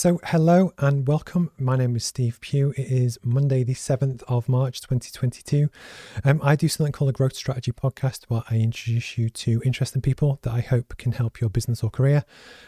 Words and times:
So, 0.00 0.18
hello 0.24 0.72
and 0.78 1.06
welcome. 1.06 1.50
My 1.58 1.76
name 1.76 1.94
is 1.94 2.06
Steve 2.06 2.40
Pugh. 2.40 2.72
It 2.74 2.90
is 2.90 3.18
Monday, 3.22 3.62
the 3.62 3.74
7th 3.74 4.22
of 4.28 4.48
March, 4.48 4.80
2022. 4.80 5.68
Um, 6.24 6.40
I 6.42 6.56
do 6.56 6.68
something 6.68 6.90
called 6.90 7.10
a 7.10 7.12
Growth 7.12 7.36
Strategy 7.36 7.70
podcast 7.70 8.24
where 8.28 8.42
I 8.48 8.54
introduce 8.54 9.18
you 9.18 9.28
to 9.28 9.60
interesting 9.62 10.00
people 10.00 10.38
that 10.40 10.54
I 10.54 10.60
hope 10.60 10.96
can 10.96 11.12
help 11.12 11.38
your 11.38 11.50
business 11.50 11.82
or 11.82 11.90
career. 11.90 12.24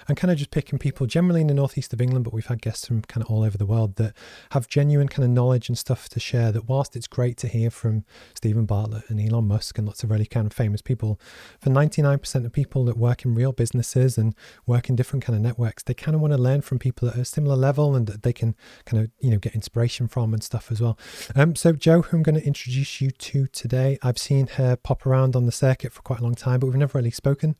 And 0.08 0.18
kind 0.18 0.30
of 0.30 0.36
just 0.36 0.50
picking 0.50 0.78
people 0.78 1.06
generally 1.06 1.40
in 1.40 1.46
the 1.46 1.54
northeast 1.54 1.94
of 1.94 2.02
England, 2.02 2.24
but 2.26 2.34
we've 2.34 2.44
had 2.44 2.60
guests 2.60 2.86
from 2.86 3.00
kind 3.00 3.24
of 3.24 3.32
all 3.32 3.44
over 3.44 3.56
the 3.56 3.64
world 3.64 3.96
that 3.96 4.12
have 4.50 4.68
genuine 4.68 5.08
kind 5.08 5.24
of 5.24 5.30
knowledge 5.30 5.70
and 5.70 5.78
stuff 5.78 6.10
to 6.10 6.20
share. 6.20 6.52
That, 6.52 6.68
whilst 6.68 6.96
it's 6.96 7.06
great 7.06 7.38
to 7.38 7.48
hear 7.48 7.70
from 7.70 8.04
Steven 8.34 8.66
Bartlett 8.66 9.08
and 9.08 9.18
Elon 9.18 9.48
Musk 9.48 9.78
and 9.78 9.86
lots 9.86 10.04
of 10.04 10.10
really 10.10 10.26
kind 10.26 10.46
of 10.46 10.52
famous 10.52 10.82
people, 10.82 11.18
for 11.62 11.70
99% 11.70 12.44
of 12.44 12.52
people 12.52 12.84
that 12.84 12.98
work 12.98 13.24
in 13.24 13.34
real 13.34 13.52
businesses 13.52 14.18
and 14.18 14.34
work 14.66 14.90
in 14.90 14.96
different 14.96 15.24
kind 15.24 15.34
of 15.34 15.42
networks, 15.42 15.82
they 15.82 15.94
kind 15.94 16.14
of 16.14 16.20
want 16.20 16.34
to 16.34 16.38
learn 16.38 16.60
from 16.60 16.78
people 16.78 17.08
at 17.08 17.21
a 17.22 17.26
similar 17.26 17.56
level 17.56 17.94
and 17.94 18.06
that 18.06 18.22
they 18.22 18.32
can 18.32 18.54
kind 18.84 19.02
of 19.02 19.10
you 19.20 19.30
know 19.30 19.38
get 19.38 19.54
inspiration 19.54 20.08
from 20.08 20.34
and 20.34 20.42
stuff 20.42 20.70
as 20.70 20.80
well. 20.80 20.98
Um, 21.34 21.56
so 21.56 21.72
Jo, 21.72 22.02
who 22.02 22.16
I'm 22.18 22.22
going 22.22 22.40
to 22.40 22.46
introduce 22.46 23.00
you 23.00 23.10
to 23.10 23.46
today, 23.48 23.98
I've 24.02 24.18
seen 24.18 24.46
her 24.58 24.76
pop 24.76 25.06
around 25.06 25.34
on 25.34 25.46
the 25.46 25.52
circuit 25.52 25.92
for 25.92 26.02
quite 26.02 26.20
a 26.20 26.22
long 26.22 26.34
time, 26.34 26.60
but 26.60 26.66
we've 26.66 26.76
never 26.76 26.98
really 26.98 27.10
spoken. 27.10 27.56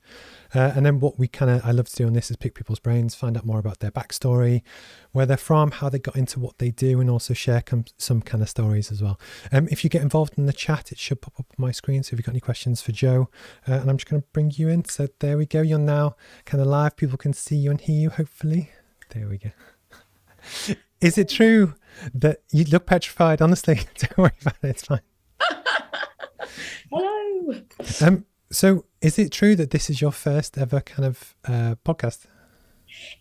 Uh, 0.54 0.73
and 0.74 0.84
then 0.84 1.01
what 1.01 1.18
we 1.18 1.28
kind 1.28 1.51
of 1.51 1.64
I 1.64 1.70
love 1.70 1.88
to 1.88 1.96
do 1.96 2.06
on 2.06 2.12
this 2.12 2.30
is 2.30 2.37
pick 2.37 2.54
people's 2.54 2.78
brains, 2.78 3.14
find 3.14 3.37
out 3.37 3.46
more 3.46 3.59
about 3.59 3.80
their 3.80 3.90
backstory, 3.90 4.62
where 5.12 5.27
they're 5.27 5.37
from, 5.37 5.70
how 5.70 5.88
they 5.88 5.98
got 5.98 6.16
into 6.16 6.40
what 6.40 6.59
they 6.59 6.70
do, 6.70 7.01
and 7.01 7.09
also 7.09 7.34
share 7.34 7.62
com- 7.62 7.84
some 7.98 8.20
kind 8.20 8.42
of 8.42 8.48
stories 8.48 8.90
as 8.92 9.02
well. 9.02 9.18
Um, 9.51 9.68
if 9.70 9.84
you 9.84 9.90
get 9.90 10.02
involved 10.02 10.34
in 10.37 10.46
the 10.46 10.52
chat, 10.52 10.92
it 10.92 10.98
should 10.98 11.20
pop 11.20 11.38
up 11.38 11.46
on 11.51 11.62
my 11.62 11.70
screen. 11.70 12.02
So 12.02 12.15
if 12.15 12.18
you've 12.18 12.26
got 12.26 12.32
any 12.32 12.40
questions 12.40 12.82
for 12.82 12.92
Jo, 12.92 13.29
uh, 13.68 13.74
and 13.74 13.90
I'm 13.90 13.96
just 13.96 14.09
going 14.09 14.23
to 14.23 14.29
bring 14.32 14.52
you 14.54 14.68
in. 14.68 14.84
So 14.84 15.09
there 15.20 15.38
we 15.38 15.46
go. 15.46 15.62
You're 15.62 15.79
now 15.79 16.16
kind 16.45 16.60
of 16.60 16.66
live. 16.66 16.96
People 16.96 17.18
can 17.18 17.32
see 17.32 17.56
you 17.56 17.70
and 17.70 17.80
hear 17.80 18.01
you. 18.01 18.10
Hopefully. 18.10 18.70
There 19.12 19.29
we 19.29 19.39
go. 19.39 19.51
Is 21.02 21.19
it 21.19 21.29
true 21.29 21.75
that 22.15 22.39
you 22.51 22.65
look 22.65 22.87
petrified? 22.87 23.43
Honestly, 23.43 23.74
don't 23.99 24.19
worry 24.19 24.30
about 24.41 24.57
it. 24.63 24.69
It's 24.69 24.87
fine. 24.87 25.01
Hello. 26.91 27.54
Um, 28.01 28.24
so, 28.51 28.85
is 29.01 29.19
it 29.19 29.32
true 29.32 29.57
that 29.57 29.71
this 29.71 29.91
is 29.91 30.01
your 30.01 30.13
first 30.13 30.57
ever 30.57 30.80
kind 30.80 31.07
of 31.07 31.35
uh, 31.45 31.74
podcast? 31.85 32.27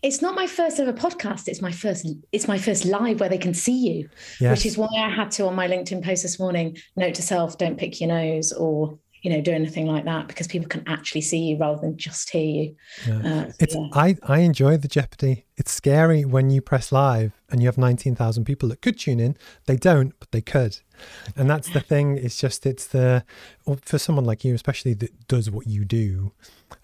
It's 0.02 0.22
not 0.22 0.34
my 0.34 0.46
first 0.46 0.78
ever 0.78 0.92
podcast. 0.92 1.48
It's 1.48 1.60
my 1.60 1.72
first. 1.72 2.06
It's 2.30 2.46
my 2.46 2.58
first 2.58 2.84
live 2.84 3.20
where 3.20 3.28
they 3.28 3.38
can 3.38 3.54
see 3.54 3.76
you, 3.76 4.08
yes. 4.40 4.56
which 4.56 4.66
is 4.66 4.78
why 4.78 4.88
I 4.96 5.08
had 5.08 5.30
to 5.32 5.46
on 5.46 5.54
my 5.54 5.66
LinkedIn 5.68 6.04
post 6.04 6.22
this 6.22 6.38
morning. 6.38 6.76
Note 6.96 7.14
to 7.14 7.22
self: 7.22 7.58
don't 7.58 7.78
pick 7.78 8.00
your 8.00 8.08
nose 8.08 8.52
or 8.52 8.98
you 9.22 9.30
know 9.30 9.40
do 9.40 9.52
anything 9.52 9.86
like 9.86 10.04
that 10.04 10.26
because 10.26 10.48
people 10.48 10.68
can 10.68 10.82
actually 10.86 11.20
see 11.20 11.38
you 11.38 11.56
rather 11.56 11.80
than 11.80 11.96
just 11.96 12.28
hear 12.30 12.44
you. 12.44 12.76
Yeah. 13.06 13.18
Uh, 13.18 13.46
so 13.46 13.56
it's 13.60 13.74
yeah. 13.74 13.88
i 13.92 14.16
i 14.24 14.38
enjoy 14.40 14.76
the 14.76 14.88
jeopardy. 14.88 15.46
It's 15.56 15.72
scary 15.72 16.24
when 16.24 16.50
you 16.50 16.60
press 16.60 16.90
live 16.90 17.40
and 17.50 17.60
you 17.60 17.68
have 17.68 17.78
19,000 17.78 18.44
people 18.44 18.68
that 18.70 18.82
could 18.82 18.98
tune 18.98 19.20
in. 19.20 19.36
They 19.66 19.76
don't 19.76 20.12
but 20.18 20.32
they 20.32 20.40
could. 20.40 20.78
And 21.36 21.48
that's 21.48 21.68
the 21.70 21.80
thing. 21.80 22.18
It's 22.18 22.38
just 22.38 22.66
it's 22.66 22.86
the 22.86 23.24
for 23.82 23.98
someone 23.98 24.24
like 24.24 24.44
you 24.44 24.54
especially 24.54 24.94
that 24.94 25.28
does 25.28 25.50
what 25.50 25.66
you 25.66 25.84
do 25.84 26.32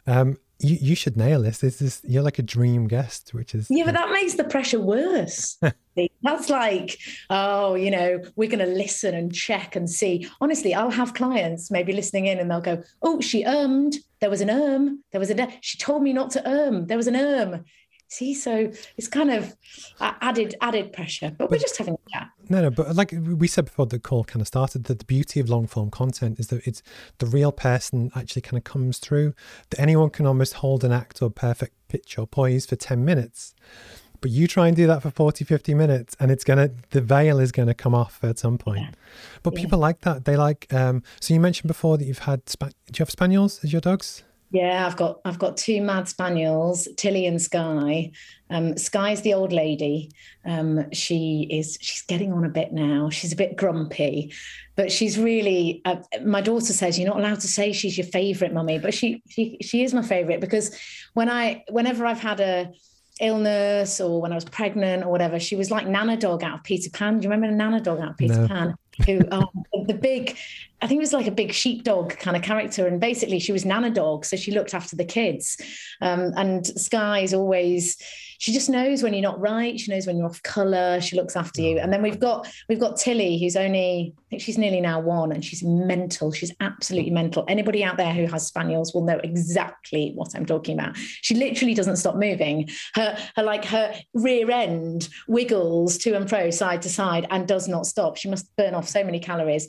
um 0.07 0.39
you, 0.61 0.77
you 0.81 0.95
should 0.95 1.17
nail 1.17 1.43
this. 1.43 1.59
This 1.59 1.81
is 1.81 2.01
you're 2.05 2.23
like 2.23 2.39
a 2.39 2.43
dream 2.43 2.89
guest, 2.89 3.33
which 3.33 3.55
is 3.55 3.69
yeah, 3.71 3.85
but 3.85 3.95
that 3.95 4.11
makes 4.11 4.35
the 4.35 4.45
pressure 4.45 4.81
worse. 4.81 5.59
That's 6.23 6.49
like, 6.49 6.99
oh, 7.31 7.75
you 7.75 7.91
know, 7.91 8.23
we're 8.37 8.49
going 8.49 8.65
to 8.65 8.73
listen 8.73 9.15
and 9.15 9.35
check 9.35 9.75
and 9.75 9.89
see. 9.91 10.29
Honestly, 10.41 10.75
I'll 10.75 10.91
have 10.91 11.15
clients 11.15 11.71
maybe 11.71 11.93
listening 11.93 12.27
in 12.27 12.39
and 12.39 12.51
they'll 12.51 12.61
go, 12.61 12.83
oh, 13.03 13.21
she 13.21 13.45
ermed. 13.45 13.97
There 14.21 14.31
was 14.31 14.41
an 14.41 14.51
erm. 14.51 15.03
There 15.13 15.21
was 15.21 15.31
a. 15.31 15.35
De- 15.35 15.53
she 15.61 15.79
told 15.79 16.03
me 16.03 16.13
not 16.13 16.31
to 16.33 16.49
erm. 16.49 16.87
There 16.87 16.97
was 16.97 17.07
an 17.07 17.17
erm. 17.17 17.65
See, 18.11 18.33
so 18.33 18.73
it's 18.97 19.07
kind 19.07 19.31
of 19.31 19.55
added 20.01 20.55
added 20.63 20.95
pressure, 20.95 21.29
but, 21.29 21.39
but, 21.39 21.51
we're 21.51 21.59
just 21.59 21.77
having 21.77 21.95
a 21.95 22.11
chat. 22.11 22.31
No, 22.49 22.63
no, 22.63 22.71
but 22.71 22.97
like 22.97 23.13
we 23.13 23.47
said 23.47 23.67
before 23.67 23.85
the 23.85 23.99
call 23.99 24.25
kind 24.25 24.41
of 24.41 24.47
started, 24.47 24.85
that 24.85 24.99
the 24.99 25.05
beauty 25.05 25.41
of 25.41 25.51
long 25.51 25.67
form 25.67 25.91
content 25.91 26.41
is 26.41 26.47
that 26.47 26.67
it's 26.67 26.83
the 27.19 27.27
real 27.27 27.53
person 27.53 28.11
actually 28.17 28.43
kind 28.43 28.57
of 28.57 28.65
comes 28.65 28.97
through. 28.97 29.35
That 29.69 29.81
anyone 29.81 30.09
can 30.09 30.25
almost 30.25 30.55
hold 30.55 30.85
an 30.85 30.93
act 30.93 31.21
or 31.21 31.29
perfect 31.29 31.75
pitch 31.89 32.19
or 32.19 32.27
poise 32.27 32.65
for 32.65 32.77
ten 32.77 33.05
minutes, 33.05 33.55
but 34.23 34.31
you 34.31 34.47
try 34.47 34.69
and 34.69 34.77
do 34.77 34.87
that 34.87 35.03
for 35.03 35.11
40 35.11 35.45
50 35.45 35.75
minutes 35.75 36.17
and 36.19 36.31
it's 36.31 36.45
gonna 36.45 36.71
the 36.91 37.01
veil 37.01 37.39
is 37.39 37.53
gonna 37.53 37.75
come 37.75 37.95
off 37.95 38.19
at 38.23 38.39
some 38.39 38.59
point 38.59 38.81
yeah. 38.81 38.91
but 39.43 39.55
yeah. 39.55 39.61
people 39.61 39.79
like 39.79 40.01
that 40.01 40.25
they 40.25 40.37
like 40.37 40.73
um 40.73 41.03
so 41.21 41.35
you 41.35 41.41
mentioned 41.41 41.69
before 41.69 41.99
that 41.99 42.05
you've 42.05 42.21
had 42.21 42.45
do 42.47 42.67
you 42.67 42.99
have 42.99 43.11
spaniels 43.11 43.63
as 43.63 43.73
your 43.73 43.81
dogs 43.81 44.25
yeah, 44.51 44.87
I've 44.87 44.97
got 44.97 45.21
I've 45.25 45.39
got 45.39 45.57
two 45.57 45.83
mad 45.83 46.09
spaniels, 46.09 46.89
Tilly 46.97 47.27
and 47.27 47.41
Sky. 47.41 48.13
Um, 48.51 48.79
Sky's 48.79 49.21
the 49.21 49.35
old 49.35 49.53
lady. 49.53 50.11
Um, 50.47 50.91
she 50.93 51.47
is 51.51 51.77
she's 51.81 52.03
getting 52.03 52.33
on 52.33 52.45
a 52.45 52.49
bit 52.49 52.73
now. 52.73 53.11
She's 53.11 53.33
a 53.33 53.37
bit 53.37 53.57
grumpy, 53.57 54.33
but 54.75 54.91
she's 54.91 55.19
really. 55.19 55.83
Uh, 55.85 55.97
my 56.25 56.41
daughter 56.41 56.73
says 56.73 56.99
you're 56.99 57.09
not 57.09 57.19
allowed 57.19 57.41
to 57.41 57.49
say 57.49 57.73
she's 57.73 57.99
your 57.99 58.07
favourite, 58.07 58.55
mummy, 58.55 58.79
but 58.79 58.95
she 58.95 59.23
she 59.29 59.59
she 59.61 59.83
is 59.83 59.93
my 59.93 60.03
favourite 60.03 60.41
because 60.41 60.75
when 61.13 61.29
I 61.29 61.65
whenever 61.69 62.07
I've 62.07 62.21
had 62.21 62.41
a 62.41 62.73
illness 63.21 64.01
or 64.01 64.21
when 64.23 64.33
I 64.33 64.37
was 64.37 64.45
pregnant 64.45 65.05
or 65.05 65.11
whatever, 65.11 65.39
she 65.39 65.57
was 65.57 65.71
like 65.71 65.87
Nana 65.87 66.17
Dog 66.17 66.43
out 66.43 66.59
of 66.61 66.65
Peter 66.65 66.91
Pan. 66.91 67.19
Do 67.19 67.25
you 67.25 67.31
remember 67.31 67.55
Nana 67.55 67.81
Dog 67.81 68.01
out 68.01 68.11
of 68.11 68.17
Peter 68.17 68.41
no. 68.43 68.49
Pan? 68.49 68.75
Who 69.07 69.21
um, 69.31 69.47
the 69.87 69.95
big, 69.95 70.37
I 70.81 70.87
think 70.87 70.99
it 70.99 71.01
was 71.01 71.13
like 71.13 71.27
a 71.27 71.33
big 71.33 71.53
sheepdog 71.53 72.17
kind 72.19 72.37
of 72.37 72.43
character, 72.43 72.87
and 72.87 73.01
basically 73.01 73.39
she 73.39 73.53
was 73.53 73.65
Nana 73.65 73.91
Dog, 73.91 74.25
so 74.25 74.37
she 74.37 74.53
looked 74.53 74.75
after 74.75 74.97
the 74.97 75.05
kids. 75.05 75.57
Um, 76.01 76.33
and 76.37 76.67
Sky 76.67 77.21
is 77.21 77.35
always 77.35 77.97
she 78.39 78.53
just 78.53 78.71
knows 78.71 79.03
when 79.03 79.15
you're 79.15 79.23
not 79.23 79.41
right. 79.41 79.79
She 79.79 79.91
knows 79.91 80.07
when 80.07 80.17
you're 80.17 80.29
off 80.29 80.43
color. 80.45 81.01
She 81.01 81.17
looks 81.17 81.35
after 81.35 81.61
you. 81.61 81.79
And 81.79 81.93
then 81.93 82.03
we've 82.03 82.21
got 82.21 82.49
we've 82.69 82.79
got 82.79 82.97
Tilly, 82.97 83.39
who's 83.39 83.57
only 83.57 84.15
I 84.17 84.23
think 84.31 84.43
she's 84.43 84.57
nearly 84.57 84.81
now 84.81 85.01
one, 85.01 85.33
and 85.33 85.45
she's 85.45 85.63
mental. 85.65 86.31
She's 86.31 86.55
absolutely 86.61 87.11
mental. 87.11 87.45
Anybody 87.49 87.83
out 87.83 87.97
there 87.97 88.15
who 88.15 88.27
has 88.27 88.47
spaniels 88.47 88.95
will 88.95 89.05
know 89.05 89.21
exactly 89.25 90.13
what 90.15 90.37
I'm 90.37 90.47
talking 90.47 90.79
about. 90.79 90.97
She 90.97 91.35
literally 91.35 91.75
doesn't 91.75 91.97
stop 91.97 92.15
moving. 92.15 92.69
Her 92.95 93.19
her 93.35 93.43
like 93.43 93.65
her 93.67 93.93
rear 94.15 94.51
end 94.51 95.09
wiggles 95.27 95.99
to 95.99 96.15
and 96.15 96.29
fro, 96.29 96.51
side 96.51 96.83
to 96.83 96.89
side, 96.89 97.27
and 97.31 97.49
does 97.49 97.67
not 97.67 97.87
stop. 97.87 98.17
She 98.17 98.31
must 98.31 98.55
burn 98.57 98.75
off 98.75 98.89
so 98.89 99.03
many 99.03 99.19
calories. 99.19 99.67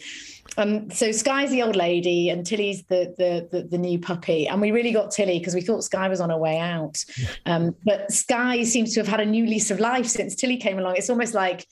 Um, 0.57 0.89
so 0.89 1.11
Sky's 1.11 1.51
the 1.51 1.63
old 1.63 1.75
lady 1.75 2.29
and 2.29 2.45
Tilly's 2.45 2.83
the 2.83 3.13
the 3.17 3.47
the, 3.51 3.67
the 3.67 3.77
new 3.77 3.99
puppy, 3.99 4.47
and 4.47 4.59
we 4.61 4.71
really 4.71 4.91
got 4.91 5.11
Tilly 5.11 5.39
because 5.39 5.55
we 5.55 5.61
thought 5.61 5.83
Sky 5.83 6.07
was 6.07 6.21
on 6.21 6.29
her 6.29 6.37
way 6.37 6.57
out. 6.57 7.03
Um, 7.45 7.75
but 7.83 8.11
Sky 8.11 8.63
seems 8.63 8.93
to 8.93 8.99
have 8.99 9.07
had 9.07 9.21
a 9.21 9.25
new 9.25 9.45
lease 9.45 9.71
of 9.71 9.79
life 9.79 10.05
since 10.05 10.35
Tilly 10.35 10.57
came 10.57 10.77
along. 10.77 10.97
It's 10.97 11.09
almost 11.09 11.33
like 11.33 11.65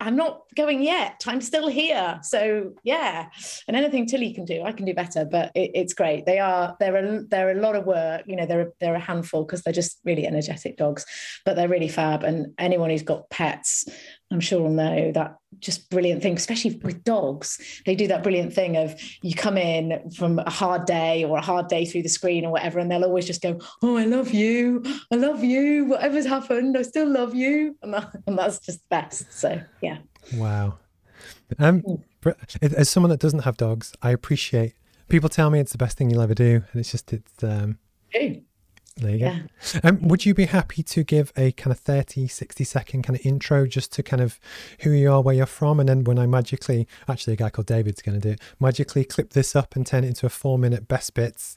I'm 0.00 0.16
not 0.16 0.42
going 0.56 0.82
yet. 0.82 1.22
I'm 1.26 1.40
still 1.40 1.68
here. 1.68 2.18
So 2.22 2.74
yeah, 2.82 3.28
and 3.68 3.76
anything 3.76 4.06
Tilly 4.06 4.34
can 4.34 4.44
do, 4.44 4.62
I 4.62 4.72
can 4.72 4.84
do 4.84 4.94
better. 4.94 5.24
But 5.24 5.52
it, 5.54 5.70
it's 5.74 5.94
great. 5.94 6.26
They 6.26 6.38
are 6.38 6.76
they're 6.80 6.96
a 6.96 7.22
they're 7.24 7.56
a 7.56 7.60
lot 7.60 7.76
of 7.76 7.86
work. 7.86 8.22
You 8.26 8.36
know, 8.36 8.46
they're 8.46 8.72
they're 8.80 8.94
a 8.94 9.00
handful 9.00 9.44
because 9.44 9.62
they're 9.62 9.72
just 9.72 10.00
really 10.04 10.26
energetic 10.26 10.76
dogs, 10.76 11.06
but 11.44 11.56
they're 11.56 11.68
really 11.68 11.88
fab. 11.88 12.24
And 12.24 12.54
anyone 12.58 12.90
who's 12.90 13.02
got 13.02 13.30
pets, 13.30 13.88
I'm 14.34 14.40
sure 14.40 14.60
will 14.60 14.70
know 14.70 15.12
that 15.12 15.36
just 15.60 15.88
brilliant 15.90 16.22
thing, 16.22 16.36
especially 16.36 16.74
with 16.82 17.04
dogs. 17.04 17.82
They 17.86 17.94
do 17.94 18.08
that 18.08 18.24
brilliant 18.24 18.52
thing 18.52 18.76
of 18.76 19.00
you 19.22 19.32
come 19.34 19.56
in 19.56 20.10
from 20.10 20.40
a 20.40 20.50
hard 20.50 20.86
day 20.86 21.24
or 21.24 21.38
a 21.38 21.40
hard 21.40 21.68
day 21.68 21.84
through 21.84 22.02
the 22.02 22.08
screen 22.08 22.44
or 22.44 22.50
whatever, 22.50 22.80
and 22.80 22.90
they'll 22.90 23.04
always 23.04 23.26
just 23.26 23.40
go, 23.40 23.60
"Oh, 23.80 23.96
I 23.96 24.04
love 24.04 24.32
you, 24.32 24.82
I 25.12 25.14
love 25.14 25.44
you. 25.44 25.84
Whatever's 25.84 26.26
happened, 26.26 26.76
I 26.76 26.82
still 26.82 27.08
love 27.08 27.34
you," 27.34 27.76
and, 27.82 27.94
that, 27.94 28.10
and 28.26 28.36
that's 28.36 28.58
just 28.58 28.80
the 28.80 28.86
best. 28.90 29.32
So 29.32 29.60
yeah. 29.80 29.98
Wow. 30.34 30.78
Um, 31.60 31.84
as 32.60 32.90
someone 32.90 33.10
that 33.10 33.20
doesn't 33.20 33.44
have 33.44 33.56
dogs, 33.56 33.92
I 34.02 34.10
appreciate 34.10 34.74
people 35.08 35.28
tell 35.28 35.48
me 35.48 35.60
it's 35.60 35.72
the 35.72 35.78
best 35.78 35.96
thing 35.96 36.10
you'll 36.10 36.22
ever 36.22 36.34
do, 36.34 36.64
and 36.72 36.80
it's 36.80 36.90
just 36.90 37.12
it's 37.12 37.44
um. 37.44 37.78
Hey 38.08 38.42
there 38.96 39.10
you 39.10 39.18
yeah. 39.18 39.38
go. 39.72 39.88
Um, 39.88 40.02
would 40.02 40.24
you 40.24 40.34
be 40.34 40.46
happy 40.46 40.82
to 40.84 41.02
give 41.02 41.32
a 41.36 41.52
kind 41.52 41.72
of 41.72 41.80
30, 41.80 42.28
60 42.28 42.64
second 42.64 43.02
kind 43.02 43.18
of 43.18 43.26
intro 43.26 43.66
just 43.66 43.92
to 43.94 44.02
kind 44.02 44.22
of 44.22 44.38
who 44.80 44.90
you 44.90 45.10
are, 45.10 45.20
where 45.20 45.34
you're 45.34 45.46
from? 45.46 45.80
And 45.80 45.88
then 45.88 46.04
when 46.04 46.18
I 46.18 46.26
magically, 46.26 46.86
actually, 47.08 47.32
a 47.32 47.36
guy 47.36 47.50
called 47.50 47.66
David's 47.66 48.02
going 48.02 48.20
to 48.20 48.28
do 48.28 48.32
it, 48.34 48.40
magically 48.60 49.04
clip 49.04 49.30
this 49.30 49.56
up 49.56 49.74
and 49.74 49.86
turn 49.86 50.04
it 50.04 50.08
into 50.08 50.26
a 50.26 50.30
four 50.30 50.58
minute 50.58 50.86
best 50.86 51.14
bits. 51.14 51.56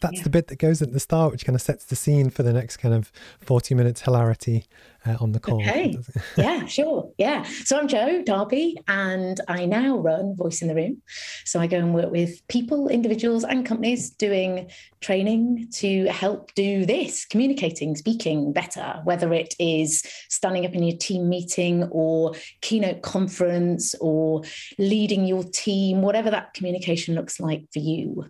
That's 0.00 0.18
yeah. 0.18 0.22
the 0.24 0.30
bit 0.30 0.48
that 0.48 0.58
goes 0.58 0.82
at 0.82 0.92
the 0.92 1.00
start, 1.00 1.32
which 1.32 1.44
kind 1.44 1.56
of 1.56 1.62
sets 1.62 1.84
the 1.84 1.96
scene 1.96 2.30
for 2.30 2.42
the 2.42 2.52
next 2.52 2.76
kind 2.76 2.94
of 2.94 3.10
40 3.40 3.74
minutes 3.74 4.02
hilarity 4.02 4.66
uh, 5.06 5.16
on 5.20 5.32
the 5.32 5.40
call. 5.40 5.60
Okay. 5.60 5.96
yeah, 6.36 6.66
sure. 6.66 7.10
Yeah. 7.18 7.44
So 7.64 7.78
I'm 7.78 7.88
Jo 7.88 8.22
Darby, 8.22 8.76
and 8.88 9.40
I 9.48 9.66
now 9.66 9.98
run 9.98 10.36
Voice 10.36 10.62
in 10.62 10.68
the 10.68 10.74
Room. 10.74 11.02
So 11.44 11.60
I 11.60 11.66
go 11.66 11.78
and 11.78 11.94
work 11.94 12.10
with 12.10 12.46
people, 12.48 12.88
individuals, 12.88 13.44
and 13.44 13.64
companies 13.64 14.10
doing 14.10 14.70
training 15.00 15.68
to 15.70 16.06
help 16.06 16.52
do 16.54 16.84
this 16.84 17.24
communicating, 17.24 17.94
speaking 17.94 18.52
better, 18.52 19.00
whether 19.04 19.32
it 19.32 19.54
is 19.58 20.02
standing 20.28 20.66
up 20.66 20.74
in 20.74 20.82
your 20.82 20.96
team 20.96 21.28
meeting 21.28 21.84
or 21.84 22.34
keynote 22.60 23.02
conference 23.02 23.94
or 24.00 24.42
leading 24.78 25.24
your 25.26 25.44
team, 25.44 26.02
whatever 26.02 26.30
that 26.30 26.54
communication 26.54 27.14
looks 27.14 27.38
like 27.38 27.64
for 27.72 27.78
you. 27.78 28.26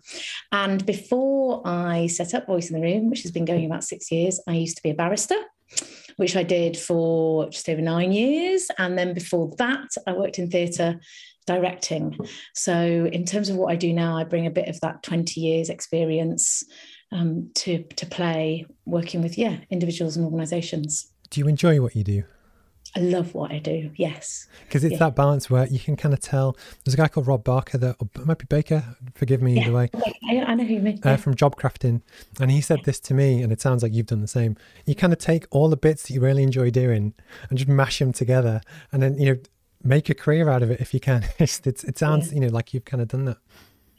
And 0.51 0.85
before 0.85 1.61
I 1.65 2.07
set 2.07 2.33
up 2.33 2.47
Voice 2.47 2.69
in 2.69 2.79
the 2.79 2.85
Room, 2.85 3.09
which 3.09 3.23
has 3.23 3.31
been 3.31 3.45
going 3.45 3.65
about 3.65 3.83
six 3.83 4.11
years, 4.11 4.39
I 4.47 4.53
used 4.53 4.77
to 4.77 4.83
be 4.83 4.91
a 4.91 4.95
barrister 4.95 5.37
which 6.17 6.35
I 6.35 6.43
did 6.43 6.77
for 6.77 7.49
just 7.49 7.69
over 7.69 7.81
nine 7.81 8.11
years. 8.11 8.67
And 8.77 8.97
then 8.97 9.13
before 9.13 9.51
that, 9.57 9.87
I 10.05 10.13
worked 10.13 10.37
in 10.37 10.49
theatre 10.49 10.99
directing. 11.45 12.17
So, 12.53 13.09
in 13.11 13.25
terms 13.25 13.49
of 13.49 13.55
what 13.55 13.71
I 13.71 13.75
do 13.75 13.93
now, 13.93 14.17
I 14.17 14.25
bring 14.25 14.45
a 14.45 14.51
bit 14.51 14.67
of 14.67 14.79
that 14.81 15.01
20 15.03 15.39
years 15.39 15.69
experience 15.69 16.63
um, 17.11 17.49
to, 17.55 17.83
to 17.83 18.05
play 18.05 18.65
working 18.85 19.21
with, 19.21 19.37
yeah, 19.37 19.57
individuals 19.69 20.17
and 20.17 20.25
organizations. 20.25 21.11
Do 21.29 21.39
you 21.39 21.47
enjoy 21.47 21.81
what 21.81 21.95
you 21.95 22.03
do? 22.03 22.23
I 22.95 22.99
love 22.99 23.33
what 23.33 23.51
I 23.51 23.59
do. 23.59 23.91
Yes, 23.95 24.47
because 24.65 24.83
it's 24.83 24.93
yeah. 24.93 24.99
that 24.99 25.15
balance 25.15 25.49
where 25.49 25.67
you 25.67 25.79
can 25.79 25.95
kind 25.95 26.13
of 26.13 26.19
tell. 26.19 26.57
There's 26.83 26.93
a 26.93 26.97
guy 26.97 27.07
called 27.07 27.27
Rob 27.27 27.43
Barker 27.43 27.77
that 27.77 27.95
or 27.99 28.07
might 28.25 28.37
be 28.37 28.45
Baker. 28.45 28.83
Forgive 29.15 29.41
me 29.41 29.55
yeah. 29.55 29.61
either 29.63 29.71
way. 29.73 29.89
I, 30.29 30.43
I 30.47 30.55
know 30.55 30.63
who 30.63 30.75
you 30.75 30.79
mean. 30.79 30.99
Uh, 31.03 31.17
from 31.17 31.35
Job 31.35 31.55
Crafting, 31.55 32.01
and 32.39 32.51
he 32.51 32.61
said 32.61 32.79
this 32.85 32.99
to 33.01 33.13
me, 33.13 33.41
and 33.41 33.51
it 33.51 33.61
sounds 33.61 33.83
like 33.83 33.93
you've 33.93 34.07
done 34.07 34.21
the 34.21 34.27
same. 34.27 34.55
You 34.85 34.95
kind 34.95 35.13
of 35.13 35.19
take 35.19 35.45
all 35.51 35.69
the 35.69 35.77
bits 35.77 36.03
that 36.03 36.13
you 36.13 36.21
really 36.21 36.43
enjoy 36.43 36.69
doing 36.69 37.13
and 37.49 37.57
just 37.57 37.69
mash 37.69 37.99
them 37.99 38.13
together, 38.13 38.61
and 38.91 39.01
then 39.01 39.17
you 39.17 39.33
know 39.33 39.39
make 39.83 40.09
a 40.09 40.15
career 40.15 40.49
out 40.49 40.63
of 40.63 40.71
it 40.71 40.81
if 40.81 40.93
you 40.93 40.99
can. 40.99 41.25
it's, 41.39 41.59
it 41.65 41.97
sounds 41.97 42.29
yeah. 42.29 42.35
you 42.35 42.39
know 42.41 42.47
like 42.47 42.73
you've 42.73 42.85
kind 42.85 43.01
of 43.01 43.07
done 43.09 43.25
that. 43.25 43.37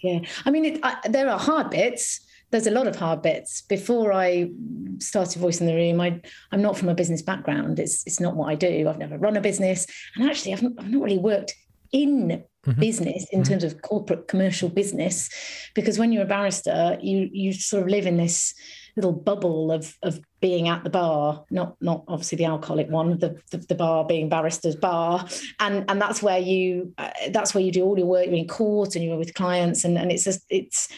Yeah, 0.01 0.21
I 0.45 0.51
mean, 0.51 0.65
it, 0.65 0.81
I, 0.83 0.97
there 1.09 1.29
are 1.29 1.39
hard 1.39 1.71
bits 1.71 2.21
there's 2.51 2.67
a 2.67 2.73
lot 2.73 2.87
of 2.87 2.97
hard 2.97 3.23
bits. 3.23 3.63
Before 3.63 4.13
I 4.13 4.51
started 4.99 5.41
Voice 5.41 5.61
in 5.61 5.67
the 5.67 5.75
Room, 5.75 6.01
I, 6.01 6.21
I'm 6.51 6.63
not 6.63 6.79
from 6.79 6.89
a 6.89 6.95
business 6.95 7.23
background. 7.23 7.79
It's, 7.79 8.07
it's 8.07 8.21
not 8.21 8.37
what 8.37 8.49
I 8.49 8.55
do. 8.55 8.89
I've 8.89 8.99
never 8.99 9.19
run 9.19 9.37
a 9.37 9.41
business. 9.41 9.87
And 10.17 10.29
actually, 10.29 10.55
I've, 10.55 10.65
I've 10.79 10.91
not 10.91 11.03
really 11.03 11.19
worked 11.19 11.55
in 11.93 12.43
mm-hmm. 12.67 12.81
business 12.81 13.27
in 13.33 13.41
mm-hmm. 13.41 13.51
terms 13.51 13.65
of 13.65 13.83
corporate 13.83 14.29
commercial 14.29 14.69
business 14.69 15.31
because 15.75 15.99
when 15.99 16.13
you're 16.13 16.25
a 16.25 16.27
barrister 16.27 16.99
you 17.01 17.29
you 17.33 17.53
sort 17.53 17.83
of 17.83 17.89
live 17.89 18.07
in 18.07 18.17
this 18.17 18.55
little 18.97 19.13
bubble 19.13 19.71
of 19.71 19.97
of 20.03 20.21
being 20.41 20.69
at 20.69 20.85
the 20.85 20.91
bar 20.91 21.45
not 21.51 21.77
not 21.81 22.05
obviously 22.09 22.37
the 22.37 22.45
alcoholic 22.45 22.89
one 22.89 23.19
the 23.19 23.41
the, 23.51 23.59
the 23.59 23.75
bar 23.75 24.05
being 24.05 24.29
barrister's 24.29 24.77
bar 24.77 25.27
and 25.61 25.85
and 25.89 26.01
that's 26.01 26.23
where 26.23 26.39
you 26.39 26.93
uh, 26.99 27.11
that's 27.31 27.55
where 27.55 27.63
you 27.63 27.73
do 27.73 27.85
all 27.85 27.99
your 27.99 28.07
work 28.07 28.27
you're 28.27 28.35
in 28.35 28.49
court 28.49 28.95
and 28.95 29.05
you're 29.05 29.17
with 29.17 29.35
clients 29.35 29.85
and 29.85 29.97
and 29.97 30.11
it's 30.11 30.25
just 30.25 30.45
it's 30.51 30.89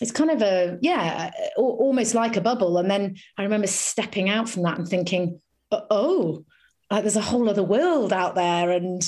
it's 0.00 0.12
kind 0.12 0.30
of 0.30 0.42
a 0.42 0.78
yeah 0.80 1.30
almost 1.56 2.14
like 2.14 2.36
a 2.36 2.40
bubble. 2.40 2.78
And 2.78 2.90
then 2.90 3.16
i 3.36 3.42
remember 3.42 3.66
stepping 3.66 4.28
out 4.28 4.48
from 4.48 4.62
that 4.62 4.78
and 4.78 4.88
thinking 4.88 5.40
oh 5.72 6.44
like 6.90 7.02
there's 7.02 7.16
a 7.16 7.20
whole 7.20 7.48
other 7.50 7.62
world 7.62 8.12
out 8.12 8.34
there 8.34 8.70
and 8.70 9.02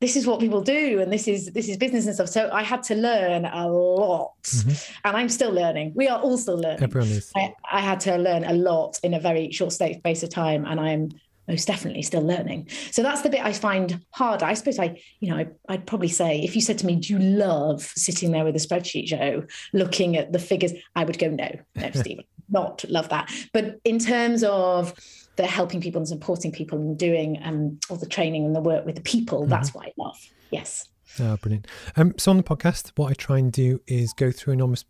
this 0.00 0.14
is 0.14 0.26
what 0.26 0.38
people 0.38 0.62
do 0.62 1.00
and 1.00 1.12
this 1.12 1.26
is 1.26 1.50
this 1.52 1.68
is 1.68 1.76
business 1.76 2.06
and 2.06 2.14
stuff. 2.14 2.28
So 2.28 2.48
i 2.52 2.62
had 2.62 2.82
to 2.84 2.94
learn 2.94 3.44
a 3.44 3.68
lot. 3.68 4.34
Mm-hmm. 4.44 4.92
and 5.04 5.16
i'm 5.16 5.28
still 5.28 5.50
learning. 5.50 5.92
We 5.94 6.08
are 6.08 6.20
all 6.20 6.38
still 6.38 6.58
learning. 6.58 6.82
Everyone 6.82 7.08
is. 7.08 7.32
I, 7.34 7.54
I, 7.70 7.80
had 7.80 8.00
to 8.00 8.16
learn 8.16 8.44
a 8.44 8.52
lot 8.52 9.00
in 9.02 9.14
a 9.14 9.20
very 9.20 9.50
short 9.50 9.72
space 9.72 10.22
of 10.22 10.30
time 10.30 10.64
and 10.64 10.78
i'm 10.80 11.10
most 11.48 11.66
definitely 11.66 12.02
still 12.02 12.22
learning. 12.22 12.68
So 12.90 13.02
that's 13.02 13.22
the 13.22 13.30
bit 13.30 13.44
I 13.44 13.52
find 13.52 14.00
hard. 14.10 14.42
I 14.42 14.54
suppose 14.54 14.78
I, 14.78 15.00
you 15.20 15.30
know, 15.30 15.46
I, 15.68 15.72
would 15.72 15.86
probably 15.86 16.08
say 16.08 16.40
if 16.40 16.54
you 16.54 16.62
said 16.62 16.78
to 16.78 16.86
me, 16.86 16.96
"Do 16.96 17.12
you 17.12 17.18
love 17.18 17.82
sitting 17.82 18.32
there 18.32 18.44
with 18.44 18.56
a 18.56 18.58
spreadsheet, 18.58 19.06
Jo, 19.06 19.44
looking 19.72 20.16
at 20.16 20.32
the 20.32 20.38
figures?" 20.38 20.72
I 20.96 21.04
would 21.04 21.18
go, 21.18 21.28
"No, 21.28 21.48
no, 21.76 21.90
Stephen, 21.94 22.24
not 22.48 22.84
love 22.88 23.08
that." 23.10 23.30
But 23.52 23.80
in 23.84 23.98
terms 23.98 24.44
of 24.44 24.94
the 25.36 25.46
helping 25.46 25.80
people 25.80 25.98
and 25.98 26.08
supporting 26.08 26.52
people 26.52 26.78
and 26.78 26.98
doing 26.98 27.40
um, 27.42 27.78
all 27.90 27.96
the 27.96 28.06
training 28.06 28.44
and 28.44 28.54
the 28.54 28.60
work 28.60 28.86
with 28.86 28.94
the 28.94 29.02
people, 29.02 29.40
mm-hmm. 29.40 29.50
that's 29.50 29.74
what 29.74 29.86
I 29.86 29.92
love. 29.98 30.18
Yes. 30.50 30.88
Oh, 31.20 31.36
brilliant. 31.36 31.66
Um, 31.96 32.14
so 32.16 32.30
on 32.30 32.36
the 32.36 32.42
podcast, 32.42 32.92
what 32.96 33.10
I 33.10 33.14
try 33.14 33.38
and 33.38 33.52
do 33.52 33.80
is 33.86 34.12
go 34.12 34.30
through 34.30 34.54
and 34.54 34.62
almost 34.62 34.86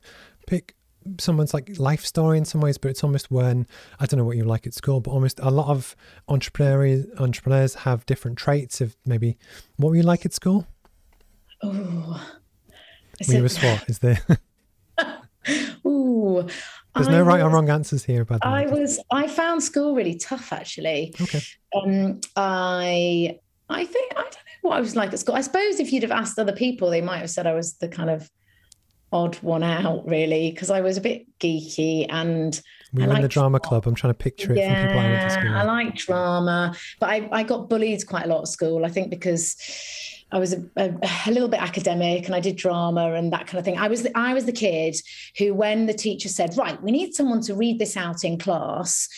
pick 0.46 0.74
someone's 1.18 1.54
like 1.54 1.78
life 1.78 2.04
story 2.04 2.38
in 2.38 2.44
some 2.44 2.60
ways, 2.60 2.78
but 2.78 2.90
it's 2.90 3.04
almost 3.04 3.30
when 3.30 3.66
I 4.00 4.06
don't 4.06 4.18
know 4.18 4.24
what 4.24 4.36
you 4.36 4.44
like 4.44 4.66
at 4.66 4.74
school, 4.74 5.00
but 5.00 5.10
almost 5.10 5.40
a 5.40 5.50
lot 5.50 5.68
of 5.68 5.96
entrepreneurs 6.28 7.06
entrepreneurs 7.18 7.74
have 7.74 8.06
different 8.06 8.38
traits 8.38 8.80
of 8.80 8.96
maybe 9.04 9.36
what 9.76 9.90
were 9.90 9.96
you 9.96 10.02
like 10.02 10.24
at 10.24 10.32
school? 10.32 10.66
Oh, 11.62 12.26
we 13.28 13.40
were 13.40 13.48
SWAT, 13.48 13.88
is 13.88 14.00
there? 14.00 14.20
Ooh, 15.86 16.46
there's 16.94 17.08
no 17.08 17.22
right 17.22 17.42
or 17.42 17.50
wrong 17.50 17.68
answers 17.68 18.04
here. 18.04 18.24
But 18.24 18.44
I 18.44 18.66
was 18.66 19.00
I 19.10 19.26
found 19.26 19.62
school 19.62 19.94
really 19.94 20.16
tough 20.16 20.52
actually. 20.52 21.14
Okay. 21.20 21.40
Um, 21.74 22.20
I 22.36 23.38
I 23.68 23.84
think 23.84 24.12
I 24.12 24.22
don't 24.22 24.32
know 24.32 24.68
what 24.68 24.76
I 24.76 24.80
was 24.80 24.96
like 24.96 25.12
at 25.12 25.18
school. 25.18 25.34
I 25.34 25.40
suppose 25.40 25.80
if 25.80 25.92
you'd 25.92 26.02
have 26.02 26.12
asked 26.12 26.38
other 26.38 26.52
people, 26.52 26.90
they 26.90 27.00
might 27.00 27.18
have 27.18 27.30
said 27.30 27.46
I 27.46 27.54
was 27.54 27.74
the 27.74 27.88
kind 27.88 28.10
of 28.10 28.30
odd 29.14 29.36
one 29.36 29.62
out 29.62 30.06
really 30.06 30.50
because 30.50 30.70
I 30.70 30.80
was 30.80 30.96
a 30.96 31.00
bit 31.00 31.26
geeky 31.38 32.06
and 32.10 32.60
we 32.92 33.06
were 33.06 33.14
in 33.14 33.22
the 33.22 33.28
drama 33.28 33.58
club. 33.58 33.86
I'm 33.86 33.94
trying 33.94 34.12
to 34.12 34.18
picture 34.18 34.52
it 34.52 34.58
yeah, 34.58 34.82
from 34.82 34.88
people 34.88 35.00
I 35.00 35.10
went 35.10 35.22
to 35.22 35.30
school. 35.30 35.54
I 35.54 35.62
like 35.64 35.94
drama, 35.96 36.76
but 37.00 37.10
I, 37.10 37.28
I 37.32 37.42
got 37.42 37.68
bullied 37.68 38.06
quite 38.06 38.24
a 38.24 38.28
lot 38.28 38.42
at 38.42 38.48
school. 38.48 38.84
I 38.84 38.88
think 38.88 39.10
because 39.10 39.56
I 40.30 40.38
was 40.38 40.52
a, 40.52 40.64
a, 40.76 40.92
a, 41.26 41.30
little 41.30 41.48
bit 41.48 41.60
academic 41.60 42.26
and 42.26 42.34
I 42.34 42.40
did 42.40 42.56
drama 42.56 43.12
and 43.14 43.32
that 43.32 43.46
kind 43.46 43.58
of 43.58 43.64
thing. 43.64 43.78
I 43.78 43.88
was 43.88 44.02
the, 44.02 44.16
I 44.16 44.34
was 44.34 44.46
the 44.46 44.52
kid 44.52 44.96
who, 45.38 45.54
when 45.54 45.86
the 45.86 45.94
teacher 45.94 46.28
said, 46.28 46.56
"Right, 46.56 46.80
we 46.82 46.90
need 46.92 47.14
someone 47.14 47.40
to 47.42 47.54
read 47.54 47.78
this 47.78 47.96
out 47.96 48.24
in 48.24 48.38
class," 48.38 49.08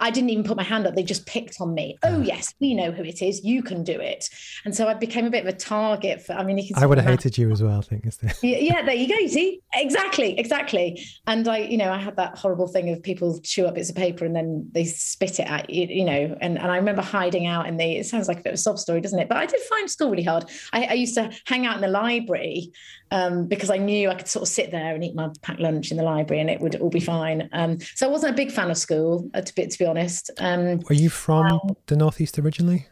I 0.00 0.10
didn't 0.10 0.30
even 0.30 0.44
put 0.44 0.56
my 0.56 0.62
hand 0.62 0.86
up. 0.86 0.94
They 0.94 1.02
just 1.02 1.26
picked 1.26 1.60
on 1.60 1.74
me. 1.74 1.96
Oh, 2.02 2.20
yes, 2.20 2.54
we 2.60 2.74
know 2.74 2.90
who 2.90 3.04
it 3.04 3.22
is. 3.22 3.44
You 3.44 3.62
can 3.62 3.84
do 3.84 3.98
it. 4.00 4.28
And 4.64 4.74
so 4.74 4.88
I 4.88 4.94
became 4.94 5.26
a 5.26 5.30
bit 5.30 5.46
of 5.46 5.48
a 5.48 5.56
target 5.56 6.22
for, 6.22 6.32
I 6.32 6.44
mean, 6.44 6.58
you 6.58 6.66
can 6.66 6.82
I 6.82 6.86
would 6.86 6.98
have 6.98 7.06
hated 7.06 7.38
you 7.38 7.50
as 7.50 7.62
well, 7.62 7.78
I 7.78 7.82
think. 7.82 8.06
Is 8.06 8.16
there? 8.16 8.32
Yeah, 8.42 8.58
yeah, 8.58 8.82
there 8.82 8.94
you 8.94 9.08
go. 9.08 9.16
You 9.16 9.28
see, 9.28 9.60
exactly, 9.74 10.38
exactly. 10.38 11.04
And 11.26 11.46
I, 11.48 11.58
you 11.58 11.76
know, 11.76 11.92
I 11.92 11.98
had 11.98 12.16
that 12.16 12.38
horrible 12.38 12.66
thing 12.66 12.88
of 12.90 13.02
people 13.02 13.40
chew 13.42 13.66
up 13.66 13.74
bits 13.74 13.90
of 13.90 13.96
paper 13.96 14.24
and 14.24 14.34
then 14.34 14.68
they 14.72 14.84
spit 14.84 15.38
it 15.38 15.50
at 15.50 15.68
you, 15.70 15.86
you 15.86 16.04
know, 16.04 16.36
and, 16.40 16.58
and 16.58 16.70
I 16.70 16.76
remember 16.76 17.02
hiding 17.02 17.46
out 17.46 17.66
in 17.66 17.76
the, 17.76 17.96
it 17.96 18.06
sounds 18.06 18.28
like 18.28 18.40
a 18.40 18.42
bit 18.42 18.50
of 18.50 18.54
a 18.54 18.58
sob 18.58 18.78
story, 18.78 19.00
doesn't 19.00 19.18
it? 19.18 19.28
But 19.28 19.38
I 19.38 19.46
did 19.46 19.60
find 19.62 19.90
school 19.90 20.10
really 20.10 20.22
hard. 20.22 20.44
I, 20.72 20.84
I 20.84 20.92
used 20.94 21.14
to 21.14 21.30
hang 21.46 21.66
out 21.66 21.76
in 21.76 21.82
the 21.82 21.88
library 21.88 22.72
um, 23.10 23.46
because 23.46 23.70
I 23.70 23.76
knew 23.76 24.10
I 24.10 24.14
could 24.14 24.28
sort 24.28 24.42
of 24.42 24.48
sit 24.48 24.70
there 24.70 24.94
and 24.94 25.04
eat 25.04 25.14
my 25.14 25.30
packed 25.42 25.60
lunch 25.60 25.90
in 25.90 25.96
the 25.96 26.02
library 26.02 26.40
and 26.40 26.50
it 26.50 26.60
would 26.60 26.76
all 26.76 26.90
be 26.90 27.00
fine. 27.00 27.48
Um, 27.52 27.78
so 27.94 28.06
I 28.06 28.10
wasn't 28.10 28.32
a 28.32 28.36
big 28.36 28.52
fan 28.52 28.70
of 28.70 28.78
school, 28.78 29.30
uh, 29.34 29.40
to, 29.40 29.54
be, 29.54 29.66
to 29.66 29.77
be 29.78 29.86
honest. 29.86 30.30
Um, 30.38 30.80
Are 30.88 30.94
you 30.94 31.10
from 31.10 31.46
um, 31.46 31.76
the 31.86 31.96
Northeast 31.96 32.38
originally? 32.38 32.86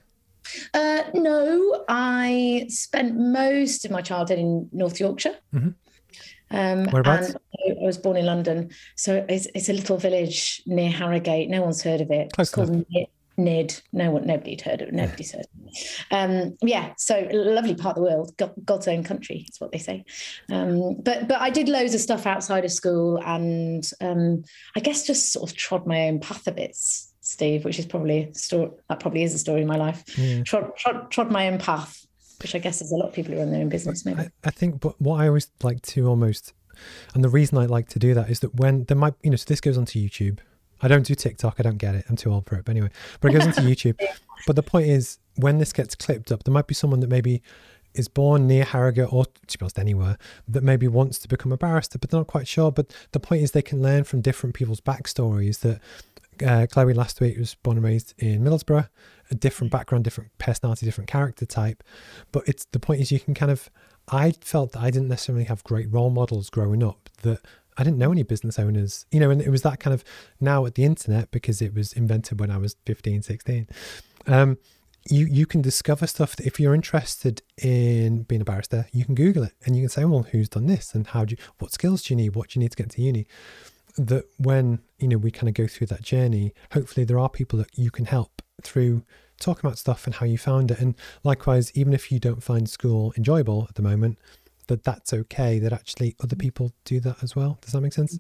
Uh, 0.75 1.03
no, 1.15 1.85
I 1.89 2.67
spent 2.69 3.17
most 3.17 3.85
of 3.85 3.91
my 3.91 4.03
childhood 4.03 4.39
in 4.39 4.69
North 4.73 5.01
Yorkshire. 5.01 5.37
Mm-hmm. 5.55 5.71
Um, 6.51 6.85
Whereabouts? 6.87 7.35
I 7.35 7.75
was 7.81 7.99
born 7.99 8.17
in 8.17 8.27
London, 8.27 8.71
so 8.95 9.27
it's, 9.29 9.49
it's, 9.55 9.69
a 9.69 9.73
little 9.73 9.99
village 9.99 10.63
near 10.65 10.91
Harrogate. 10.91 11.49
No 11.49 11.63
one's 11.63 11.83
heard 11.83 12.01
of 12.01 12.11
it. 12.11 12.33
Close 12.33 12.49
it's 12.49 12.55
called 12.55 12.87
Nidd. 13.39 13.83
No 13.93 14.11
one, 14.11 14.27
nobody'd 14.27 14.63
heard 14.63 14.81
of 14.83 14.89
it. 14.89 14.95
Nobody's 14.95 15.33
heard. 15.33 15.47
Um, 16.11 16.57
yeah, 16.63 16.95
so 16.97 17.29
lovely 17.31 17.75
part 17.75 17.97
of 17.97 18.03
the 18.03 18.11
world, 18.11 18.35
God's 18.65 18.89
own 18.89 19.05
country 19.05 19.47
is 19.49 19.61
what 19.61 19.73
they 19.73 19.79
say. 19.79 20.05
Um, 20.51 20.97
but 21.03 21.29
but 21.29 21.41
I 21.41 21.51
did 21.51 21.69
loads 21.69 21.95
of 21.95 22.01
stuff 22.01 22.27
outside 22.27 22.65
of 22.65 22.73
school, 22.73 23.21
and 23.25 23.89
um, 24.01 24.45
I 24.75 24.81
guess 24.81 25.07
just 25.07 25.33
sort 25.33 25.51
of 25.51 25.57
trod 25.57 25.87
my 25.87 26.09
own 26.09 26.21
path 26.21 26.47
a 26.47 26.53
bit, 26.53 26.75
Steve, 26.75 27.65
which 27.65 27.79
is 27.79 27.87
probably 27.87 28.25
a 28.25 28.35
story. 28.35 28.71
That 28.89 29.01
probably 29.01 29.23
is 29.23 29.35
a 29.35 29.39
story 29.39 29.63
in 29.63 29.67
my 29.67 29.77
life. 29.77 30.05
Yeah. 30.19 30.43
Trod, 30.43 30.77
trod, 30.77 31.11
trod 31.11 31.31
my 31.31 31.49
own 31.49 31.59
path, 31.59 32.07
which 32.41 32.55
I 32.55 32.59
guess 32.59 32.81
is 32.81 32.93
a 32.93 32.97
lot 32.97 33.09
of 33.09 33.15
people 33.15 33.35
who 33.35 33.41
run 33.41 33.51
their 33.51 33.61
own 33.61 33.69
business. 33.69 34.05
Maybe 34.07 34.21
I, 34.21 34.31
I 34.45 34.51
think, 34.51 34.81
but 34.81 35.01
what 35.01 35.21
I 35.21 35.29
always 35.29 35.51
like 35.63 35.83
to 35.83 36.09
almost, 36.09 36.55
and 37.15 37.23
the 37.23 37.29
reason 37.29 37.59
I 37.59 37.67
like 37.67 37.89
to 37.91 37.99
do 37.99 38.15
that 38.15 38.31
is 38.31 38.41
that 38.41 38.55
when 38.55 38.85
there 38.85 38.97
might, 38.97 39.15
you 39.23 39.31
know, 39.31 39.37
so 39.37 39.45
this 39.47 39.61
goes 39.61 39.77
onto 39.77 39.99
YouTube 39.99 40.39
I 40.83 40.89
don't 40.89 41.07
do 41.07 41.15
TikTok. 41.15 41.57
I 41.59 41.63
don't 41.63 41.79
get 41.79 41.95
it. 41.95 42.05
I'm 42.09 42.17
too 42.17 42.33
old 42.33 42.47
for 42.47 42.57
it. 42.57 42.65
But 42.65 42.73
anyway, 42.73 42.91
but 43.21 43.31
it 43.31 43.39
goes 43.39 43.47
into 43.47 43.63
YouTube. 43.63 43.99
But 44.47 44.57
the 44.57 44.63
point 44.63 44.89
is, 44.89 45.19
when 45.37 45.59
this 45.59 45.73
gets 45.73 45.95
clipped 45.95 46.31
up, 46.31 46.45
there 46.45 46.53
might 46.53 46.67
be 46.67 46.75
someone 46.75 47.01
that 47.01 47.11
maybe 47.11 47.43
is 47.95 48.09
born 48.09 48.47
near 48.47 48.65
Harrogate 48.65 49.13
or 49.13 49.25
to 49.25 49.59
be 49.59 49.63
honest 49.63 49.79
anywhere 49.79 50.19
that 50.47 50.63
maybe 50.63 50.87
wants 50.87 51.19
to 51.19 51.29
become 51.29 51.51
a 51.51 51.57
barrister, 51.57 51.99
but 51.99 52.11
they're 52.11 52.21
not 52.21 52.27
quite 52.27 52.47
sure. 52.47 52.71
But 52.71 52.95
the 53.13 53.21
point 53.21 53.43
is, 53.43 53.53
they 53.53 53.63
can 53.63 53.83
learn 53.83 54.05
from 54.05 54.21
different 54.21 54.55
people's 54.55 54.81
backstories. 54.81 55.61
That 55.61 55.81
uh, 56.47 56.67
Chloe 56.71 56.93
last 56.93 57.21
week 57.21 57.39
was 57.39 57.55
born 57.55 57.79
and 57.79 57.85
raised 57.85 58.15
in 58.19 58.43
Middlesbrough, 58.43 58.89
a 59.31 59.35
different 59.35 59.73
background, 59.73 60.05
different 60.05 60.37
personality, 60.39 60.85
different 60.85 61.09
character 61.09 61.47
type. 61.47 61.83
But 62.33 62.47
it's 62.47 62.67
the 62.67 62.79
point 62.79 63.01
is, 63.01 63.11
you 63.11 63.21
can 63.21 63.35
kind 63.35 63.51
of. 63.51 63.71
I 64.09 64.35
felt 64.41 64.71
that 64.73 64.83
I 64.83 64.91
didn't 64.93 65.09
necessarily 65.09 65.45
have 65.45 65.65
great 65.65 65.93
role 65.93 66.11
models 66.11 66.49
growing 66.49 66.81
up 66.85 67.11
that 67.23 67.41
I 67.77 67.85
didn't 67.85 67.99
know 67.99 68.13
any 68.13 68.23
business 68.23 68.59
owners, 68.59 69.07
you 69.11 69.21
know, 69.21 69.31
and 69.31 69.41
it 69.41 69.51
was 69.51 69.63
that 69.63 69.81
kind 69.81 69.93
of 69.93 70.05
now 70.41 70.65
at 70.67 70.75
the 70.75 70.85
internet 70.85 71.31
because 71.31 71.61
it 71.61 71.75
was 71.75 71.93
invented 71.93 72.41
when 72.41 72.51
I 72.51 72.57
was 72.57 72.77
15, 72.87 73.23
16. 73.23 73.69
Um, 74.27 74.59
you, 75.09 75.27
you 75.27 75.47
can 75.47 75.63
discover 75.63 76.07
stuff 76.07 76.37
that 76.37 76.47
if 76.47 76.59
you're 76.59 76.75
interested 76.75 77.43
in 77.63 78.23
being 78.25 78.41
a 78.41 78.45
barrister, 78.45 78.87
you 78.93 79.05
can 79.05 79.15
Google 79.15 79.45
it 79.45 79.53
and 79.65 79.77
you 79.77 79.83
can 79.83 79.89
say, 79.89 80.05
well, 80.05 80.23
who's 80.23 80.49
done 80.49 80.67
this 80.67 80.95
and 80.95 81.07
how 81.09 81.25
do 81.25 81.33
you, 81.33 81.45
what 81.59 81.73
skills 81.73 82.03
do 82.03 82.15
you 82.15 82.17
need? 82.17 82.35
What 82.35 82.49
do 82.51 82.59
you 82.59 82.65
need 82.65 82.73
to 82.73 82.77
get 82.77 82.91
to 82.91 83.03
uni? 83.03 83.27
That 83.97 84.25
when, 84.39 84.81
you 84.99 85.09
know, 85.09 85.19
we 85.19 85.31
kind 85.31 85.49
of 85.49 85.55
go 85.55 85.67
through 85.67 85.87
that 85.89 86.03
journey, 86.03 86.53
hopefully 86.73 87.05
there 87.05 87.19
are 87.19 87.29
people 87.29 87.59
that 87.61 87.79
you 87.79 87.91
can 87.91 88.07
help 88.07 88.43
through 88.63 89.05
talking 89.41 89.67
about 89.67 89.79
stuff 89.79 90.07
and 90.07 90.15
how 90.17 90.27
you 90.27 90.39
found 90.39 90.71
it. 90.71 90.81
And 90.81 90.95
likewise, 91.23 91.71
even 91.75 91.93
if 91.93 92.11
you 92.11 92.19
don't 92.19 92.43
find 92.43 92.69
school 92.69 93.13
enjoyable 93.17 93.67
at 93.69 93.75
the 93.77 93.83
moment, 93.83 94.19
that 94.69 94.85
that's 94.85 95.13
okay 95.13 95.59
that 95.59 95.73
actually 95.73 96.15
other 96.23 96.37
people 96.37 96.73
do 96.85 97.01
that 97.01 97.23
as 97.23 97.35
well 97.37 97.59
does 97.61 97.73
that 97.73 97.81
make 97.81 97.93
sense 97.93 98.19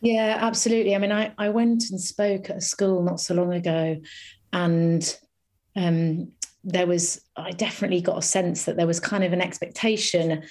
yeah 0.00 0.38
absolutely 0.40 0.94
i 0.94 0.98
mean 0.98 1.12
i 1.12 1.32
i 1.38 1.48
went 1.48 1.84
and 1.90 2.00
spoke 2.00 2.50
at 2.50 2.56
a 2.56 2.60
school 2.60 3.02
not 3.02 3.20
so 3.20 3.34
long 3.34 3.52
ago 3.52 3.96
and 4.52 5.18
um, 5.76 6.32
there 6.64 6.86
was 6.86 7.20
I 7.36 7.52
definitely 7.52 8.00
got 8.00 8.18
a 8.18 8.22
sense 8.22 8.64
that 8.64 8.76
there 8.76 8.86
was 8.86 8.98
kind 8.98 9.22
of 9.22 9.32
an 9.32 9.40
expectation 9.40 10.42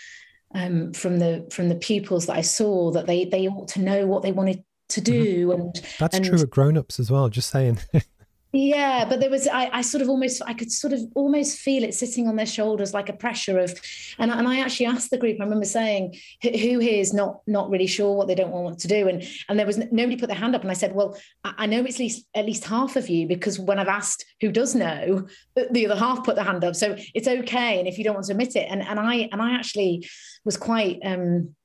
um, 0.53 0.93
from 0.93 1.17
the 1.17 1.47
from 1.51 1.67
the 1.67 1.75
pupils 1.75 2.27
that 2.27 2.37
I 2.37 2.41
saw 2.41 2.91
that 2.91 3.05
they 3.05 3.25
they 3.25 3.47
ought 3.47 3.67
to 3.69 3.81
know 3.81 4.07
what 4.07 4.23
they 4.23 4.31
wanted 4.31 4.63
to 4.89 5.01
mm-hmm. 5.01 5.23
do 5.23 5.47
mm-hmm. 5.47 5.61
and 5.61 5.81
that's 5.99 6.15
and, 6.15 6.25
true 6.25 6.39
at 6.39 6.49
grown-ups 6.49 6.99
as 6.99 7.11
well 7.11 7.27
just 7.27 7.49
saying 7.49 7.79
Yeah, 8.57 9.03
but 9.03 9.19
there 9.19 9.29
was 9.29 9.49
I, 9.49 9.69
I 9.73 9.81
sort 9.81 10.01
of 10.01 10.07
almost 10.07 10.41
I 10.47 10.53
could 10.53 10.71
sort 10.71 10.93
of 10.93 11.01
almost 11.13 11.59
feel 11.59 11.83
it 11.83 11.93
sitting 11.93 12.25
on 12.29 12.37
their 12.37 12.45
shoulders 12.45 12.93
like 12.93 13.09
a 13.09 13.13
pressure 13.13 13.59
of, 13.59 13.77
and 14.17 14.31
and 14.31 14.47
I 14.47 14.61
actually 14.61 14.85
asked 14.85 15.09
the 15.09 15.17
group. 15.17 15.41
I 15.41 15.43
remember 15.43 15.65
saying, 15.65 16.15
"Who 16.41 16.79
here 16.79 17.01
is 17.01 17.13
not 17.13 17.41
not 17.47 17.69
really 17.69 17.85
sure 17.85 18.15
what 18.15 18.29
they 18.29 18.35
don't 18.35 18.51
want 18.51 18.79
to 18.79 18.87
do?" 18.87 19.09
And 19.09 19.27
and 19.49 19.59
there 19.59 19.65
was 19.65 19.77
nobody 19.91 20.15
put 20.15 20.27
their 20.27 20.37
hand 20.37 20.55
up, 20.55 20.61
and 20.61 20.71
I 20.71 20.73
said, 20.73 20.95
"Well, 20.95 21.17
I 21.43 21.65
know 21.65 21.83
it's 21.83 21.95
at 21.95 21.99
least 21.99 22.27
at 22.33 22.45
least 22.45 22.63
half 22.63 22.95
of 22.95 23.09
you 23.09 23.27
because 23.27 23.59
when 23.59 23.77
I've 23.77 23.89
asked 23.89 24.23
who 24.39 24.53
does 24.53 24.73
know, 24.73 25.27
the 25.71 25.85
other 25.85 25.99
half 25.99 26.23
put 26.23 26.37
their 26.37 26.45
hand 26.45 26.63
up. 26.63 26.77
So 26.77 26.95
it's 27.13 27.27
okay, 27.27 27.79
and 27.79 27.89
if 27.89 27.97
you 27.97 28.05
don't 28.05 28.13
want 28.13 28.27
to 28.27 28.31
admit 28.31 28.55
it, 28.55 28.67
and 28.69 28.81
and 28.81 29.01
I 29.01 29.27
and 29.33 29.41
I 29.41 29.55
actually 29.55 30.07
was 30.45 30.55
quite, 30.55 30.99
um, 31.03 31.55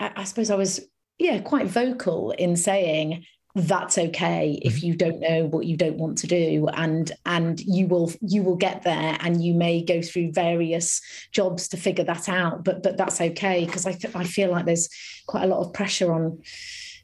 I, 0.00 0.10
I 0.16 0.24
suppose 0.24 0.50
I 0.50 0.56
was 0.56 0.80
yeah 1.16 1.38
quite 1.38 1.68
vocal 1.68 2.32
in 2.32 2.56
saying 2.56 3.24
that's 3.54 3.98
okay 3.98 4.58
if 4.62 4.76
mm-hmm. 4.76 4.86
you 4.86 4.96
don't 4.96 5.20
know 5.20 5.44
what 5.46 5.66
you 5.66 5.76
don't 5.76 5.96
want 5.96 6.18
to 6.18 6.26
do. 6.26 6.68
And 6.72 7.10
and 7.24 7.60
you 7.60 7.86
will 7.86 8.12
you 8.20 8.42
will 8.42 8.56
get 8.56 8.82
there 8.82 9.16
and 9.20 9.42
you 9.42 9.54
may 9.54 9.82
go 9.82 10.02
through 10.02 10.32
various 10.32 11.00
jobs 11.30 11.68
to 11.68 11.76
figure 11.76 12.04
that 12.04 12.28
out 12.28 12.64
but 12.64 12.82
but 12.82 12.96
that's 12.96 13.20
okay. 13.20 13.64
Because 13.64 13.86
I, 13.86 13.92
th- 13.92 14.16
I 14.16 14.24
feel 14.24 14.50
like 14.50 14.66
there's 14.66 14.88
quite 15.26 15.44
a 15.44 15.46
lot 15.46 15.60
of 15.60 15.72
pressure 15.72 16.12
on 16.12 16.42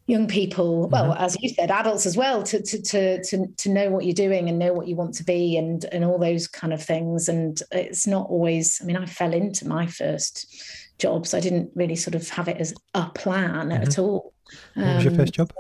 young 0.09 0.27
people. 0.27 0.89
Well 0.89 1.13
mm-hmm. 1.13 1.23
as 1.23 1.37
you 1.41 1.51
said 1.51 1.71
adults 1.71 2.05
as 2.05 2.17
well 2.17 2.43
to, 2.43 2.61
to 2.61 2.83
to 2.83 3.23
to 3.23 3.47
to 3.47 3.69
know 3.69 3.91
what 3.91 4.05
you're 4.05 4.13
doing 4.13 4.49
and 4.49 4.59
know 4.59 4.73
what 4.73 4.89
you 4.89 4.97
want 4.97 5.15
to 5.15 5.25
be 5.25 5.57
and 5.57 5.85
and 5.93 6.05
all 6.05 6.19
those 6.19 6.49
kind 6.49 6.73
of 6.73 6.83
things. 6.83 7.29
And 7.29 7.63
it's 7.71 8.09
not 8.09 8.29
always 8.29 8.81
i 8.83 8.85
mean 8.85 8.97
i 8.97 9.07
fell 9.07 9.33
into 9.33 9.69
my 9.69 9.87
first 9.87 10.53
jobs. 10.99 11.33
I 11.33 11.39
didn't 11.39 11.71
really 11.77 11.97
sort 11.97 12.17
of 12.17 12.29
have 12.31 12.49
it 12.49 12.57
as 12.57 12.75
a 12.95 13.09
plan 13.11 13.69
mm-hmm. 13.69 13.83
at 13.83 14.01
all. 14.01 14.35
What 14.75 14.97
was 14.97 15.05
your 15.05 15.15
first 15.15 15.39
um, 15.39 15.47
job 15.47 15.53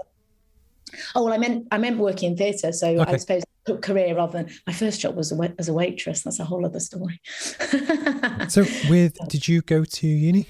Oh 1.14 1.25
well, 1.25 1.33
I 1.33 1.38
meant 1.38 1.69
I 1.71 1.78
meant 1.78 1.99
working 1.99 2.33
in 2.33 2.37
theatre, 2.37 2.73
so 2.73 2.88
okay. 2.88 3.12
I 3.12 3.16
suppose 3.16 3.42
career 3.83 4.16
rather 4.16 4.42
than 4.42 4.50
my 4.66 4.73
first 4.73 5.00
job 5.00 5.16
was 5.16 5.33
a, 5.33 5.54
as 5.59 5.69
a 5.69 5.73
waitress. 5.73 6.23
That's 6.23 6.40
a 6.40 6.45
whole 6.45 6.64
other 6.64 6.80
story. 6.80 7.21
so, 8.49 8.64
with 8.88 9.16
did 9.28 9.47
you 9.47 9.62
go 9.62 9.85
to 9.85 10.07
uni? 10.07 10.47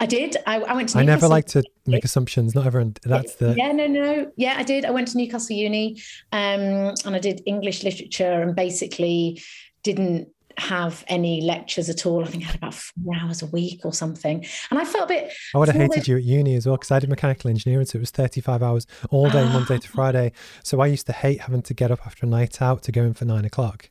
I 0.00 0.06
did. 0.06 0.36
I, 0.46 0.60
I 0.60 0.74
went 0.74 0.90
to. 0.90 0.98
I 0.98 1.02
never 1.02 1.28
like 1.28 1.46
to 1.48 1.62
make 1.86 2.04
assumptions. 2.04 2.54
Not 2.54 2.66
everyone. 2.66 2.94
That's 3.04 3.36
the. 3.36 3.54
Yeah, 3.56 3.72
no, 3.72 3.86
no. 3.86 4.30
Yeah, 4.36 4.54
I 4.56 4.62
did. 4.62 4.84
I 4.84 4.90
went 4.90 5.08
to 5.08 5.18
Newcastle 5.18 5.56
Uni, 5.56 6.00
um, 6.32 6.94
and 7.04 7.16
I 7.16 7.18
did 7.18 7.42
English 7.46 7.82
literature, 7.82 8.42
and 8.42 8.54
basically 8.54 9.42
didn't 9.82 10.28
have 10.58 11.04
any 11.08 11.40
lectures 11.40 11.88
at 11.88 12.06
all. 12.06 12.24
I 12.24 12.28
think 12.28 12.44
I 12.44 12.46
had 12.48 12.56
about 12.56 12.74
four 12.74 13.14
hours 13.20 13.42
a 13.42 13.46
week 13.46 13.80
or 13.84 13.92
something. 13.92 14.44
And 14.70 14.78
I 14.78 14.84
felt 14.84 15.04
a 15.04 15.14
bit. 15.14 15.32
I 15.54 15.58
would 15.58 15.68
have 15.68 15.76
hated 15.76 16.08
you 16.08 16.16
at 16.16 16.22
uni 16.22 16.54
as 16.54 16.66
well 16.66 16.76
because 16.76 16.90
I 16.90 16.98
did 16.98 17.10
mechanical 17.10 17.50
engineering. 17.50 17.86
So 17.86 17.96
it 17.96 18.00
was 18.00 18.10
35 18.10 18.62
hours 18.62 18.86
all 19.10 19.30
day, 19.30 19.42
ah. 19.42 19.52
Monday 19.52 19.78
to 19.78 19.88
Friday. 19.88 20.32
So 20.62 20.80
I 20.80 20.86
used 20.86 21.06
to 21.06 21.12
hate 21.12 21.42
having 21.42 21.62
to 21.62 21.74
get 21.74 21.90
up 21.90 22.06
after 22.06 22.26
a 22.26 22.28
night 22.28 22.60
out 22.62 22.82
to 22.84 22.92
go 22.92 23.02
in 23.02 23.14
for 23.14 23.24
nine 23.24 23.44
o'clock. 23.44 23.90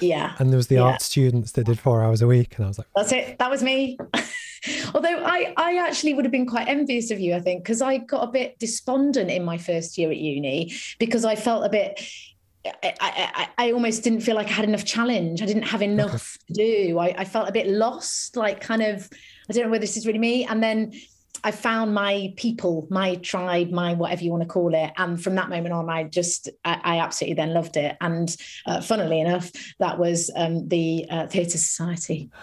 Yeah. 0.00 0.34
And 0.38 0.50
there 0.50 0.56
was 0.56 0.68
the 0.68 0.76
yeah. 0.76 0.82
art 0.82 1.02
students 1.02 1.52
that 1.52 1.64
did 1.64 1.78
four 1.78 2.02
hours 2.02 2.22
a 2.22 2.26
week. 2.26 2.56
And 2.56 2.64
I 2.64 2.68
was 2.68 2.78
like, 2.78 2.86
that's 2.94 3.12
it. 3.12 3.38
That 3.38 3.50
was 3.50 3.62
me. 3.62 3.98
Although 4.94 5.24
I, 5.24 5.54
I 5.56 5.78
actually 5.78 6.14
would 6.14 6.24
have 6.24 6.32
been 6.32 6.46
quite 6.46 6.68
envious 6.68 7.10
of 7.10 7.18
you, 7.18 7.34
I 7.34 7.40
think, 7.40 7.64
because 7.64 7.80
I 7.80 7.98
got 7.98 8.28
a 8.28 8.30
bit 8.30 8.58
despondent 8.58 9.30
in 9.30 9.44
my 9.44 9.56
first 9.56 9.96
year 9.96 10.10
at 10.10 10.18
uni 10.18 10.74
because 10.98 11.24
I 11.24 11.34
felt 11.34 11.64
a 11.64 11.70
bit, 11.70 12.02
I, 12.64 12.94
I, 13.00 13.48
I, 13.56 13.72
almost 13.72 14.04
didn't 14.04 14.20
feel 14.20 14.34
like 14.34 14.48
I 14.48 14.52
had 14.52 14.66
enough 14.66 14.84
challenge. 14.84 15.40
I 15.40 15.46
didn't 15.46 15.62
have 15.62 15.80
enough 15.80 16.36
to 16.48 16.52
do. 16.52 16.98
I, 16.98 17.14
I, 17.16 17.24
felt 17.24 17.48
a 17.48 17.52
bit 17.52 17.66
lost, 17.66 18.36
like 18.36 18.60
kind 18.60 18.82
of, 18.82 19.08
I 19.48 19.52
don't 19.52 19.64
know 19.64 19.70
whether 19.70 19.80
this 19.80 19.96
is 19.96 20.06
really 20.06 20.18
me. 20.18 20.44
And 20.44 20.62
then 20.62 20.92
I 21.42 21.52
found 21.52 21.94
my 21.94 22.34
people, 22.36 22.86
my 22.90 23.14
tribe, 23.16 23.70
my 23.70 23.94
whatever 23.94 24.22
you 24.22 24.30
want 24.30 24.42
to 24.42 24.48
call 24.48 24.74
it. 24.74 24.92
And 24.98 25.22
from 25.22 25.36
that 25.36 25.48
moment 25.48 25.72
on, 25.72 25.88
I 25.88 26.04
just, 26.04 26.50
I, 26.64 26.80
I 26.84 26.98
absolutely 26.98 27.36
then 27.36 27.54
loved 27.54 27.78
it. 27.78 27.96
And 28.00 28.34
uh, 28.66 28.82
funnily 28.82 29.20
enough, 29.20 29.50
that 29.78 29.98
was 29.98 30.30
um, 30.36 30.68
the 30.68 31.06
uh, 31.10 31.26
Theatre 31.26 31.58
Society. 31.58 32.30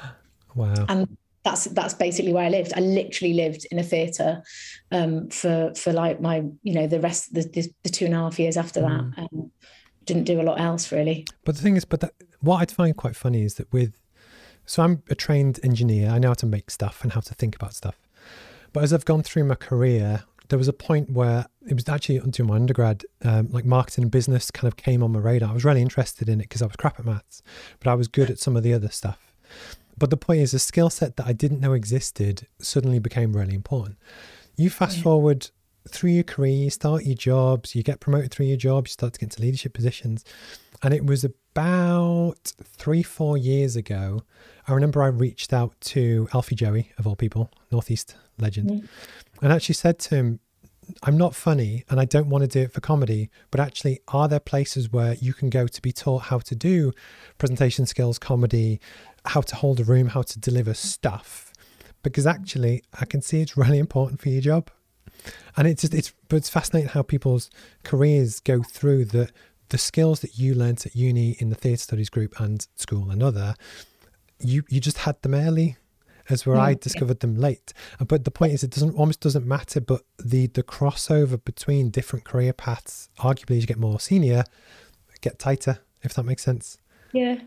Wow. 0.55 0.87
And 0.89 1.15
that's 1.43 1.65
that's 1.65 1.93
basically 1.93 2.33
where 2.33 2.45
I 2.45 2.49
lived. 2.49 2.73
I 2.75 2.79
literally 2.79 3.33
lived 3.33 3.67
in 3.71 3.79
a 3.79 3.83
theatre 3.83 4.41
um, 4.91 5.29
for 5.29 5.71
for 5.75 5.93
like 5.93 6.19
my 6.19 6.43
you 6.63 6.73
know 6.73 6.87
the 6.87 6.99
rest 6.99 7.33
the, 7.33 7.41
the, 7.41 7.71
the 7.83 7.89
two 7.89 8.05
and 8.05 8.13
a 8.13 8.17
half 8.17 8.39
years 8.39 8.57
after 8.57 8.81
mm. 8.81 9.15
that. 9.15 9.21
Um, 9.21 9.51
didn't 10.07 10.23
do 10.23 10.41
a 10.41 10.43
lot 10.43 10.59
else 10.59 10.91
really. 10.91 11.25
But 11.45 11.55
the 11.55 11.61
thing 11.61 11.75
is, 11.75 11.85
but 11.85 11.99
that, 11.99 12.13
what 12.39 12.57
I'd 12.57 12.71
find 12.71 12.95
quite 12.95 13.15
funny 13.15 13.43
is 13.43 13.55
that 13.55 13.71
with, 13.71 14.01
so 14.65 14.83
I'm 14.83 15.03
a 15.09 15.15
trained 15.15 15.59
engineer. 15.63 16.09
I 16.09 16.17
know 16.19 16.29
how 16.29 16.33
to 16.35 16.45
make 16.45 16.71
stuff 16.71 17.03
and 17.03 17.13
how 17.13 17.21
to 17.21 17.33
think 17.35 17.55
about 17.55 17.73
stuff. 17.73 17.99
But 18.73 18.83
as 18.83 18.91
I've 18.91 19.05
gone 19.05 19.23
through 19.23 19.45
my 19.45 19.55
career, 19.55 20.23
there 20.49 20.57
was 20.57 20.67
a 20.67 20.73
point 20.73 21.11
where 21.11 21.45
it 21.67 21.73
was 21.73 21.87
actually 21.87 22.17
until 22.17 22.45
my 22.45 22.55
undergrad, 22.55 23.03
um, 23.23 23.49
like 23.51 23.65
marketing 23.65 24.05
and 24.05 24.11
business 24.11 24.51
kind 24.51 24.67
of 24.67 24.77
came 24.77 25.03
on 25.03 25.11
my 25.11 25.19
radar. 25.19 25.51
I 25.51 25.53
was 25.53 25.65
really 25.65 25.81
interested 25.81 26.29
in 26.29 26.39
it 26.39 26.43
because 26.43 26.61
I 26.61 26.65
was 26.65 26.75
crap 26.75 26.99
at 26.99 27.05
maths, 27.05 27.41
but 27.79 27.89
I 27.89 27.95
was 27.95 28.07
good 28.07 28.29
at 28.29 28.39
some 28.39 28.55
of 28.55 28.63
the 28.63 28.73
other 28.73 28.89
stuff. 28.89 29.33
But 29.97 30.09
the 30.09 30.17
point 30.17 30.41
is, 30.41 30.53
a 30.53 30.59
skill 30.59 30.89
set 30.89 31.15
that 31.17 31.25
I 31.25 31.33
didn't 31.33 31.59
know 31.59 31.73
existed 31.73 32.47
suddenly 32.59 32.99
became 32.99 33.35
really 33.35 33.55
important. 33.55 33.97
You 34.55 34.69
fast 34.69 34.97
yeah. 34.97 35.03
forward 35.03 35.49
through 35.89 36.11
your 36.11 36.23
career, 36.23 36.53
you 36.53 36.69
start 36.69 37.05
your 37.05 37.15
jobs, 37.15 37.75
you 37.75 37.83
get 37.83 37.99
promoted 37.99 38.31
through 38.31 38.47
your 38.47 38.57
job, 38.57 38.87
you 38.87 38.91
start 38.91 39.13
to 39.13 39.19
get 39.19 39.27
into 39.27 39.41
leadership 39.41 39.73
positions. 39.73 40.23
And 40.83 40.93
it 40.93 41.05
was 41.05 41.23
about 41.23 42.53
three, 42.63 43.03
four 43.03 43.37
years 43.37 43.75
ago. 43.75 44.23
I 44.67 44.73
remember 44.73 45.01
I 45.01 45.07
reached 45.07 45.53
out 45.53 45.79
to 45.81 46.27
Alfie 46.33 46.55
Joey, 46.55 46.91
of 46.97 47.07
all 47.07 47.15
people, 47.15 47.51
Northeast 47.71 48.15
legend, 48.37 48.69
mm. 48.69 48.87
and 49.41 49.51
actually 49.51 49.75
said 49.75 49.99
to 49.99 50.15
him, 50.15 50.39
I'm 51.03 51.17
not 51.17 51.35
funny 51.35 51.83
and 51.89 51.99
I 51.99 52.05
don't 52.05 52.29
want 52.29 52.43
to 52.43 52.47
do 52.47 52.61
it 52.61 52.71
for 52.71 52.79
comedy, 52.79 53.29
but 53.51 53.59
actually, 53.59 53.99
are 54.07 54.27
there 54.27 54.39
places 54.39 54.91
where 54.91 55.15
you 55.15 55.33
can 55.33 55.49
go 55.49 55.67
to 55.67 55.81
be 55.81 55.91
taught 55.91 56.23
how 56.23 56.39
to 56.39 56.55
do 56.55 56.93
presentation 57.37 57.85
skills, 57.85 58.17
comedy, 58.17 58.79
how 59.25 59.41
to 59.41 59.55
hold 59.55 59.79
a 59.79 59.83
room, 59.83 60.09
how 60.09 60.21
to 60.21 60.39
deliver 60.39 60.73
stuff? 60.73 61.51
Because 62.03 62.25
actually, 62.25 62.83
I 62.99 63.05
can 63.05 63.21
see 63.21 63.41
it's 63.41 63.57
really 63.57 63.79
important 63.79 64.21
for 64.21 64.29
your 64.29 64.41
job 64.41 64.69
and 65.55 65.67
it's 65.67 65.81
just 65.81 65.93
it's 65.93 66.13
but 66.27 66.37
it's 66.37 66.49
fascinating 66.49 66.89
how 66.89 67.01
people's 67.01 67.49
careers 67.83 68.39
go 68.39 68.63
through 68.63 69.05
the 69.05 69.29
the 69.69 69.77
skills 69.77 70.21
that 70.21 70.37
you 70.37 70.53
learnt 70.53 70.85
at 70.85 70.95
uni 70.95 71.31
in 71.39 71.49
the 71.49 71.55
theatre 71.55 71.81
studies 71.81 72.09
group 72.09 72.39
and 72.39 72.67
school 72.75 73.09
and 73.09 73.21
other 73.21 73.55
you 74.39 74.63
you 74.69 74.79
just 74.79 74.99
had 74.99 75.21
them 75.21 75.33
early 75.33 75.77
as 76.29 76.45
where 76.45 76.57
I 76.57 76.73
discovered 76.73 77.21
them 77.21 77.35
late. 77.35 77.73
But 78.05 78.25
the 78.25 78.31
point 78.31 78.53
is, 78.53 78.63
it 78.63 78.71
doesn't 78.71 78.95
almost 78.95 79.19
doesn't 79.19 79.45
matter. 79.45 79.79
But 79.79 80.01
the 80.23 80.47
the 80.47 80.63
crossover 80.63 81.43
between 81.43 81.89
different 81.89 82.25
career 82.25 82.53
paths, 82.53 83.09
arguably, 83.19 83.57
as 83.57 83.63
you 83.63 83.67
get 83.67 83.79
more 83.79 83.99
senior, 83.99 84.43
get 85.21 85.39
tighter. 85.39 85.79
If 86.03 86.13
that 86.13 86.23
makes 86.23 86.43
sense. 86.43 86.77
Yeah. 87.13 87.39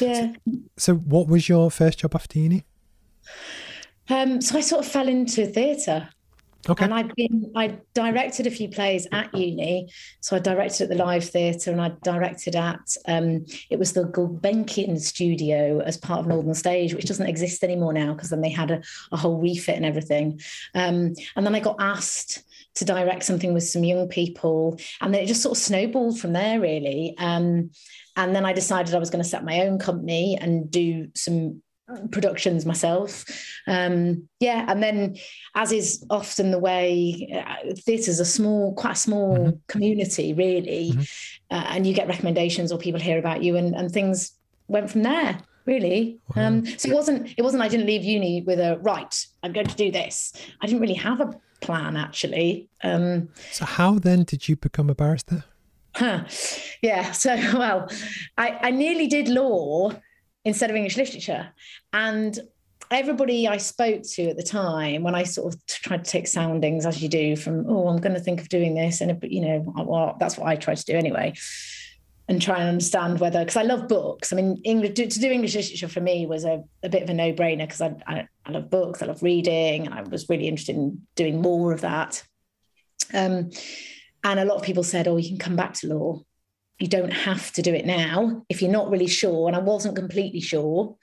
Yeah. 0.00 0.32
So, 0.32 0.52
so 0.76 0.94
what 0.94 1.28
was 1.28 1.48
your 1.48 1.70
first 1.70 1.98
job 1.98 2.14
after 2.14 2.38
uni? 2.38 2.64
Um, 4.08 4.40
so 4.40 4.56
I 4.56 4.60
sort 4.60 4.84
of 4.84 4.90
fell 4.90 5.08
into 5.08 5.46
theatre. 5.46 6.08
Okay. 6.68 6.84
And 6.84 6.94
I'd 6.94 7.14
been, 7.14 7.52
I 7.54 7.78
directed 7.94 8.46
a 8.46 8.50
few 8.50 8.68
plays 8.68 9.06
at 9.12 9.32
uni. 9.34 9.88
So 10.20 10.36
I 10.36 10.40
directed 10.40 10.84
at 10.84 10.96
the 10.96 11.04
Live 11.04 11.24
Theatre 11.24 11.70
and 11.70 11.80
I 11.80 11.92
directed 12.02 12.56
at, 12.56 12.80
um, 13.06 13.46
it 13.70 13.78
was 13.78 13.92
the 13.92 14.04
Gulbenkian 14.04 14.98
studio 14.98 15.80
as 15.80 15.96
part 15.96 16.20
of 16.20 16.26
Northern 16.26 16.54
Stage, 16.54 16.94
which 16.94 17.06
doesn't 17.06 17.26
exist 17.26 17.62
anymore 17.62 17.92
now 17.92 18.14
because 18.14 18.30
then 18.30 18.40
they 18.40 18.50
had 18.50 18.70
a, 18.70 18.82
a, 19.12 19.16
whole 19.16 19.40
refit 19.40 19.76
and 19.76 19.86
everything. 19.86 20.40
Um, 20.74 21.14
and 21.36 21.46
then 21.46 21.54
I 21.54 21.60
got 21.60 21.76
asked 21.78 22.42
to 22.76 22.84
direct 22.84 23.24
something 23.24 23.54
with 23.54 23.64
some 23.64 23.84
young 23.84 24.08
people. 24.08 24.78
And 25.00 25.14
then 25.14 25.22
it 25.22 25.26
just 25.26 25.42
sort 25.42 25.56
of 25.56 25.62
snowballed 25.62 26.18
from 26.18 26.32
there, 26.32 26.60
really. 26.60 27.14
Um, 27.18 27.70
and 28.16 28.34
then 28.34 28.44
I 28.44 28.52
decided 28.52 28.94
I 28.94 28.98
was 28.98 29.10
going 29.10 29.22
to 29.22 29.28
set 29.28 29.44
my 29.44 29.60
own 29.60 29.78
company 29.78 30.38
and 30.40 30.70
do 30.70 31.08
some 31.14 31.62
productions 32.10 32.66
myself. 32.66 33.24
Um, 33.66 34.28
yeah, 34.40 34.64
and 34.68 34.82
then 34.82 35.16
as 35.54 35.72
is 35.72 36.04
often 36.10 36.50
the 36.50 36.58
way, 36.58 37.28
uh, 37.34 37.72
theatre's 37.78 38.20
a 38.20 38.24
small, 38.24 38.74
quite 38.74 38.92
a 38.92 38.96
small 38.96 39.36
mm-hmm. 39.36 39.56
community, 39.68 40.32
really, 40.34 40.92
mm-hmm. 40.92 41.54
uh, 41.54 41.64
and 41.68 41.86
you 41.86 41.94
get 41.94 42.08
recommendations 42.08 42.72
or 42.72 42.78
people 42.78 43.00
hear 43.00 43.18
about 43.18 43.42
you, 43.42 43.56
and 43.56 43.74
and 43.74 43.90
things 43.90 44.32
went 44.68 44.90
from 44.90 45.02
there. 45.02 45.38
Really, 45.66 46.20
wow. 46.36 46.46
um, 46.46 46.66
so 46.66 46.88
it 46.88 46.94
wasn't. 46.94 47.34
It 47.36 47.42
wasn't. 47.42 47.62
I 47.62 47.68
didn't 47.68 47.86
leave 47.86 48.04
uni 48.04 48.42
with 48.42 48.60
a 48.60 48.78
right. 48.82 49.26
I'm 49.42 49.52
going 49.52 49.66
to 49.66 49.76
do 49.76 49.90
this. 49.90 50.32
I 50.60 50.66
didn't 50.66 50.80
really 50.80 50.94
have 50.94 51.20
a 51.20 51.34
plan 51.60 51.96
actually. 51.96 52.68
Um, 52.84 53.28
so 53.50 53.64
how 53.64 53.98
then 53.98 54.22
did 54.22 54.48
you 54.48 54.56
become 54.56 54.90
a 54.90 54.94
barrister? 54.94 55.44
Huh. 55.96 56.24
Yeah. 56.82 57.10
So 57.12 57.34
well, 57.54 57.88
I, 58.38 58.58
I 58.62 58.70
nearly 58.70 59.06
did 59.06 59.28
law 59.28 59.92
instead 60.46 60.70
of 60.70 60.76
English 60.76 60.96
literature. 60.96 61.48
And 61.92 62.38
everybody 62.90 63.48
I 63.48 63.58
spoke 63.58 64.02
to 64.14 64.30
at 64.30 64.36
the 64.36 64.42
time, 64.42 65.02
when 65.02 65.14
I 65.14 65.24
sort 65.24 65.52
of 65.52 65.66
tried 65.66 66.04
to 66.04 66.10
take 66.10 66.28
soundings, 66.28 66.86
as 66.86 67.02
you 67.02 67.08
do, 67.08 67.36
from, 67.36 67.66
oh, 67.68 67.88
I'm 67.88 68.00
going 68.00 68.14
to 68.14 68.20
think 68.20 68.40
of 68.40 68.48
doing 68.48 68.74
this. 68.74 69.00
And, 69.00 69.18
you 69.22 69.42
know, 69.42 69.56
well, 69.76 70.16
that's 70.20 70.38
what 70.38 70.48
I 70.48 70.56
tried 70.56 70.78
to 70.78 70.84
do 70.84 70.96
anyway. 70.96 71.34
and 72.28 72.42
try 72.42 72.58
and 72.58 72.68
understand 72.68 73.20
whether 73.20 73.40
because 73.40 73.56
I 73.56 73.62
love 73.62 73.88
books. 73.88 74.32
I 74.32 74.36
mean, 74.36 74.60
English 74.64 74.94
to, 74.94 75.06
to 75.06 75.20
do 75.20 75.30
English 75.30 75.54
literature 75.54 75.88
for 75.88 76.00
me 76.00 76.26
was 76.26 76.44
a, 76.44 76.62
a 76.82 76.88
bit 76.88 77.02
of 77.02 77.10
a 77.10 77.14
no 77.14 77.32
brainer 77.32 77.66
because 77.66 77.80
I, 77.80 77.94
I, 78.06 78.28
I 78.44 78.50
love 78.50 78.70
books, 78.70 79.02
I 79.02 79.06
love 79.06 79.22
reading, 79.22 79.86
and 79.86 79.94
I 79.94 80.02
was 80.02 80.28
really 80.28 80.48
interested 80.48 80.76
in 80.76 81.06
doing 81.14 81.40
more 81.40 81.72
of 81.72 81.82
that. 81.82 82.22
Um, 83.14 83.50
and 84.24 84.40
a 84.40 84.44
lot 84.44 84.56
of 84.56 84.62
people 84.62 84.82
said, 84.82 85.06
"Oh, 85.06 85.16
you 85.16 85.28
can 85.28 85.38
come 85.38 85.56
back 85.56 85.74
to 85.74 85.88
law. 85.88 86.22
You 86.78 86.88
don't 86.88 87.12
have 87.12 87.52
to 87.52 87.62
do 87.62 87.74
it 87.74 87.86
now 87.86 88.44
if 88.48 88.62
you're 88.62 88.70
not 88.70 88.90
really 88.90 89.06
sure." 89.06 89.48
And 89.48 89.56
I 89.56 89.60
wasn't 89.60 89.96
completely 89.96 90.40
sure 90.40 90.96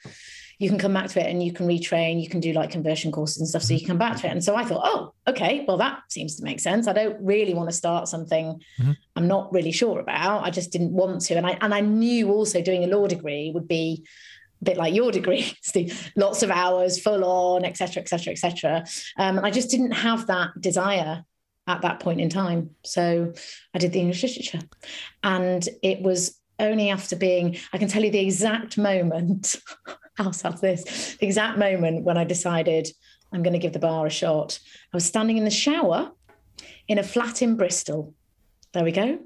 you 0.63 0.69
can 0.69 0.77
come 0.77 0.93
back 0.93 1.09
to 1.09 1.19
it 1.19 1.29
and 1.29 1.43
you 1.43 1.51
can 1.51 1.67
retrain, 1.67 2.21
you 2.21 2.29
can 2.29 2.39
do 2.39 2.53
like 2.53 2.69
conversion 2.69 3.11
courses 3.11 3.39
and 3.39 3.47
stuff. 3.49 3.63
So 3.63 3.73
you 3.73 3.79
can 3.79 3.89
come 3.89 3.97
back 3.97 4.17
to 4.21 4.27
it. 4.27 4.31
And 4.31 4.43
so 4.43 4.55
I 4.55 4.63
thought, 4.63 4.81
oh, 4.85 5.13
okay, 5.27 5.65
well, 5.67 5.77
that 5.77 5.99
seems 6.09 6.37
to 6.37 6.43
make 6.43 6.59
sense. 6.59 6.87
I 6.87 6.93
don't 6.93 7.17
really 7.21 7.53
want 7.53 7.69
to 7.69 7.75
start 7.75 8.07
something 8.07 8.61
mm-hmm. 8.79 8.91
I'm 9.15 9.27
not 9.27 9.51
really 9.51 9.71
sure 9.71 9.99
about. 9.99 10.45
I 10.45 10.51
just 10.51 10.71
didn't 10.71 10.93
want 10.93 11.21
to. 11.21 11.35
And 11.35 11.45
I 11.45 11.57
and 11.61 11.73
I 11.73 11.81
knew 11.81 12.29
also 12.29 12.61
doing 12.61 12.83
a 12.83 12.87
law 12.87 13.07
degree 13.07 13.51
would 13.53 13.67
be 13.67 14.05
a 14.61 14.65
bit 14.65 14.77
like 14.77 14.93
your 14.93 15.11
degree, 15.11 15.53
Steve, 15.61 16.11
lots 16.15 16.43
of 16.43 16.49
hours, 16.51 16.99
full 16.99 17.25
on, 17.25 17.65
etc., 17.65 18.01
etc., 18.01 18.31
etc. 18.31 18.85
And 19.17 19.39
I 19.41 19.51
just 19.51 19.69
didn't 19.69 19.91
have 19.91 20.27
that 20.27 20.49
desire 20.59 21.25
at 21.67 21.81
that 21.81 21.99
point 21.99 22.21
in 22.21 22.29
time. 22.29 22.71
So 22.83 23.33
I 23.73 23.77
did 23.77 23.93
the 23.93 23.99
English 23.99 24.23
literature. 24.23 24.59
And 25.23 25.67
it 25.81 26.01
was 26.01 26.39
only 26.59 26.89
after 26.89 27.15
being, 27.15 27.57
I 27.71 27.77
can 27.77 27.87
tell 27.87 28.03
you 28.03 28.11
the 28.11 28.19
exact 28.19 28.77
moment 28.77 29.55
sad's 30.31 30.61
this? 30.61 31.15
The 31.19 31.25
exact 31.25 31.57
moment 31.57 32.03
when 32.03 32.17
I 32.17 32.23
decided 32.23 32.87
I'm 33.31 33.43
going 33.43 33.53
to 33.53 33.59
give 33.59 33.73
the 33.73 33.79
bar 33.79 34.05
a 34.05 34.09
shot. 34.09 34.59
I 34.93 34.97
was 34.97 35.05
standing 35.05 35.37
in 35.37 35.45
the 35.45 35.51
shower 35.51 36.11
in 36.87 36.99
a 36.99 37.03
flat 37.03 37.41
in 37.41 37.55
Bristol. 37.55 38.13
There 38.73 38.83
we 38.83 38.91
go. 38.91 39.19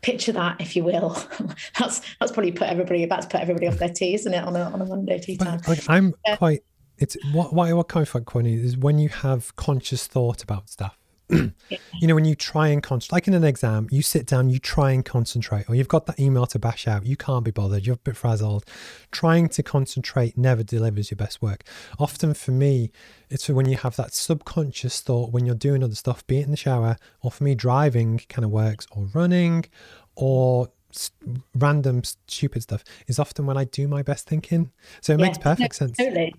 Picture 0.00 0.32
that, 0.32 0.60
if 0.60 0.76
you 0.76 0.84
will. 0.84 1.16
that's 1.78 2.00
that's 2.18 2.32
probably 2.32 2.52
put 2.52 2.68
everybody 2.68 3.04
that's 3.06 3.26
put 3.26 3.40
everybody 3.40 3.68
off 3.68 3.78
their 3.78 3.88
tea, 3.88 4.14
isn't 4.14 4.32
it? 4.32 4.42
On 4.42 4.56
a 4.56 4.62
on 4.62 4.80
a 4.80 4.86
Monday 4.86 5.18
tea 5.18 5.36
time. 5.36 5.60
Like 5.68 5.88
I'm 5.88 6.14
quite. 6.36 6.62
It's 6.98 7.16
what 7.32 7.52
what 7.52 7.68
of 7.68 8.08
find 8.08 8.28
funny 8.30 8.54
is 8.54 8.76
when 8.76 8.98
you 8.98 9.08
have 9.08 9.54
conscious 9.56 10.06
thought 10.06 10.42
about 10.42 10.68
stuff 10.68 10.98
you 12.00 12.08
know, 12.08 12.14
when 12.14 12.24
you 12.24 12.34
try 12.34 12.68
and 12.68 12.82
concentrate, 12.82 13.16
like 13.16 13.28
in 13.28 13.34
an 13.34 13.44
exam, 13.44 13.88
you 13.90 14.02
sit 14.02 14.26
down, 14.26 14.50
you 14.50 14.58
try 14.58 14.90
and 14.92 15.04
concentrate, 15.04 15.68
or 15.68 15.74
you've 15.74 15.88
got 15.88 16.06
that 16.06 16.20
email 16.20 16.46
to 16.46 16.58
bash 16.58 16.86
out, 16.86 17.06
you 17.06 17.16
can't 17.16 17.44
be 17.44 17.50
bothered, 17.50 17.86
you're 17.86 17.94
a 17.94 17.98
bit 17.98 18.16
frazzled. 18.16 18.64
Trying 19.10 19.48
to 19.50 19.62
concentrate 19.62 20.36
never 20.36 20.62
delivers 20.62 21.10
your 21.10 21.16
best 21.16 21.40
work. 21.40 21.64
Often 21.98 22.34
for 22.34 22.50
me, 22.50 22.90
it's 23.30 23.46
for 23.46 23.54
when 23.54 23.68
you 23.68 23.76
have 23.76 23.96
that 23.96 24.12
subconscious 24.12 25.00
thought 25.00 25.32
when 25.32 25.46
you're 25.46 25.54
doing 25.54 25.82
other 25.82 25.94
stuff, 25.94 26.26
be 26.26 26.38
it 26.38 26.44
in 26.44 26.50
the 26.50 26.56
shower, 26.56 26.96
or 27.22 27.30
for 27.30 27.44
me, 27.44 27.54
driving 27.54 28.20
kind 28.28 28.44
of 28.44 28.50
works, 28.50 28.86
or 28.90 29.08
running, 29.14 29.64
or 30.14 30.68
random 31.54 32.04
stupid 32.04 32.62
stuff 32.62 32.84
is 33.06 33.18
often 33.18 33.46
when 33.46 33.56
I 33.56 33.64
do 33.64 33.88
my 33.88 34.02
best 34.02 34.28
thinking. 34.28 34.70
So 35.00 35.14
it 35.14 35.20
yeah, 35.20 35.26
makes 35.26 35.38
perfect 35.38 35.80
no, 35.80 35.86
sense. 35.86 35.96
Totally. 35.96 36.34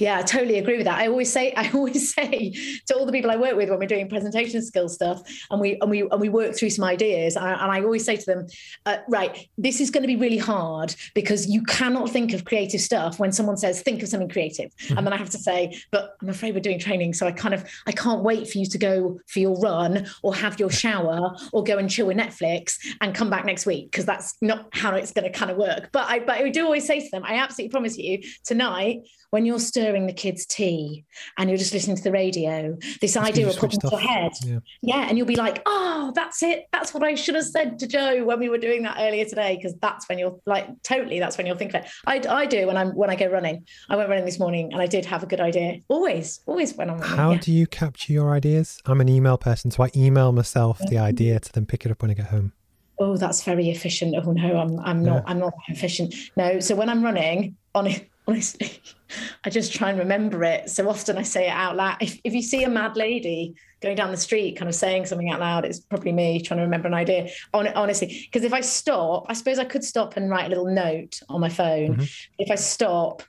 Yeah, 0.00 0.18
I 0.18 0.22
totally 0.22 0.58
agree 0.58 0.78
with 0.78 0.86
that. 0.86 0.98
I 0.98 1.08
always 1.08 1.30
say, 1.30 1.52
I 1.56 1.70
always 1.72 2.14
say 2.14 2.52
to 2.86 2.96
all 2.96 3.06
the 3.06 3.12
people 3.12 3.30
I 3.30 3.36
work 3.36 3.54
with 3.54 3.68
when 3.68 3.78
we're 3.78 3.86
doing 3.86 4.08
presentation 4.08 4.62
skill 4.62 4.88
stuff, 4.88 5.22
and 5.50 5.60
we 5.60 5.78
and 5.80 5.90
we 5.90 6.00
and 6.00 6.20
we 6.20 6.28
work 6.28 6.56
through 6.56 6.70
some 6.70 6.84
ideas, 6.84 7.36
and 7.36 7.44
I, 7.44 7.52
and 7.52 7.72
I 7.72 7.82
always 7.82 8.04
say 8.04 8.16
to 8.16 8.26
them, 8.26 8.46
uh, 8.86 8.98
right, 9.08 9.48
this 9.58 9.80
is 9.80 9.90
going 9.90 10.02
to 10.02 10.08
be 10.08 10.16
really 10.16 10.38
hard 10.38 10.94
because 11.14 11.46
you 11.46 11.62
cannot 11.62 12.10
think 12.10 12.32
of 12.32 12.44
creative 12.44 12.80
stuff 12.80 13.18
when 13.18 13.30
someone 13.30 13.56
says 13.56 13.82
think 13.82 14.02
of 14.02 14.08
something 14.08 14.28
creative, 14.28 14.74
mm-hmm. 14.76 14.98
and 14.98 15.06
then 15.06 15.12
I 15.12 15.16
have 15.16 15.30
to 15.30 15.38
say, 15.38 15.78
but 15.90 16.16
I'm 16.22 16.30
afraid 16.30 16.54
we're 16.54 16.60
doing 16.60 16.78
training, 16.78 17.12
so 17.12 17.26
I 17.26 17.32
kind 17.32 17.54
of 17.54 17.68
I 17.86 17.92
can't 17.92 18.22
wait 18.22 18.48
for 18.48 18.58
you 18.58 18.66
to 18.66 18.78
go 18.78 19.20
for 19.26 19.38
your 19.38 19.58
run 19.60 20.06
or 20.22 20.34
have 20.34 20.58
your 20.58 20.70
shower 20.70 21.36
or 21.52 21.62
go 21.62 21.76
and 21.76 21.90
chill 21.90 22.06
with 22.06 22.16
Netflix 22.16 22.78
and 23.02 23.14
come 23.14 23.28
back 23.28 23.44
next 23.44 23.66
week 23.66 23.90
because 23.90 24.06
that's 24.06 24.36
not 24.40 24.68
how 24.72 24.94
it's 24.94 25.12
going 25.12 25.30
to 25.30 25.38
kind 25.38 25.50
of 25.50 25.58
work. 25.58 25.90
But 25.92 26.08
I 26.08 26.20
but 26.20 26.36
I 26.36 26.48
do 26.48 26.64
always 26.64 26.86
say 26.86 27.00
to 27.00 27.08
them, 27.12 27.22
I 27.24 27.34
absolutely 27.34 27.70
promise 27.70 27.98
you 27.98 28.22
tonight 28.44 29.02
when 29.30 29.46
you're 29.46 29.60
stirring 29.60 30.06
the 30.06 30.12
kids' 30.12 30.44
tea 30.44 31.04
and 31.38 31.48
you're 31.48 31.58
just 31.58 31.72
listening 31.72 31.96
to 31.96 32.02
the 32.02 32.12
radio, 32.12 32.76
this 33.00 33.16
idea 33.16 33.46
will 33.46 33.54
pop 33.54 33.72
into 33.72 33.88
your 33.90 34.00
head. 34.00 34.32
Yeah. 34.44 34.58
yeah. 34.82 35.06
And 35.08 35.16
you'll 35.16 35.26
be 35.26 35.36
like, 35.36 35.62
oh, 35.66 36.12
that's 36.14 36.42
it. 36.42 36.66
That's 36.72 36.92
what 36.92 37.02
I 37.02 37.14
should 37.14 37.36
have 37.36 37.46
said 37.46 37.78
to 37.78 37.86
Jo 37.86 38.24
when 38.24 38.40
we 38.40 38.48
were 38.48 38.58
doing 38.58 38.82
that 38.82 38.96
earlier 38.98 39.24
today. 39.24 39.56
Because 39.56 39.74
that's 39.80 40.08
when 40.08 40.18
you're 40.18 40.38
like, 40.46 40.82
totally, 40.82 41.20
that's 41.20 41.38
when 41.38 41.46
you'll 41.46 41.56
think 41.56 41.74
of 41.74 41.84
it. 41.84 41.90
I, 42.06 42.20
I 42.28 42.46
do 42.46 42.66
when 42.66 42.76
I'm 42.76 42.90
when 42.90 43.10
I 43.10 43.16
go 43.16 43.26
running. 43.26 43.66
I 43.88 43.96
went 43.96 44.08
running 44.08 44.24
this 44.24 44.38
morning 44.38 44.72
and 44.72 44.82
I 44.82 44.86
did 44.86 45.04
have 45.06 45.22
a 45.22 45.26
good 45.26 45.40
idea. 45.40 45.80
Always, 45.88 46.40
always 46.46 46.74
when 46.74 46.90
I'm 46.90 47.00
running. 47.00 47.16
How 47.16 47.32
yeah. 47.32 47.38
do 47.38 47.52
you 47.52 47.66
capture 47.66 48.12
your 48.12 48.34
ideas? 48.34 48.80
I'm 48.86 49.00
an 49.00 49.08
email 49.08 49.38
person, 49.38 49.70
so 49.70 49.84
I 49.84 49.90
email 49.94 50.32
myself 50.32 50.78
the 50.78 50.86
mm-hmm. 50.86 51.04
idea 51.04 51.40
to 51.40 51.52
then 51.52 51.66
pick 51.66 51.86
it 51.86 51.92
up 51.92 52.02
when 52.02 52.10
I 52.10 52.14
get 52.14 52.26
home 52.26 52.52
oh 53.00 53.16
that's 53.16 53.42
very 53.42 53.70
efficient 53.70 54.14
oh 54.14 54.32
no 54.32 54.58
i'm 54.58 54.78
i'm 54.80 55.02
not 55.02 55.16
yeah. 55.16 55.22
i'm 55.26 55.38
not 55.38 55.54
efficient 55.68 56.14
no 56.36 56.60
so 56.60 56.74
when 56.74 56.88
i'm 56.88 57.02
running 57.02 57.56
on 57.74 57.86
it 57.86 58.10
honestly, 58.30 58.80
I 59.44 59.50
just 59.50 59.72
try 59.72 59.90
and 59.90 59.98
remember 59.98 60.44
it. 60.44 60.70
So 60.70 60.88
often 60.88 61.18
I 61.18 61.22
say 61.22 61.48
it 61.48 61.52
out 61.52 61.76
loud. 61.76 61.96
If, 62.00 62.18
if 62.24 62.32
you 62.32 62.42
see 62.42 62.62
a 62.64 62.70
mad 62.70 62.96
lady 62.96 63.54
going 63.82 63.96
down 63.96 64.10
the 64.10 64.16
street, 64.16 64.56
kind 64.56 64.68
of 64.68 64.74
saying 64.74 65.06
something 65.06 65.30
out 65.30 65.40
loud, 65.40 65.64
it's 65.64 65.80
probably 65.80 66.12
me 66.12 66.40
trying 66.40 66.58
to 66.58 66.64
remember 66.64 66.88
an 66.88 66.94
idea. 66.94 67.28
honestly, 67.52 68.28
because 68.30 68.44
if 68.44 68.52
I 68.52 68.60
stop, 68.60 69.26
I 69.28 69.34
suppose 69.34 69.58
I 69.58 69.64
could 69.64 69.84
stop 69.84 70.16
and 70.16 70.30
write 70.30 70.46
a 70.46 70.48
little 70.48 70.72
note 70.72 71.20
on 71.28 71.40
my 71.40 71.48
phone. 71.48 71.96
Mm-hmm. 71.96 72.04
If 72.38 72.50
I 72.50 72.56
stop, 72.56 73.22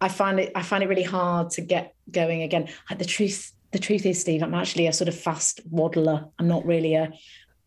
I 0.00 0.08
find 0.08 0.38
it 0.38 0.52
I 0.54 0.62
find 0.62 0.82
it 0.82 0.88
really 0.88 1.02
hard 1.02 1.50
to 1.50 1.60
get 1.60 1.94
going 2.10 2.42
again. 2.42 2.68
The 2.96 3.04
truth 3.04 3.52
the 3.70 3.78
truth 3.78 4.06
is, 4.06 4.20
Steve, 4.20 4.42
I'm 4.42 4.54
actually 4.54 4.86
a 4.86 4.92
sort 4.92 5.08
of 5.08 5.18
fast 5.18 5.60
waddler. 5.70 6.26
I'm 6.38 6.48
not 6.48 6.64
really 6.64 6.94
a 6.94 7.12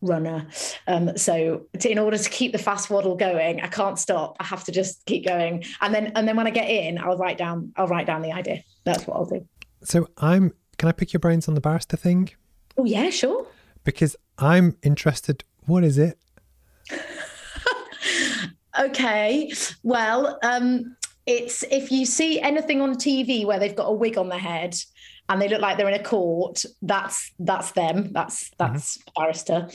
runner. 0.02 0.46
Um, 0.86 1.16
so 1.16 1.66
to, 1.78 1.90
in 1.90 1.98
order 1.98 2.18
to 2.18 2.30
keep 2.30 2.52
the 2.52 2.58
fast 2.58 2.90
waddle 2.90 3.16
going, 3.16 3.60
I 3.60 3.68
can't 3.68 3.98
stop. 3.98 4.36
I 4.40 4.44
have 4.44 4.64
to 4.64 4.72
just 4.72 5.04
keep 5.06 5.26
going. 5.26 5.64
And 5.80 5.94
then 5.94 6.12
and 6.14 6.28
then 6.28 6.36
when 6.36 6.46
I 6.46 6.50
get 6.50 6.68
in, 6.68 6.98
I'll 6.98 7.16
write 7.16 7.38
down 7.38 7.72
I'll 7.76 7.88
write 7.88 8.06
down 8.06 8.22
the 8.22 8.32
idea. 8.32 8.62
That's 8.84 9.06
what 9.06 9.16
I'll 9.16 9.26
do. 9.26 9.46
So 9.84 10.08
I'm 10.18 10.52
can 10.78 10.88
I 10.88 10.92
pick 10.92 11.12
your 11.12 11.20
brains 11.20 11.48
on 11.48 11.54
the 11.54 11.60
barrister 11.60 11.96
thing? 11.96 12.30
Oh 12.76 12.84
yeah, 12.84 13.10
sure. 13.10 13.46
Because 13.84 14.16
I'm 14.38 14.76
interested. 14.82 15.44
What 15.66 15.84
is 15.84 15.98
it? 15.98 16.18
okay. 18.78 19.52
Well, 19.82 20.38
um, 20.42 20.96
it's 21.26 21.62
if 21.70 21.92
you 21.92 22.04
see 22.04 22.40
anything 22.40 22.80
on 22.80 22.96
TV 22.96 23.46
where 23.46 23.58
they've 23.58 23.76
got 23.76 23.86
a 23.86 23.92
wig 23.92 24.18
on 24.18 24.28
their 24.28 24.38
head 24.38 24.76
and 25.28 25.40
they 25.40 25.48
look 25.48 25.60
like 25.60 25.76
they're 25.76 25.88
in 25.88 26.00
a 26.00 26.02
court, 26.02 26.64
that's 26.82 27.32
that's 27.38 27.72
them. 27.72 28.12
That's 28.12 28.50
that's 28.58 28.98
mm-hmm. 28.98 29.22
barrister. 29.22 29.68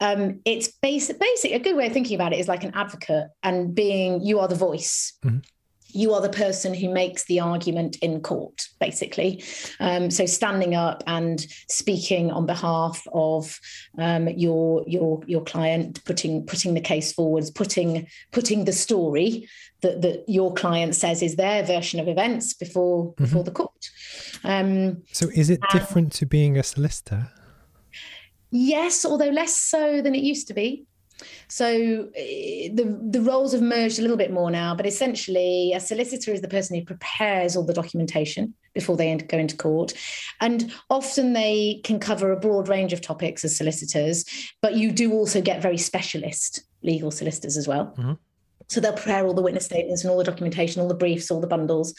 Um, 0.00 0.40
it's 0.44 0.68
basic, 0.68 1.20
basic. 1.20 1.52
A 1.52 1.58
good 1.58 1.76
way 1.76 1.86
of 1.86 1.92
thinking 1.92 2.14
about 2.14 2.32
it 2.32 2.38
is 2.38 2.48
like 2.48 2.64
an 2.64 2.72
advocate 2.74 3.28
and 3.42 3.74
being 3.74 4.22
you 4.22 4.40
are 4.40 4.48
the 4.48 4.54
voice. 4.54 5.18
Mm-hmm 5.24 5.38
you 5.96 6.12
are 6.12 6.20
the 6.20 6.28
person 6.28 6.74
who 6.74 6.92
makes 6.92 7.24
the 7.24 7.40
argument 7.40 7.96
in 7.96 8.20
court, 8.20 8.68
basically. 8.78 9.42
Um, 9.80 10.10
so 10.10 10.26
standing 10.26 10.74
up 10.74 11.02
and 11.06 11.40
speaking 11.68 12.30
on 12.30 12.46
behalf 12.46 13.02
of 13.12 13.58
um, 13.98 14.28
your 14.28 14.84
your 14.86 15.22
your 15.26 15.42
client, 15.42 16.04
putting 16.04 16.44
putting 16.44 16.74
the 16.74 16.80
case 16.80 17.12
forwards, 17.12 17.50
putting 17.50 18.06
putting 18.32 18.64
the 18.64 18.72
story 18.72 19.48
that 19.80 20.02
that 20.02 20.24
your 20.28 20.52
client 20.52 20.94
says 20.94 21.22
is 21.22 21.36
their 21.36 21.62
version 21.64 21.98
of 21.98 22.08
events 22.08 22.52
before 22.52 23.06
mm-hmm. 23.06 23.24
before 23.24 23.44
the 23.44 23.50
court. 23.50 23.90
Um, 24.44 25.02
so 25.12 25.28
is 25.34 25.50
it 25.50 25.60
different 25.72 26.12
to 26.14 26.26
being 26.26 26.58
a 26.58 26.62
solicitor? 26.62 27.32
Yes, 28.50 29.04
although 29.04 29.30
less 29.30 29.54
so 29.54 30.00
than 30.02 30.14
it 30.14 30.22
used 30.22 30.46
to 30.48 30.54
be. 30.54 30.86
So 31.48 32.08
eh, 32.14 32.68
the 32.72 32.98
the 33.02 33.20
roles 33.20 33.52
have 33.52 33.62
merged 33.62 33.98
a 33.98 34.02
little 34.02 34.16
bit 34.16 34.32
more 34.32 34.50
now, 34.50 34.74
but 34.74 34.86
essentially, 34.86 35.72
a 35.74 35.80
solicitor 35.80 36.32
is 36.32 36.40
the 36.40 36.48
person 36.48 36.76
who 36.76 36.84
prepares 36.84 37.56
all 37.56 37.64
the 37.64 37.72
documentation 37.72 38.54
before 38.74 38.96
they 38.96 39.14
go 39.16 39.38
into 39.38 39.56
court, 39.56 39.94
and 40.40 40.72
often 40.90 41.32
they 41.32 41.80
can 41.84 41.98
cover 41.98 42.32
a 42.32 42.40
broad 42.40 42.68
range 42.68 42.92
of 42.92 43.00
topics 43.00 43.44
as 43.44 43.56
solicitors. 43.56 44.24
But 44.60 44.74
you 44.74 44.92
do 44.92 45.12
also 45.12 45.40
get 45.40 45.62
very 45.62 45.78
specialist 45.78 46.62
legal 46.82 47.10
solicitors 47.10 47.56
as 47.56 47.66
well. 47.66 47.94
Mm-hmm. 47.98 48.12
So 48.68 48.80
they'll 48.80 48.92
prepare 48.92 49.24
all 49.24 49.34
the 49.34 49.42
witness 49.42 49.66
statements 49.66 50.02
and 50.02 50.10
all 50.10 50.18
the 50.18 50.24
documentation, 50.24 50.82
all 50.82 50.88
the 50.88 50.94
briefs, 50.94 51.30
all 51.30 51.40
the 51.40 51.46
bundles. 51.46 51.94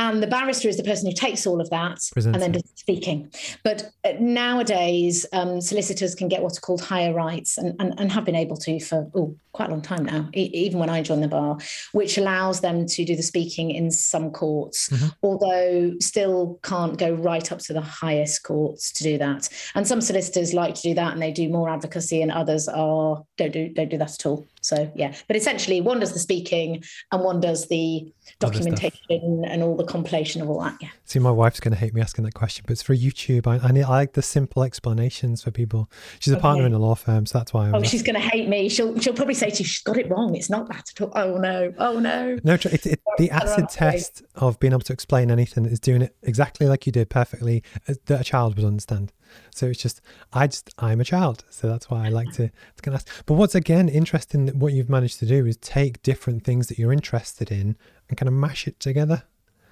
And 0.00 0.22
the 0.22 0.26
barrister 0.26 0.66
is 0.66 0.78
the 0.78 0.82
person 0.82 1.10
who 1.10 1.14
takes 1.14 1.46
all 1.46 1.60
of 1.60 1.68
that 1.68 1.98
and 2.16 2.36
then 2.36 2.52
does 2.52 2.62
speaking. 2.74 3.30
But 3.62 3.90
uh, 4.02 4.12
nowadays, 4.18 5.26
um, 5.34 5.60
solicitors 5.60 6.14
can 6.14 6.28
get 6.28 6.42
what 6.42 6.56
are 6.56 6.60
called 6.60 6.80
higher 6.80 7.12
rights 7.12 7.58
and, 7.58 7.76
and, 7.78 7.92
and 8.00 8.10
have 8.10 8.24
been 8.24 8.34
able 8.34 8.56
to 8.56 8.80
for 8.80 9.10
oh, 9.14 9.36
quite 9.52 9.68
a 9.68 9.72
long 9.72 9.82
time 9.82 10.06
now, 10.06 10.26
e- 10.34 10.50
even 10.54 10.78
when 10.78 10.88
I 10.88 11.02
joined 11.02 11.22
the 11.22 11.28
bar, 11.28 11.58
which 11.92 12.16
allows 12.16 12.62
them 12.62 12.86
to 12.86 13.04
do 13.04 13.14
the 13.14 13.22
speaking 13.22 13.70
in 13.70 13.90
some 13.90 14.30
courts, 14.30 14.88
mm-hmm. 14.88 15.08
although 15.22 15.92
still 16.00 16.58
can't 16.62 16.96
go 16.96 17.12
right 17.12 17.52
up 17.52 17.58
to 17.58 17.74
the 17.74 17.82
highest 17.82 18.42
courts 18.42 18.92
to 18.92 19.02
do 19.02 19.18
that. 19.18 19.50
And 19.74 19.86
some 19.86 20.00
solicitors 20.00 20.54
like 20.54 20.76
to 20.76 20.82
do 20.82 20.94
that 20.94 21.12
and 21.12 21.20
they 21.20 21.30
do 21.30 21.50
more 21.50 21.68
advocacy, 21.68 22.22
and 22.22 22.32
others 22.32 22.68
are 22.68 23.22
don't 23.36 23.52
do 23.52 23.68
don't 23.68 23.90
do 23.90 23.98
that 23.98 24.14
at 24.14 24.24
all. 24.24 24.46
So 24.70 24.90
yeah, 24.94 25.12
but 25.26 25.34
essentially, 25.34 25.80
one 25.80 25.98
does 25.98 26.12
the 26.12 26.20
speaking 26.20 26.84
and 27.10 27.24
one 27.24 27.40
does 27.40 27.66
the 27.66 28.12
documentation 28.38 29.44
and 29.44 29.64
all 29.64 29.76
the 29.76 29.84
compilation 29.84 30.40
of 30.40 30.48
all 30.48 30.60
that. 30.60 30.76
Yeah. 30.80 30.90
See, 31.04 31.18
my 31.18 31.32
wife's 31.32 31.58
going 31.58 31.72
to 31.72 31.78
hate 31.78 31.92
me 31.92 32.00
asking 32.00 32.24
that 32.24 32.34
question, 32.34 32.64
but 32.68 32.72
it's 32.74 32.82
for 32.82 32.94
YouTube. 32.94 33.48
I, 33.48 33.66
I, 33.66 33.72
need, 33.72 33.82
I 33.82 33.88
like 33.88 34.12
the 34.12 34.22
simple 34.22 34.62
explanations 34.62 35.42
for 35.42 35.50
people. 35.50 35.90
She's 36.20 36.32
a 36.32 36.36
okay. 36.36 36.42
partner 36.42 36.66
in 36.66 36.72
a 36.72 36.78
law 36.78 36.94
firm, 36.94 37.26
so 37.26 37.38
that's 37.38 37.52
why. 37.52 37.66
I'm 37.66 37.74
oh, 37.74 37.82
she's 37.82 38.04
going 38.04 38.14
to 38.14 38.20
hate 38.20 38.48
me. 38.48 38.68
She'll 38.68 38.96
she'll 39.00 39.12
probably 39.12 39.34
say 39.34 39.50
to 39.50 39.58
you, 39.58 39.64
"She's 39.64 39.82
got 39.82 39.96
it 39.96 40.08
wrong. 40.08 40.36
It's 40.36 40.48
not 40.48 40.68
that 40.68 40.92
at 40.94 41.00
all." 41.00 41.10
Oh 41.16 41.36
no! 41.36 41.74
Oh 41.76 41.98
no! 41.98 42.38
No, 42.44 42.54
it, 42.54 42.86
it, 42.86 43.00
the 43.18 43.30
acid 43.32 43.70
test 43.70 44.22
of 44.36 44.60
being 44.60 44.72
able 44.72 44.82
to 44.82 44.92
explain 44.92 45.32
anything 45.32 45.66
is 45.66 45.80
doing 45.80 46.02
it 46.02 46.14
exactly 46.22 46.68
like 46.68 46.86
you 46.86 46.92
did, 46.92 47.10
perfectly 47.10 47.64
uh, 47.88 47.94
that 48.06 48.20
a 48.20 48.24
child 48.24 48.54
would 48.54 48.64
understand. 48.64 49.12
So 49.54 49.66
it's 49.66 49.80
just, 49.80 50.00
I 50.32 50.46
just, 50.46 50.70
I'm 50.78 51.00
a 51.00 51.04
child. 51.04 51.44
So 51.50 51.68
that's 51.68 51.90
why 51.90 52.06
I 52.06 52.08
like 52.08 52.32
to, 52.32 52.48
to 52.48 52.82
kind 52.82 52.94
of 52.94 53.02
ask. 53.02 53.26
But 53.26 53.34
what's 53.34 53.54
again 53.54 53.88
interesting, 53.88 54.48
what 54.58 54.72
you've 54.72 54.90
managed 54.90 55.18
to 55.20 55.26
do 55.26 55.46
is 55.46 55.56
take 55.58 56.02
different 56.02 56.44
things 56.44 56.68
that 56.68 56.78
you're 56.78 56.92
interested 56.92 57.50
in 57.50 57.76
and 58.08 58.18
kind 58.18 58.28
of 58.28 58.34
mash 58.34 58.66
it 58.66 58.80
together. 58.80 59.24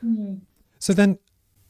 Mm. 0.05 0.41
So 0.79 0.93
then 0.93 1.19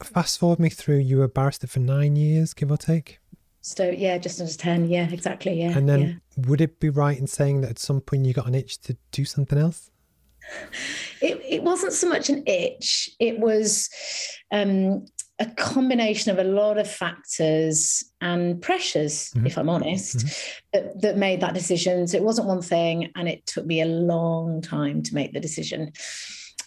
fast 0.03 0.39
forward 0.39 0.59
me 0.59 0.69
through, 0.69 0.97
you 0.97 1.17
were 1.17 1.25
a 1.25 1.29
barrister 1.29 1.67
for 1.67 1.79
nine 1.79 2.15
years, 2.15 2.53
give 2.53 2.71
or 2.71 2.77
take. 2.77 3.19
So 3.61 3.89
yeah, 3.89 4.17
just 4.17 4.39
under 4.39 4.53
10. 4.53 4.89
Yeah, 4.89 5.09
exactly. 5.11 5.59
Yeah. 5.59 5.77
And 5.77 5.87
then 5.89 6.01
yeah. 6.01 6.45
would 6.47 6.61
it 6.61 6.79
be 6.79 6.89
right 6.89 7.17
in 7.17 7.27
saying 7.27 7.61
that 7.61 7.71
at 7.71 7.79
some 7.79 8.01
point 8.01 8.25
you 8.25 8.33
got 8.33 8.47
an 8.47 8.55
itch 8.55 8.79
to 8.81 8.95
do 9.11 9.25
something 9.25 9.57
else? 9.57 9.91
It, 11.21 11.41
it 11.47 11.63
wasn't 11.63 11.93
so 11.93 12.07
much 12.07 12.29
an 12.29 12.43
itch. 12.47 13.09
It 13.19 13.39
was 13.39 13.89
um, 14.51 15.05
a 15.39 15.45
combination 15.45 16.31
of 16.31 16.39
a 16.39 16.49
lot 16.49 16.77
of 16.77 16.89
factors 16.89 18.03
and 18.19 18.61
pressures, 18.61 19.31
mm-hmm. 19.31 19.47
if 19.47 19.57
I'm 19.57 19.69
honest, 19.69 20.17
mm-hmm. 20.17 20.59
that, 20.73 21.01
that 21.01 21.17
made 21.17 21.41
that 21.41 21.53
decision. 21.53 22.07
So 22.07 22.17
it 22.17 22.23
wasn't 22.23 22.47
one 22.47 22.61
thing, 22.61 23.11
and 23.15 23.27
it 23.27 23.45
took 23.45 23.65
me 23.65 23.81
a 23.81 23.85
long 23.85 24.61
time 24.61 25.01
to 25.03 25.15
make 25.15 25.33
the 25.33 25.39
decision 25.39 25.93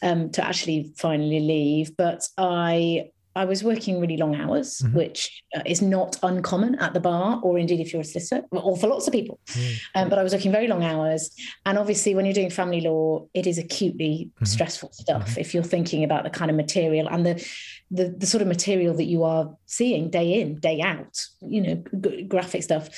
um, 0.02 0.30
to 0.30 0.44
actually 0.44 0.92
finally 0.96 1.40
leave. 1.40 1.96
But 1.96 2.26
I 2.38 3.10
I 3.34 3.46
was 3.46 3.64
working 3.64 3.98
really 4.00 4.16
long 4.16 4.34
hours, 4.36 4.78
mm-hmm. 4.78 4.96
which 4.96 5.42
uh, 5.56 5.62
is 5.64 5.80
not 5.80 6.18
uncommon 6.22 6.74
at 6.80 6.92
the 6.92 7.00
bar, 7.00 7.40
or 7.42 7.58
indeed 7.58 7.80
if 7.80 7.92
you're 7.92 8.02
a 8.02 8.04
solicitor, 8.04 8.44
or 8.50 8.76
for 8.76 8.88
lots 8.88 9.06
of 9.06 9.12
people. 9.12 9.40
Mm-hmm. 9.46 9.74
Um, 9.94 10.08
but 10.10 10.18
I 10.18 10.22
was 10.22 10.34
working 10.34 10.52
very 10.52 10.68
long 10.68 10.84
hours, 10.84 11.30
and 11.64 11.78
obviously, 11.78 12.14
when 12.14 12.26
you're 12.26 12.34
doing 12.34 12.50
family 12.50 12.82
law, 12.82 13.26
it 13.32 13.46
is 13.46 13.58
acutely 13.58 14.30
mm-hmm. 14.34 14.44
stressful 14.44 14.92
stuff. 14.92 15.30
Mm-hmm. 15.30 15.40
If 15.40 15.54
you're 15.54 15.62
thinking 15.62 16.04
about 16.04 16.24
the 16.24 16.30
kind 16.30 16.50
of 16.50 16.56
material 16.56 17.08
and 17.08 17.24
the, 17.24 17.48
the 17.92 18.14
the 18.16 18.26
sort 18.26 18.42
of 18.42 18.48
material 18.48 18.94
that 18.94 19.04
you 19.04 19.22
are 19.22 19.54
seeing 19.66 20.10
day 20.10 20.40
in, 20.40 20.58
day 20.58 20.80
out, 20.80 21.20
you 21.40 21.60
know, 21.60 21.84
g- 22.00 22.22
graphic 22.22 22.62
stuff, 22.62 22.88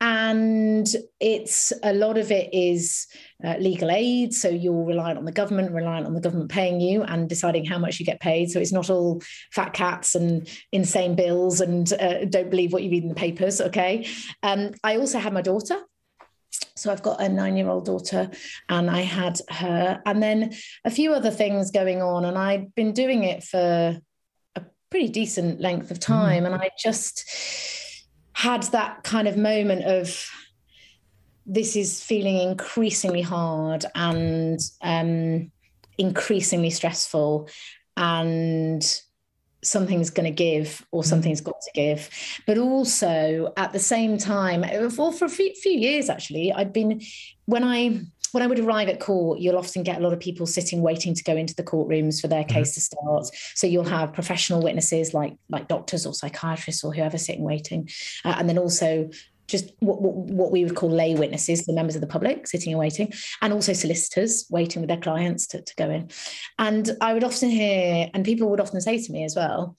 and 0.00 0.86
it's 1.20 1.72
a 1.82 1.94
lot 1.94 2.18
of 2.18 2.30
it 2.30 2.52
is 2.52 3.06
uh, 3.42 3.56
legal 3.58 3.90
aid. 3.90 4.34
So 4.34 4.48
you're 4.48 4.84
reliant 4.84 5.18
on 5.18 5.24
the 5.24 5.32
government 5.32 5.72
reliant 5.72 6.06
on 6.06 6.14
the 6.14 6.20
government 6.20 6.50
paying 6.50 6.80
you 6.80 7.02
and 7.02 7.28
deciding 7.28 7.64
how 7.64 7.78
much 7.78 7.98
you 7.98 8.04
get 8.04 8.20
paid. 8.20 8.50
So 8.50 8.60
it's 8.60 8.72
not 8.72 8.90
all 8.90 9.22
fat 9.52 9.72
cats 9.72 10.14
and 10.14 10.46
insane 10.70 11.14
bills 11.14 11.60
and 11.60 11.90
uh, 11.94 12.26
don't 12.26 12.50
believe 12.50 12.72
what 12.72 12.82
you 12.82 12.90
read 12.90 13.04
in 13.04 13.08
the 13.08 13.14
papers 13.14 13.60
okay? 13.60 14.06
Um, 14.42 14.72
i 14.84 14.96
also 14.96 15.18
had 15.18 15.32
my 15.32 15.42
daughter 15.42 15.78
so 16.74 16.90
I've 16.90 17.02
got 17.02 17.20
a 17.20 17.28
nine 17.28 17.56
year 17.56 17.68
old 17.68 17.86
daughter 17.86 18.30
and 18.68 18.90
I 18.90 19.00
had 19.00 19.38
her, 19.50 20.00
and 20.06 20.22
then 20.22 20.54
a 20.84 20.90
few 20.90 21.12
other 21.12 21.30
things 21.30 21.70
going 21.70 22.02
on. 22.02 22.24
And 22.24 22.36
I'd 22.38 22.74
been 22.74 22.92
doing 22.92 23.24
it 23.24 23.42
for 23.42 23.98
a 24.54 24.62
pretty 24.90 25.08
decent 25.08 25.60
length 25.60 25.90
of 25.90 26.00
time. 26.00 26.44
Mm. 26.44 26.46
And 26.46 26.54
I 26.56 26.70
just, 26.78 27.24
had 28.36 28.64
that 28.64 29.02
kind 29.02 29.26
of 29.26 29.34
moment 29.38 29.82
of 29.86 30.28
this 31.46 31.74
is 31.74 32.04
feeling 32.04 32.36
increasingly 32.36 33.22
hard 33.22 33.86
and 33.94 34.60
um, 34.82 35.50
increasingly 35.96 36.68
stressful 36.68 37.48
and 37.96 39.00
something's 39.66 40.10
going 40.10 40.24
to 40.24 40.30
give 40.30 40.86
or 40.92 41.02
mm. 41.02 41.06
something's 41.06 41.40
got 41.40 41.60
to 41.60 41.70
give 41.74 42.08
but 42.46 42.58
also 42.58 43.52
at 43.56 43.72
the 43.72 43.78
same 43.78 44.18
time 44.18 44.64
for, 44.90 45.12
for 45.12 45.24
a 45.24 45.28
few, 45.28 45.54
few 45.54 45.72
years 45.72 46.08
actually 46.08 46.52
i'd 46.52 46.72
been 46.72 47.00
when 47.46 47.64
i 47.64 48.00
when 48.32 48.42
I 48.42 48.48
would 48.48 48.58
arrive 48.58 48.90
at 48.90 49.00
court, 49.00 49.38
you'll 49.38 49.56
often 49.56 49.82
get 49.82 49.98
a 49.98 50.02
lot 50.02 50.12
of 50.12 50.20
people 50.20 50.46
sitting 50.46 50.82
waiting 50.82 51.14
to 51.14 51.24
go 51.24 51.34
into 51.36 51.54
the 51.54 51.62
courtrooms 51.62 52.20
for 52.20 52.28
their 52.28 52.42
mm-hmm. 52.42 52.54
case 52.54 52.74
to 52.74 52.80
start. 52.82 53.26
So 53.54 53.66
you'll 53.66 53.84
have 53.84 54.12
professional 54.12 54.62
witnesses 54.62 55.14
like 55.14 55.36
like 55.48 55.68
doctors 55.68 56.04
or 56.04 56.12
psychiatrists 56.12 56.84
or 56.84 56.92
whoever 56.92 57.16
sitting 57.16 57.44
waiting, 57.44 57.88
uh, 58.26 58.34
and 58.36 58.46
then 58.46 58.58
also 58.58 59.08
just 59.46 59.72
what, 59.80 60.00
what, 60.00 60.14
what, 60.14 60.52
we 60.52 60.64
would 60.64 60.76
call 60.76 60.90
lay 60.90 61.14
witnesses, 61.14 61.64
the 61.64 61.72
members 61.72 61.94
of 61.94 62.00
the 62.00 62.06
public 62.06 62.46
sitting 62.46 62.72
and 62.72 62.80
waiting, 62.80 63.12
and 63.42 63.52
also 63.52 63.72
solicitors 63.72 64.46
waiting 64.50 64.82
with 64.82 64.88
their 64.88 64.96
clients 64.96 65.46
to, 65.48 65.62
to 65.62 65.74
go 65.76 65.90
in. 65.90 66.10
And 66.58 66.90
I 67.00 67.14
would 67.14 67.24
often 67.24 67.50
hear, 67.50 68.08
and 68.12 68.24
people 68.24 68.48
would 68.50 68.60
often 68.60 68.80
say 68.80 69.02
to 69.02 69.12
me 69.12 69.24
as 69.24 69.36
well, 69.36 69.76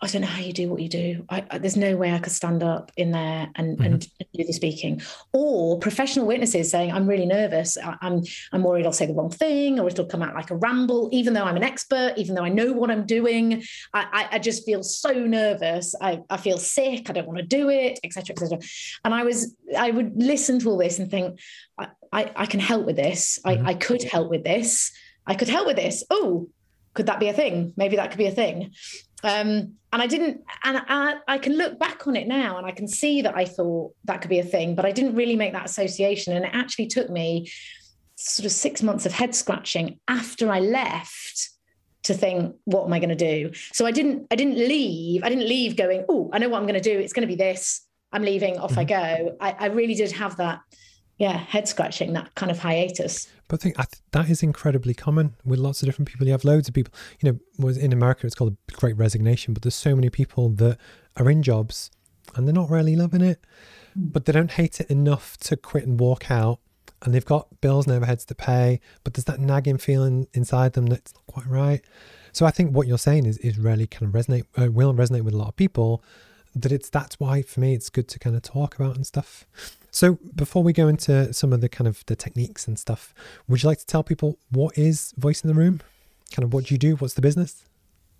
I 0.00 0.06
don't 0.06 0.22
know 0.22 0.28
how 0.28 0.40
you 0.40 0.52
do 0.52 0.70
what 0.70 0.80
you 0.80 0.88
do. 0.88 1.24
I, 1.28 1.44
I, 1.50 1.58
there's 1.58 1.76
no 1.76 1.96
way 1.96 2.12
I 2.12 2.20
could 2.20 2.32
stand 2.32 2.62
up 2.62 2.92
in 2.96 3.10
there 3.10 3.50
and, 3.56 3.76
mm-hmm. 3.76 3.84
and 3.84 4.00
do 4.00 4.44
the 4.44 4.52
speaking. 4.52 5.02
Or 5.32 5.78
professional 5.78 6.26
witnesses 6.26 6.70
saying, 6.70 6.92
"I'm 6.92 7.08
really 7.08 7.26
nervous. 7.26 7.76
I, 7.76 7.96
I'm 8.00 8.22
I'm 8.52 8.62
worried 8.62 8.86
I'll 8.86 8.92
say 8.92 9.06
the 9.06 9.14
wrong 9.14 9.30
thing, 9.30 9.80
or 9.80 9.88
it'll 9.88 10.06
come 10.06 10.22
out 10.22 10.34
like 10.34 10.50
a 10.50 10.56
ramble." 10.56 11.08
Even 11.12 11.34
though 11.34 11.44
I'm 11.44 11.56
an 11.56 11.64
expert, 11.64 12.14
even 12.16 12.36
though 12.36 12.44
I 12.44 12.48
know 12.48 12.72
what 12.72 12.90
I'm 12.90 13.06
doing, 13.06 13.64
I, 13.92 14.28
I 14.32 14.38
just 14.38 14.64
feel 14.64 14.84
so 14.84 15.12
nervous. 15.12 15.94
I, 16.00 16.20
I 16.30 16.36
feel 16.36 16.58
sick. 16.58 17.10
I 17.10 17.12
don't 17.12 17.26
want 17.26 17.38
to 17.38 17.44
do 17.44 17.68
it, 17.68 17.98
etc., 18.04 18.34
etc. 18.34 18.58
And 19.04 19.12
I 19.12 19.24
was 19.24 19.54
I 19.76 19.90
would 19.90 20.12
listen 20.22 20.60
to 20.60 20.70
all 20.70 20.78
this 20.78 21.00
and 21.00 21.10
think, 21.10 21.40
I 21.76 21.88
I, 22.12 22.32
I 22.36 22.46
can 22.46 22.60
help 22.60 22.86
with 22.86 22.96
this. 22.96 23.40
Mm-hmm. 23.44 23.66
I, 23.66 23.70
I 23.70 23.74
could 23.74 24.04
help 24.04 24.30
with 24.30 24.44
this. 24.44 24.92
I 25.26 25.34
could 25.34 25.48
help 25.48 25.66
with 25.66 25.76
this. 25.76 26.04
Oh, 26.08 26.48
could 26.94 27.06
that 27.06 27.20
be 27.20 27.28
a 27.28 27.32
thing? 27.32 27.74
Maybe 27.76 27.96
that 27.96 28.10
could 28.10 28.18
be 28.18 28.26
a 28.26 28.32
thing. 28.32 28.72
Um, 29.24 29.74
and 29.92 30.02
I 30.02 30.06
didn't, 30.06 30.42
and 30.64 30.82
I, 30.88 31.16
I, 31.26 31.38
can 31.38 31.56
look 31.56 31.78
back 31.78 32.06
on 32.06 32.14
it 32.14 32.28
now 32.28 32.56
and 32.56 32.66
I 32.66 32.70
can 32.70 32.86
see 32.86 33.22
that 33.22 33.36
I 33.36 33.44
thought 33.44 33.94
that 34.04 34.20
could 34.20 34.30
be 34.30 34.38
a 34.38 34.44
thing, 34.44 34.74
but 34.74 34.84
I 34.84 34.92
didn't 34.92 35.16
really 35.16 35.34
make 35.34 35.52
that 35.54 35.64
association. 35.64 36.36
And 36.36 36.44
it 36.44 36.50
actually 36.52 36.86
took 36.86 37.10
me 37.10 37.50
sort 38.14 38.46
of 38.46 38.52
six 38.52 38.82
months 38.82 39.06
of 39.06 39.12
head 39.12 39.34
scratching 39.34 39.98
after 40.06 40.52
I 40.52 40.60
left 40.60 41.50
to 42.04 42.14
think, 42.14 42.54
what 42.64 42.84
am 42.84 42.92
I 42.92 43.00
going 43.00 43.08
to 43.08 43.14
do? 43.16 43.50
So 43.72 43.86
I 43.86 43.90
didn't, 43.90 44.26
I 44.30 44.36
didn't 44.36 44.56
leave. 44.56 45.24
I 45.24 45.28
didn't 45.28 45.48
leave 45.48 45.76
going, 45.76 46.04
oh, 46.08 46.30
I 46.32 46.38
know 46.38 46.48
what 46.48 46.58
I'm 46.58 46.66
going 46.66 46.80
to 46.80 46.80
do. 46.80 46.98
It's 46.98 47.12
going 47.12 47.26
to 47.26 47.34
be 47.34 47.36
this. 47.36 47.86
I'm 48.12 48.22
leaving. 48.22 48.58
Off 48.58 48.72
mm-hmm. 48.72 48.80
I 48.80 48.84
go. 48.84 49.36
I, 49.40 49.56
I 49.58 49.66
really 49.66 49.94
did 49.94 50.12
have 50.12 50.36
that 50.36 50.60
yeah, 51.18 51.36
head 51.36 51.68
scratching, 51.68 52.12
that 52.12 52.34
kind 52.36 52.50
of 52.50 52.60
hiatus. 52.60 53.28
But 53.48 53.60
I 53.60 53.62
think 53.62 53.76
that 54.12 54.30
is 54.30 54.42
incredibly 54.42 54.94
common 54.94 55.34
with 55.44 55.58
lots 55.58 55.82
of 55.82 55.86
different 55.86 56.08
people. 56.08 56.26
You 56.26 56.32
have 56.32 56.44
loads 56.44 56.68
of 56.68 56.74
people, 56.74 56.94
you 57.20 57.30
know, 57.30 57.38
was 57.58 57.76
in 57.76 57.92
America, 57.92 58.26
it's 58.26 58.36
called 58.36 58.56
a 58.68 58.72
great 58.72 58.96
resignation, 58.96 59.52
but 59.52 59.62
there's 59.62 59.74
so 59.74 59.96
many 59.96 60.10
people 60.10 60.48
that 60.50 60.78
are 61.16 61.28
in 61.28 61.42
jobs 61.42 61.90
and 62.34 62.46
they're 62.46 62.54
not 62.54 62.70
really 62.70 62.94
loving 62.94 63.22
it, 63.22 63.40
mm. 63.98 64.12
but 64.12 64.26
they 64.26 64.32
don't 64.32 64.52
hate 64.52 64.80
it 64.80 64.88
enough 64.90 65.36
to 65.38 65.56
quit 65.56 65.84
and 65.86 65.98
walk 65.98 66.30
out. 66.30 66.60
And 67.02 67.14
they've 67.14 67.24
got 67.24 67.60
bills 67.60 67.86
and 67.86 68.02
overheads 68.02 68.26
to 68.26 68.34
pay, 68.34 68.80
but 69.04 69.14
there's 69.14 69.24
that 69.26 69.38
nagging 69.38 69.78
feeling 69.78 70.26
inside 70.34 70.72
them 70.72 70.86
that's 70.86 71.14
not 71.14 71.26
quite 71.26 71.46
right. 71.46 71.80
So 72.32 72.44
I 72.44 72.50
think 72.50 72.74
what 72.74 72.88
you're 72.88 72.98
saying 72.98 73.24
is, 73.26 73.38
is 73.38 73.56
really 73.56 73.86
kind 73.86 74.12
of 74.12 74.20
resonate, 74.20 74.44
uh, 74.56 74.70
will 74.70 74.92
resonate 74.92 75.22
with 75.22 75.34
a 75.34 75.36
lot 75.36 75.48
of 75.48 75.56
people 75.56 76.02
that 76.54 76.72
it's, 76.72 76.88
that's 76.88 77.18
why 77.20 77.42
for 77.42 77.60
me, 77.60 77.74
it's 77.74 77.90
good 77.90 78.08
to 78.08 78.18
kind 78.18 78.36
of 78.36 78.42
talk 78.42 78.74
about 78.74 78.96
and 78.96 79.06
stuff. 79.06 79.46
So 79.90 80.18
before 80.34 80.62
we 80.62 80.72
go 80.72 80.88
into 80.88 81.32
some 81.32 81.52
of 81.52 81.60
the 81.60 81.68
kind 81.68 81.88
of 81.88 82.04
the 82.06 82.16
techniques 82.16 82.68
and 82.68 82.78
stuff, 82.78 83.14
would 83.48 83.62
you 83.62 83.68
like 83.68 83.78
to 83.78 83.86
tell 83.86 84.02
people 84.02 84.38
what 84.50 84.76
is 84.76 85.14
Voice 85.16 85.42
in 85.42 85.48
the 85.48 85.54
Room? 85.54 85.80
Kind 86.30 86.44
of 86.44 86.52
what 86.52 86.66
do 86.66 86.74
you 86.74 86.78
do? 86.78 86.96
What's 86.96 87.14
the 87.14 87.22
business? 87.22 87.64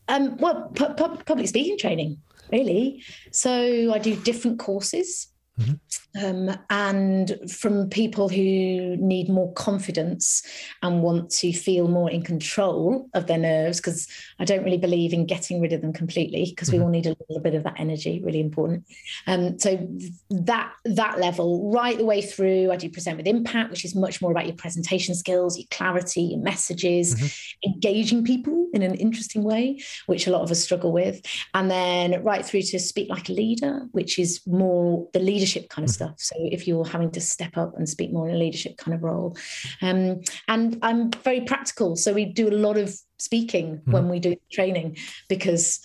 Um, 0.08 0.38
well, 0.38 0.70
pu- 0.74 0.94
pu- 0.94 1.22
public 1.24 1.48
speaking 1.48 1.76
training, 1.76 2.16
really. 2.50 3.02
So 3.30 3.92
I 3.92 3.98
do 3.98 4.16
different 4.16 4.58
courses 4.58 5.28
Mm-hmm. 5.58 6.24
Um, 6.24 6.58
and 6.70 7.38
from 7.50 7.88
people 7.90 8.28
who 8.28 8.96
need 8.96 9.28
more 9.28 9.52
confidence 9.52 10.42
and 10.82 11.02
want 11.02 11.30
to 11.30 11.52
feel 11.52 11.86
more 11.86 12.10
in 12.10 12.22
control 12.22 13.08
of 13.14 13.26
their 13.26 13.38
nerves, 13.38 13.78
because 13.78 14.08
I 14.38 14.44
don't 14.44 14.64
really 14.64 14.78
believe 14.78 15.12
in 15.12 15.26
getting 15.26 15.60
rid 15.60 15.72
of 15.72 15.80
them 15.80 15.92
completely, 15.92 16.46
because 16.50 16.68
mm-hmm. 16.68 16.78
we 16.78 16.84
all 16.84 16.90
need 16.90 17.06
a 17.06 17.16
little 17.28 17.42
bit 17.42 17.54
of 17.54 17.64
that 17.64 17.78
energy, 17.78 18.22
really 18.24 18.40
important. 18.40 18.86
Um, 19.26 19.58
so 19.58 19.88
that 20.30 20.72
that 20.84 21.18
level, 21.18 21.70
right 21.72 21.98
the 21.98 22.04
way 22.04 22.22
through, 22.22 22.70
I 22.70 22.76
do 22.76 22.88
present 22.88 23.16
with 23.16 23.26
impact, 23.26 23.70
which 23.70 23.84
is 23.84 23.94
much 23.94 24.22
more 24.22 24.30
about 24.30 24.46
your 24.46 24.56
presentation 24.56 25.14
skills, 25.14 25.58
your 25.58 25.66
clarity, 25.70 26.22
your 26.22 26.40
messages, 26.40 27.14
mm-hmm. 27.14 27.72
engaging 27.72 28.24
people 28.24 28.68
in 28.72 28.82
an 28.82 28.94
interesting 28.94 29.42
way, 29.42 29.80
which 30.06 30.26
a 30.26 30.30
lot 30.30 30.42
of 30.42 30.50
us 30.50 30.60
struggle 30.60 30.92
with, 30.92 31.20
and 31.54 31.70
then 31.70 32.22
right 32.22 32.44
through 32.44 32.62
to 32.62 32.78
speak 32.78 33.08
like 33.08 33.28
a 33.28 33.32
leader, 33.32 33.86
which 33.92 34.18
is 34.18 34.40
more 34.46 35.08
the 35.12 35.20
leadership 35.20 35.47
leadership 35.48 35.70
kind 35.70 35.84
of 35.84 35.90
mm-hmm. 35.90 36.04
stuff. 36.04 36.14
So 36.18 36.34
if 36.38 36.66
you're 36.66 36.84
having 36.84 37.10
to 37.12 37.20
step 37.20 37.56
up 37.56 37.74
and 37.76 37.88
speak 37.88 38.12
more 38.12 38.28
in 38.28 38.34
a 38.34 38.38
leadership 38.38 38.76
kind 38.76 38.94
of 38.94 39.02
role, 39.02 39.36
um, 39.82 40.20
and 40.48 40.78
I'm 40.82 41.10
very 41.10 41.42
practical. 41.42 41.96
So 41.96 42.12
we 42.12 42.26
do 42.26 42.48
a 42.48 42.50
lot 42.50 42.76
of 42.76 42.94
speaking 43.18 43.78
mm-hmm. 43.78 43.92
when 43.92 44.08
we 44.08 44.20
do 44.20 44.36
training 44.52 44.96
because 45.28 45.80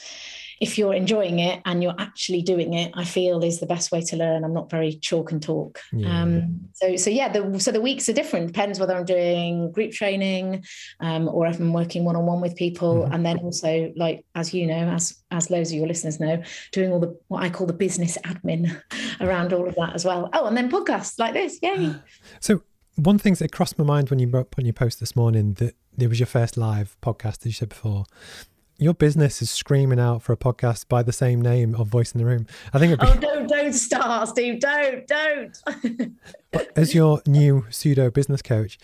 if 0.64 0.78
you're 0.78 0.94
enjoying 0.94 1.40
it 1.40 1.62
and 1.66 1.84
you're 1.84 2.00
actually 2.00 2.42
doing 2.42 2.74
it, 2.74 2.90
I 2.94 3.04
feel 3.04 3.44
is 3.44 3.60
the 3.60 3.66
best 3.66 3.92
way 3.92 4.00
to 4.00 4.16
learn. 4.16 4.46
I'm 4.46 4.54
not 4.54 4.72
very 4.72 4.94
chalk 4.94 5.34
and 5.34 5.44
talk. 5.44 5.82
Yeah. 5.92 6.22
Um, 6.22 6.70
so 6.72 6.96
so 6.96 7.10
yeah, 7.10 7.28
the, 7.28 7.60
so 7.60 7.74
the 7.74 7.82
weeks 7.82 8.08
are 8.08 8.14
different. 8.14 8.48
Depends 8.48 8.80
whether 8.80 8.96
I'm 8.96 9.04
doing 9.04 9.74
group 9.74 9.92
training 9.92 10.64
um, 11.02 11.28
or 11.28 11.48
if 11.48 11.60
I'm 11.60 11.74
working 11.74 12.06
one 12.06 12.16
on 12.16 12.26
one 12.26 12.40
with 12.40 12.56
people, 12.56 13.04
mm-hmm. 13.04 13.14
and 13.14 13.26
then 13.26 13.40
also 13.40 13.92
like 13.98 14.26
as 14.36 14.54
you 14.54 14.66
know, 14.66 14.88
as 14.88 15.22
as 15.32 15.50
loads 15.50 15.72
of 15.72 15.78
your 15.78 15.88
listeners 15.88 16.22
know, 16.22 16.42
doing 16.72 16.94
all 16.94 17.02
the 17.02 17.20
what 17.28 17.44
I 17.44 17.50
call 17.50 17.68
the 17.68 17.74
business 17.74 18.18
admin 18.24 18.82
around 19.20 19.52
all 19.52 19.68
of 19.68 19.76
that 19.76 19.96
as 19.96 20.06
well. 20.06 20.30
Oh, 20.32 20.46
and 20.46 20.56
then 20.56 20.72
podcasts 20.72 21.20
like 21.20 21.34
this, 21.34 21.60
yay! 21.62 21.94
So 22.40 22.64
one 22.96 23.18
thing 23.18 23.34
that 23.34 23.52
crossed 23.52 23.78
my 23.78 23.84
mind 23.84 24.10
when 24.10 24.20
you 24.20 24.30
wrote 24.30 24.54
on 24.58 24.66
your 24.66 24.74
post 24.74 25.02
this 25.02 25.16
morning 25.16 25.56
that 25.56 25.76
it 25.98 26.08
was 26.08 26.20
your 26.20 26.28
first 26.28 26.56
live 26.56 26.96
podcast, 27.02 27.40
as 27.40 27.46
you 27.48 27.52
said 27.52 27.70
before. 27.70 28.06
Your 28.78 28.94
business 28.94 29.42
is 29.42 29.52
screaming 29.52 30.00
out 30.00 30.24
for 30.24 30.34
a 30.34 30.38
podcast 30.38 30.88
by 30.88 31.04
the 31.04 31.14
same 31.14 31.42
name 31.42 31.76
of 31.76 31.88
Voice 31.88 32.12
in 32.12 32.20
the 32.20 32.26
Room. 32.26 32.48
I 32.74 32.80
think. 32.80 33.00
Be- 33.00 33.06
oh, 33.08 33.16
don't 33.16 33.48
don't 33.48 33.74
start, 33.74 34.30
Steve. 34.30 34.60
Don't 34.60 35.08
don't. 35.08 35.58
but 36.52 36.72
as 36.76 36.96
your 36.96 37.22
new 37.28 37.66
pseudo 37.70 38.10
business 38.10 38.42
coach, 38.42 38.80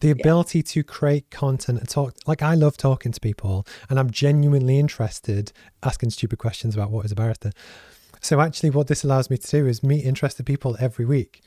the 0.00 0.10
ability 0.10 0.58
yeah. 0.58 0.64
to 0.64 0.82
create 0.82 1.30
content 1.30 1.78
and 1.78 1.88
talk 1.88 2.16
like 2.26 2.42
I 2.42 2.54
love 2.54 2.76
talking 2.76 3.12
to 3.12 3.20
people, 3.20 3.66
and 3.88 4.00
I'm 4.00 4.10
genuinely 4.10 4.78
interested 4.78 5.52
asking 5.82 6.10
stupid 6.10 6.38
questions 6.38 6.74
about 6.74 6.90
what 6.90 7.04
is 7.04 7.12
a 7.12 7.16
barrister. 7.16 7.52
So 8.20 8.40
actually, 8.40 8.70
what 8.70 8.88
this 8.88 9.04
allows 9.04 9.30
me 9.30 9.36
to 9.38 9.50
do 9.50 9.66
is 9.66 9.82
meet 9.82 10.04
interested 10.04 10.44
people 10.44 10.76
every 10.80 11.04
week, 11.04 11.42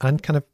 and 0.00 0.22
kind 0.22 0.36
of 0.36 0.44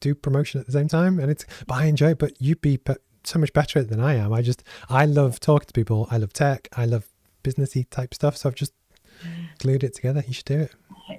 do 0.00 0.14
promotion 0.14 0.60
at 0.60 0.66
the 0.66 0.72
same 0.72 0.88
time. 0.88 1.18
And 1.18 1.30
it's, 1.30 1.44
but 1.66 1.76
I 1.76 1.84
enjoy 1.84 2.10
it. 2.10 2.18
But 2.18 2.32
you'd 2.40 2.60
be 2.60 2.78
so 3.24 3.38
much 3.38 3.52
better 3.52 3.78
at 3.78 3.86
it 3.86 3.88
than 3.88 4.00
I 4.00 4.14
am. 4.14 4.32
I 4.32 4.42
just, 4.42 4.62
I 4.88 5.04
love 5.06 5.40
talking 5.40 5.66
to 5.66 5.72
people. 5.72 6.08
I 6.10 6.16
love 6.18 6.32
tech. 6.32 6.68
I 6.76 6.84
love 6.84 7.08
businessy 7.42 7.88
type 7.90 8.14
stuff. 8.14 8.36
So 8.36 8.48
I've 8.48 8.54
just 8.54 8.72
mm. 9.22 9.46
glued 9.58 9.84
it 9.84 9.94
together. 9.94 10.22
You 10.26 10.34
should 10.34 10.44
do 10.44 10.60
it. 10.60 10.74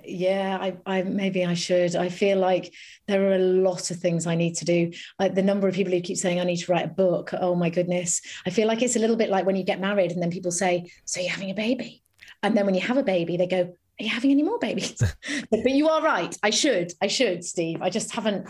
Yeah, 0.05 0.57
I, 0.59 0.77
I 0.85 1.01
maybe 1.03 1.45
I 1.45 1.53
should. 1.53 1.95
I 1.95 2.07
feel 2.09 2.39
like 2.39 2.73
there 3.07 3.27
are 3.27 3.35
a 3.35 3.39
lot 3.39 3.91
of 3.91 3.97
things 3.97 4.25
I 4.25 4.35
need 4.35 4.55
to 4.55 4.65
do. 4.65 4.91
Like 5.19 5.35
the 5.35 5.43
number 5.43 5.67
of 5.67 5.75
people 5.75 5.91
who 5.91 6.01
keep 6.01 6.17
saying 6.17 6.39
I 6.39 6.45
need 6.45 6.57
to 6.57 6.71
write 6.71 6.85
a 6.85 6.89
book. 6.89 7.33
Oh 7.33 7.55
my 7.55 7.69
goodness. 7.69 8.21
I 8.45 8.51
feel 8.51 8.67
like 8.67 8.81
it's 8.81 8.95
a 8.95 8.99
little 8.99 9.17
bit 9.17 9.29
like 9.29 9.45
when 9.45 9.57
you 9.57 9.63
get 9.63 9.81
married 9.81 10.11
and 10.11 10.21
then 10.21 10.31
people 10.31 10.51
say, 10.51 10.91
So 11.05 11.19
you're 11.19 11.31
having 11.31 11.51
a 11.51 11.55
baby. 11.55 12.03
And 12.43 12.55
then 12.55 12.65
when 12.65 12.75
you 12.75 12.81
have 12.81 12.97
a 12.97 13.03
baby, 13.03 13.37
they 13.37 13.47
go, 13.47 13.75
are 14.01 14.03
you 14.03 14.09
having 14.09 14.31
any 14.31 14.43
more 14.43 14.57
babies? 14.57 14.95
but, 14.97 15.15
but, 15.63 15.71
you 15.71 15.87
are 15.89 16.01
right. 16.01 16.35
I 16.41 16.49
should. 16.49 16.93
I 17.01 17.07
should, 17.07 17.43
Steve. 17.43 17.81
I 17.81 17.89
just 17.89 18.11
haven't 18.11 18.49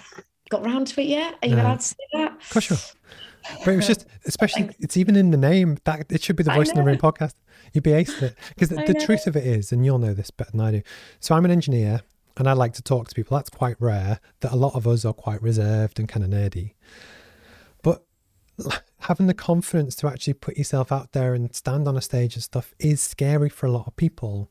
got 0.50 0.66
round 0.66 0.88
to 0.88 1.02
it 1.02 1.08
yet. 1.08 1.36
Are 1.42 1.48
you 1.48 1.56
no. 1.56 1.64
allowed 1.64 1.82
to 1.82 1.86
say 1.86 1.96
that? 2.14 2.32
Of 2.34 2.50
course, 2.50 2.66
sure. 2.66 2.78
But 3.66 3.74
it 3.74 3.76
was 3.76 3.88
just, 3.88 4.06
especially, 4.26 4.70
it's 4.80 4.98
even 4.98 5.16
in 5.16 5.32
the 5.32 5.38
name 5.38 5.78
that 5.84 6.12
it 6.12 6.24
should 6.24 6.36
be 6.36 6.44
the 6.44 6.54
Voice 6.54 6.70
in 6.70 6.78
the 6.78 6.84
Room 6.84 6.98
podcast. 6.98 7.34
You'd 7.74 7.84
be 7.84 7.94
ace 7.94 8.22
it 8.22 8.36
because 8.50 8.70
the, 8.70 8.84
the 8.86 8.94
truth 8.94 9.28
of 9.28 9.36
it 9.36 9.46
is, 9.46 9.72
and 9.72 9.86
you'll 9.86 10.00
know 10.00 10.14
this 10.14 10.32
better 10.32 10.52
than 10.52 10.62
I 10.62 10.72
do. 10.72 10.82
So 11.20 11.36
I'm 11.36 11.46
an 11.46 11.52
engineer, 11.52 12.02
and 12.38 12.48
I 12.48 12.54
like 12.54 12.74
to 12.74 12.82
talk 12.82 13.08
to 13.08 13.16
people. 13.16 13.38
That's 13.38 13.50
quite 13.50 13.76
rare. 13.80 14.20
That 14.42 14.52
a 14.52 14.56
lot 14.56 14.76
of 14.76 14.88
us 14.88 15.06
are 15.06 15.14
quite 15.14 15.42
reserved 15.42 16.00
and 16.00 16.08
kind 16.08 16.24
of 16.24 16.32
nerdy. 16.32 16.74
But 17.82 18.06
having 19.02 19.28
the 19.28 19.34
confidence 19.34 19.96
to 19.98 20.08
actually 20.08 20.34
put 20.34 20.58
yourself 20.58 20.92
out 20.92 21.14
there 21.14 21.34
and 21.34 21.54
stand 21.56 21.88
on 21.88 21.98
a 21.98 22.02
stage 22.02 22.36
and 22.36 22.44
stuff 22.44 22.74
is 22.80 23.02
scary 23.02 23.50
for 23.50 23.66
a 23.66 23.72
lot 23.72 23.88
of 23.88 23.96
people. 23.96 24.50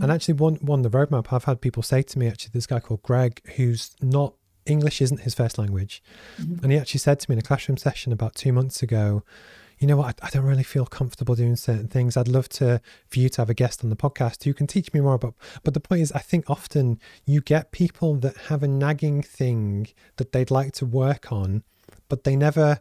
And 0.00 0.12
actually, 0.12 0.34
one 0.34 0.56
one 0.56 0.82
the 0.82 0.90
roadmap 0.90 1.32
I've 1.32 1.44
had 1.44 1.60
people 1.60 1.82
say 1.82 2.02
to 2.02 2.18
me 2.18 2.26
actually, 2.26 2.50
this 2.52 2.66
guy 2.66 2.80
called 2.80 3.02
Greg, 3.02 3.40
who's 3.56 3.96
not 4.02 4.34
English 4.66 5.00
isn't 5.00 5.20
his 5.20 5.34
first 5.34 5.58
language, 5.58 6.02
mm-hmm. 6.40 6.62
and 6.62 6.72
he 6.72 6.78
actually 6.78 7.00
said 7.00 7.20
to 7.20 7.30
me 7.30 7.34
in 7.34 7.38
a 7.38 7.42
classroom 7.42 7.76
session 7.76 8.12
about 8.12 8.34
two 8.34 8.52
months 8.52 8.82
ago, 8.82 9.22
you 9.78 9.86
know 9.86 9.96
what, 9.96 10.18
I, 10.22 10.26
I, 10.26 10.30
don't 10.30 10.44
really 10.44 10.62
feel 10.62 10.86
comfortable 10.86 11.34
doing 11.34 11.56
certain 11.56 11.88
things. 11.88 12.16
I'd 12.16 12.28
love 12.28 12.48
to 12.50 12.80
for 13.08 13.18
you 13.18 13.28
to 13.28 13.40
have 13.42 13.50
a 13.50 13.54
guest 13.54 13.84
on 13.84 13.90
the 13.90 13.96
podcast 13.96 14.44
who 14.44 14.54
can 14.54 14.66
teach 14.66 14.92
me 14.94 15.00
more 15.00 15.14
about. 15.14 15.34
But 15.64 15.74
the 15.74 15.80
point 15.80 16.02
is, 16.02 16.12
I 16.12 16.20
think 16.20 16.48
often 16.48 16.98
you 17.24 17.40
get 17.40 17.72
people 17.72 18.14
that 18.16 18.36
have 18.48 18.62
a 18.62 18.68
nagging 18.68 19.22
thing 19.22 19.88
that 20.16 20.32
they'd 20.32 20.50
like 20.50 20.72
to 20.74 20.86
work 20.86 21.30
on, 21.30 21.62
but 22.08 22.24
they 22.24 22.36
never 22.36 22.80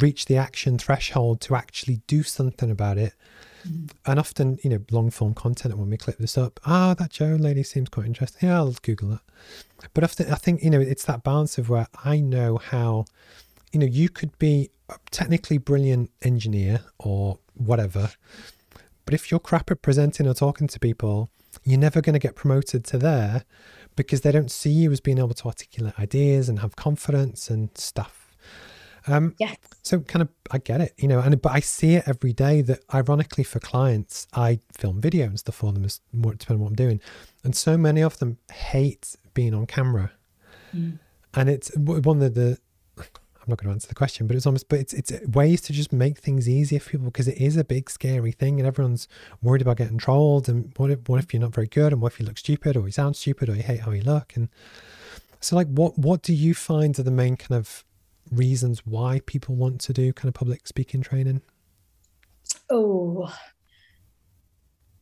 reach 0.00 0.24
the 0.26 0.36
action 0.36 0.78
threshold 0.78 1.40
to 1.42 1.54
actually 1.54 2.00
do 2.06 2.22
something 2.22 2.70
about 2.70 2.98
it. 2.98 3.14
And 4.04 4.18
often, 4.18 4.58
you 4.62 4.70
know, 4.70 4.78
long 4.90 5.10
form 5.10 5.34
content, 5.34 5.76
when 5.76 5.90
we 5.90 5.96
clip 5.96 6.18
this 6.18 6.38
up, 6.38 6.60
ah, 6.64 6.90
oh, 6.90 6.94
that 6.94 7.10
Jo 7.10 7.36
lady 7.36 7.62
seems 7.62 7.88
quite 7.88 8.06
interesting. 8.06 8.48
Yeah, 8.48 8.56
I'll 8.56 8.76
Google 8.82 9.08
that. 9.10 9.20
But 9.94 10.04
often, 10.04 10.32
I 10.32 10.36
think, 10.36 10.62
you 10.62 10.70
know, 10.70 10.80
it's 10.80 11.04
that 11.04 11.22
balance 11.22 11.58
of 11.58 11.68
where 11.68 11.86
I 12.04 12.20
know 12.20 12.58
how, 12.58 13.04
you 13.72 13.80
know, 13.80 13.86
you 13.86 14.08
could 14.08 14.38
be 14.38 14.70
a 14.88 14.96
technically 15.10 15.58
brilliant 15.58 16.10
engineer 16.22 16.80
or 16.98 17.38
whatever. 17.54 18.10
But 19.04 19.14
if 19.14 19.30
you're 19.30 19.40
crap 19.40 19.70
at 19.70 19.82
presenting 19.82 20.26
or 20.26 20.34
talking 20.34 20.66
to 20.68 20.80
people, 20.80 21.30
you're 21.64 21.78
never 21.78 22.00
going 22.00 22.14
to 22.14 22.18
get 22.18 22.34
promoted 22.34 22.84
to 22.84 22.98
there 22.98 23.44
because 23.96 24.20
they 24.20 24.32
don't 24.32 24.50
see 24.50 24.70
you 24.70 24.92
as 24.92 25.00
being 25.00 25.18
able 25.18 25.34
to 25.34 25.46
articulate 25.46 25.98
ideas 25.98 26.48
and 26.48 26.60
have 26.60 26.76
confidence 26.76 27.48
and 27.48 27.70
stuff. 27.76 28.25
Um, 29.08 29.34
yes. 29.38 29.56
So 29.82 30.00
kind 30.00 30.22
of, 30.22 30.28
I 30.50 30.58
get 30.58 30.80
it, 30.80 30.94
you 30.98 31.08
know, 31.08 31.20
and 31.20 31.40
but 31.40 31.52
I 31.52 31.60
see 31.60 31.94
it 31.94 32.04
every 32.06 32.32
day 32.32 32.60
that 32.62 32.80
ironically 32.92 33.44
for 33.44 33.60
clients, 33.60 34.26
I 34.34 34.60
film 34.76 35.00
video 35.00 35.26
and 35.26 35.38
stuff 35.38 35.56
for 35.56 35.72
them 35.72 35.84
as 35.84 36.00
more 36.12 36.34
depending 36.34 36.60
on 36.60 36.64
what 36.64 36.70
I'm 36.70 36.76
doing, 36.76 37.00
and 37.44 37.54
so 37.54 37.76
many 37.76 38.02
of 38.02 38.18
them 38.18 38.38
hate 38.52 39.16
being 39.34 39.54
on 39.54 39.66
camera, 39.66 40.12
mm. 40.74 40.98
and 41.34 41.48
it's 41.48 41.70
one 41.76 42.22
of 42.22 42.34
the. 42.34 42.58
I'm 42.98 43.50
not 43.50 43.58
going 43.58 43.68
to 43.68 43.74
answer 43.74 43.86
the 43.86 43.94
question, 43.94 44.26
but 44.26 44.34
it's 44.34 44.44
almost, 44.44 44.68
but 44.68 44.80
it's 44.80 44.92
it's 44.92 45.12
ways 45.28 45.60
to 45.62 45.72
just 45.72 45.92
make 45.92 46.18
things 46.18 46.48
easier 46.48 46.80
for 46.80 46.90
people 46.90 47.06
because 47.06 47.28
it 47.28 47.40
is 47.40 47.56
a 47.56 47.62
big 47.62 47.88
scary 47.88 48.32
thing, 48.32 48.58
and 48.58 48.66
everyone's 48.66 49.06
worried 49.40 49.62
about 49.62 49.76
getting 49.76 49.98
trolled. 49.98 50.48
And 50.48 50.72
what 50.76 50.90
if 50.90 51.08
what 51.08 51.22
if 51.22 51.32
you're 51.32 51.40
not 51.40 51.54
very 51.54 51.68
good, 51.68 51.92
and 51.92 52.02
what 52.02 52.12
if 52.12 52.18
you 52.18 52.26
look 52.26 52.38
stupid, 52.38 52.76
or 52.76 52.86
you 52.86 52.92
sound 52.92 53.14
stupid, 53.14 53.48
or 53.48 53.54
you 53.54 53.62
hate 53.62 53.80
how 53.80 53.92
you 53.92 54.02
look, 54.02 54.34
and 54.34 54.48
so 55.40 55.54
like 55.54 55.68
what 55.68 55.96
what 55.96 56.22
do 56.22 56.34
you 56.34 56.54
find 56.54 56.98
are 56.98 57.04
the 57.04 57.12
main 57.12 57.36
kind 57.36 57.56
of 57.56 57.84
reasons 58.30 58.84
why 58.84 59.20
people 59.26 59.54
want 59.54 59.80
to 59.82 59.92
do 59.92 60.12
kind 60.12 60.28
of 60.28 60.34
public 60.34 60.66
speaking 60.66 61.02
training? 61.02 61.42
Oh, 62.70 63.32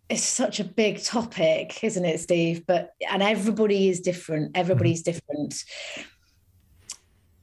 it's 0.08 0.22
such 0.22 0.60
a 0.60 0.64
big 0.64 1.02
topic, 1.02 1.82
isn't 1.82 2.04
it, 2.04 2.20
Steve? 2.20 2.66
But 2.66 2.94
and 3.10 3.22
everybody 3.22 3.88
is 3.88 4.00
different. 4.00 4.56
Everybody's 4.56 5.02
mm-hmm. 5.02 5.12
different. 5.12 5.64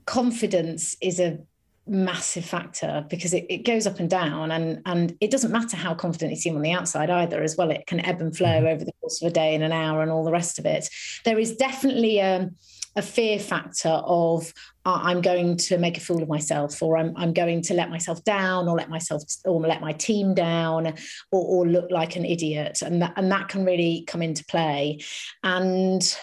Confidence 0.06 0.96
is 1.02 1.20
a 1.20 1.40
massive 1.88 2.46
factor 2.46 3.06
because 3.10 3.34
it, 3.34 3.46
it 3.50 3.66
goes 3.66 3.88
up 3.88 4.00
and 4.00 4.10
down 4.10 4.52
and 4.52 4.82
and 4.86 5.18
it 5.20 5.32
doesn't 5.32 5.52
matter 5.52 5.76
how 5.76 5.96
confident 5.96 6.32
you 6.32 6.38
seem 6.38 6.56
on 6.56 6.62
the 6.62 6.72
outside 6.72 7.10
either 7.10 7.42
as 7.42 7.58
well 7.58 7.72
it 7.72 7.86
can 7.88 8.00
ebb 8.06 8.22
and 8.22 8.38
flow 8.38 8.48
mm-hmm. 8.48 8.68
over 8.68 8.86
the 8.86 8.94
course 9.02 9.22
of 9.22 9.28
a 9.28 9.34
day 9.34 9.56
and 9.56 9.64
an 9.64 9.72
hour 9.72 10.02
and 10.02 10.12
all 10.12 10.24
the 10.24 10.32
rest 10.32 10.60
of 10.60 10.66
it 10.66 10.88
there 11.26 11.40
is 11.40 11.56
definitely 11.56 12.20
a 12.20 12.50
a 12.96 13.02
fear 13.02 13.40
factor 13.40 13.90
of 13.90 14.54
I'm 14.86 15.22
going 15.22 15.58
to 15.58 15.78
make 15.78 15.98
a 15.98 16.02
fool 16.02 16.24
of 16.24 16.30
myself, 16.30 16.82
or 16.82 16.98
I'm, 16.98 17.14
I'm 17.16 17.34
going 17.34 17.62
to 17.64 17.74
let 17.74 17.90
myself 17.90 18.24
down, 18.24 18.68
or 18.68 18.76
let 18.76 18.90
myself, 18.90 19.24
or 19.46 19.62
let 19.62 19.82
my 19.82 19.94
team 19.94 20.34
down, 20.34 20.88
or, 21.32 21.42
or 21.46 21.68
look 21.68 21.92
like 21.92 22.16
an 22.16 22.26
idiot, 22.26 22.82
and 22.82 23.02
that 23.02 23.14
and 23.16 23.32
that 23.32 23.50
can 23.50 23.64
really 23.64 24.04
come 24.08 24.22
into 24.22 24.44
play. 24.46 25.00
And 25.44 26.02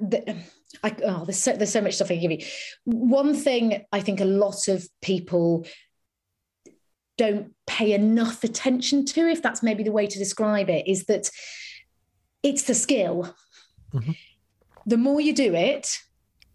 the, 0.00 0.36
I, 0.84 0.94
oh, 1.04 1.24
there's 1.24 1.38
so 1.38 1.52
there's 1.52 1.72
so 1.72 1.80
much 1.80 1.94
stuff 1.94 2.10
I 2.10 2.18
can 2.18 2.28
give 2.28 2.40
you. 2.40 2.46
One 2.84 3.34
thing 3.34 3.84
I 3.92 4.00
think 4.00 4.20
a 4.20 4.24
lot 4.24 4.68
of 4.68 4.86
people 5.02 5.66
don't 7.18 7.54
pay 7.66 7.92
enough 7.92 8.44
attention 8.44 9.06
to, 9.06 9.28
if 9.28 9.42
that's 9.42 9.62
maybe 9.62 9.82
the 9.82 9.92
way 9.92 10.06
to 10.06 10.18
describe 10.18 10.68
it, 10.68 10.86
is 10.86 11.06
that 11.06 11.30
it's 12.42 12.64
the 12.64 12.74
skill. 12.74 13.34
Mm-hmm 13.92 14.12
the 14.86 14.96
more 14.96 15.20
you 15.20 15.34
do 15.34 15.54
it, 15.54 15.98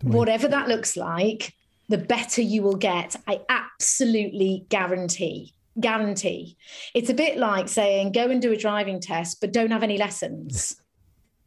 whatever 0.04 0.48
that 0.48 0.68
looks 0.68 0.96
like, 0.98 1.54
the 1.90 1.98
better 1.98 2.42
you 2.42 2.64
will 2.64 2.76
get. 2.76 3.16
I 3.28 3.42
absolutely 3.50 4.66
guarantee. 4.70 5.54
Guarantee. 5.80 6.58
It's 6.94 7.10
a 7.10 7.14
bit 7.14 7.38
like 7.38 7.70
saying, 7.70 8.12
go 8.14 8.30
and 8.30 8.42
do 8.42 8.52
a 8.52 8.58
driving 8.58 9.00
test, 9.00 9.40
but 9.42 9.54
don't 9.54 9.72
have 9.72 9.84
any 9.84 9.98
lessons. 9.98 10.78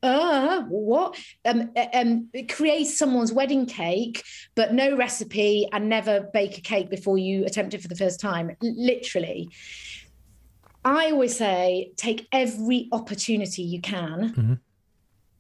uh 0.03 0.61
what 0.69 1.17
um, 1.47 1.71
um 1.95 2.29
create 2.51 2.85
someone's 2.85 3.33
wedding 3.33 3.65
cake 3.65 4.23
but 4.55 4.75
no 4.75 4.95
recipe 4.95 5.67
and 5.73 5.89
never 5.89 6.29
bake 6.35 6.59
a 6.59 6.61
cake 6.61 6.91
before 6.91 7.17
you 7.17 7.47
attempt 7.47 7.73
it 7.73 7.81
for 7.81 7.89
the 7.89 7.97
first 7.97 8.21
time 8.21 8.55
literally 8.61 9.49
i 10.85 11.11
always 11.11 11.35
say 11.35 11.91
take 11.97 12.29
every 12.33 12.87
opportunity 12.93 13.63
you 13.63 13.81
can 13.81 14.35
mm-hmm 14.35 14.55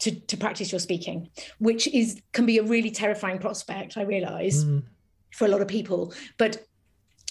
to, 0.00 0.10
to 0.12 0.36
practice 0.36 0.72
your 0.72 0.78
speaking, 0.78 1.30
which 1.58 1.86
is 1.88 2.20
can 2.32 2.46
be 2.46 2.58
a 2.58 2.62
really 2.62 2.90
terrifying 2.90 3.38
prospect, 3.38 3.96
I 3.96 4.02
realize, 4.02 4.64
mm. 4.64 4.82
for 5.32 5.46
a 5.46 5.48
lot 5.48 5.62
of 5.62 5.68
people. 5.68 6.12
But 6.38 6.64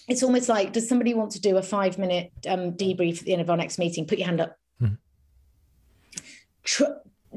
it's 0.08 0.23
almost 0.23 0.49
like, 0.49 0.73
does 0.73 0.88
somebody 0.88 1.13
want 1.13 1.32
to 1.32 1.41
do 1.41 1.58
a 1.58 1.62
five 1.62 1.97
minute 1.97 2.32
um, 2.47 2.73
debrief 2.73 3.19
at 3.19 3.26
the 3.26 3.34
end 3.34 3.41
of 3.41 3.49
our 3.49 3.58
next 3.58 3.78
meeting? 3.78 4.06
Put 4.06 4.17
your 4.17 4.28
hand 4.28 4.41
up. 4.41 4.58
Mm. 4.82 4.97
Tr- 6.63 6.84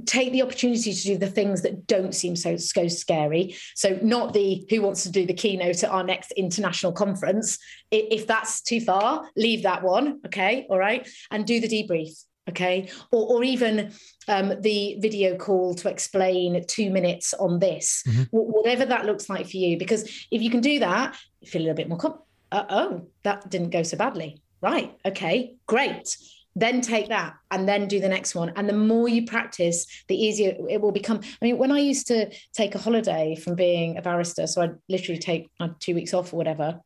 take 0.05 0.33
the 0.33 0.43
opportunity 0.43 0.93
to 0.93 1.03
do 1.03 1.17
the 1.17 1.27
things 1.27 1.63
that 1.63 1.87
don't 1.87 2.15
seem 2.15 2.37
so, 2.37 2.57
so 2.57 2.89
scary. 2.89 3.57
So, 3.75 3.99
not 4.03 4.33
the 4.33 4.67
who 4.69 4.83
wants 4.83 5.03
to 5.05 5.11
do 5.11 5.27
the 5.27 5.35
keynote 5.35 5.83
at 5.83 5.91
our 5.91 6.05
next 6.05 6.33
international 6.33 6.93
conference. 6.93 7.59
If 7.91 8.27
that's 8.27 8.61
too 8.61 8.81
far, 8.81 9.29
leave 9.37 9.63
that 9.63 9.83
one. 9.83 10.21
Okay. 10.27 10.67
All 10.69 10.79
right. 10.79 11.09
And 11.31 11.47
do 11.47 11.61
the 11.61 11.69
debrief. 11.69 12.25
Okay. 12.49 12.89
Or, 13.11 13.37
or 13.37 13.45
even 13.45 13.93
um, 14.29 14.61
the 14.61 14.97
video 15.01 15.37
call 15.37 15.75
to 15.77 15.89
explain 15.89 16.65
two 16.67 16.91
minutes 16.91 17.35
on 17.35 17.59
this, 17.59 18.03
mm-hmm. 18.07 18.23
whatever 18.31 18.85
that 18.87 19.05
looks 19.05 19.29
like 19.29 19.49
for 19.49 19.57
you. 19.57 19.77
Because 19.79 20.03
if 20.31 20.43
you 20.43 20.51
can 20.51 20.61
do 20.61 20.79
that, 20.79 21.17
you 21.41 21.51
feel 21.51 21.63
a 21.63 21.65
little 21.65 21.77
bit 21.77 21.89
more. 21.89 21.99
Com- 21.99 22.21
uh, 22.53 22.65
oh, 22.69 23.09
that 23.25 23.51
didn't 23.51 23.71
go 23.71 23.83
so 23.83 23.97
badly. 23.97 24.41
Right. 24.61 24.97
Okay. 25.05 25.57
Great 25.67 26.17
then 26.57 26.81
take 26.81 27.09
that 27.11 27.35
and 27.51 27.69
then 27.69 27.87
do 27.87 28.01
the 28.01 28.09
next 28.09 28.35
one 28.35 28.51
and 28.57 28.69
the 28.69 28.73
more 28.73 29.09
you 29.09 29.27
practice 29.27 29.87
the 30.09 30.17
easier 30.17 30.57
it 30.69 30.81
will 30.81 30.91
become 30.91 31.21
i 31.23 31.45
mean 31.45 31.59
when 31.59 31.71
i 31.71 31.79
used 31.79 32.07
to 32.07 32.29
take 32.55 32.75
a 32.75 32.79
holiday 32.79 33.37
from 33.37 33.55
being 33.55 33.97
a 33.99 34.03
barrister 34.03 34.47
so 34.47 34.63
i'd 34.63 34.75
literally 34.89 35.21
take 35.21 35.49
uh, 35.61 35.69
two 35.79 35.95
weeks 35.95 36.15
off 36.15 36.33
or 36.33 36.37
whatever 36.37 36.81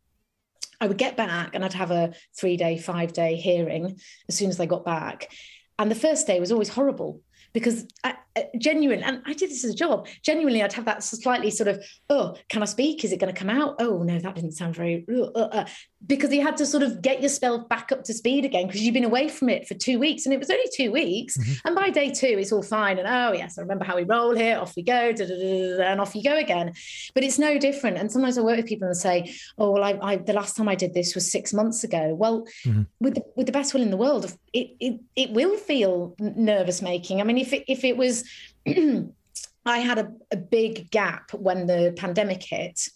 i 0.81 0.87
would 0.87 0.99
get 0.99 1.17
back 1.17 1.55
and 1.55 1.65
i'd 1.65 1.73
have 1.73 1.91
a 1.91 2.13
three 2.37 2.57
day 2.57 2.79
five 2.79 3.13
day 3.13 3.37
hearing 3.37 3.99
as 4.29 4.37
soon 4.37 4.51
as 4.51 4.61
i 4.61 4.67
got 4.67 4.85
back. 4.85 5.31
And 5.79 5.91
the 5.91 5.95
first 5.95 6.27
day 6.27 6.39
was 6.41 6.53
always 6.53 6.69
horrible 6.69 7.23
because 7.55 7.87
I, 8.05 8.15
genuine 8.59 9.03
and 9.03 9.23
I 9.27 9.33
did 9.33 9.51
this 9.51 9.65
as 9.65 9.73
a 9.73 9.77
job. 9.77 10.07
Genuinely, 10.23 10.63
I'd 10.63 10.73
have 10.73 10.85
that 10.85 11.03
slightly 11.03 11.51
sort 11.51 11.69
of, 11.69 11.85
oh, 12.09 12.37
can 12.49 12.63
I 12.63 12.67
speak? 12.67 13.05
Is 13.05 13.13
it 13.13 13.19
going 13.19 13.33
to 13.33 13.39
come 13.39 13.51
out? 13.51 13.77
Oh 13.81 14.03
no, 14.03 14.19
that 14.19 14.35
didn't 14.35 14.53
sound 14.53 14.75
very. 14.75 15.05
Uh, 15.11 15.41
uh, 15.41 15.67
because 16.07 16.33
you 16.33 16.43
had 16.43 16.57
to 16.57 16.65
sort 16.65 16.83
of 16.83 17.03
get 17.03 17.23
yourself 17.23 17.69
back 17.69 17.93
up 17.93 18.05
to 18.05 18.15
speed 18.15 18.45
again 18.45 18.67
because 18.67 18.81
you've 18.83 18.95
been 18.95 19.05
away 19.05 19.29
from 19.29 19.51
it 19.51 19.67
for 19.67 19.75
two 19.75 19.99
weeks 19.99 20.25
and 20.25 20.33
it 20.33 20.39
was 20.39 20.49
only 20.49 20.65
two 20.75 20.91
weeks. 20.91 21.37
Mm-hmm. 21.37 21.67
And 21.67 21.77
by 21.77 21.91
day 21.91 22.11
two, 22.11 22.37
it's 22.39 22.53
all 22.53 22.63
fine. 22.63 22.99
And 22.99 23.07
oh 23.07 23.33
yes, 23.33 23.59
I 23.59 23.63
remember 23.63 23.85
how 23.85 23.97
we 23.97 24.05
roll 24.05 24.35
here. 24.35 24.59
Off 24.59 24.77
we 24.77 24.83
go, 24.83 25.11
and 25.11 26.01
off 26.01 26.15
you 26.15 26.23
go 26.23 26.37
again. 26.37 26.73
But 27.15 27.25
it's 27.25 27.39
no 27.39 27.59
different. 27.59 27.99
And 27.99 28.11
sometimes 28.11 28.39
I 28.39 28.43
work 28.43 28.57
with 28.57 28.67
people 28.67 28.87
and 28.87 28.97
say, 28.97 29.35
oh 29.59 29.73
well, 29.73 29.85
I, 29.85 29.99
I 30.03 30.17
the 30.17 30.33
last 30.33 30.57
time 30.57 30.69
I 30.69 30.75
did 30.75 30.95
this 30.95 31.15
was 31.15 31.31
six 31.31 31.53
months 31.53 31.85
ago. 31.85 32.15
Well, 32.15 32.47
mm-hmm. 32.65 32.83
with 33.01 33.17
the, 33.17 33.25
with 33.37 33.47
the 33.47 33.53
best 33.53 33.75
will 33.75 33.83
in 33.83 33.91
the 33.91 33.97
world, 33.97 34.33
it 34.53 34.69
it 34.81 35.01
it 35.17 35.31
will 35.33 35.57
feel 35.57 36.15
nervous 36.19 36.81
making. 36.81 37.21
I 37.21 37.25
mean, 37.25 37.39
if 37.39 37.53
it, 37.53 37.65
if 37.69 37.85
it 37.85 37.97
was 37.97 38.20
I 38.67 39.79
had 39.79 39.99
a, 39.99 40.13
a 40.31 40.37
big 40.37 40.91
gap 40.91 41.33
when 41.33 41.67
the 41.67 41.95
pandemic 41.97 42.43
hit 42.43 42.89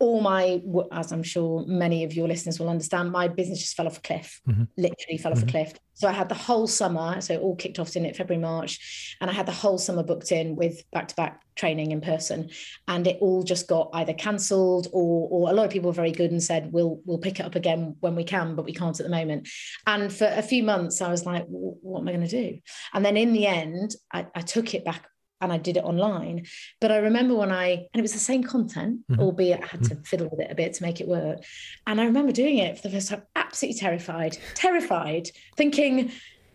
all 0.00 0.20
my 0.20 0.62
as 0.92 1.12
i'm 1.12 1.22
sure 1.22 1.64
many 1.66 2.04
of 2.04 2.12
your 2.12 2.28
listeners 2.28 2.60
will 2.60 2.68
understand 2.68 3.10
my 3.10 3.26
business 3.26 3.58
just 3.58 3.76
fell 3.76 3.86
off 3.86 3.98
a 3.98 4.00
cliff. 4.00 4.40
Mm-hmm. 4.48 4.64
literally 4.76 5.18
fell 5.18 5.32
off 5.32 5.38
mm-hmm. 5.38 5.48
a 5.48 5.50
cliff. 5.50 5.74
So 5.94 6.08
i 6.08 6.12
had 6.12 6.28
the 6.28 6.34
whole 6.34 6.66
summer 6.66 7.20
so 7.20 7.34
it 7.34 7.40
all 7.40 7.56
kicked 7.56 7.78
off 7.78 7.96
in 7.96 8.04
it? 8.06 8.16
February 8.16 8.40
march. 8.40 9.16
And 9.20 9.30
i 9.30 9.32
had 9.32 9.46
the 9.46 9.52
whole 9.52 9.78
summer 9.78 10.02
booked 10.02 10.30
in 10.30 10.56
with 10.56 10.88
back-to-back 10.92 11.42
training 11.56 11.90
in 11.90 12.00
person. 12.00 12.50
And 12.86 13.06
it 13.06 13.18
all 13.20 13.42
just 13.42 13.66
got 13.66 13.90
either 13.92 14.14
cancelled 14.14 14.88
or 14.92 15.28
or 15.30 15.50
a 15.50 15.52
lot 15.52 15.66
of 15.66 15.72
people 15.72 15.90
were 15.90 15.94
very 15.94 16.12
good 16.12 16.30
and 16.30 16.42
said 16.42 16.72
we'll 16.72 17.00
we'll 17.04 17.18
pick 17.18 17.40
it 17.40 17.46
up 17.46 17.56
again 17.56 17.96
when 18.00 18.14
we 18.14 18.24
can 18.24 18.54
but 18.54 18.64
we 18.64 18.74
can't 18.74 18.98
at 19.00 19.04
the 19.04 19.10
moment. 19.10 19.48
And 19.86 20.12
for 20.12 20.26
a 20.26 20.42
few 20.42 20.62
months 20.62 21.00
i 21.00 21.10
was 21.10 21.26
like 21.26 21.44
what 21.48 22.00
am 22.00 22.08
i 22.08 22.12
going 22.12 22.26
to 22.26 22.42
do? 22.42 22.58
And 22.94 23.04
then 23.04 23.16
in 23.16 23.32
the 23.32 23.46
end 23.46 23.94
I, 24.12 24.26
I 24.34 24.40
took 24.42 24.74
it 24.74 24.84
back 24.84 25.08
and 25.40 25.52
I 25.52 25.58
did 25.58 25.76
it 25.76 25.84
online. 25.84 26.46
But 26.80 26.92
I 26.92 26.98
remember 26.98 27.34
when 27.34 27.52
I, 27.52 27.68
and 27.70 27.88
it 27.94 28.02
was 28.02 28.12
the 28.12 28.18
same 28.18 28.42
content, 28.42 29.00
mm-hmm. 29.10 29.20
albeit 29.20 29.62
I 29.62 29.66
had 29.66 29.82
to 29.84 29.94
mm-hmm. 29.94 30.02
fiddle 30.02 30.28
with 30.30 30.40
it 30.40 30.50
a 30.50 30.54
bit 30.54 30.74
to 30.74 30.82
make 30.82 31.00
it 31.00 31.08
work. 31.08 31.38
And 31.86 32.00
I 32.00 32.04
remember 32.04 32.32
doing 32.32 32.58
it 32.58 32.76
for 32.76 32.88
the 32.88 32.94
first 32.94 33.08
time, 33.08 33.22
absolutely 33.36 33.78
terrified, 33.80 34.36
terrified, 34.54 35.28
thinking, 35.56 36.10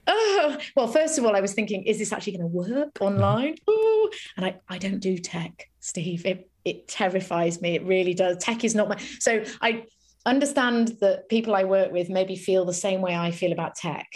oh, 0.07 0.57
well, 0.75 0.87
first 0.87 1.17
of 1.17 1.25
all, 1.25 1.35
I 1.35 1.41
was 1.41 1.53
thinking, 1.53 1.83
is 1.83 1.99
this 1.99 2.11
actually 2.11 2.37
going 2.37 2.51
to 2.51 2.55
work 2.55 2.93
mm-hmm. 2.95 3.05
online? 3.05 3.55
Ooh. 3.69 4.09
And 4.37 4.45
I, 4.45 4.59
I 4.69 4.77
don't 4.77 4.99
do 4.99 5.17
tech, 5.17 5.69
Steve. 5.79 6.25
It, 6.25 6.49
it 6.65 6.87
terrifies 6.87 7.61
me. 7.61 7.75
It 7.75 7.83
really 7.83 8.13
does. 8.13 8.37
Tech 8.37 8.63
is 8.63 8.75
not 8.75 8.89
my, 8.89 8.97
so 9.19 9.43
I, 9.61 9.85
understand 10.25 10.89
that 11.01 11.27
people 11.29 11.55
I 11.55 11.63
work 11.63 11.91
with 11.91 12.09
maybe 12.09 12.35
feel 12.35 12.65
the 12.65 12.73
same 12.73 13.01
way 13.01 13.15
I 13.15 13.31
feel 13.31 13.51
about 13.51 13.75
tech. 13.75 14.07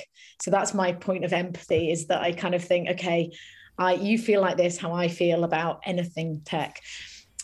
So 0.42 0.52
that's 0.52 0.74
my 0.74 0.94
point 0.94 1.26
of 1.26 1.34
empathy 1.34 1.92
is 1.92 2.08
that 2.08 2.22
I 2.22 2.32
kind 2.32 2.56
of 2.56 2.64
think, 2.64 2.90
okay, 2.92 3.32
I 3.78 3.94
you 3.94 4.18
feel 4.18 4.42
like 4.42 4.58
this, 4.58 4.78
how 4.78 4.94
I 4.94 5.08
feel 5.08 5.44
about 5.44 5.82
anything 5.86 6.42
tech. 6.46 6.82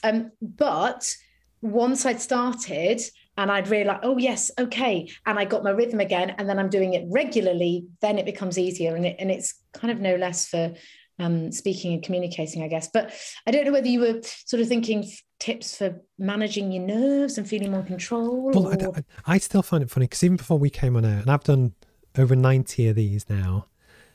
Um, 0.04 0.32
but 0.42 1.16
once 1.62 2.06
I'd 2.06 2.22
started 2.22 3.02
and 3.38 3.52
I'd 3.52 3.70
realized, 3.70 4.02
oh 4.04 4.18
yes, 4.18 4.52
okay, 4.60 5.10
and 5.26 5.40
I 5.40 5.46
got 5.46 5.64
my 5.64 5.72
rhythm 5.72 6.00
again, 6.00 6.36
and 6.38 6.48
then 6.48 6.60
I'm 6.60 6.70
doing 6.70 6.94
it 6.94 7.06
regularly, 7.10 7.88
then 8.02 8.20
it 8.20 8.26
becomes 8.26 8.60
easier, 8.60 8.96
and 8.96 9.06
it, 9.06 9.16
and 9.18 9.32
it's 9.32 9.56
kind 9.74 9.92
of 9.92 10.00
no 10.00 10.16
less 10.16 10.48
for 10.48 10.74
um, 11.20 11.52
speaking 11.52 11.94
and 11.94 12.04
communicating, 12.04 12.64
I 12.64 12.68
guess. 12.68 12.90
But 12.94 13.14
I 13.48 13.52
don't 13.52 13.66
know 13.66 13.72
whether 13.72 13.88
you 13.88 14.02
were 14.02 14.22
sort 14.46 14.62
of 14.62 14.68
thinking 14.68 15.10
tips 15.40 15.78
for 15.78 16.02
managing 16.18 16.72
your 16.72 16.84
nerves 16.84 17.38
and 17.38 17.48
feeling 17.48 17.72
more 17.72 17.84
control. 17.84 18.52
Well, 18.52 18.68
I, 18.68 19.34
I, 19.34 19.38
still 19.40 19.62
find 19.62 19.84
it 19.84 19.90
funny 19.90 20.06
because 20.06 20.24
even 20.24 20.38
before 20.38 20.60
we 20.60 20.70
came 20.70 20.96
on 20.96 21.06
air, 21.06 21.20
and 21.20 21.30
I've 21.30 21.44
done 21.44 21.74
over 22.18 22.36
90 22.36 22.88
of 22.88 22.96
these 22.96 23.30
now, 23.30 23.68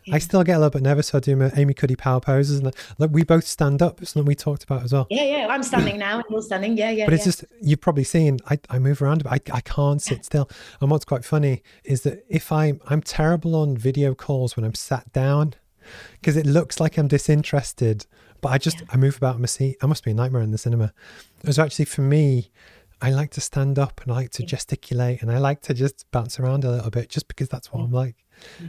yeah. 0.08 0.16
I 0.16 0.18
still 0.18 0.42
get 0.42 0.54
a 0.54 0.58
little 0.58 0.70
bit 0.70 0.82
nervous. 0.82 1.08
So 1.08 1.18
I 1.18 1.20
do 1.20 1.36
my 1.36 1.50
Amy 1.56 1.74
Cuddy 1.74 1.96
power 1.96 2.20
poses, 2.20 2.60
and 2.60 2.74
like 2.98 3.10
we 3.10 3.24
both 3.24 3.46
stand 3.46 3.82
up. 3.82 4.00
It's 4.00 4.12
something 4.12 4.26
we 4.26 4.34
talked 4.34 4.64
about 4.64 4.82
as 4.82 4.92
well. 4.92 5.06
Yeah, 5.10 5.24
yeah. 5.24 5.46
I'm 5.48 5.62
standing 5.62 5.98
now, 5.98 6.16
and 6.16 6.24
you're 6.30 6.42
standing. 6.42 6.76
Yeah, 6.76 6.90
yeah. 6.90 7.04
But 7.04 7.14
it's 7.14 7.26
yeah. 7.26 7.32
just 7.32 7.44
you've 7.60 7.80
probably 7.80 8.04
seen. 8.04 8.38
I, 8.48 8.58
I 8.70 8.78
move 8.78 9.02
around, 9.02 9.24
but 9.24 9.32
I, 9.32 9.56
I 9.56 9.60
can't 9.60 10.02
sit 10.02 10.24
still. 10.24 10.48
And 10.80 10.90
what's 10.90 11.04
quite 11.04 11.24
funny 11.24 11.62
is 11.84 12.02
that 12.02 12.24
if 12.28 12.50
I'm 12.52 12.80
I'm 12.86 13.02
terrible 13.02 13.54
on 13.56 13.76
video 13.76 14.14
calls 14.14 14.56
when 14.56 14.64
I'm 14.64 14.74
sat 14.74 15.12
down, 15.12 15.54
because 16.20 16.36
it 16.36 16.46
looks 16.46 16.80
like 16.80 16.96
I'm 16.98 17.08
disinterested. 17.08 18.06
But 18.40 18.50
I 18.50 18.58
just 18.58 18.80
yeah. 18.80 18.86
I 18.90 18.96
move 18.96 19.16
about 19.16 19.36
in 19.36 19.40
my 19.40 19.46
seat. 19.46 19.76
I 19.82 19.86
must 19.86 20.04
be 20.04 20.12
a 20.12 20.14
nightmare 20.14 20.42
in 20.42 20.52
the 20.52 20.58
cinema. 20.58 20.92
It 21.42 21.46
was 21.46 21.58
actually 21.58 21.86
for 21.86 22.02
me. 22.02 22.50
I 23.00 23.10
like 23.10 23.30
to 23.32 23.40
stand 23.40 23.78
up 23.78 24.00
and 24.02 24.10
I 24.10 24.16
like 24.16 24.30
to 24.30 24.42
gesticulate 24.42 25.22
and 25.22 25.30
I 25.30 25.38
like 25.38 25.60
to 25.62 25.74
just 25.74 26.10
bounce 26.10 26.40
around 26.40 26.64
a 26.64 26.70
little 26.70 26.90
bit 26.90 27.08
just 27.08 27.28
because 27.28 27.48
that's 27.48 27.72
what 27.72 27.80
I'm 27.80 27.92
like. 27.92 28.16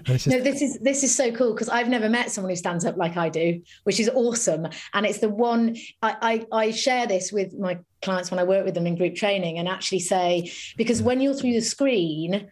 Just... 0.04 0.28
No, 0.28 0.40
this 0.40 0.62
is 0.62 0.80
this 0.80 1.04
is 1.04 1.16
so 1.16 1.32
cool 1.32 1.54
because 1.54 1.70
I've 1.70 1.90
never 1.90 2.10
met 2.10 2.32
someone 2.32 2.50
who 2.50 2.56
stands 2.56 2.86
up 2.86 2.98
like 2.98 3.18
I 3.18 3.30
do, 3.30 3.62
which 3.84 4.00
is 4.00 4.10
awesome. 4.10 4.68
And 4.94 5.06
it's 5.06 5.20
the 5.20 5.30
one 5.30 5.76
I, 6.02 6.46
I, 6.52 6.66
I 6.66 6.72
share 6.72 7.08
this 7.08 7.32
with 7.32 7.58
my 7.58 7.80
clients 8.02 8.32
when 8.32 8.40
I 8.40 8.44
work 8.44 8.66
with 8.66 8.74
them 8.74 8.88
in 8.88 8.96
group 8.96 9.16
training 9.16 9.60
and 9.60 9.68
actually 9.68 10.00
say 10.00 10.52
because 10.78 11.02
when 11.02 11.22
you're 11.22 11.34
through 11.34 11.54
the 11.54 11.62
screen, 11.62 12.50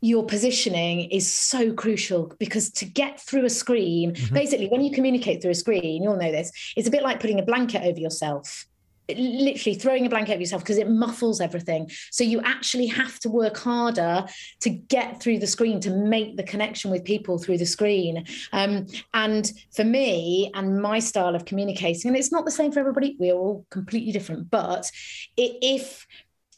your 0.00 0.26
positioning 0.26 1.10
is 1.10 1.32
so 1.32 1.72
crucial 1.72 2.34
because 2.38 2.70
to 2.70 2.84
get 2.84 3.20
through 3.20 3.44
a 3.44 3.50
screen, 3.50 4.12
mm-hmm. 4.12 4.34
basically, 4.34 4.68
when 4.68 4.82
you 4.82 4.90
communicate 4.90 5.40
through 5.40 5.52
a 5.52 5.54
screen, 5.54 6.02
you'll 6.02 6.16
know 6.16 6.32
this, 6.32 6.50
it's 6.76 6.88
a 6.88 6.90
bit 6.90 7.02
like 7.02 7.20
putting 7.20 7.38
a 7.38 7.44
blanket 7.44 7.82
over 7.84 7.98
yourself 7.98 8.66
literally 9.18 9.76
throwing 9.76 10.06
a 10.06 10.08
blanket 10.08 10.32
over 10.32 10.40
yourself 10.40 10.62
because 10.62 10.78
it 10.78 10.88
muffles 10.88 11.40
everything. 11.40 11.90
So 12.10 12.24
you 12.24 12.40
actually 12.42 12.86
have 12.86 13.18
to 13.20 13.28
work 13.28 13.56
harder 13.56 14.26
to 14.60 14.70
get 14.70 15.20
through 15.20 15.38
the 15.38 15.46
screen 15.46 15.80
to 15.80 15.90
make 15.90 16.36
the 16.36 16.42
connection 16.42 16.90
with 16.90 17.04
people 17.04 17.38
through 17.38 17.58
the 17.58 17.66
screen. 17.66 18.24
Um, 18.52 18.86
and 19.14 19.50
for 19.74 19.84
me 19.84 20.50
and 20.54 20.80
my 20.80 20.98
style 20.98 21.34
of 21.34 21.44
communicating, 21.44 22.08
and 22.08 22.16
it's 22.16 22.32
not 22.32 22.44
the 22.44 22.50
same 22.50 22.72
for 22.72 22.80
everybody, 22.80 23.16
we're 23.18 23.34
all 23.34 23.66
completely 23.70 24.12
different. 24.12 24.50
But 24.50 24.90
if 25.36 26.06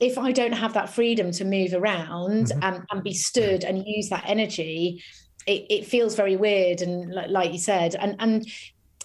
if 0.00 0.18
I 0.18 0.32
don't 0.32 0.52
have 0.52 0.74
that 0.74 0.90
freedom 0.90 1.30
to 1.32 1.44
move 1.44 1.72
around 1.72 2.46
mm-hmm. 2.46 2.62
and, 2.62 2.84
and 2.90 3.02
be 3.04 3.14
stood 3.14 3.62
and 3.64 3.86
use 3.86 4.08
that 4.08 4.24
energy, 4.26 5.02
it, 5.46 5.66
it, 5.70 5.86
feels 5.86 6.16
very 6.16 6.36
weird 6.36 6.82
and 6.82 7.12
like 7.30 7.52
you 7.52 7.58
said 7.58 7.94
and 7.94 8.16
and 8.18 8.46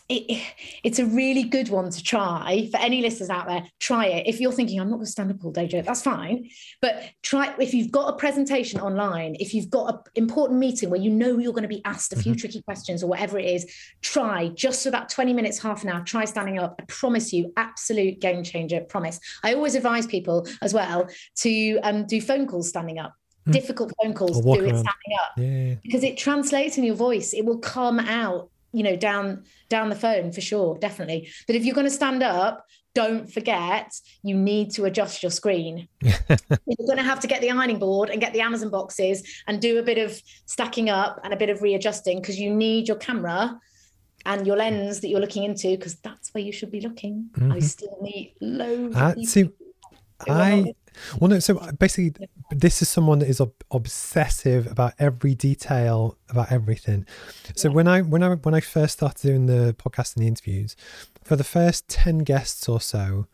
it, 0.09 0.41
it's 0.83 0.97
a 0.97 1.05
really 1.05 1.43
good 1.43 1.69
one 1.69 1.91
to 1.91 2.03
try 2.03 2.67
for 2.71 2.77
any 2.77 3.01
listeners 3.01 3.29
out 3.29 3.47
there. 3.47 3.63
Try 3.79 4.07
it. 4.07 4.27
If 4.27 4.41
you're 4.41 4.51
thinking, 4.51 4.79
I'm 4.79 4.89
not 4.89 4.95
going 4.95 5.05
to 5.05 5.11
stand 5.11 5.31
up 5.31 5.45
all 5.45 5.51
day, 5.51 5.67
Jo, 5.67 5.83
that's 5.83 6.01
fine. 6.01 6.49
But 6.81 7.03
try 7.21 7.53
if 7.59 7.75
you've 7.75 7.91
got 7.91 8.11
a 8.11 8.17
presentation 8.17 8.79
online, 8.79 9.35
if 9.39 9.53
you've 9.53 9.69
got 9.69 9.93
an 9.93 9.99
important 10.15 10.59
meeting 10.59 10.89
where 10.89 10.99
you 10.99 11.11
know 11.11 11.37
you're 11.37 11.53
going 11.53 11.61
to 11.61 11.69
be 11.69 11.85
asked 11.85 12.11
a 12.11 12.15
few 12.15 12.31
mm-hmm. 12.31 12.39
tricky 12.39 12.61
questions 12.63 13.03
or 13.03 13.07
whatever 13.07 13.37
it 13.37 13.45
is, 13.45 13.71
try 14.01 14.47
just 14.49 14.83
for 14.83 14.89
that 14.89 15.09
20 15.09 15.31
minutes, 15.31 15.59
half 15.59 15.83
an 15.83 15.89
hour, 15.89 16.03
try 16.03 16.25
standing 16.25 16.57
up. 16.57 16.75
I 16.79 16.85
promise 16.87 17.31
you, 17.31 17.53
absolute 17.55 18.19
game 18.19 18.43
changer. 18.43 18.81
Promise. 18.81 19.19
I 19.43 19.53
always 19.53 19.75
advise 19.75 20.07
people 20.07 20.47
as 20.63 20.73
well 20.73 21.07
to 21.37 21.79
um, 21.83 22.07
do 22.07 22.19
phone 22.19 22.47
calls 22.47 22.69
standing 22.69 22.97
up 22.97 23.13
mm. 23.47 23.53
difficult 23.53 23.93
phone 24.01 24.13
calls 24.13 24.41
do 24.41 24.53
it 24.53 24.69
standing 24.69 24.83
up 25.21 25.31
yeah. 25.37 25.75
because 25.83 26.03
it 26.03 26.17
translates 26.17 26.77
in 26.77 26.83
your 26.83 26.95
voice 26.95 27.33
it 27.33 27.45
will 27.45 27.57
come 27.59 27.99
out 27.99 28.49
you 28.71 28.83
know 28.83 28.95
down 28.95 29.43
down 29.69 29.89
the 29.89 29.95
phone 29.95 30.31
for 30.31 30.41
sure 30.41 30.77
definitely. 30.79 31.29
But 31.47 31.55
if 31.55 31.65
you're 31.65 31.75
going 31.75 31.87
to 31.87 31.91
stand 31.91 32.23
up 32.23 32.65
don't 32.95 33.31
forget 33.31 33.93
you 34.23 34.35
need 34.35 34.71
to 34.71 34.85
adjust 34.85 35.21
your 35.21 35.31
screen. 35.31 35.87
You're 36.01 36.87
going 36.87 36.97
to 36.97 37.03
have 37.03 37.19
to 37.19 37.27
get 37.27 37.39
the 37.39 37.51
ironing 37.51 37.79
board 37.79 38.09
and 38.09 38.19
get 38.19 38.33
the 38.33 38.41
amazon 38.41 38.69
boxes 38.69 39.43
and 39.47 39.61
do 39.61 39.77
a 39.77 39.83
bit 39.83 39.97
of 39.97 40.19
stacking 40.45 40.89
up 40.89 41.19
and 41.23 41.33
a 41.33 41.37
bit 41.37 41.49
of 41.49 41.61
readjusting 41.61 42.19
because 42.19 42.39
you 42.39 42.53
need 42.53 42.87
your 42.87 42.97
camera 42.97 43.59
and 44.25 44.45
your 44.45 44.57
lens 44.57 44.99
that 44.99 45.09
you're 45.09 45.19
looking 45.19 45.43
into 45.43 45.69
because 45.69 45.95
that's 45.97 46.33
where 46.33 46.43
you 46.43 46.51
should 46.51 46.71
be 46.71 46.81
looking. 46.81 47.29
Mm-hmm. 47.33 47.51
i 47.51 47.59
still 47.59 47.97
need 48.01 48.35
loads 48.41 48.95
uh, 48.95 49.13
see 49.23 49.49
i 50.27 50.73
Well, 51.19 51.29
no. 51.29 51.39
So 51.39 51.57
uh, 51.57 51.71
basically, 51.71 52.27
this 52.51 52.81
is 52.81 52.89
someone 52.89 53.19
that 53.19 53.29
is 53.29 53.39
ob- 53.41 53.63
obsessive 53.71 54.67
about 54.71 54.93
every 54.99 55.35
detail 55.35 56.17
about 56.29 56.51
everything. 56.51 57.05
So 57.55 57.69
Yeah. 57.69 57.75
when 57.75 57.87
I 57.87 58.01
when 58.01 58.23
I 58.23 58.35
when 58.35 58.53
I 58.53 58.59
first 58.59 58.93
started 58.93 59.21
doing 59.21 59.45
the 59.45 59.75
podcast 59.77 60.15
and 60.15 60.23
the 60.23 60.27
interviews, 60.27 60.75
for 61.23 61.35
the 61.35 61.43
first 61.43 61.87
ten 61.87 62.19
guests 62.19 62.67
or 62.69 62.81
so, 62.81 63.27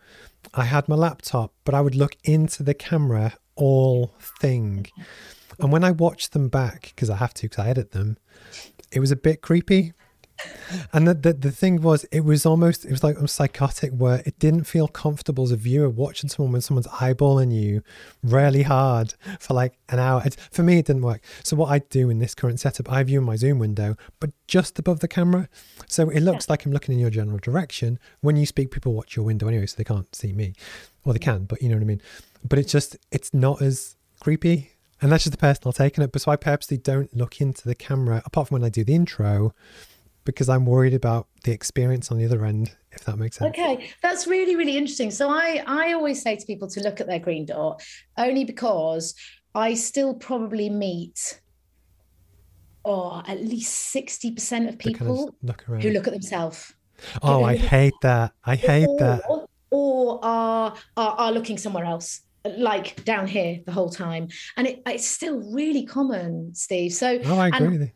I 0.53 0.65
had 0.65 0.87
my 0.87 0.95
laptop, 0.95 1.53
but 1.63 1.73
I 1.73 1.81
would 1.81 1.95
look 1.95 2.15
into 2.23 2.63
the 2.63 2.73
camera 2.73 3.37
all 3.55 4.13
thing. 4.41 4.87
And 5.59 5.71
when 5.71 5.83
I 5.83 5.91
watched 5.91 6.33
them 6.33 6.49
back, 6.49 6.91
because 6.93 7.09
I 7.09 7.15
have 7.15 7.33
to, 7.35 7.43
because 7.43 7.63
I 7.65 7.69
edit 7.69 7.91
them, 7.91 8.17
it 8.91 8.99
was 8.99 9.11
a 9.11 9.15
bit 9.15 9.41
creepy. 9.41 9.93
And 10.91 11.07
the, 11.07 11.13
the 11.13 11.33
the 11.33 11.51
thing 11.51 11.81
was, 11.81 12.03
it 12.05 12.21
was 12.21 12.45
almost 12.45 12.85
it 12.85 12.91
was 12.91 13.03
like 13.03 13.17
I'm 13.17 13.27
psychotic, 13.27 13.91
where 13.91 14.21
it 14.25 14.37
didn't 14.39 14.65
feel 14.65 14.87
comfortable 14.87 15.43
as 15.45 15.51
a 15.51 15.55
viewer 15.55 15.89
watching 15.89 16.29
someone 16.29 16.51
when 16.51 16.61
someone's 16.61 16.87
eyeballing 16.87 17.53
you 17.53 17.83
really 18.23 18.63
hard 18.63 19.13
for 19.39 19.53
like 19.53 19.77
an 19.89 19.99
hour. 19.99 20.21
It, 20.25 20.35
for 20.51 20.63
me, 20.63 20.79
it 20.79 20.85
didn't 20.85 21.03
work. 21.03 21.21
So 21.43 21.55
what 21.55 21.69
I 21.69 21.79
do 21.79 22.09
in 22.09 22.19
this 22.19 22.35
current 22.35 22.59
setup, 22.59 22.91
I 22.91 23.03
view 23.03 23.19
in 23.19 23.25
my 23.25 23.35
Zoom 23.35 23.59
window, 23.59 23.95
but 24.19 24.31
just 24.47 24.77
above 24.77 24.99
the 24.99 25.07
camera, 25.07 25.47
so 25.87 26.09
it 26.09 26.21
looks 26.21 26.49
like 26.49 26.65
I'm 26.65 26.73
looking 26.73 26.93
in 26.93 26.99
your 26.99 27.09
general 27.09 27.39
direction. 27.39 27.99
When 28.21 28.35
you 28.35 28.45
speak, 28.45 28.71
people 28.71 28.93
watch 28.93 29.15
your 29.15 29.25
window 29.25 29.47
anyway, 29.47 29.67
so 29.67 29.75
they 29.77 29.83
can't 29.83 30.13
see 30.13 30.33
me, 30.33 30.53
or 31.05 31.13
they 31.13 31.19
can, 31.19 31.45
but 31.45 31.61
you 31.61 31.69
know 31.69 31.75
what 31.75 31.83
I 31.83 31.85
mean. 31.85 32.01
But 32.43 32.59
it's 32.59 32.71
just 32.71 32.97
it's 33.11 33.33
not 33.33 33.61
as 33.61 33.95
creepy. 34.19 34.71
And 35.01 35.11
that's 35.11 35.25
just 35.25 35.33
the 35.33 35.37
personal 35.37 35.73
take 35.73 35.99
on 35.99 36.05
it. 36.05 36.13
But 36.13 36.21
so 36.21 36.31
I 36.31 36.37
purposely 36.37 36.77
don't 36.77 37.13
look 37.13 37.41
into 37.41 37.67
the 37.67 37.75
camera, 37.75 38.23
apart 38.25 38.47
from 38.47 38.55
when 38.55 38.63
I 38.63 38.69
do 38.69 38.85
the 38.85 38.95
intro, 38.95 39.53
because 40.25 40.49
I'm 40.49 40.65
worried 40.65 40.93
about 40.93 41.27
the 41.43 41.51
experience 41.51 42.11
on 42.11 42.17
the 42.17 42.25
other 42.25 42.45
end, 42.45 42.75
if 42.91 43.05
that 43.05 43.17
makes 43.17 43.37
sense. 43.37 43.49
Okay, 43.49 43.89
that's 44.01 44.27
really 44.27 44.55
really 44.55 44.77
interesting. 44.77 45.11
So 45.11 45.29
I 45.29 45.63
I 45.65 45.93
always 45.93 46.21
say 46.21 46.35
to 46.35 46.45
people 46.45 46.67
to 46.69 46.81
look 46.81 46.99
at 46.99 47.07
their 47.07 47.19
green 47.19 47.45
dot 47.45 47.81
only 48.17 48.43
because 48.43 49.15
I 49.53 49.73
still 49.75 50.13
probably 50.13 50.69
meet 50.69 51.39
oh 52.83 53.23
at 53.25 53.41
least 53.41 53.95
60% 53.95 54.69
of 54.69 54.77
people 54.77 55.35
look 55.41 55.61
who 55.63 55.89
look 55.89 56.05
at 56.05 56.13
themselves 56.13 56.71
oh, 57.21 57.43
I 57.43 57.55
hate 57.55 57.93
that. 58.01 58.33
I 58.43 58.55
hate 58.55 58.89
that. 58.99 59.21
or, 59.27 59.47
or 59.71 60.19
are, 60.23 60.75
are 60.97 61.15
are 61.17 61.31
looking 61.31 61.57
somewhere 61.57 61.85
else 61.85 62.21
like 62.57 63.03
down 63.05 63.27
here 63.27 63.59
the 63.65 63.71
whole 63.71 63.89
time. 63.89 64.27
And 64.57 64.67
it, 64.67 64.81
it's 64.85 65.05
still 65.07 65.37
really 65.53 65.85
common 65.85 66.53
steve. 66.55 66.93
So 66.93 67.19
Oh, 67.25 67.37
I 67.39 67.47
agree 67.49 67.67
and- 67.77 67.91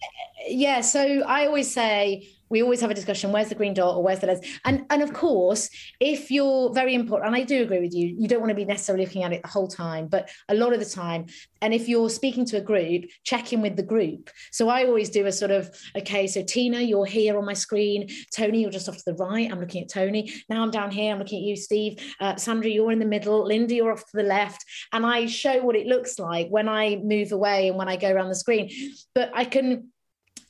yeah 0.47 0.79
so 0.81 1.21
i 1.27 1.45
always 1.45 1.69
say 1.71 2.27
we 2.49 2.61
always 2.61 2.81
have 2.81 2.91
a 2.91 2.95
discussion 2.95 3.31
where's 3.31 3.49
the 3.49 3.55
green 3.55 3.73
dot 3.73 3.95
or 3.95 4.03
where's 4.03 4.19
the 4.19 4.27
lens 4.27 4.45
and 4.65 4.85
and 4.89 5.01
of 5.01 5.13
course 5.13 5.69
if 5.99 6.31
you're 6.31 6.73
very 6.73 6.95
important 6.95 7.27
and 7.27 7.35
i 7.35 7.43
do 7.43 7.61
agree 7.61 7.79
with 7.79 7.93
you 7.93 8.15
you 8.17 8.27
don't 8.27 8.39
want 8.39 8.49
to 8.49 8.55
be 8.55 8.65
necessarily 8.65 9.05
looking 9.05 9.23
at 9.23 9.33
it 9.33 9.41
the 9.41 9.47
whole 9.47 9.67
time 9.67 10.07
but 10.07 10.29
a 10.49 10.55
lot 10.55 10.73
of 10.73 10.79
the 10.79 10.85
time 10.85 11.25
and 11.61 11.73
if 11.73 11.87
you're 11.87 12.09
speaking 12.09 12.45
to 12.45 12.57
a 12.57 12.61
group 12.61 13.05
check 13.23 13.53
in 13.53 13.61
with 13.61 13.75
the 13.75 13.83
group. 13.83 14.29
So 14.51 14.69
i 14.69 14.85
always 14.85 15.09
do 15.09 15.25
a 15.25 15.31
sort 15.31 15.51
of 15.51 15.69
okay 15.95 16.27
so 16.27 16.43
tina 16.43 16.81
you're 16.81 17.05
here 17.05 17.37
on 17.37 17.45
my 17.45 17.53
screen. 17.53 18.09
Tony 18.35 18.61
you're 18.61 18.71
just 18.71 18.89
off 18.89 18.97
to 18.97 19.03
the 19.05 19.13
right. 19.15 19.51
I'm 19.51 19.59
looking 19.59 19.83
at 19.83 19.89
tony. 19.89 20.33
Now 20.49 20.63
i'm 20.63 20.71
down 20.71 20.91
here 20.91 21.11
i'm 21.13 21.19
looking 21.19 21.39
at 21.39 21.47
you 21.47 21.55
steve. 21.55 21.99
Uh, 22.19 22.35
sandra 22.35 22.69
you're 22.69 22.91
in 22.91 22.99
the 22.99 23.05
middle. 23.05 23.45
Linda 23.45 23.75
you're 23.75 23.91
off 23.91 24.05
to 24.11 24.17
the 24.17 24.23
left. 24.23 24.63
And 24.93 25.05
i 25.05 25.25
show 25.25 25.61
what 25.61 25.75
it 25.75 25.87
looks 25.87 26.19
like 26.19 26.49
when 26.49 26.69
i 26.69 26.95
move 26.97 27.31
away 27.31 27.67
and 27.67 27.77
when 27.77 27.89
i 27.89 27.95
go 27.95 28.11
around 28.11 28.29
the 28.29 28.35
screen. 28.35 28.69
But 29.13 29.31
i 29.33 29.45
can 29.45 29.89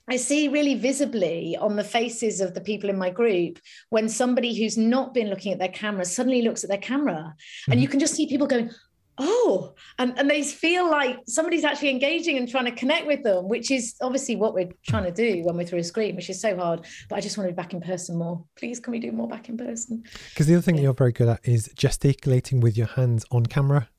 I 0.10 0.16
see 0.16 0.48
really 0.48 0.74
visibly 0.74 1.56
on 1.58 1.76
the 1.76 1.84
faces 1.84 2.42
of 2.42 2.56
the 2.56 2.62
people 2.62 2.90
in 2.90 2.98
my 2.98 3.12
group 3.12 3.60
when 3.90 4.10
somebody 4.10 4.60
who's 4.60 4.78
not 4.78 5.14
been 5.14 5.30
looking 5.30 5.54
at 5.54 5.60
their 5.60 5.68
camera 5.68 6.04
suddenly 6.04 6.42
looks 6.42 6.64
at 6.64 6.70
their 6.70 6.80
camera. 6.80 7.36
And 7.68 7.76
mm-hmm. 7.76 7.82
you 7.82 7.88
can 7.88 8.00
just 8.00 8.16
see 8.16 8.28
people 8.28 8.48
going, 8.48 8.72
oh, 9.20 9.76
and, 10.00 10.18
and 10.18 10.30
they 10.30 10.42
feel 10.42 10.90
like 10.90 11.20
somebody's 11.28 11.64
actually 11.64 11.90
engaging 11.90 12.38
and 12.38 12.50
trying 12.50 12.66
to 12.66 12.72
connect 12.72 13.06
with 13.06 13.22
them, 13.22 13.48
which 13.48 13.70
is 13.70 13.96
obviously 14.02 14.36
what 14.36 14.54
we're 14.54 14.70
trying 14.88 15.04
to 15.04 15.12
do 15.12 15.44
when 15.44 15.56
we're 15.56 15.66
through 15.66 15.80
a 15.80 15.84
screen, 15.84 16.16
which 16.16 16.30
is 16.30 16.42
so 16.42 16.58
hard. 16.58 16.86
But 17.10 17.18
I 17.18 17.22
just 17.22 17.38
want 17.38 17.48
to 17.48 17.54
be 17.54 17.56
back 17.56 17.74
in 17.74 17.82
person 17.82 18.18
more. 18.18 18.44
Please, 18.58 18.80
can 18.80 18.92
we 18.92 19.00
do 19.00 19.12
more 19.12 19.28
back 19.28 19.50
in 19.50 19.58
person? 19.58 20.04
Because 20.30 20.48
the 20.48 20.56
other 20.56 20.62
thing 20.62 20.78
that 20.78 20.82
you're 20.82 20.94
very 20.94 21.12
good 21.12 21.28
at 21.28 21.42
is 21.44 21.70
gesticulating 21.76 22.62
with 22.62 22.78
your 22.78 22.88
hands 22.88 23.26
on 23.30 23.46
camera, 23.46 23.90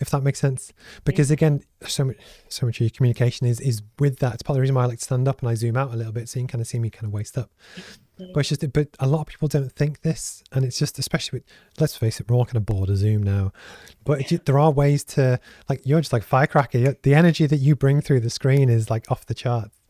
if 0.00 0.10
that 0.10 0.22
makes 0.22 0.38
sense. 0.38 0.72
Because 1.04 1.30
again, 1.30 1.62
so 1.86 2.06
much, 2.06 2.16
so 2.48 2.66
much 2.66 2.76
of 2.78 2.80
your 2.80 2.90
communication 2.90 3.46
is 3.46 3.60
is 3.60 3.82
with 3.98 4.18
that. 4.18 4.34
It's 4.34 4.42
part 4.42 4.54
of 4.54 4.56
the 4.56 4.60
reason 4.62 4.74
why 4.74 4.82
I 4.82 4.86
like 4.86 4.98
to 4.98 5.04
stand 5.04 5.28
up 5.28 5.40
and 5.40 5.48
I 5.48 5.54
zoom 5.54 5.76
out 5.76 5.92
a 5.92 5.96
little 5.96 6.12
bit, 6.12 6.28
so 6.28 6.38
you 6.38 6.44
can 6.44 6.48
kind 6.48 6.62
of 6.62 6.66
see 6.66 6.78
me 6.78 6.90
kind 6.90 7.06
of 7.06 7.12
waist 7.12 7.38
up. 7.38 7.50
But 8.34 8.40
it's 8.40 8.50
just, 8.50 8.72
but 8.72 8.88
a 8.98 9.06
lot 9.06 9.22
of 9.22 9.26
people 9.28 9.48
don't 9.48 9.72
think 9.72 10.02
this, 10.02 10.42
and 10.52 10.62
it's 10.62 10.78
just, 10.78 10.98
especially 10.98 11.38
with, 11.38 11.44
let's 11.78 11.96
face 11.96 12.20
it, 12.20 12.28
we're 12.28 12.36
all 12.36 12.44
kind 12.44 12.56
of 12.56 12.66
bored 12.66 12.90
of 12.90 12.98
Zoom 12.98 13.22
now. 13.22 13.50
But 14.04 14.30
it, 14.30 14.44
there 14.44 14.58
are 14.58 14.70
ways 14.70 15.04
to, 15.04 15.40
like, 15.70 15.80
you're 15.86 16.00
just 16.00 16.12
like 16.12 16.22
firecracker. 16.22 16.96
The 17.02 17.14
energy 17.14 17.46
that 17.46 17.56
you 17.56 17.74
bring 17.74 18.02
through 18.02 18.20
the 18.20 18.28
screen 18.28 18.68
is 18.68 18.90
like 18.90 19.10
off 19.10 19.24
the 19.24 19.32
charts. 19.32 19.80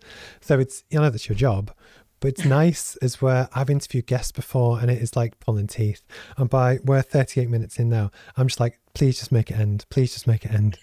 So 0.40 0.60
it's, 0.60 0.84
you 0.90 1.00
know, 1.00 1.10
that's 1.10 1.28
your 1.28 1.36
job. 1.36 1.72
But 2.20 2.28
it's 2.28 2.44
nice 2.44 2.96
as 2.96 3.22
where 3.22 3.48
I've 3.54 3.70
interviewed 3.70 4.06
guests 4.06 4.30
before 4.30 4.78
and 4.78 4.90
it 4.90 5.00
is 5.00 5.16
like 5.16 5.40
pulling 5.40 5.66
teeth. 5.66 6.02
And 6.36 6.50
by 6.50 6.78
we're 6.84 7.00
38 7.00 7.48
minutes 7.48 7.78
in 7.78 7.88
now, 7.88 8.10
I'm 8.36 8.46
just 8.48 8.60
like, 8.60 8.78
please 8.92 9.18
just 9.18 9.32
make 9.32 9.50
it 9.50 9.58
end. 9.58 9.86
Please 9.88 10.12
just 10.12 10.26
make 10.26 10.44
it 10.44 10.52
end. 10.52 10.78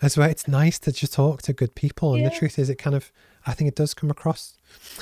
As 0.00 0.16
where 0.16 0.28
it's 0.28 0.46
nice 0.46 0.78
to 0.80 0.92
just 0.92 1.12
talk 1.14 1.42
to 1.42 1.52
good 1.52 1.74
people. 1.74 2.14
And 2.14 2.24
the 2.24 2.30
truth 2.30 2.58
is, 2.60 2.70
it 2.70 2.76
kind 2.76 2.94
of, 2.94 3.10
I 3.44 3.54
think 3.54 3.66
it 3.68 3.74
does 3.74 3.92
come 3.92 4.08
across. 4.10 4.56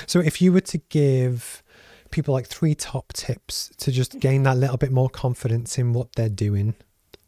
So 0.07 0.19
if 0.19 0.41
you 0.41 0.51
were 0.51 0.61
to 0.61 0.79
give 0.89 1.61
people 2.09 2.33
like 2.33 2.47
three 2.47 2.73
top 2.73 3.13
tips 3.13 3.69
to 3.77 3.91
just 3.91 4.19
gain 4.19 4.43
that 4.43 4.57
little 4.57 4.77
bit 4.77 4.91
more 4.91 5.09
confidence 5.09 5.77
in 5.77 5.93
what 5.93 6.13
they're 6.15 6.27
doing, 6.29 6.73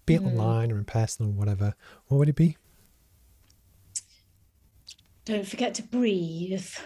be 0.07 0.15
it 0.15 0.21
Mm. 0.23 0.27
online 0.31 0.71
or 0.71 0.77
in 0.79 0.85
person 0.85 1.27
or 1.27 1.29
whatever, 1.29 1.75
what 2.07 2.17
would 2.17 2.29
it 2.29 2.35
be? 2.35 2.57
Don't 5.25 5.47
forget 5.47 5.75
to 5.75 5.83
breathe. 5.83 6.65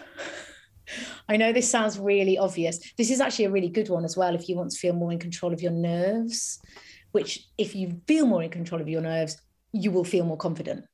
I 1.28 1.36
know 1.36 1.52
this 1.52 1.70
sounds 1.70 1.98
really 1.98 2.38
obvious. 2.38 2.78
This 2.96 3.10
is 3.10 3.20
actually 3.20 3.46
a 3.46 3.50
really 3.50 3.68
good 3.68 3.88
one 3.88 4.04
as 4.04 4.16
well 4.16 4.34
if 4.34 4.48
you 4.48 4.56
want 4.56 4.70
to 4.72 4.78
feel 4.78 4.94
more 4.94 5.12
in 5.12 5.18
control 5.18 5.52
of 5.52 5.62
your 5.62 5.72
nerves, 5.72 6.60
which, 7.12 7.46
if 7.58 7.74
you 7.74 8.00
feel 8.06 8.26
more 8.26 8.42
in 8.42 8.50
control 8.50 8.80
of 8.80 8.88
your 8.88 9.00
nerves, 9.00 9.36
you 9.72 9.90
will 9.90 10.04
feel 10.04 10.24
more 10.24 10.36
confident. 10.36 10.84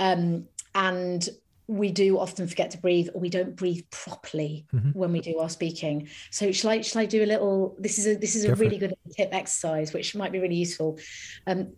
Um, 0.00 0.46
and 0.74 1.28
we 1.68 1.90
do 1.92 2.18
often 2.18 2.46
forget 2.48 2.70
to 2.72 2.78
breathe 2.78 3.08
or 3.14 3.20
we 3.20 3.28
don't 3.30 3.54
breathe 3.56 3.84
properly 3.90 4.66
Mhm. 4.72 4.94
when 4.94 5.12
we 5.12 5.20
do 5.20 5.38
our 5.38 5.48
speaking. 5.48 6.08
So 6.30 6.50
shall 6.52 6.70
I 6.70 6.80
shall 6.80 7.02
I 7.02 7.06
do 7.06 7.22
a 7.22 7.26
little 7.26 7.76
this 7.78 7.98
is 7.98 8.06
a 8.06 8.14
this 8.16 8.34
is 8.34 8.44
a 8.44 8.54
really 8.54 8.78
good 8.78 8.94
tip 9.16 9.30
exercise 9.32 9.92
which 9.92 10.14
might 10.14 10.32
be 10.32 10.38
really 10.38 10.56
useful. 10.56 10.98
Um, 11.46 11.72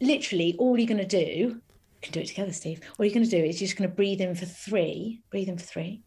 literally 0.00 0.56
all 0.58 0.78
you're 0.78 0.86
going 0.86 1.06
to 1.08 1.24
do 1.24 1.60
we 1.94 2.00
can 2.02 2.12
do 2.12 2.20
it 2.20 2.26
together, 2.28 2.52
Steve. 2.52 2.80
All 2.98 3.04
you're 3.04 3.14
going 3.14 3.28
to 3.28 3.30
do 3.30 3.44
is 3.44 3.60
you're 3.60 3.66
just 3.66 3.76
going 3.76 3.90
to 3.90 3.94
breathe 3.96 4.20
in 4.20 4.34
for 4.34 4.46
three, 4.46 5.22
breathe 5.30 5.48
in 5.48 5.58
for 5.58 5.66
three, 5.66 6.02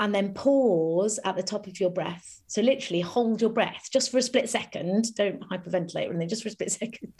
and 0.00 0.14
then 0.14 0.34
pause 0.34 1.20
at 1.24 1.36
the 1.36 1.42
top 1.42 1.66
of 1.66 1.78
your 1.78 1.90
breath. 1.90 2.42
So 2.46 2.62
literally 2.62 3.00
hold 3.00 3.40
your 3.40 3.50
breath 3.50 3.88
just 3.92 4.10
for 4.10 4.18
a 4.18 4.22
split 4.22 4.48
second. 4.50 5.14
Don't 5.14 5.48
hyperventilate 5.48 6.08
or 6.08 6.10
anything, 6.10 6.28
just 6.28 6.42
for 6.42 6.48
a 6.48 6.52
split 6.52 6.72
second, 6.72 7.12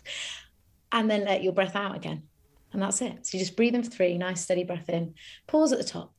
and 0.92 1.10
then 1.10 1.24
let 1.24 1.42
your 1.42 1.52
breath 1.52 1.76
out 1.76 1.96
again. 1.96 2.22
And 2.72 2.82
that's 2.82 3.00
it. 3.00 3.26
So 3.26 3.36
you 3.36 3.44
just 3.44 3.56
breathe 3.56 3.74
in 3.74 3.84
for 3.84 3.90
three, 3.90 4.18
nice 4.18 4.40
steady 4.40 4.64
breath 4.64 4.88
in, 4.88 5.14
pause 5.46 5.72
at 5.72 5.78
the 5.78 5.84
top, 5.84 6.12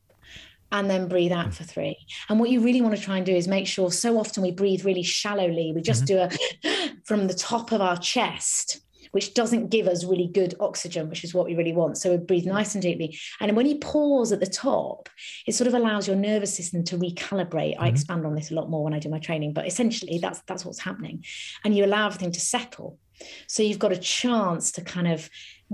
and 0.71 0.89
then 0.89 1.09
breathe 1.09 1.33
out 1.33 1.53
for 1.53 1.65
three. 1.65 1.97
And 2.29 2.39
what 2.39 2.49
you 2.49 2.61
really 2.61 2.81
want 2.81 2.95
to 2.95 3.01
try 3.01 3.17
and 3.17 3.25
do 3.25 3.35
is 3.35 3.47
make 3.47 3.67
sure 3.67 3.91
so 3.91 4.17
often 4.17 4.41
we 4.41 4.51
breathe 4.51 4.85
really 4.85 5.03
shallowly. 5.03 5.73
We 5.75 5.81
just 5.81 6.05
mm-hmm. 6.05 6.29
do 6.63 6.77
a 6.77 6.95
from 7.03 7.27
the 7.27 7.33
top 7.33 7.73
of 7.73 7.81
our 7.81 7.97
chest 7.97 8.84
which 9.15 9.33
doesn't 9.33 9.69
give 9.69 9.87
us 9.87 10.03
really 10.03 10.27
good 10.27 10.53
oxygen, 10.59 11.07
which 11.09 11.23
is 11.23 11.33
what 11.33 11.45
we 11.45 11.55
really 11.55 11.71
want. 11.71 11.97
So 11.97 12.11
we 12.11 12.17
breathe 12.17 12.45
nice 12.45 12.75
and 12.75 12.81
deeply. 12.81 13.17
And 13.39 13.55
when 13.55 13.65
you 13.65 13.77
pause 13.77 14.33
at 14.33 14.41
the 14.41 14.45
top, 14.45 15.07
it 15.47 15.55
sort 15.55 15.69
of 15.69 15.73
allows 15.73 16.05
your 16.05 16.17
nervous 16.17 16.53
system 16.53 16.83
to 16.83 16.97
recalibrate. 16.97 17.75
I 17.79 17.87
Mhm. 17.87 17.91
expand 17.93 18.25
on 18.25 18.35
this 18.35 18.51
a 18.51 18.55
lot 18.55 18.69
more 18.69 18.83
when 18.83 18.93
I 18.93 18.99
do 18.99 19.07
my 19.07 19.19
training, 19.19 19.53
but 19.53 19.65
essentially 19.65 20.17
that's 20.17 20.41
that's 20.47 20.65
what's 20.65 20.79
happening. 20.79 21.23
And 21.63 21.73
you 21.73 21.85
allow 21.85 22.07
everything 22.07 22.33
to 22.33 22.41
settle. 22.41 22.99
So 23.47 23.63
you've 23.63 23.79
got 23.79 23.93
a 23.93 23.97
chance 23.97 24.73
to 24.73 24.81
kind 24.81 25.07
of 25.07 25.29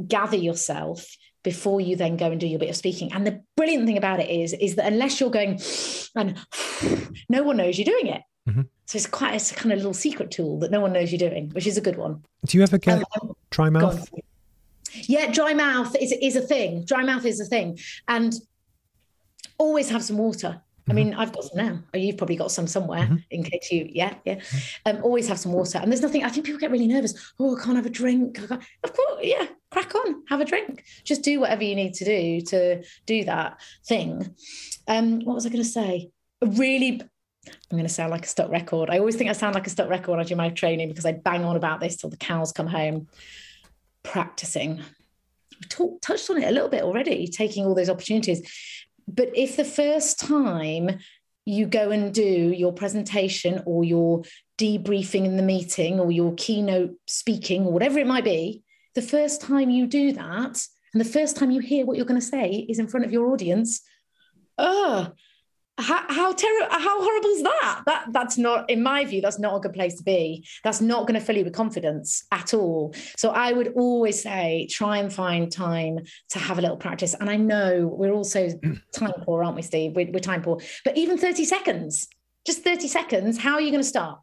gather 0.08 0.38
yourself 0.38 1.08
before 1.44 1.82
you 1.82 1.96
then 1.96 2.18
go 2.18 2.30
and 2.30 2.40
do 2.40 2.46
your 2.46 2.60
bit 2.60 2.70
of 2.70 2.76
speaking. 2.76 3.12
And 3.12 3.26
the 3.26 3.42
brilliant 3.58 3.88
thing 3.88 3.98
about 3.98 4.20
it 4.20 4.30
is, 4.30 4.54
is 4.54 4.76
that 4.76 4.86
unless 4.86 5.20
you're 5.20 5.32
going 5.32 5.60
and 6.16 6.38
no 7.30 7.42
one 7.42 7.58
knows 7.58 7.80
you're 7.80 7.86
doing 7.96 8.06
it. 8.06 8.22
Mhm. 8.48 8.68
So 8.92 8.98
it's 8.98 9.08
quite 9.08 9.34
it's 9.36 9.54
a 9.54 9.56
kind 9.56 9.72
of 9.72 9.78
little 9.78 9.94
secret 9.94 10.32
tool 10.32 10.60
that 10.60 10.70
no 10.70 10.82
one 10.82 10.92
knows 10.92 11.14
you're 11.14 11.30
doing, 11.30 11.50
which 11.52 11.66
is 11.66 11.78
a 11.78 11.82
good 11.82 11.96
one. 11.96 12.26
Do 12.46 12.58
you 12.58 12.64
ever 12.64 12.78
get 12.78 13.02
Um, 13.22 13.34
dry 13.50 13.70
mouth? 13.70 14.10
Yeah, 15.08 15.32
dry 15.32 15.54
mouth 15.54 15.96
is, 15.96 16.12
is 16.12 16.36
a 16.36 16.42
thing. 16.42 16.84
Dry 16.84 17.02
mouth 17.02 17.24
is 17.26 17.40
a 17.40 17.46
thing. 17.46 17.80
And 18.10 18.34
always 19.58 19.90
have 19.92 20.04
some 20.04 20.18
water. 20.18 20.62
I 20.90 20.94
mean, 20.94 21.14
I've 21.14 21.32
got 21.32 21.46
some 21.46 21.66
now. 21.66 21.80
Oh, 21.94 21.98
you've 21.98 22.18
probably 22.18 22.36
got 22.36 22.52
some 22.52 22.68
somewhere 22.68 23.08
Mhm. 23.08 23.24
in 23.30 23.44
case 23.44 23.72
you, 23.72 23.88
yeah, 23.94 24.16
yeah. 24.26 24.42
Um, 24.86 25.00
always 25.04 25.26
have 25.30 25.40
some 25.40 25.54
water. 25.54 25.78
And 25.78 25.90
there's 25.90 26.02
nothing, 26.02 26.26
I 26.26 26.30
think 26.30 26.46
people 26.46 26.60
get 26.60 26.70
really 26.72 26.88
nervous. 26.88 27.14
Oh, 27.40 27.58
I 27.58 27.64
can't 27.64 27.78
have 27.78 27.86
a 27.86 27.90
drink. 27.90 28.40
Of 28.40 28.50
course, 28.50 29.22
yeah, 29.22 29.48
crack 29.70 29.96
on, 29.96 30.24
have 30.28 30.42
a 30.42 30.46
drink. 30.46 30.84
Just 31.06 31.22
do 31.22 31.40
whatever 31.40 31.64
you 31.64 31.76
need 31.76 31.94
to 31.94 32.04
do 32.04 32.42
to 32.42 32.84
do 33.06 33.24
that 33.24 33.58
thing. 33.86 34.36
Um, 34.90 35.22
what 35.22 35.36
was 35.36 35.46
I 35.46 35.50
going 35.50 35.64
to 35.64 35.70
say? 35.70 36.10
A 36.42 36.48
really, 36.48 37.02
I'm 37.48 37.78
going 37.78 37.84
to 37.84 37.90
sound 37.90 38.12
like 38.12 38.26
a 38.26 38.30
stock 38.30 38.52
record. 38.52 38.90
I 38.90 39.00
always 39.00 39.16
think 39.16 39.30
I 39.30 39.34
sound 39.34 39.56
like 39.56 39.68
a 39.68 39.72
stock 39.72 39.90
record 39.90 40.12
when 40.12 40.20
I 40.20 40.24
do 40.24 40.36
my 40.36 40.50
training 40.50 40.90
because 40.90 41.06
I 41.06 41.14
bang 41.14 41.44
on 41.44 41.56
about 41.56 41.80
this 41.80 41.96
till 41.96 42.10
the 42.10 42.18
cows 42.18 42.52
come 42.52 42.68
home. 42.68 43.08
practicing. 44.04 44.82
We 45.80 45.98
touched 46.02 46.30
on 46.30 46.42
it 46.42 46.48
a 46.48 46.52
little 46.52 46.70
bit 46.70 46.84
already, 46.84 47.28
taking 47.28 47.66
all 47.66 47.76
those 47.76 47.90
opportunities. 47.90 48.42
But 49.08 49.30
if 49.36 49.58
the 49.58 49.66
first 49.66 50.20
time 50.20 51.00
you 51.46 51.66
go 51.66 51.92
and 51.92 52.14
do 52.14 52.22
your 52.22 52.74
presentation 52.74 53.64
or 53.66 53.84
your 53.84 54.24
debriefing 54.58 55.26
in 55.26 55.38
the 55.38 55.44
meeting 55.44 56.00
or 56.00 56.12
your 56.12 56.34
keynote 56.36 56.96
speaking 57.08 57.66
or 57.66 57.72
whatever 57.72 58.00
it 58.00 58.08
might 58.08 58.24
be, 58.24 58.64
the 58.94 59.02
first 59.02 59.42
time 59.42 59.70
you 59.70 59.88
do 59.88 60.12
that 60.14 60.64
and 60.94 61.00
the 61.00 61.06
first 61.06 61.38
time 61.38 61.52
you 61.52 61.62
hear 61.62 61.86
what 61.86 61.98
you're 61.98 62.06
going 62.06 62.20
to 62.20 62.26
say 62.26 62.66
is 62.70 62.80
in 62.80 62.88
front 62.88 63.06
of 63.06 63.12
your 63.12 63.28
audience, 63.32 63.82
oh, 64.58 65.12
how, 65.82 66.04
how 66.08 66.32
terrible 66.34 66.68
how 66.72 67.02
horrible 67.02 67.30
is 67.30 67.44
that? 67.44 67.82
That 67.86 68.06
that's 68.12 68.38
not 68.38 68.70
in 68.70 68.84
my 68.84 69.06
view 69.06 69.22
that's 69.22 69.40
not 69.40 69.56
a 69.56 69.60
good 69.60 69.74
place 69.74 69.96
to 69.96 70.04
be. 70.04 70.46
That's 70.64 70.82
not 70.82 71.08
going 71.08 71.20
to 71.20 71.26
fill 71.26 71.38
you 71.38 71.44
with 71.44 71.54
confidence 71.54 72.24
at 72.32 72.54
all. 72.54 72.94
So 73.18 73.32
i 73.32 73.52
would 73.52 73.74
always 73.76 74.22
say 74.22 74.68
try 74.70 74.98
and 74.98 75.12
find 75.12 75.52
time 75.52 76.00
to 76.30 76.40
have 76.40 76.58
a 76.58 76.62
little 76.62 76.78
practice. 76.78 77.14
And 77.20 77.30
i 77.30 77.36
know 77.36 77.88
we're 77.92 78.14
also 78.14 78.50
time 78.94 79.14
poor 79.24 79.44
aren't 79.44 79.56
we 79.56 79.62
steve? 79.62 79.96
We're, 79.96 80.12
we're 80.12 80.20
time 80.20 80.42
poor. 80.42 80.60
But 80.86 80.98
even 80.98 81.18
30 81.18 81.46
seconds 81.46 82.08
just 82.46 82.64
30 82.64 82.88
seconds 82.88 83.38
how 83.38 83.54
are 83.54 83.62
you 83.62 83.72
going 83.72 83.84
to 83.84 83.88
start? 83.88 84.20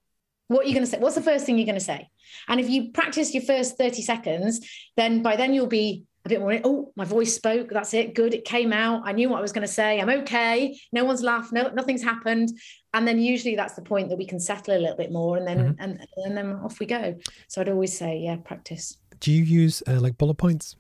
What 0.48 0.64
are 0.64 0.68
you 0.68 0.74
going 0.74 0.86
to 0.86 0.90
say? 0.90 0.98
What's 0.98 1.14
the 1.14 1.22
first 1.22 1.44
thing 1.44 1.58
you're 1.58 1.66
going 1.66 1.74
to 1.74 1.84
say? 1.84 2.08
And 2.48 2.58
if 2.58 2.70
you 2.70 2.90
practice 2.92 3.34
your 3.34 3.42
first 3.42 3.76
30 3.76 4.02
seconds 4.02 4.66
then 4.96 5.22
by 5.22 5.36
then 5.36 5.54
you'll 5.54 5.66
be 5.66 6.04
a 6.30 6.34
bit 6.34 6.40
more, 6.40 6.60
oh, 6.64 6.92
my 6.96 7.04
voice 7.04 7.34
spoke. 7.34 7.70
That's 7.70 7.94
it. 7.94 8.14
Good. 8.14 8.34
It 8.34 8.44
came 8.44 8.72
out. 8.72 9.02
I 9.04 9.12
knew 9.12 9.28
what 9.28 9.38
I 9.38 9.42
was 9.42 9.52
going 9.52 9.66
to 9.66 9.72
say. 9.72 10.00
I'm 10.00 10.10
okay. 10.10 10.78
No 10.92 11.04
one's 11.04 11.22
laughed. 11.22 11.52
No, 11.52 11.68
nothing's 11.70 12.02
happened. 12.02 12.50
And 12.94 13.06
then 13.06 13.18
usually 13.18 13.56
that's 13.56 13.74
the 13.74 13.82
point 13.82 14.08
that 14.08 14.16
we 14.16 14.26
can 14.26 14.40
settle 14.40 14.76
a 14.76 14.80
little 14.80 14.96
bit 14.96 15.12
more 15.12 15.36
and 15.36 15.46
then, 15.46 15.58
mm-hmm. 15.58 15.82
and, 15.82 16.06
and 16.16 16.36
then 16.36 16.52
off 16.52 16.80
we 16.80 16.86
go. 16.86 17.16
So 17.48 17.60
I'd 17.60 17.68
always 17.68 17.96
say, 17.96 18.18
yeah, 18.18 18.36
practice. 18.36 18.96
Do 19.20 19.32
you 19.32 19.42
use 19.42 19.82
uh, 19.86 20.00
like 20.00 20.16
bullet 20.16 20.34
points? 20.34 20.76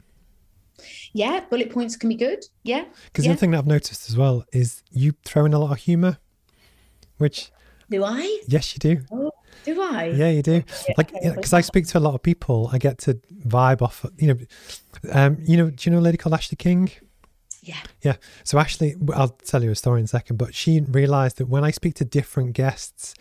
Yeah, 1.12 1.40
bullet 1.50 1.70
points 1.70 1.96
can 1.96 2.08
be 2.08 2.14
good. 2.14 2.44
Yeah. 2.62 2.84
Because 3.06 3.26
yeah. 3.26 3.32
the 3.32 3.38
thing 3.38 3.50
that 3.50 3.58
I've 3.58 3.66
noticed 3.66 4.08
as 4.08 4.16
well 4.16 4.44
is 4.52 4.82
you 4.90 5.14
throw 5.24 5.44
in 5.44 5.52
a 5.52 5.58
lot 5.58 5.72
of 5.72 5.78
humor, 5.78 6.18
which. 7.16 7.50
Do 7.90 8.04
I? 8.04 8.40
Yes, 8.46 8.74
you 8.74 8.78
do. 8.78 9.02
Oh, 9.10 9.32
do 9.64 9.80
I? 9.80 10.12
Yeah, 10.14 10.28
you 10.28 10.42
do. 10.42 10.62
Like, 10.98 11.10
because 11.22 11.54
I 11.54 11.62
speak 11.62 11.86
to 11.88 11.98
a 11.98 12.00
lot 12.00 12.14
of 12.14 12.22
people, 12.22 12.68
I 12.70 12.76
get 12.76 12.98
to 12.98 13.14
vibe 13.46 13.80
off. 13.80 14.04
You 14.18 14.28
know, 14.28 14.38
um, 15.12 15.38
you 15.44 15.56
know, 15.56 15.70
do 15.70 15.88
you 15.88 15.92
know 15.94 16.00
a 16.00 16.00
lady 16.00 16.18
called 16.18 16.34
Ashley 16.34 16.56
King? 16.56 16.90
Yeah. 17.62 17.80
Yeah. 18.02 18.16
So 18.44 18.58
Ashley, 18.58 18.94
I'll 19.14 19.28
tell 19.28 19.62
you 19.62 19.70
a 19.70 19.74
story 19.74 20.00
in 20.00 20.04
a 20.04 20.08
second, 20.08 20.36
but 20.36 20.54
she 20.54 20.80
realised 20.80 21.38
that 21.38 21.48
when 21.48 21.64
I 21.64 21.70
speak 21.70 21.94
to 21.96 22.04
different 22.04 22.54
guests, 22.54 23.14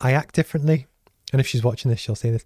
I 0.00 0.12
act 0.12 0.34
differently. 0.34 0.86
And 1.32 1.40
if 1.40 1.48
she's 1.48 1.64
watching 1.64 1.90
this, 1.90 1.98
she'll 1.98 2.14
see 2.14 2.30
this. 2.30 2.44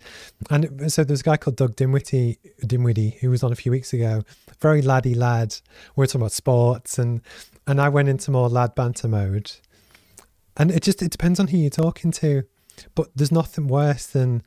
And 0.50 0.90
so 0.90 1.04
there's 1.04 1.20
a 1.20 1.24
guy 1.24 1.36
called 1.36 1.56
Doug 1.56 1.76
Dimwitty, 1.76 2.38
Dimwitty, 2.62 3.18
who 3.18 3.28
was 3.28 3.42
on 3.42 3.52
a 3.52 3.56
few 3.56 3.70
weeks 3.70 3.92
ago. 3.92 4.22
Very 4.60 4.80
laddie 4.80 5.14
lad. 5.14 5.56
We 5.94 6.04
are 6.04 6.06
talking 6.06 6.22
about 6.22 6.32
sports, 6.32 6.98
and 6.98 7.20
and 7.66 7.82
I 7.82 7.90
went 7.90 8.08
into 8.08 8.30
more 8.30 8.48
lad 8.48 8.74
banter 8.74 9.08
mode. 9.08 9.52
And 10.56 10.70
it 10.70 10.82
just 10.82 11.02
it 11.02 11.10
depends 11.10 11.38
on 11.38 11.48
who 11.48 11.58
you're 11.58 11.70
talking 11.70 12.12
to. 12.12 12.44
But 12.94 13.10
there's 13.14 13.32
nothing 13.32 13.66
worse 13.66 14.06
than 14.06 14.42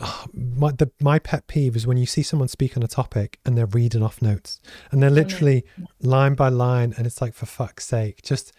oh, 0.00 0.26
my 0.34 0.72
the, 0.72 0.90
my 1.00 1.18
pet 1.18 1.46
peeve 1.46 1.76
is 1.76 1.86
when 1.86 1.96
you 1.96 2.06
see 2.06 2.22
someone 2.22 2.48
speak 2.48 2.76
on 2.76 2.82
a 2.82 2.88
topic 2.88 3.38
and 3.44 3.56
they're 3.56 3.66
reading 3.66 4.02
off 4.02 4.20
notes 4.20 4.60
and 4.90 5.02
they're 5.02 5.10
literally 5.10 5.64
line 6.00 6.34
by 6.34 6.48
line, 6.48 6.94
and 6.96 7.06
it's 7.06 7.20
like 7.20 7.34
for 7.34 7.46
fuck's 7.46 7.86
sake, 7.86 8.22
just. 8.22 8.52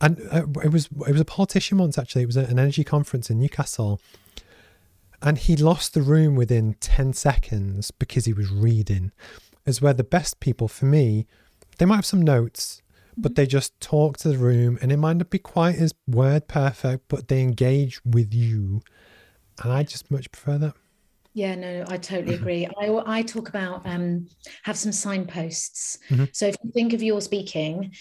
And 0.00 0.18
uh, 0.32 0.46
it 0.64 0.72
was 0.72 0.86
it 1.06 1.12
was 1.12 1.20
a 1.20 1.26
politician 1.26 1.76
once 1.76 1.98
actually. 1.98 2.22
It 2.22 2.26
was 2.26 2.38
an 2.38 2.58
energy 2.58 2.84
conference 2.84 3.28
in 3.28 3.38
Newcastle, 3.38 4.00
and 5.20 5.36
he 5.36 5.56
lost 5.56 5.92
the 5.92 6.00
room 6.00 6.36
within 6.36 6.74
ten 6.80 7.12
seconds 7.12 7.90
because 7.90 8.24
he 8.24 8.32
was 8.32 8.50
reading. 8.50 9.12
Is 9.66 9.82
where 9.82 9.92
the 9.92 10.04
best 10.04 10.40
people 10.40 10.68
for 10.68 10.86
me, 10.86 11.26
they 11.76 11.84
might 11.84 11.96
have 11.96 12.06
some 12.06 12.22
notes 12.22 12.80
but 13.18 13.34
they 13.34 13.46
just 13.46 13.78
talk 13.80 14.16
to 14.16 14.28
the 14.28 14.38
room 14.38 14.78
and 14.80 14.92
it 14.92 14.96
might 14.96 15.16
not 15.16 15.28
be 15.28 15.38
quite 15.38 15.74
as 15.74 15.92
word 16.06 16.46
perfect, 16.46 17.04
but 17.08 17.26
they 17.28 17.40
engage 17.40 18.00
with 18.04 18.32
you. 18.32 18.80
And 19.62 19.72
I 19.72 19.82
just 19.82 20.10
much 20.10 20.30
prefer 20.30 20.58
that. 20.58 20.74
Yeah, 21.34 21.54
no, 21.54 21.84
I 21.88 21.98
totally 21.98 22.34
agree. 22.34 22.66
I, 22.80 23.18
I 23.18 23.22
talk 23.22 23.48
about 23.48 23.86
um, 23.86 24.26
have 24.64 24.76
some 24.76 24.92
signposts. 24.92 25.98
Mm-hmm. 26.10 26.24
So 26.32 26.46
if 26.46 26.56
you 26.64 26.72
think 26.72 26.92
of 26.92 27.02
your 27.02 27.20
speaking, 27.20 27.92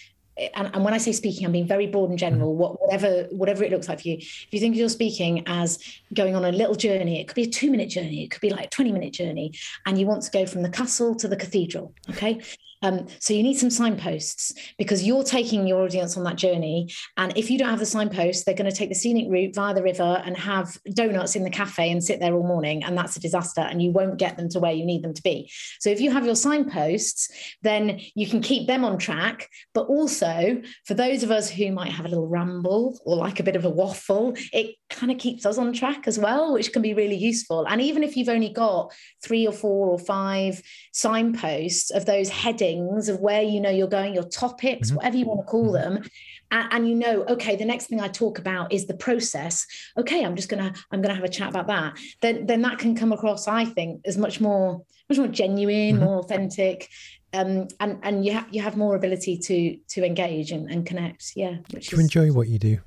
and, 0.56 0.72
and, 0.74 0.84
when 0.84 0.94
I 0.94 0.98
say 0.98 1.12
speaking, 1.12 1.46
I'm 1.46 1.52
being 1.52 1.68
very 1.68 1.88
broad 1.88 2.10
and 2.10 2.20
general. 2.20 2.52
Mm-hmm. 2.52 2.60
What, 2.60 2.82
whatever 2.82 3.28
whatever 3.32 3.64
it 3.64 3.72
looks 3.72 3.88
like 3.88 4.02
for 4.02 4.08
you. 4.08 4.18
If 4.18 4.48
you 4.52 4.60
think 4.60 4.76
of 4.76 4.80
your 4.80 4.90
speaking 4.90 5.44
as 5.48 5.80
going 6.14 6.36
on 6.36 6.46
a 6.46 6.52
little 6.52 6.76
journey, 6.76 7.20
it 7.20 7.28
could 7.28 7.36
be 7.36 7.44
a 7.44 7.50
two 7.50 7.72
minute 7.72 7.90
journey, 7.90 8.24
it 8.24 8.32
could 8.32 8.42
be 8.42 8.50
like 8.50 8.66
a 8.66 8.70
20 8.70 8.92
minute 8.92 9.14
journey, 9.14 9.54
and 9.86 10.00
you 10.00 10.06
want 10.06 10.24
to 10.24 10.32
go 10.32 10.46
from 10.46 10.62
the 10.62 10.70
castle 10.70 11.16
to 11.16 11.28
the 11.28 11.36
cathedral. 11.36 11.94
Okay, 12.10 12.42
um, 12.82 13.08
so 13.20 13.34
you 13.34 13.44
need 13.44 13.56
some 13.56 13.70
signposts 13.70 14.54
because 14.78 15.04
you're 15.04 15.24
taking 15.24 15.68
your 15.68 15.82
audience 15.82 16.18
on 16.18 16.24
that 16.26 16.36
journey. 16.36 16.90
And 17.18 17.36
if 17.36 17.50
you 17.50 17.58
don't 17.58 17.70
have 17.70 17.80
the 17.80 17.86
signposts, 17.86 18.44
they're 18.44 18.56
going 18.56 18.70
to 18.70 18.76
take 18.76 18.90
the 18.90 18.96
scenic 18.96 19.28
route 19.30 19.56
via 19.56 19.74
the 19.74 19.84
river 19.84 20.22
and 20.26 20.38
have 20.38 20.78
donuts 20.94 21.36
in 21.36 21.44
the 21.44 21.50
cafe 21.50 21.92
and 21.92 22.04
sit 22.04 22.20
there 22.20 22.34
all 22.34 22.48
morning. 22.48 22.84
And 22.84 22.98
that's 22.98 23.16
a 23.16 23.20
disaster. 23.20 23.62
And 23.62 23.82
you 23.82 23.92
won't 23.92 24.18
get 24.18 24.38
them 24.38 24.50
to 24.50 24.60
where 24.60 24.72
you 24.72 24.86
need 24.86 25.04
them 25.04 25.14
to 25.14 25.24
be. 25.24 25.52
So 25.80 25.90
if 25.90 26.00
you 26.00 26.12
have 26.12 26.26
your 26.26 26.36
signposts, 26.36 27.30
then 27.64 28.00
you 28.16 28.28
can 28.28 28.42
keep 28.42 28.68
them 28.68 28.86
on 28.86 28.98
track. 28.98 29.50
But 29.74 29.88
also 29.88 30.62
for 30.86 30.94
those 30.94 31.24
of 31.24 31.32
us 31.32 31.50
who 31.50 31.72
might 31.72 31.92
have 31.92 32.06
a 32.06 32.10
little 32.10 32.28
ramble 32.28 33.00
or 33.06 33.16
like 33.16 33.40
a 33.40 33.44
bit 33.44 33.56
of 33.56 33.66
a 33.66 33.70
waffle, 33.70 34.36
it 34.54 34.76
kind 34.90 35.12
of 35.12 35.18
keeps 35.18 35.46
us 35.46 35.58
on 35.58 35.74
track 35.74 36.08
as 36.08 36.20
well, 36.20 36.54
which 36.54 36.74
can 36.74 36.82
be 36.82 36.94
really 36.94 37.16
useful. 37.16 37.66
And 37.68 37.82
even 37.82 38.04
if 38.04 38.16
you've 38.16 38.30
only 38.30 38.50
got 38.50 38.94
three 39.24 39.48
or 39.48 39.54
four 39.54 39.90
or 39.90 40.00
five 40.00 40.62
signposts 40.94 41.92
of 41.92 42.06
those 42.06 42.30
headings, 42.30 42.67
things 42.68 43.10
of 43.10 43.20
where 43.20 43.42
you 43.42 43.60
know 43.62 43.70
you're 43.70 43.96
going, 44.00 44.14
your 44.14 44.30
topics, 44.44 44.88
mm-hmm. 44.88 44.98
whatever 44.98 45.18
you 45.18 45.26
want 45.26 45.42
to 45.42 45.52
call 45.56 45.72
mm-hmm. 45.74 45.96
them. 45.96 46.10
And, 46.50 46.74
and, 46.74 46.90
you 46.90 46.96
know, 46.96 47.26
okay, 47.36 47.56
the 47.56 47.66
next 47.66 47.88
thing 47.88 48.00
I 48.00 48.08
talk 48.08 48.40
about 48.40 48.72
is 48.72 48.86
the 48.86 48.94
process. 49.08 49.66
Okay, 49.98 50.24
I'm 50.24 50.36
just 50.36 50.50
gonna 50.50 50.74
I'm 50.92 51.02
gonna 51.02 51.20
have 51.20 51.24
a 51.24 51.30
chat 51.38 51.50
about 51.50 51.68
that. 51.68 51.98
Then 52.22 52.46
then 52.46 52.62
that 52.62 52.80
can 52.80 52.96
come 52.96 53.12
across, 53.12 53.48
I 53.48 53.66
think, 53.66 54.02
as 54.06 54.18
much 54.18 54.40
more 54.40 54.84
much 55.10 55.18
more 55.18 55.28
genuine, 55.28 55.96
mm-hmm. 55.96 56.06
more 56.06 56.20
authentic. 56.20 56.90
Um, 57.34 57.68
and 57.80 58.00
and 58.04 58.26
you 58.26 58.32
have 58.34 58.48
you 58.52 58.62
have 58.62 58.78
more 58.78 58.96
ability 58.96 59.38
to 59.48 59.58
to 59.94 60.06
engage 60.06 60.52
and, 60.52 60.70
and 60.72 60.86
connect. 60.86 61.34
Yeah. 61.36 61.58
Which 61.72 61.90
do 61.90 61.96
you 61.96 62.00
is, 62.00 62.06
enjoy 62.08 62.32
what 62.32 62.48
you 62.48 62.60
do? 62.60 62.80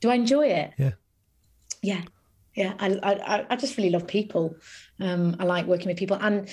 Do 0.00 0.10
I 0.10 0.14
enjoy 0.14 0.46
it? 0.46 0.72
Yeah. 0.78 0.94
Yeah. 1.82 2.02
Yeah. 2.54 2.74
I 2.78 2.86
I, 3.02 3.46
I 3.50 3.56
just 3.56 3.76
really 3.76 3.90
love 3.90 4.06
people. 4.06 4.54
Um, 5.00 5.36
I 5.40 5.44
like 5.44 5.66
working 5.66 5.88
with 5.88 5.98
people 5.98 6.18
and 6.20 6.48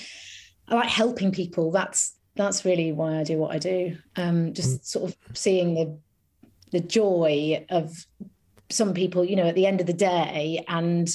I 0.68 0.74
like 0.74 0.88
helping 0.88 1.32
people. 1.32 1.70
That's 1.70 2.17
that's 2.38 2.64
really 2.64 2.92
why 2.92 3.18
I 3.18 3.24
do 3.24 3.36
what 3.36 3.54
I 3.54 3.58
do. 3.58 3.98
Um, 4.16 4.54
just 4.54 4.80
mm. 4.80 4.84
sort 4.84 5.10
of 5.10 5.36
seeing 5.36 5.74
the 5.74 5.98
the 6.70 6.80
joy 6.80 7.64
of 7.70 8.06
some 8.70 8.92
people, 8.92 9.24
you 9.24 9.36
know, 9.36 9.46
at 9.46 9.54
the 9.54 9.66
end 9.66 9.80
of 9.80 9.86
the 9.86 9.92
day, 9.92 10.64
and 10.68 11.08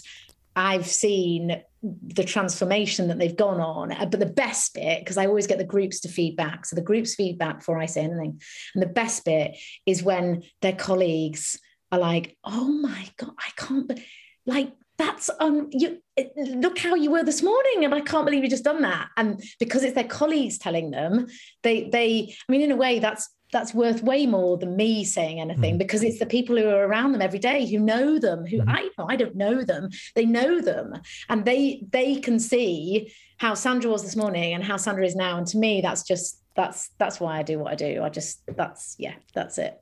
I've 0.55 0.87
seen 0.87 1.61
the 1.81 2.23
transformation 2.23 3.07
that 3.07 3.19
they've 3.19 3.35
gone 3.35 3.59
on. 3.59 3.91
Uh, 3.91 4.05
but 4.05 4.19
the 4.19 4.25
best 4.25 4.73
bit, 4.73 4.99
because 4.99 5.17
I 5.17 5.27
always 5.27 5.47
get 5.47 5.57
the 5.57 5.63
groups 5.63 5.99
to 6.01 6.09
feedback, 6.09 6.65
so 6.65 6.75
the 6.75 6.81
groups 6.81 7.15
feedback 7.15 7.59
before 7.59 7.79
I 7.79 7.85
say 7.85 8.01
anything, 8.01 8.41
and 8.73 8.83
the 8.83 8.87
best 8.87 9.25
bit 9.25 9.57
is 9.85 10.03
when 10.03 10.43
their 10.61 10.73
colleagues 10.73 11.59
are 11.91 11.99
like, 11.99 12.37
"Oh 12.43 12.67
my 12.67 13.07
god, 13.17 13.33
I 13.39 13.51
can't." 13.55 13.99
Like 14.45 14.73
that's 14.97 15.29
um 15.39 15.69
you 15.71 15.99
look 16.37 16.77
how 16.77 16.95
you 16.95 17.09
were 17.09 17.23
this 17.23 17.41
morning 17.41 17.83
and 17.83 17.95
i 17.95 18.01
can't 18.01 18.25
believe 18.25 18.43
you 18.43 18.49
just 18.49 18.63
done 18.63 18.81
that. 18.81 19.09
And 19.17 19.41
because 19.59 19.83
it's 19.83 19.95
their 19.95 20.03
colleagues 20.03 20.57
telling 20.57 20.91
them 20.91 21.27
they 21.63 21.89
they 21.89 22.35
i 22.47 22.51
mean 22.51 22.61
in 22.61 22.71
a 22.71 22.75
way 22.75 22.99
that's 22.99 23.29
that's 23.51 23.73
worth 23.73 24.01
way 24.01 24.25
more 24.25 24.57
than 24.57 24.75
me 24.75 25.05
saying 25.05 25.39
anything 25.39 25.75
mm. 25.75 25.77
because 25.77 26.01
it's 26.03 26.17
the 26.17 26.25
people 26.25 26.57
who 26.57 26.67
are 26.67 26.87
around 26.87 27.11
them 27.11 27.21
every 27.21 27.37
day 27.39 27.69
who 27.69 27.79
know 27.79 28.17
them 28.17 28.45
who 28.45 28.59
mm. 28.59 28.65
i 28.67 28.89
i 29.07 29.15
don't 29.15 29.35
know 29.35 29.63
them. 29.63 29.89
They 30.15 30.25
know 30.25 30.61
them. 30.61 30.93
And 31.29 31.45
they 31.45 31.83
they 31.91 32.15
can 32.15 32.39
see 32.39 33.13
how 33.37 33.53
sandra 33.53 33.89
was 33.89 34.03
this 34.03 34.15
morning 34.15 34.53
and 34.53 34.63
how 34.63 34.77
sandra 34.77 35.05
is 35.05 35.15
now. 35.15 35.37
And 35.37 35.47
to 35.47 35.57
me 35.57 35.81
that's 35.81 36.03
just 36.03 36.41
that's 36.55 36.89
that's 36.99 37.19
why 37.19 37.39
i 37.39 37.43
do 37.43 37.59
what 37.59 37.71
i 37.71 37.75
do. 37.75 38.03
I 38.03 38.09
just 38.09 38.41
that's 38.55 38.95
yeah 38.99 39.15
that's 39.33 39.57
it. 39.57 39.79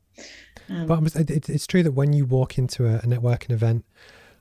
Um, 0.69 0.85
but 0.85 1.01
it's 1.15 1.67
true 1.67 1.83
that 1.83 1.93
when 1.93 2.13
you 2.13 2.25
walk 2.25 2.57
into 2.57 2.87
a, 2.87 2.97
a 2.97 3.01
networking 3.05 3.51
event 3.51 3.85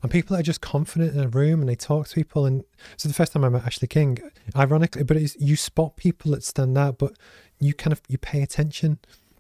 and 0.03 0.11
people 0.11 0.36
are 0.36 0.42
just 0.42 0.61
confident 0.61 1.14
in 1.14 1.22
a 1.22 1.28
room 1.28 1.61
and 1.61 1.68
they 1.68 1.74
talk 1.74 2.09
to 2.09 2.14
people. 2.14 2.46
And 2.46 2.64
so 2.96 3.09
the 3.09 3.14
first 3.14 3.32
time 3.32 3.44
I 3.44 3.48
met 3.48 3.64
Ashley 3.64 3.88
King, 3.88 4.18
ironically, 4.57 5.03
but 5.03 5.16
it's, 5.16 5.36
you 5.36 5.57
spot 5.57 5.96
people 5.96 6.30
that 6.32 6.42
stand 6.42 6.76
out, 6.78 6.98
but 6.98 7.12
you 7.59 7.74
kind 7.74 7.92
of 7.92 8.01
you 8.09 8.18
pay 8.18 8.42
attention. 8.42 8.98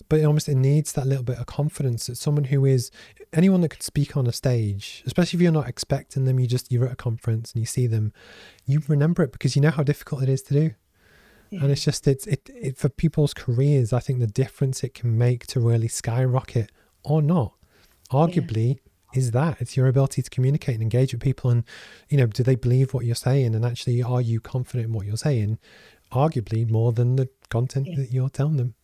But 0.08 0.20
it 0.20 0.24
almost 0.24 0.48
it 0.48 0.56
needs 0.56 0.92
that 0.92 1.06
little 1.06 1.22
bit 1.22 1.38
of 1.38 1.46
confidence 1.46 2.06
that 2.08 2.16
someone 2.16 2.44
who 2.44 2.64
is 2.64 2.90
anyone 3.32 3.60
that 3.60 3.68
could 3.68 3.82
speak 3.82 4.16
on 4.16 4.26
a 4.26 4.32
stage, 4.32 5.04
especially 5.06 5.36
if 5.36 5.42
you're 5.42 5.52
not 5.52 5.68
expecting 5.68 6.24
them, 6.24 6.40
you 6.40 6.48
just 6.48 6.70
you're 6.72 6.86
at 6.86 6.92
a 6.92 6.96
conference 6.96 7.52
and 7.52 7.60
you 7.60 7.66
see 7.66 7.86
them, 7.86 8.12
you 8.66 8.82
remember 8.88 9.22
it 9.22 9.30
because 9.32 9.54
you 9.54 9.62
know 9.62 9.70
how 9.70 9.84
difficult 9.84 10.22
it 10.22 10.28
is 10.28 10.42
to 10.42 10.54
do. 10.54 10.74
Yeah. 11.50 11.62
And 11.62 11.70
it's 11.70 11.84
just 11.84 12.06
it's 12.08 12.26
it, 12.26 12.50
it 12.52 12.76
for 12.76 12.88
people's 12.88 13.32
careers. 13.32 13.92
I 13.92 14.00
think 14.00 14.18
the 14.18 14.26
difference 14.26 14.82
it 14.82 14.94
can 14.94 15.16
make 15.16 15.46
to 15.48 15.60
really 15.60 15.88
skyrocket 15.88 16.70
or 17.04 17.22
not, 17.22 17.54
arguably 18.10 18.80
is 19.14 19.30
that 19.32 19.60
it's 19.60 19.76
your 19.76 19.86
ability 19.86 20.22
to 20.22 20.30
communicate 20.30 20.74
and 20.74 20.82
engage 20.82 21.12
with 21.12 21.22
people 21.22 21.50
and 21.50 21.64
you 22.08 22.16
know 22.16 22.26
do 22.26 22.42
they 22.42 22.54
believe 22.54 22.94
what 22.94 23.04
you're 23.04 23.14
saying 23.14 23.54
and 23.54 23.64
actually 23.64 24.02
are 24.02 24.20
you 24.20 24.40
confident 24.40 24.86
in 24.86 24.92
what 24.92 25.06
you're 25.06 25.16
saying 25.16 25.58
arguably 26.12 26.68
more 26.68 26.92
than 26.92 27.16
the 27.16 27.28
content 27.48 27.86
yeah. 27.86 27.96
that 27.96 28.12
you're 28.12 28.28
telling 28.28 28.56
them 28.56 28.74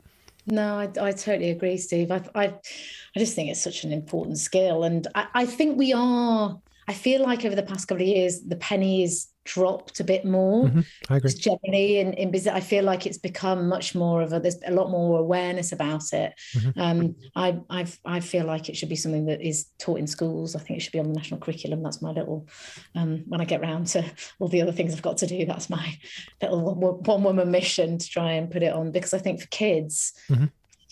no, 0.48 0.78
I, 0.78 0.84
I 1.00 1.12
totally 1.12 1.50
agree, 1.50 1.76
Steve. 1.76 2.12
I, 2.12 2.22
I, 2.34 2.44
I 2.44 3.18
just 3.18 3.34
think 3.34 3.50
it's 3.50 3.60
such 3.60 3.82
an 3.82 3.92
important 3.92 4.38
skill, 4.38 4.84
and 4.84 5.06
I, 5.14 5.26
I 5.34 5.46
think 5.46 5.76
we 5.76 5.92
are. 5.92 6.60
I 6.88 6.92
feel 6.92 7.22
like 7.22 7.44
over 7.44 7.56
the 7.56 7.62
past 7.62 7.88
couple 7.88 8.02
of 8.02 8.08
years, 8.08 8.42
the 8.42 8.56
penny 8.56 9.02
is 9.02 9.28
dropped 9.44 10.00
a 10.00 10.04
bit 10.04 10.24
more. 10.24 10.66
Mm-hmm. 10.66 10.80
I 11.12 11.16
agree. 11.16 11.32
Generally, 11.32 11.98
in, 11.98 12.12
in 12.14 12.30
business, 12.30 12.54
I 12.54 12.60
feel 12.60 12.84
like 12.84 13.06
it's 13.06 13.18
become 13.18 13.68
much 13.68 13.94
more 13.94 14.22
of 14.22 14.32
a. 14.32 14.40
There's 14.40 14.58
a 14.66 14.72
lot 14.72 14.90
more 14.90 15.18
awareness 15.18 15.72
about 15.72 16.12
it. 16.12 16.34
Mm-hmm. 16.54 16.80
Um, 16.80 17.16
I, 17.34 17.58
I, 17.70 17.86
I 18.04 18.20
feel 18.20 18.44
like 18.44 18.68
it 18.68 18.76
should 18.76 18.88
be 18.88 18.96
something 18.96 19.26
that 19.26 19.40
is 19.40 19.66
taught 19.78 19.98
in 19.98 20.06
schools. 20.06 20.54
I 20.54 20.60
think 20.60 20.78
it 20.78 20.82
should 20.82 20.92
be 20.92 21.00
on 21.00 21.08
the 21.08 21.14
national 21.14 21.40
curriculum. 21.40 21.82
That's 21.82 22.02
my 22.02 22.10
little. 22.10 22.46
Um, 22.94 23.24
when 23.26 23.40
I 23.40 23.44
get 23.44 23.62
round 23.62 23.86
to 23.88 24.04
all 24.38 24.48
the 24.48 24.62
other 24.62 24.72
things 24.72 24.92
I've 24.92 25.02
got 25.02 25.16
to 25.18 25.26
do, 25.26 25.46
that's 25.46 25.70
my 25.70 25.98
little 26.42 26.74
one 26.74 27.22
woman 27.22 27.50
mission 27.50 27.98
to 27.98 28.08
try 28.08 28.32
and 28.32 28.50
put 28.50 28.62
it 28.62 28.72
on 28.72 28.92
because 28.92 29.14
I 29.14 29.18
think 29.18 29.40
for 29.40 29.48
kids, 29.48 30.12
mm-hmm. 30.28 30.46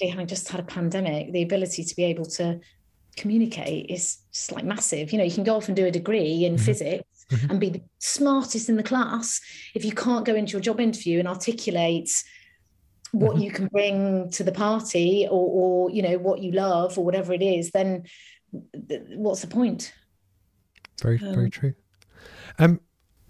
having 0.09 0.27
just 0.27 0.49
had 0.49 0.61
a 0.61 0.65
pandemic, 0.65 1.33
the 1.33 1.43
ability 1.43 1.85
to 1.85 1.97
be 1.97 2.05
able 2.05 2.25
to 2.25 2.61
communicate 3.17 3.91
is 3.91 4.19
just 4.33 4.53
like 4.53 4.65
massive. 4.65 5.13
You 5.13 5.19
know, 5.19 5.25
you 5.25 5.33
can 5.33 5.45
go 5.45 5.57
off 5.57 5.69
and 5.69 5.77
do 5.77 5.87
a 5.87 5.91
degree 5.91 6.45
in 6.45 6.55
mm-hmm. 6.55 6.65
physics 6.65 7.15
mm-hmm. 7.31 7.51
and 7.51 7.61
be 7.61 7.71
the 7.71 7.83
smartest 7.99 8.69
in 8.69 8.77
the 8.77 8.83
class 8.83 9.41
if 9.75 9.85
you 9.85 9.93
can't 9.93 10.25
go 10.25 10.35
into 10.35 10.53
your 10.53 10.61
job 10.61 10.81
interview 10.81 11.19
and 11.19 11.29
articulate 11.29 12.11
what 13.13 13.35
mm-hmm. 13.35 13.43
you 13.43 13.51
can 13.51 13.67
bring 13.69 14.31
to 14.31 14.43
the 14.43 14.53
party 14.53 15.27
or, 15.31 15.87
or 15.87 15.91
you 15.91 16.03
know 16.03 16.19
what 16.19 16.41
you 16.41 16.53
love 16.53 16.99
or 16.99 17.05
whatever 17.05 17.33
it 17.33 17.43
is 17.43 17.71
then 17.71 18.05
th- 18.89 19.03
what's 19.15 19.41
the 19.41 19.47
point 19.47 19.93
very 21.01 21.21
um, 21.21 21.35
very 21.35 21.51
true 21.51 21.75
um 22.59 22.81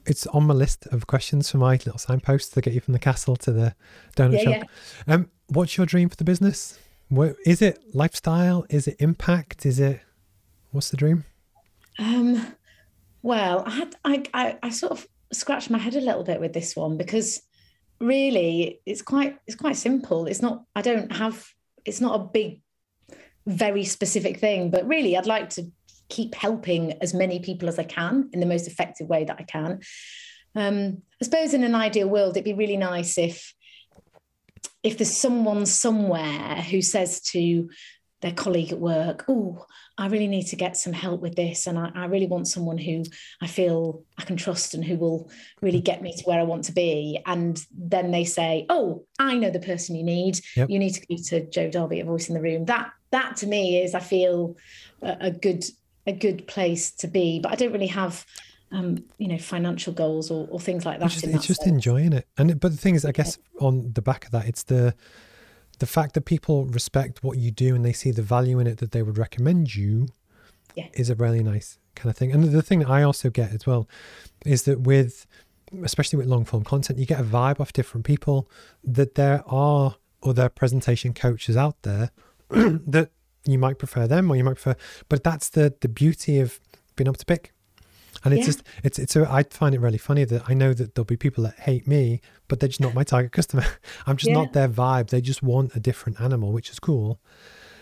it's 0.06 0.26
on 0.28 0.44
my 0.44 0.54
list 0.54 0.86
of 0.88 1.06
questions 1.06 1.50
for 1.50 1.58
my 1.58 1.72
little 1.72 1.98
signpost 1.98 2.52
to 2.54 2.60
get 2.60 2.72
you 2.72 2.80
from 2.80 2.92
the 2.92 2.98
castle 2.98 3.36
to 3.36 3.52
the 3.52 3.74
donut 4.16 4.32
yeah, 4.32 4.58
shop 4.58 4.68
yeah. 5.06 5.14
um 5.14 5.30
what's 5.48 5.76
your 5.76 5.86
dream 5.86 6.08
for 6.08 6.16
the 6.16 6.24
business 6.24 6.78
what 7.08 7.36
is 7.44 7.62
it 7.62 7.78
lifestyle 7.92 8.64
is 8.70 8.86
it 8.88 8.96
impact 8.98 9.64
is 9.66 9.78
it 9.78 10.00
what's 10.70 10.90
the 10.90 10.96
dream 10.96 11.24
um 11.98 12.54
well, 13.24 13.62
I 13.64 13.70
had 13.70 13.96
I, 14.04 14.22
I, 14.34 14.58
I 14.64 14.68
sort 14.68 14.92
of 14.92 15.08
scratched 15.32 15.70
my 15.70 15.78
head 15.78 15.96
a 15.96 16.00
little 16.00 16.24
bit 16.24 16.40
with 16.40 16.52
this 16.52 16.76
one 16.76 16.98
because 16.98 17.40
really 17.98 18.82
it's 18.84 19.00
quite 19.00 19.38
it's 19.46 19.56
quite 19.56 19.76
simple. 19.76 20.26
It's 20.26 20.42
not 20.42 20.64
I 20.76 20.82
don't 20.82 21.10
have 21.10 21.48
it's 21.86 22.02
not 22.02 22.20
a 22.20 22.24
big 22.24 22.60
very 23.46 23.84
specific 23.84 24.40
thing, 24.40 24.70
but 24.70 24.86
really 24.86 25.16
I'd 25.16 25.24
like 25.24 25.48
to 25.50 25.72
keep 26.10 26.34
helping 26.34 26.92
as 27.00 27.14
many 27.14 27.40
people 27.40 27.66
as 27.66 27.78
I 27.78 27.84
can 27.84 28.28
in 28.34 28.40
the 28.40 28.46
most 28.46 28.66
effective 28.66 29.08
way 29.08 29.24
that 29.24 29.36
I 29.38 29.44
can. 29.44 29.80
Um, 30.54 31.00
I 31.18 31.24
suppose 31.24 31.54
in 31.54 31.64
an 31.64 31.74
ideal 31.74 32.10
world, 32.10 32.36
it'd 32.36 32.44
be 32.44 32.52
really 32.52 32.76
nice 32.76 33.16
if 33.16 33.54
if 34.84 34.98
there's 34.98 35.16
someone 35.16 35.66
somewhere 35.66 36.56
who 36.56 36.82
says 36.82 37.20
to 37.22 37.68
their 38.20 38.32
colleague 38.32 38.70
at 38.70 38.78
work, 38.78 39.24
oh, 39.28 39.64
I 39.96 40.08
really 40.08 40.28
need 40.28 40.46
to 40.48 40.56
get 40.56 40.76
some 40.76 40.92
help 40.92 41.20
with 41.20 41.36
this. 41.36 41.66
And 41.66 41.78
I, 41.78 41.90
I, 41.94 42.04
really 42.06 42.26
want 42.26 42.48
someone 42.48 42.78
who 42.78 43.04
I 43.40 43.46
feel 43.46 44.02
I 44.18 44.24
can 44.24 44.36
trust 44.36 44.74
and 44.74 44.84
who 44.84 44.96
will 44.96 45.30
really 45.62 45.78
mm-hmm. 45.78 45.84
get 45.84 46.02
me 46.02 46.14
to 46.16 46.24
where 46.24 46.40
I 46.40 46.44
want 46.44 46.64
to 46.64 46.72
be. 46.72 47.20
And 47.26 47.62
then 47.70 48.10
they 48.10 48.24
say, 48.24 48.66
oh, 48.68 49.06
I 49.18 49.36
know 49.36 49.50
the 49.50 49.60
person 49.60 49.96
you 49.96 50.04
need. 50.04 50.40
Yep. 50.56 50.68
You 50.68 50.78
need 50.78 50.94
to 50.94 51.06
go 51.06 51.16
to 51.22 51.50
Jo 51.50 51.70
Darby 51.70 52.00
at 52.00 52.06
Voice 52.06 52.28
in 52.28 52.34
the 52.34 52.40
Room. 52.40 52.64
That 52.66 52.90
that 53.10 53.36
to 53.36 53.46
me 53.46 53.82
is, 53.82 53.94
I 53.94 54.00
feel, 54.00 54.56
a, 55.00 55.16
a 55.20 55.30
good 55.30 55.64
a 56.06 56.12
good 56.12 56.46
place 56.46 56.90
to 56.96 57.08
be. 57.08 57.40
But 57.40 57.52
I 57.52 57.54
don't 57.54 57.72
really 57.72 57.86
have 57.86 58.26
um, 58.74 59.04
you 59.18 59.28
know, 59.28 59.38
financial 59.38 59.92
goals 59.92 60.30
or, 60.30 60.48
or 60.50 60.58
things 60.58 60.84
like 60.84 60.98
that. 60.98 61.08
Just, 61.08 61.24
it's 61.24 61.46
just 61.46 61.62
sense. 61.62 61.72
enjoying 61.72 62.12
it. 62.12 62.26
And 62.36 62.58
but 62.58 62.72
the 62.72 62.76
thing 62.76 62.96
is, 62.96 63.04
I 63.04 63.12
guess 63.12 63.38
on 63.60 63.92
the 63.94 64.02
back 64.02 64.26
of 64.26 64.32
that, 64.32 64.46
it's 64.46 64.64
the 64.64 64.94
the 65.78 65.86
fact 65.86 66.14
that 66.14 66.22
people 66.22 66.66
respect 66.66 67.22
what 67.22 67.38
you 67.38 67.52
do 67.52 67.74
and 67.74 67.84
they 67.84 67.92
see 67.92 68.10
the 68.10 68.22
value 68.22 68.58
in 68.58 68.66
it 68.66 68.78
that 68.78 68.90
they 68.90 69.02
would 69.02 69.16
recommend 69.16 69.74
you 69.74 70.08
yeah. 70.74 70.86
is 70.92 71.08
a 71.08 71.14
really 71.14 71.42
nice 71.42 71.78
kind 71.94 72.10
of 72.10 72.16
thing. 72.16 72.32
And 72.32 72.44
the 72.44 72.62
thing 72.62 72.80
that 72.80 72.90
I 72.90 73.02
also 73.02 73.30
get 73.30 73.52
as 73.52 73.64
well 73.66 73.88
is 74.44 74.64
that 74.64 74.80
with, 74.80 75.26
especially 75.82 76.16
with 76.16 76.26
long 76.26 76.44
form 76.44 76.64
content, 76.64 76.98
you 76.98 77.06
get 77.06 77.20
a 77.20 77.24
vibe 77.24 77.60
off 77.60 77.72
different 77.72 78.04
people 78.04 78.48
that 78.82 79.14
there 79.14 79.42
are 79.46 79.96
other 80.22 80.48
presentation 80.48 81.12
coaches 81.12 81.56
out 81.56 81.80
there 81.82 82.10
that 82.50 83.10
you 83.44 83.58
might 83.58 83.78
prefer 83.78 84.06
them 84.08 84.30
or 84.30 84.36
you 84.36 84.44
might 84.44 84.54
prefer, 84.54 84.76
but 85.08 85.22
that's 85.22 85.48
the, 85.48 85.74
the 85.80 85.88
beauty 85.88 86.40
of 86.40 86.60
being 86.96 87.06
able 87.06 87.14
to 87.14 87.26
pick 87.26 87.52
and 88.24 88.34
it's 88.34 88.40
yeah. 88.40 88.46
just 88.46 88.62
it's 88.82 88.98
it's 88.98 89.16
a, 89.16 89.30
I 89.30 89.42
find 89.44 89.74
it 89.74 89.80
really 89.80 89.98
funny 89.98 90.24
that 90.24 90.42
I 90.48 90.54
know 90.54 90.72
that 90.72 90.94
there'll 90.94 91.04
be 91.04 91.16
people 91.16 91.44
that 91.44 91.58
hate 91.58 91.86
me, 91.86 92.20
but 92.48 92.60
they're 92.60 92.68
just 92.68 92.80
not 92.80 92.94
my 92.94 93.04
target 93.04 93.32
customer. 93.32 93.64
I'm 94.06 94.16
just 94.16 94.30
yeah. 94.30 94.34
not 94.34 94.52
their 94.52 94.68
vibe. 94.68 95.10
They 95.10 95.20
just 95.20 95.42
want 95.42 95.76
a 95.76 95.80
different 95.80 96.20
animal, 96.20 96.52
which 96.52 96.70
is 96.70 96.78
cool. 96.78 97.20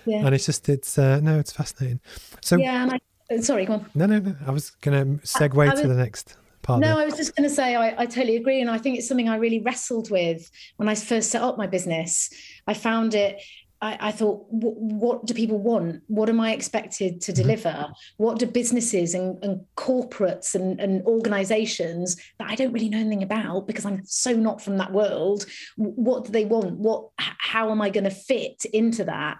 Yeah. 0.04 0.26
And 0.26 0.34
it's 0.34 0.46
just 0.46 0.68
it's 0.68 0.98
uh, 0.98 1.20
no, 1.20 1.38
it's 1.38 1.52
fascinating. 1.52 2.00
So 2.40 2.56
yeah, 2.56 2.82
and 2.82 2.92
I 2.92 3.00
uh, 3.32 3.40
sorry, 3.40 3.66
go 3.66 3.74
on. 3.74 3.86
No, 3.94 4.06
no, 4.06 4.18
no. 4.18 4.36
I 4.46 4.50
was 4.50 4.70
going 4.70 5.18
to 5.18 5.26
segue 5.26 5.62
I, 5.62 5.70
I 5.70 5.72
was, 5.72 5.80
to 5.80 5.88
the 5.88 5.94
next. 5.94 6.36
Part 6.62 6.78
no, 6.78 6.96
I 6.96 7.04
was 7.04 7.16
just 7.16 7.34
going 7.34 7.48
to 7.48 7.52
say 7.52 7.74
I, 7.74 8.02
I 8.02 8.06
totally 8.06 8.36
agree, 8.36 8.60
and 8.60 8.70
I 8.70 8.78
think 8.78 8.96
it's 8.96 9.08
something 9.08 9.28
I 9.28 9.34
really 9.36 9.60
wrestled 9.60 10.12
with 10.12 10.48
when 10.76 10.88
I 10.88 10.94
first 10.94 11.30
set 11.30 11.42
up 11.42 11.58
my 11.58 11.66
business. 11.66 12.30
I 12.68 12.74
found 12.74 13.14
it 13.14 13.42
I, 13.82 13.98
I 14.00 14.12
thought, 14.12 14.46
what 14.48 15.26
do 15.26 15.34
people 15.34 15.58
want? 15.58 16.02
What 16.06 16.28
am 16.28 16.40
I 16.40 16.52
expected 16.52 17.20
to 17.22 17.32
mm-hmm. 17.32 17.42
deliver? 17.42 17.88
What 18.16 18.38
do 18.38 18.46
businesses 18.46 19.12
and, 19.12 19.42
and 19.44 19.60
corporates 19.76 20.54
and, 20.54 20.80
and 20.80 21.02
organizations 21.04 22.16
that 22.38 22.48
I 22.48 22.54
don't 22.54 22.72
really 22.72 22.88
know 22.88 22.98
anything 22.98 23.24
about 23.24 23.66
because 23.66 23.84
I'm 23.84 24.02
so 24.04 24.32
not 24.32 24.62
from 24.62 24.78
that 24.78 24.92
world, 24.92 25.46
what 25.76 26.24
do 26.24 26.32
they 26.32 26.44
want? 26.44 26.78
What, 26.78 27.08
how 27.18 27.70
am 27.70 27.82
I 27.82 27.90
going 27.90 28.04
to 28.04 28.10
fit 28.10 28.64
into 28.72 29.04
that? 29.04 29.38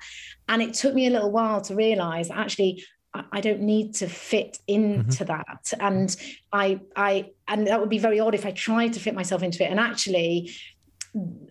And 0.49 0.61
it 0.61 0.75
took 0.75 0.93
me 0.93 1.07
a 1.07 1.11
little 1.11 1.31
while 1.31 1.61
to 1.63 1.75
realize 1.77 2.29
actually 2.29 2.85
I 3.31 3.43
don't 3.43 3.61
need 3.61 3.95
to 3.97 4.09
fit 4.09 4.59
into 4.67 5.25
mm-hmm. 5.25 5.25
that. 5.25 5.73
And 5.79 6.17
I 6.51 6.81
I 6.97 7.33
and 7.47 7.67
that 7.67 7.79
would 7.79 7.91
be 7.91 7.99
very 7.99 8.19
odd 8.19 8.35
if 8.35 8.47
I 8.47 8.53
tried 8.53 8.95
to 8.95 9.01
fit 9.01 9.15
myself 9.15 9.43
into 9.43 9.63
it. 9.63 9.71
And 9.71 9.79
actually 9.79 10.51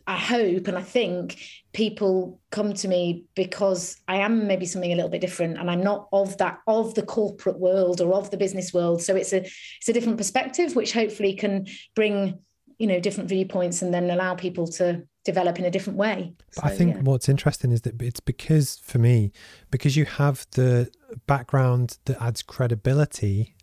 I 0.07 0.17
hope 0.17 0.67
and 0.67 0.77
I 0.77 0.81
think 0.81 1.39
people 1.71 2.39
come 2.49 2.73
to 2.73 2.87
me 2.87 3.25
because 3.35 3.95
I 4.07 4.17
am 4.17 4.47
maybe 4.47 4.65
something 4.65 4.91
a 4.91 4.95
little 4.95 5.09
bit 5.09 5.21
different 5.21 5.59
and 5.59 5.69
I'm 5.69 5.83
not 5.83 6.07
of 6.11 6.37
that 6.39 6.59
of 6.65 6.95
the 6.95 7.03
corporate 7.03 7.59
world 7.59 8.01
or 8.01 8.13
of 8.15 8.31
the 8.31 8.37
business 8.37 8.73
world 8.73 9.03
so 9.03 9.15
it's 9.15 9.33
a 9.33 9.37
it's 9.37 9.87
a 9.87 9.93
different 9.93 10.17
perspective 10.17 10.75
which 10.75 10.93
hopefully 10.93 11.33
can 11.33 11.67
bring 11.95 12.39
you 12.79 12.87
know 12.87 12.99
different 12.99 13.29
viewpoints 13.29 13.83
and 13.83 13.93
then 13.93 14.09
allow 14.09 14.33
people 14.33 14.65
to 14.65 15.03
develop 15.23 15.59
in 15.59 15.65
a 15.65 15.71
different 15.71 15.99
way 15.99 16.33
so, 16.49 16.61
I 16.63 16.75
think 16.75 16.95
yeah. 16.95 17.01
what's 17.03 17.29
interesting 17.29 17.71
is 17.71 17.81
that 17.81 18.01
it's 18.01 18.19
because 18.19 18.79
for 18.83 18.97
me 18.97 19.31
because 19.69 19.95
you 19.95 20.05
have 20.05 20.47
the 20.51 20.89
background 21.27 21.99
that 22.05 22.19
adds 22.19 22.41
credibility 22.41 23.55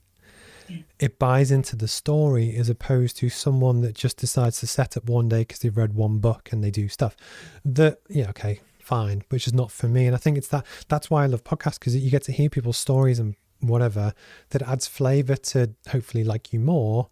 it 0.98 1.18
buys 1.18 1.50
into 1.50 1.76
the 1.76 1.88
story 1.88 2.54
as 2.56 2.68
opposed 2.68 3.16
to 3.16 3.28
someone 3.28 3.80
that 3.80 3.94
just 3.94 4.16
decides 4.16 4.60
to 4.60 4.66
set 4.66 4.96
up 4.96 5.08
one 5.08 5.28
day 5.28 5.40
because 5.40 5.60
they've 5.60 5.76
read 5.76 5.94
one 5.94 6.18
book 6.18 6.50
and 6.52 6.62
they 6.62 6.70
do 6.70 6.88
stuff 6.88 7.16
that 7.64 7.98
yeah 8.08 8.28
okay 8.28 8.60
fine 8.78 9.22
which 9.28 9.46
is 9.46 9.52
not 9.52 9.70
for 9.70 9.88
me 9.88 10.06
and 10.06 10.14
i 10.14 10.18
think 10.18 10.38
it's 10.38 10.48
that 10.48 10.64
that's 10.88 11.10
why 11.10 11.22
i 11.22 11.26
love 11.26 11.44
podcasts 11.44 11.78
because 11.78 11.96
you 11.96 12.10
get 12.10 12.22
to 12.22 12.32
hear 12.32 12.48
people's 12.48 12.78
stories 12.78 13.18
and 13.18 13.34
whatever 13.60 14.14
that 14.50 14.62
adds 14.62 14.86
flavor 14.86 15.36
to 15.36 15.74
hopefully 15.88 16.24
like 16.24 16.52
you 16.52 16.60
more 16.60 17.08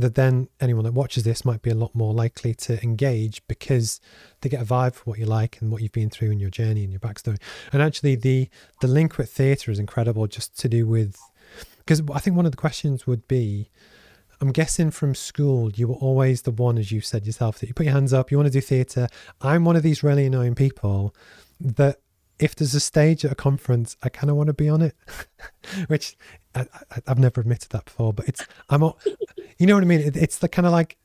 that 0.00 0.14
then 0.14 0.48
anyone 0.60 0.84
that 0.84 0.94
watches 0.94 1.24
this 1.24 1.44
might 1.44 1.60
be 1.60 1.70
a 1.70 1.74
lot 1.74 1.94
more 1.94 2.14
likely 2.14 2.54
to 2.54 2.80
engage 2.82 3.46
because 3.48 4.00
they 4.40 4.48
get 4.48 4.62
a 4.62 4.64
vibe 4.64 4.94
for 4.94 5.02
what 5.04 5.18
you 5.18 5.26
like 5.26 5.60
and 5.60 5.72
what 5.72 5.82
you've 5.82 5.92
been 5.92 6.08
through 6.08 6.30
in 6.30 6.38
your 6.38 6.50
journey 6.50 6.84
and 6.84 6.92
your 6.92 7.00
backstory. 7.00 7.40
And 7.72 7.82
actually, 7.82 8.14
the 8.14 8.48
the 8.80 8.86
link 8.86 9.18
with 9.18 9.30
theatre 9.30 9.70
is 9.70 9.78
incredible, 9.78 10.26
just 10.28 10.58
to 10.60 10.68
do 10.68 10.86
with 10.86 11.18
because 11.88 12.02
I 12.12 12.18
think 12.18 12.36
one 12.36 12.44
of 12.44 12.52
the 12.52 12.58
questions 12.58 13.06
would 13.06 13.26
be 13.28 13.70
I'm 14.42 14.52
guessing 14.52 14.90
from 14.90 15.14
school 15.14 15.72
you 15.72 15.88
were 15.88 15.94
always 15.94 16.42
the 16.42 16.50
one, 16.50 16.76
as 16.76 16.92
you 16.92 17.00
said 17.00 17.24
yourself, 17.24 17.58
that 17.58 17.66
you 17.66 17.72
put 17.72 17.86
your 17.86 17.94
hands 17.94 18.12
up, 18.12 18.30
you 18.30 18.36
want 18.36 18.46
to 18.46 18.52
do 18.52 18.60
theatre. 18.60 19.08
I'm 19.40 19.64
one 19.64 19.74
of 19.74 19.82
these 19.82 20.02
really 20.02 20.26
annoying 20.26 20.54
people 20.54 21.14
that 21.58 22.00
if 22.38 22.54
there's 22.54 22.74
a 22.74 22.80
stage 22.80 23.24
at 23.24 23.32
a 23.32 23.34
conference, 23.34 23.96
I 24.02 24.10
kind 24.10 24.28
of 24.28 24.36
want 24.36 24.48
to 24.48 24.52
be 24.52 24.68
on 24.68 24.82
it, 24.82 24.94
which 25.86 26.18
I, 26.54 26.66
have 27.06 27.18
never 27.18 27.40
admitted 27.40 27.70
that 27.70 27.86
before, 27.86 28.12
but 28.12 28.28
it's, 28.28 28.46
I'm, 28.68 28.82
all, 28.82 28.98
you 29.56 29.66
know 29.66 29.74
what 29.74 29.82
I 29.82 29.86
mean? 29.86 30.00
It, 30.00 30.16
it's 30.16 30.38
the 30.38 30.48
kind 30.48 30.66
of 30.66 30.72
like, 30.72 30.98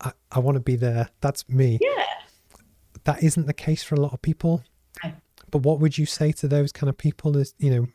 I, 0.00 0.10
I 0.32 0.40
want 0.40 0.56
to 0.56 0.60
be 0.60 0.74
there. 0.74 1.10
That's 1.20 1.48
me. 1.48 1.78
Yeah. 1.80 2.04
That 3.04 3.22
isn't 3.22 3.46
the 3.46 3.54
case 3.54 3.84
for 3.84 3.94
a 3.94 4.00
lot 4.00 4.12
of 4.12 4.20
people. 4.20 4.64
But 5.50 5.58
what 5.58 5.78
would 5.78 5.96
you 5.96 6.06
say 6.06 6.32
to 6.32 6.48
those 6.48 6.72
kind 6.72 6.90
of 6.90 6.98
people 6.98 7.38
as, 7.38 7.54
you 7.58 7.70
know, 7.70 7.86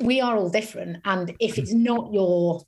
we 0.00 0.20
are 0.20 0.36
all 0.36 0.48
different 0.48 0.98
and 1.04 1.34
if 1.40 1.58
it's 1.58 1.72
mm-hmm. 1.72 1.84
not 1.84 2.12
your 2.12 2.62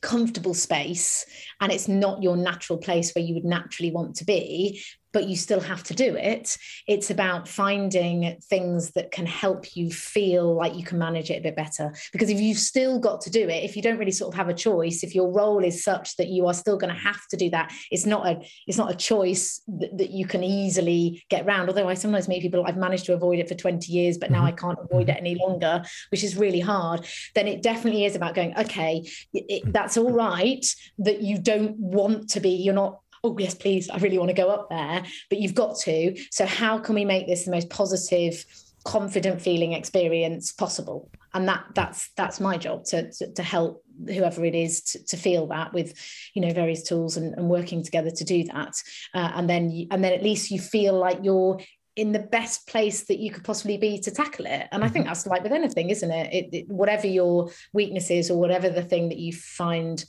comfortable 0.00 0.54
space 0.54 1.26
and 1.60 1.70
it's 1.70 1.88
not 1.88 2.22
your 2.22 2.36
natural 2.36 2.78
place 2.78 3.12
where 3.14 3.24
you 3.24 3.34
would 3.34 3.44
naturally 3.44 3.90
want 3.90 4.16
to 4.16 4.24
be 4.24 4.82
but 5.12 5.28
you 5.28 5.36
still 5.36 5.60
have 5.60 5.82
to 5.84 5.94
do 5.94 6.14
it. 6.16 6.56
It's 6.86 7.10
about 7.10 7.48
finding 7.48 8.38
things 8.44 8.92
that 8.92 9.10
can 9.10 9.26
help 9.26 9.76
you 9.76 9.90
feel 9.90 10.54
like 10.54 10.74
you 10.74 10.84
can 10.84 10.98
manage 10.98 11.30
it 11.30 11.38
a 11.38 11.42
bit 11.42 11.56
better. 11.56 11.94
Because 12.12 12.30
if 12.30 12.40
you've 12.40 12.58
still 12.58 12.98
got 12.98 13.20
to 13.22 13.30
do 13.30 13.48
it, 13.48 13.64
if 13.64 13.76
you 13.76 13.82
don't 13.82 13.98
really 13.98 14.10
sort 14.10 14.32
of 14.32 14.38
have 14.38 14.48
a 14.48 14.54
choice, 14.54 15.02
if 15.02 15.14
your 15.14 15.30
role 15.30 15.64
is 15.64 15.82
such 15.82 16.16
that 16.16 16.28
you 16.28 16.46
are 16.46 16.54
still 16.54 16.76
going 16.76 16.94
to 16.94 17.00
have 17.00 17.26
to 17.28 17.36
do 17.36 17.50
that, 17.50 17.72
it's 17.90 18.06
not 18.06 18.26
a 18.26 18.40
it's 18.66 18.78
not 18.78 18.90
a 18.90 18.96
choice 18.96 19.60
that, 19.68 19.96
that 19.98 20.10
you 20.10 20.26
can 20.26 20.44
easily 20.44 21.24
get 21.28 21.46
around. 21.46 21.68
Although 21.68 21.88
I 21.88 21.94
sometimes 21.94 22.28
meet 22.28 22.42
people, 22.42 22.64
I've 22.66 22.76
managed 22.76 23.06
to 23.06 23.14
avoid 23.14 23.38
it 23.38 23.48
for 23.48 23.54
20 23.54 23.92
years, 23.92 24.18
but 24.18 24.30
now 24.30 24.38
mm-hmm. 24.38 24.46
I 24.46 24.52
can't 24.52 24.78
avoid 24.80 25.08
it 25.08 25.16
any 25.18 25.34
longer, 25.34 25.82
which 26.10 26.24
is 26.24 26.36
really 26.36 26.60
hard. 26.60 27.06
Then 27.34 27.48
it 27.48 27.62
definitely 27.62 28.04
is 28.04 28.16
about 28.16 28.34
going, 28.34 28.56
okay, 28.56 29.06
it, 29.32 29.72
that's 29.72 29.96
all 29.96 30.12
right 30.12 30.64
that 30.98 31.22
you 31.22 31.38
don't 31.38 31.76
want 31.78 32.30
to 32.30 32.40
be, 32.40 32.50
you're 32.50 32.74
not 32.74 33.00
oh 33.24 33.36
yes 33.38 33.54
please 33.54 33.88
i 33.90 33.98
really 33.98 34.18
want 34.18 34.28
to 34.28 34.34
go 34.34 34.48
up 34.48 34.68
there 34.70 35.02
but 35.28 35.38
you've 35.38 35.54
got 35.54 35.76
to 35.76 36.16
so 36.30 36.46
how 36.46 36.78
can 36.78 36.94
we 36.94 37.04
make 37.04 37.26
this 37.26 37.44
the 37.44 37.50
most 37.50 37.70
positive 37.70 38.44
confident 38.84 39.40
feeling 39.40 39.72
experience 39.72 40.52
possible 40.52 41.10
and 41.34 41.46
that 41.46 41.64
that's 41.74 42.10
that's 42.16 42.40
my 42.40 42.56
job 42.56 42.84
to 42.84 43.10
to, 43.12 43.32
to 43.34 43.42
help 43.42 43.84
whoever 44.06 44.44
it 44.44 44.54
is 44.54 44.80
to, 44.80 45.04
to, 45.04 45.16
feel 45.18 45.46
that 45.46 45.74
with 45.74 45.94
you 46.34 46.40
know 46.40 46.52
various 46.54 46.82
tools 46.82 47.18
and, 47.18 47.34
and 47.34 47.48
working 47.48 47.84
together 47.84 48.10
to 48.10 48.24
do 48.24 48.44
that 48.44 48.74
uh, 49.14 49.30
and 49.34 49.50
then 49.50 49.70
you, 49.70 49.86
and 49.90 50.02
then 50.02 50.14
at 50.14 50.22
least 50.22 50.50
you 50.50 50.58
feel 50.58 50.94
like 50.98 51.18
you're 51.22 51.60
in 51.96 52.12
the 52.12 52.18
best 52.18 52.66
place 52.66 53.04
that 53.04 53.18
you 53.18 53.30
could 53.30 53.44
possibly 53.44 53.76
be 53.76 53.98
to 53.98 54.10
tackle 54.10 54.46
it 54.46 54.66
and 54.72 54.82
i 54.82 54.88
think 54.88 55.04
mm-hmm. 55.04 55.10
that's 55.10 55.26
like 55.26 55.42
with 55.42 55.52
anything 55.52 55.90
isn't 55.90 56.10
it? 56.10 56.32
It, 56.32 56.54
it 56.54 56.68
whatever 56.68 57.06
your 57.06 57.50
weakness 57.74 58.10
is 58.10 58.30
or 58.30 58.38
whatever 58.38 58.70
the 58.70 58.82
thing 58.82 59.10
that 59.10 59.18
you 59.18 59.34
find 59.34 60.02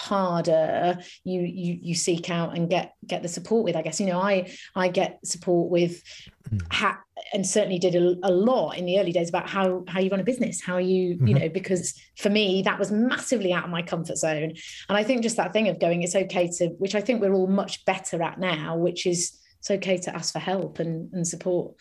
harder 0.00 0.98
you 1.24 1.42
you 1.42 1.78
you 1.82 1.94
seek 1.94 2.30
out 2.30 2.56
and 2.56 2.70
get 2.70 2.94
get 3.06 3.20
the 3.22 3.28
support 3.28 3.64
with 3.64 3.76
i 3.76 3.82
guess 3.82 4.00
you 4.00 4.06
know 4.06 4.18
i 4.18 4.50
i 4.74 4.88
get 4.88 5.18
support 5.26 5.70
with 5.70 6.02
mm. 6.50 6.60
ha- 6.72 6.98
and 7.34 7.46
certainly 7.46 7.78
did 7.78 7.94
a, 7.94 8.16
a, 8.22 8.32
lot 8.32 8.78
in 8.78 8.86
the 8.86 8.98
early 8.98 9.12
days 9.12 9.28
about 9.28 9.46
how 9.46 9.84
how 9.88 10.00
you 10.00 10.10
run 10.10 10.18
a 10.18 10.24
business 10.24 10.62
how 10.62 10.78
you 10.78 11.16
mm-hmm. 11.16 11.26
you 11.26 11.34
know 11.34 11.50
because 11.50 12.00
for 12.16 12.30
me 12.30 12.62
that 12.62 12.78
was 12.78 12.90
massively 12.90 13.52
out 13.52 13.64
of 13.64 13.70
my 13.70 13.82
comfort 13.82 14.16
zone 14.16 14.54
and 14.88 14.96
i 14.96 15.04
think 15.04 15.22
just 15.22 15.36
that 15.36 15.52
thing 15.52 15.68
of 15.68 15.78
going 15.78 16.02
it's 16.02 16.16
okay 16.16 16.48
to 16.48 16.68
which 16.78 16.94
i 16.94 17.00
think 17.00 17.20
we're 17.20 17.34
all 17.34 17.46
much 17.46 17.84
better 17.84 18.22
at 18.22 18.40
now 18.40 18.74
which 18.74 19.04
is 19.04 19.38
it's 19.58 19.70
okay 19.70 19.98
to 19.98 20.14
ask 20.16 20.32
for 20.32 20.38
help 20.38 20.78
and, 20.78 21.12
and 21.12 21.28
support 21.28 21.74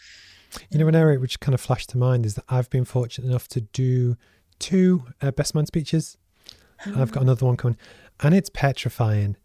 you 0.69 0.77
know 0.77 0.89
an 0.89 0.95
area 0.95 1.17
which 1.17 1.39
kind 1.39 1.53
of 1.53 1.61
flashed 1.61 1.89
to 1.89 1.97
mind 1.97 2.25
is 2.25 2.35
that 2.35 2.43
i've 2.49 2.69
been 2.69 2.83
fortunate 2.83 3.29
enough 3.29 3.47
to 3.47 3.61
do 3.61 4.17
two 4.59 5.05
uh, 5.21 5.31
best 5.31 5.55
man 5.55 5.65
speeches 5.65 6.17
I've 6.85 7.11
got 7.11 7.23
another 7.23 7.45
one 7.45 7.57
coming. 7.57 7.77
And 8.21 8.33
it's 8.35 8.49
petrifying 8.49 9.37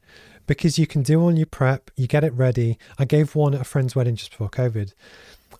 because 0.47 0.79
you 0.79 0.87
can 0.87 1.03
do 1.03 1.21
all 1.21 1.33
your 1.33 1.47
prep, 1.47 1.91
you 1.97 2.07
get 2.07 2.25
it 2.25 2.33
ready. 2.35 2.79
I 2.99 3.05
gave 3.05 3.35
one 3.35 3.55
at 3.55 3.61
a 3.61 3.65
friend's 3.65 3.95
wedding 3.95 4.17
just 4.17 4.31
before 4.31 4.51
COVID. 4.51 4.93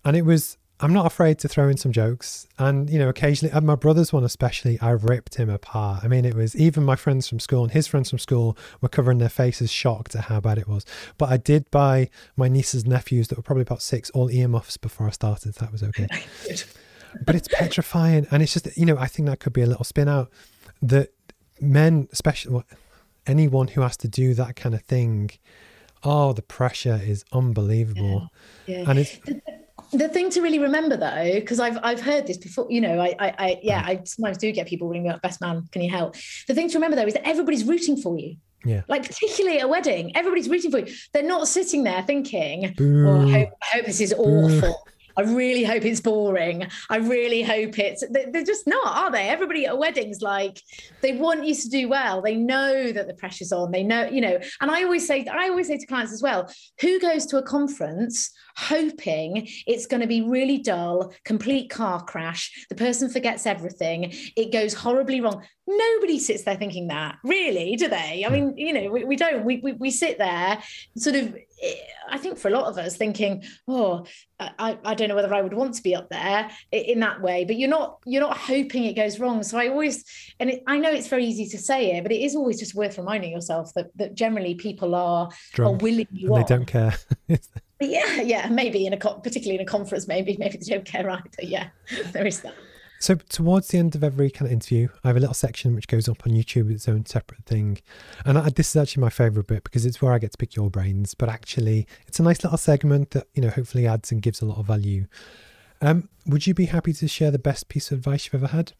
And 0.03 0.15
it 0.15 0.23
was, 0.23 0.57
I'm 0.79 0.93
not 0.93 1.05
afraid 1.05 1.39
to 1.39 1.47
throw 1.47 1.67
in 1.67 1.77
some 1.77 1.91
jokes. 1.91 2.47
And, 2.59 2.89
you 2.89 2.99
know, 2.99 3.09
occasionally, 3.09 3.53
at 3.53 3.63
my 3.63 3.75
brother's 3.75 4.13
one 4.13 4.23
especially, 4.23 4.79
I 4.81 4.91
ripped 4.91 5.35
him 5.35 5.49
apart. 5.49 6.03
I 6.03 6.07
mean, 6.07 6.25
it 6.25 6.35
was 6.35 6.55
even 6.55 6.83
my 6.83 6.95
friends 6.95 7.27
from 7.27 7.39
school 7.39 7.63
and 7.63 7.71
his 7.71 7.87
friends 7.87 8.09
from 8.09 8.19
school 8.19 8.57
were 8.81 8.89
covering 8.89 9.17
their 9.17 9.29
faces, 9.29 9.71
shocked 9.71 10.15
at 10.15 10.25
how 10.25 10.39
bad 10.39 10.57
it 10.57 10.67
was. 10.67 10.85
But 11.17 11.29
I 11.29 11.37
did 11.37 11.71
buy 11.71 12.09
my 12.35 12.47
niece's 12.47 12.85
nephews 12.85 13.29
that 13.29 13.37
were 13.37 13.43
probably 13.43 13.63
about 13.63 13.81
six 13.81 14.09
all 14.11 14.29
earmuffs 14.29 14.77
before 14.77 15.07
I 15.07 15.11
started. 15.11 15.55
So 15.55 15.65
That 15.65 15.71
was 15.71 15.81
okay. 15.81 16.07
but 17.25 17.35
it's 17.35 17.47
petrifying. 17.47 18.27
And 18.29 18.43
it's 18.43 18.53
just, 18.53 18.77
you 18.77 18.85
know, 18.85 18.97
I 18.97 19.07
think 19.07 19.27
that 19.29 19.39
could 19.39 19.53
be 19.53 19.61
a 19.61 19.67
little 19.67 19.85
spin 19.85 20.07
out 20.07 20.29
that 20.81 21.13
men, 21.59 22.07
especially 22.11 22.63
anyone 23.27 23.67
who 23.67 23.81
has 23.81 23.97
to 23.97 24.07
do 24.07 24.33
that 24.35 24.55
kind 24.55 24.75
of 24.75 24.81
thing, 24.81 25.31
oh, 26.03 26.33
the 26.33 26.41
pressure 26.41 26.99
is 27.03 27.25
unbelievable. 27.31 28.29
Yeah. 28.65 28.77
yeah. 28.77 28.89
And 28.89 28.99
it's 28.99 29.17
the, 29.19 29.41
the, 29.93 30.09
thing 30.09 30.29
to 30.31 30.41
really 30.41 30.59
remember 30.59 30.97
though, 30.97 31.31
because 31.35 31.59
I've 31.59 31.77
I've 31.83 32.01
heard 32.01 32.27
this 32.27 32.37
before, 32.37 32.67
you 32.69 32.81
know, 32.81 32.99
I 32.99 33.15
I, 33.19 33.35
I 33.37 33.59
yeah, 33.63 33.83
mm. 33.83 33.87
I 33.87 34.01
sometimes 34.05 34.37
do 34.37 34.51
get 34.51 34.67
people 34.67 34.87
ringing 34.87 35.07
me 35.07 35.09
up, 35.09 35.21
best 35.21 35.41
man, 35.41 35.67
can 35.71 35.81
you 35.81 35.89
help? 35.89 36.15
The 36.47 36.53
thing 36.53 36.69
to 36.69 36.75
remember 36.75 36.95
though 36.95 37.07
is 37.07 37.13
that 37.13 37.27
everybody's 37.27 37.65
rooting 37.65 37.97
for 37.97 38.17
you. 38.17 38.37
Yeah. 38.63 38.81
Like 38.87 39.05
particularly 39.05 39.59
at 39.59 39.65
a 39.65 39.67
wedding, 39.67 40.15
everybody's 40.15 40.49
rooting 40.49 40.71
for 40.71 40.79
you. 40.79 40.93
They're 41.13 41.23
not 41.23 41.47
sitting 41.47 41.83
there 41.83 42.01
thinking, 42.01 42.73
oh, 42.79 43.27
I 43.27 43.31
hope, 43.31 43.49
I 43.61 43.75
hope 43.75 43.85
this 43.85 44.01
is 44.01 44.13
awful. 44.13 44.87
I 45.17 45.21
really 45.21 45.63
hope 45.63 45.85
it's 45.85 46.01
boring. 46.01 46.67
I 46.89 46.97
really 46.97 47.41
hope 47.41 47.79
it's. 47.79 48.03
They're 48.09 48.43
just 48.43 48.67
not, 48.67 48.85
are 48.85 49.11
they? 49.11 49.29
Everybody 49.29 49.65
at 49.65 49.77
weddings, 49.77 50.21
like, 50.21 50.61
they 51.01 51.13
want 51.13 51.45
you 51.45 51.55
to 51.55 51.69
do 51.69 51.87
well. 51.87 52.21
They 52.21 52.35
know 52.35 52.91
that 52.91 53.07
the 53.07 53.13
pressure's 53.13 53.51
on. 53.51 53.71
They 53.71 53.83
know, 53.83 54.05
you 54.05 54.21
know. 54.21 54.39
And 54.61 54.71
I 54.71 54.83
always 54.83 55.07
say, 55.07 55.25
I 55.25 55.49
always 55.49 55.67
say 55.67 55.77
to 55.77 55.85
clients 55.85 56.13
as 56.13 56.21
well, 56.21 56.51
who 56.81 56.99
goes 56.99 57.25
to 57.27 57.37
a 57.37 57.43
conference 57.43 58.31
hoping 58.57 59.47
it's 59.67 59.85
going 59.85 60.01
to 60.01 60.07
be 60.07 60.21
really 60.21 60.57
dull, 60.59 61.13
complete 61.25 61.69
car 61.69 62.03
crash. 62.03 62.65
The 62.69 62.75
person 62.75 63.09
forgets 63.09 63.45
everything. 63.45 64.13
It 64.35 64.51
goes 64.51 64.73
horribly 64.73 65.21
wrong. 65.21 65.43
Nobody 65.67 66.19
sits 66.19 66.43
there 66.43 66.55
thinking 66.55 66.87
that, 66.87 67.17
really, 67.23 67.75
do 67.75 67.87
they? 67.87 68.23
I 68.25 68.29
mean, 68.29 68.55
you 68.55 68.71
know, 68.71 68.91
we, 68.91 69.03
we 69.03 69.15
don't. 69.15 69.43
We, 69.43 69.59
we, 69.63 69.73
we 69.73 69.91
sit 69.91 70.17
there 70.17 70.61
sort 70.95 71.15
of, 71.15 71.35
I 72.09 72.17
think 72.17 72.37
for 72.37 72.49
a 72.49 72.51
lot 72.51 72.65
of 72.65 72.77
us 72.77 72.97
thinking, 72.97 73.43
oh, 73.67 74.05
I, 74.39 74.77
I 74.83 74.93
don't 74.93 75.07
know 75.07 75.15
whether 75.15 75.33
I 75.33 75.41
would 75.41 75.53
want 75.53 75.73
to 75.75 75.83
be 75.83 75.95
up 75.95 76.09
there 76.09 76.49
in 76.71 76.99
that 76.99 77.21
way, 77.21 77.45
but 77.45 77.55
you're 77.55 77.69
not 77.69 77.99
you're 78.05 78.21
not 78.21 78.37
hoping 78.37 78.85
it 78.85 78.93
goes 78.93 79.19
wrong. 79.19 79.41
So 79.43 79.57
I 79.57 79.69
always, 79.69 80.03
and 80.39 80.49
it, 80.49 80.63
I 80.67 80.77
know 80.77 80.91
it's 80.91 81.07
very 81.07 81.25
easy 81.25 81.47
to 81.47 81.57
say 81.57 81.95
it, 81.95 82.03
but 82.03 82.11
it 82.11 82.21
is 82.21 82.35
always 82.35 82.59
just 82.59 82.75
worth 82.75 82.97
reminding 82.97 83.31
yourself 83.31 83.71
that 83.75 83.87
that 83.95 84.15
generally 84.15 84.55
people 84.55 84.95
are 84.95 85.29
Drunk, 85.53 85.81
are 85.81 85.83
willing 85.83 86.07
you 86.11 86.35
They 86.35 86.43
don't 86.43 86.65
care. 86.65 86.95
yeah, 87.79 88.21
yeah, 88.21 88.49
maybe 88.49 88.85
in 88.85 88.93
a 88.93 88.97
particularly 88.97 89.55
in 89.55 89.61
a 89.61 89.65
conference, 89.65 90.07
maybe 90.07 90.35
maybe 90.37 90.57
they 90.57 90.73
don't 90.73 90.85
care 90.85 91.09
either. 91.09 91.27
Yeah, 91.41 91.69
there 92.11 92.25
is 92.25 92.41
that. 92.41 92.55
So 93.05 93.13
towards 93.13 93.67
the 93.67 93.77
end 93.77 93.93
of 93.93 94.03
every 94.03 94.31
kind 94.31 94.47
of 94.47 94.51
interview, 94.51 94.87
I 95.03 95.09
have 95.09 95.15
a 95.15 95.19
little 95.19 95.35
section 95.35 95.75
which 95.75 95.87
goes 95.87 96.09
up 96.09 96.25
on 96.25 96.33
YouTube, 96.33 96.71
its 96.71 96.89
own 96.89 97.05
separate 97.05 97.45
thing, 97.45 97.77
and 98.25 98.35
I, 98.35 98.49
this 98.49 98.69
is 98.69 98.75
actually 98.75 99.01
my 99.01 99.11
favourite 99.11 99.45
bit 99.45 99.63
because 99.63 99.85
it's 99.85 100.01
where 100.01 100.11
I 100.11 100.17
get 100.17 100.31
to 100.31 100.37
pick 100.39 100.55
your 100.55 100.71
brains. 100.71 101.13
But 101.13 101.29
actually, 101.29 101.85
it's 102.07 102.19
a 102.19 102.23
nice 102.23 102.43
little 102.43 102.57
segment 102.57 103.11
that 103.11 103.27
you 103.35 103.43
know 103.43 103.51
hopefully 103.51 103.85
adds 103.85 104.11
and 104.11 104.23
gives 104.23 104.41
a 104.41 104.45
lot 104.47 104.57
of 104.57 104.65
value. 104.65 105.05
Um, 105.81 106.09
would 106.25 106.47
you 106.47 106.55
be 106.55 106.65
happy 106.65 106.93
to 106.93 107.07
share 107.07 107.29
the 107.29 107.37
best 107.37 107.69
piece 107.69 107.91
of 107.91 107.99
advice 107.99 108.25
you've 108.25 108.43
ever 108.43 108.51
had? 108.51 108.73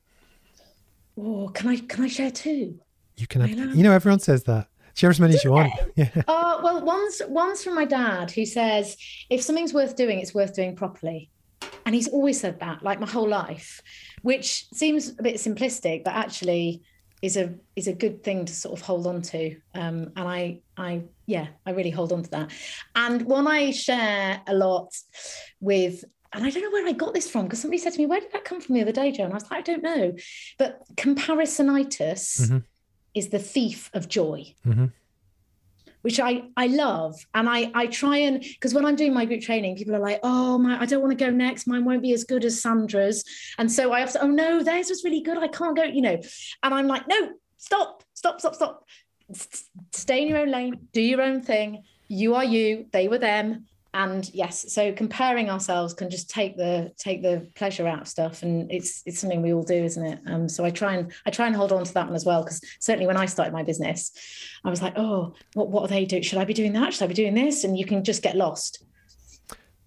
Oh, 1.15 1.49
can 1.49 1.69
I 1.69 1.77
can 1.77 2.05
I 2.05 2.07
share 2.07 2.31
two? 2.31 2.79
You 3.17 3.27
can. 3.27 3.41
Have, 3.41 3.75
you 3.75 3.83
know, 3.83 3.91
everyone 3.91 4.21
says 4.21 4.45
that. 4.45 4.69
Share 4.95 5.11
as 5.11 5.19
many 5.19 5.33
Do 5.33 5.37
as 5.37 5.43
you 5.43 5.51
they? 5.51 5.53
want. 5.53 5.73
Yeah. 5.97 6.23
Oh 6.27 6.61
well, 6.63 6.83
one's 6.83 7.21
one's 7.27 7.63
from 7.63 7.75
my 7.75 7.85
dad 7.85 8.31
who 8.31 8.47
says 8.47 8.97
if 9.29 9.43
something's 9.43 9.71
worth 9.71 9.95
doing, 9.95 10.17
it's 10.17 10.33
worth 10.33 10.55
doing 10.55 10.75
properly, 10.75 11.29
and 11.85 11.95
he's 11.95 12.07
always 12.07 12.39
said 12.39 12.59
that 12.59 12.83
like 12.83 12.99
my 12.99 13.07
whole 13.07 13.27
life, 13.27 13.81
which 14.21 14.67
seems 14.73 15.09
a 15.17 15.23
bit 15.23 15.35
simplistic, 15.35 16.03
but 16.03 16.13
actually 16.13 16.81
is 17.21 17.37
a 17.37 17.55
is 17.75 17.87
a 17.87 17.93
good 17.93 18.23
thing 18.23 18.45
to 18.45 18.53
sort 18.53 18.77
of 18.77 18.85
hold 18.85 19.07
on 19.07 19.21
to. 19.21 19.55
Um, 19.73 20.11
and 20.15 20.27
I 20.27 20.59
I 20.77 21.03
yeah, 21.25 21.47
I 21.65 21.71
really 21.71 21.91
hold 21.91 22.11
on 22.11 22.23
to 22.23 22.29
that. 22.31 22.51
And 22.95 23.23
one 23.23 23.47
I 23.47 23.71
share 23.71 24.41
a 24.47 24.53
lot 24.53 24.93
with 25.59 26.03
and 26.33 26.45
I 26.45 26.49
don't 26.49 26.63
know 26.63 26.71
where 26.71 26.85
I 26.85 26.91
got 26.91 27.13
this 27.13 27.29
from 27.29 27.45
because 27.45 27.61
somebody 27.61 27.77
said 27.77 27.93
to 27.93 27.99
me, 27.99 28.05
Where 28.05 28.19
did 28.19 28.33
that 28.33 28.43
come 28.43 28.59
from 28.59 28.75
the 28.75 28.81
other 28.81 28.91
day, 28.91 29.11
Jo? 29.11 29.23
And 29.23 29.33
I 29.33 29.35
was 29.35 29.49
like, 29.49 29.59
I 29.59 29.61
don't 29.61 29.83
know. 29.83 30.13
But 30.57 30.81
comparisonitis 30.95 32.41
mm-hmm 32.41 32.57
is 33.15 33.29
the 33.29 33.39
thief 33.39 33.89
of 33.93 34.07
joy. 34.07 34.53
Mm-hmm. 34.67 34.85
Which 36.05 36.19
I, 36.19 36.43
I 36.55 36.67
love. 36.67 37.15
And 37.33 37.49
I, 37.49 37.71
I 37.73 37.87
try 37.87 38.17
and, 38.17 38.39
because 38.39 38.75
when 38.75 38.85
I'm 38.85 38.95
doing 38.95 39.11
my 39.11 39.25
group 39.25 39.41
training, 39.41 39.75
people 39.75 39.95
are 39.95 39.99
like, 39.99 40.19
oh, 40.21 40.59
my, 40.59 40.79
I 40.79 40.85
don't 40.85 41.01
want 41.01 41.17
to 41.17 41.25
go 41.25 41.31
next. 41.31 41.65
Mine 41.65 41.83
won't 41.83 42.03
be 42.03 42.13
as 42.13 42.23
good 42.23 42.45
as 42.45 42.61
Sandra's. 42.61 43.23
And 43.57 43.71
so 43.71 43.91
I 43.91 44.01
have 44.01 44.11
to, 44.11 44.21
oh, 44.21 44.27
no, 44.27 44.61
theirs 44.61 44.89
was 44.89 45.03
really 45.03 45.21
good. 45.21 45.39
I 45.39 45.47
can't 45.47 45.75
go, 45.75 45.83
you 45.83 46.01
know. 46.01 46.21
And 46.61 46.73
I'm 46.75 46.85
like, 46.85 47.07
no, 47.07 47.31
stop, 47.57 48.03
stop, 48.13 48.39
stop, 48.39 48.53
stop. 48.53 48.85
Stay 49.93 50.21
in 50.21 50.27
your 50.27 50.37
own 50.37 50.51
lane, 50.51 50.87
do 50.93 51.01
your 51.01 51.23
own 51.23 51.41
thing. 51.41 51.83
You 52.07 52.35
are 52.35 52.45
you, 52.45 52.85
they 52.93 53.07
were 53.07 53.17
them 53.17 53.65
and 53.95 54.29
yes 54.33 54.73
so 54.73 54.91
comparing 54.91 55.49
ourselves 55.49 55.93
can 55.93 56.09
just 56.09 56.29
take 56.29 56.57
the 56.57 56.91
take 56.97 57.21
the 57.21 57.49
pleasure 57.55 57.87
out 57.87 58.01
of 58.01 58.07
stuff. 58.07 58.43
And 58.43 58.69
it's 58.69 59.01
it's 59.05 59.19
something 59.19 59.41
we 59.41 59.53
all 59.53 59.63
do 59.63 59.73
isn't 59.73 60.05
it? 60.05 60.19
Um, 60.27 60.49
so 60.49 60.65
i 60.65 60.69
try 60.69 60.95
and 60.95 61.11
i 61.25 61.31
try 61.31 61.47
and 61.47 61.55
hold 61.55 61.71
on 61.71 61.83
to 61.85 61.93
that 61.93 62.07
one 62.07 62.15
as 62.15 62.25
well 62.25 62.43
because 62.43 62.61
certainly 62.79 63.07
when 63.07 63.17
i 63.17 63.25
started 63.25 63.53
my 63.53 63.63
business 63.63 64.11
i 64.65 64.69
was 64.69 64.81
like 64.81 64.93
oh 64.97 65.33
what 65.53 65.69
what 65.69 65.83
are 65.83 65.87
they 65.87 66.05
doing? 66.05 66.21
Should 66.21 66.39
i 66.39 66.45
be 66.45 66.53
doing 66.53 66.73
that? 66.73 66.93
Should 66.93 67.05
i 67.05 67.07
be 67.07 67.13
doing 67.13 67.33
this? 67.33 67.63
And 67.63 67.77
you 67.77 67.85
can 67.85 68.03
just 68.03 68.21
get 68.21 68.35
lost. 68.35 68.83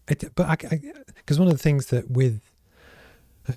It, 0.09 0.25
but 0.35 0.59
because 1.17 1.39
one 1.39 1.49
of 1.49 1.55
the 1.55 1.63
things 1.63 1.87
that 1.87 2.11
with 2.11 2.41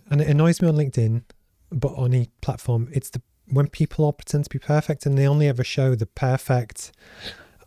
and 0.10 0.20
it 0.20 0.28
annoys 0.28 0.62
me 0.62 0.68
on 0.68 0.76
linkedin 0.76 1.24
but 1.72 1.93
on 1.93 2.14
any 2.14 2.30
platform 2.41 2.89
it's 2.91 3.10
the 3.10 3.22
when 3.47 3.68
people 3.68 4.06
all 4.06 4.14
pretend 4.14 4.43
to 4.43 4.49
be 4.49 4.60
perfect 4.60 5.06
and 5.06 5.18
they 5.18 5.28
only 5.28 5.47
ever 5.47 5.64
show 5.64 5.95
the 5.95 6.06
perfect 6.06 6.91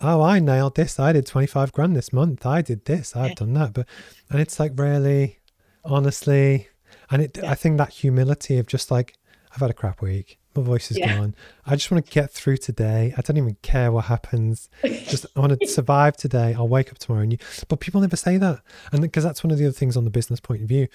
oh, 0.01 0.23
I 0.23 0.39
nailed 0.39 0.77
this. 0.77 0.99
I 0.99 1.13
did 1.13 1.27
25 1.27 1.73
grand 1.73 1.97
this 1.97 2.13
month. 2.13 2.45
I 2.47 2.63
did 2.63 2.85
this. 2.85 3.17
I've 3.17 3.37
done 3.37 3.55
that. 3.55 3.73
But, 3.73 3.87
and 4.31 4.41
it's 4.41 4.59
like, 4.59 4.73
really, 4.77 5.39
honestly, 5.85 6.69
and 7.11 7.23
it, 7.23 7.39
yeah. 7.41 7.51
I 7.51 7.55
think 7.55 7.79
that 7.79 7.91
humility 7.91 8.59
of 8.59 8.67
just 8.67 8.91
like, 8.91 9.17
I've 9.53 9.61
had 9.61 9.71
a 9.71 9.75
crap 9.75 10.03
week. 10.03 10.39
My 10.57 10.63
voice 10.63 10.91
is 10.91 10.99
yeah. 10.99 11.17
gone. 11.17 11.35
I 11.67 11.75
just 11.75 11.91
want 11.91 12.05
to 12.05 12.13
get 12.13 12.31
through 12.31 12.59
today. 12.59 13.13
I 13.17 13.21
don't 13.21 13.37
even 13.37 13.57
care 13.63 13.91
what 13.91 14.05
happens. 14.05 14.69
Just 14.85 15.27
I 15.35 15.41
want 15.41 15.59
to 15.61 15.67
survive 15.67 16.17
today. 16.17 16.55
I'll 16.55 16.69
wake 16.69 16.93
up 16.93 16.99
tomorrow. 16.99 17.23
And 17.23 17.33
you, 17.33 17.39
but 17.69 17.81
people 17.81 18.01
never 18.01 18.15
say 18.15 18.37
that, 18.37 18.61
and 18.93 19.03
because 19.03 19.25
that's 19.25 19.43
one 19.43 19.51
of 19.51 19.59
the 19.59 19.65
other 19.65 19.73
things 19.73 19.97
on 19.97 20.05
the 20.05 20.11
business 20.11 20.39
point 20.39 20.63
of 20.63 20.69
view. 20.69 20.87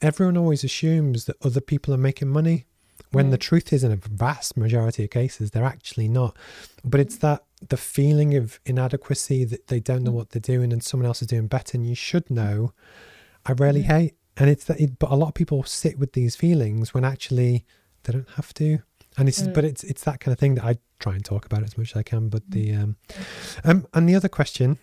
Everyone 0.00 0.38
always 0.38 0.64
assumes 0.64 1.26
that 1.26 1.36
other 1.44 1.60
people 1.60 1.92
are 1.92 1.98
making 1.98 2.28
money, 2.28 2.64
when 3.12 3.28
mm. 3.28 3.30
the 3.30 3.38
truth 3.38 3.72
is, 3.72 3.84
in 3.84 3.92
a 3.92 3.96
vast 3.96 4.56
majority 4.56 5.04
of 5.04 5.10
cases, 5.10 5.50
they're 5.50 5.64
actually 5.64 6.08
not. 6.08 6.36
But 6.84 7.00
it's 7.00 7.16
that 7.18 7.44
the 7.68 7.76
feeling 7.76 8.34
of 8.34 8.60
inadequacy 8.66 9.44
that 9.44 9.68
they 9.68 9.80
don't 9.80 10.02
know 10.02 10.10
mm. 10.10 10.14
what 10.14 10.30
they're 10.30 10.40
doing, 10.40 10.72
and 10.72 10.82
someone 10.82 11.06
else 11.06 11.22
is 11.22 11.28
doing 11.28 11.46
better, 11.46 11.76
and 11.76 11.86
you 11.86 11.94
should 11.94 12.30
know. 12.30 12.72
I 13.44 13.52
really 13.52 13.82
mm. 13.82 13.86
hate, 13.86 14.14
and 14.36 14.48
it's 14.48 14.64
that. 14.64 14.80
It, 14.80 14.98
but 14.98 15.10
a 15.10 15.16
lot 15.16 15.28
of 15.28 15.34
people 15.34 15.62
sit 15.64 15.98
with 15.98 16.12
these 16.12 16.36
feelings 16.36 16.94
when 16.94 17.04
actually 17.04 17.64
they 18.04 18.12
don't 18.12 18.30
have 18.30 18.52
to 18.54 18.80
and 19.16 19.28
it's 19.28 19.42
mm. 19.42 19.52
but 19.52 19.64
it's 19.64 19.84
it's 19.84 20.04
that 20.04 20.20
kind 20.20 20.32
of 20.32 20.38
thing 20.38 20.54
that 20.56 20.64
I 20.64 20.76
try 20.98 21.14
and 21.14 21.24
talk 21.24 21.44
about 21.44 21.62
as 21.62 21.76
much 21.76 21.92
as 21.92 21.96
I 21.96 22.02
can. 22.02 22.28
But 22.28 22.50
the 22.50 22.74
um, 22.74 22.96
um 23.64 23.86
and 23.92 24.08
the 24.08 24.14
other 24.14 24.28
question, 24.28 24.78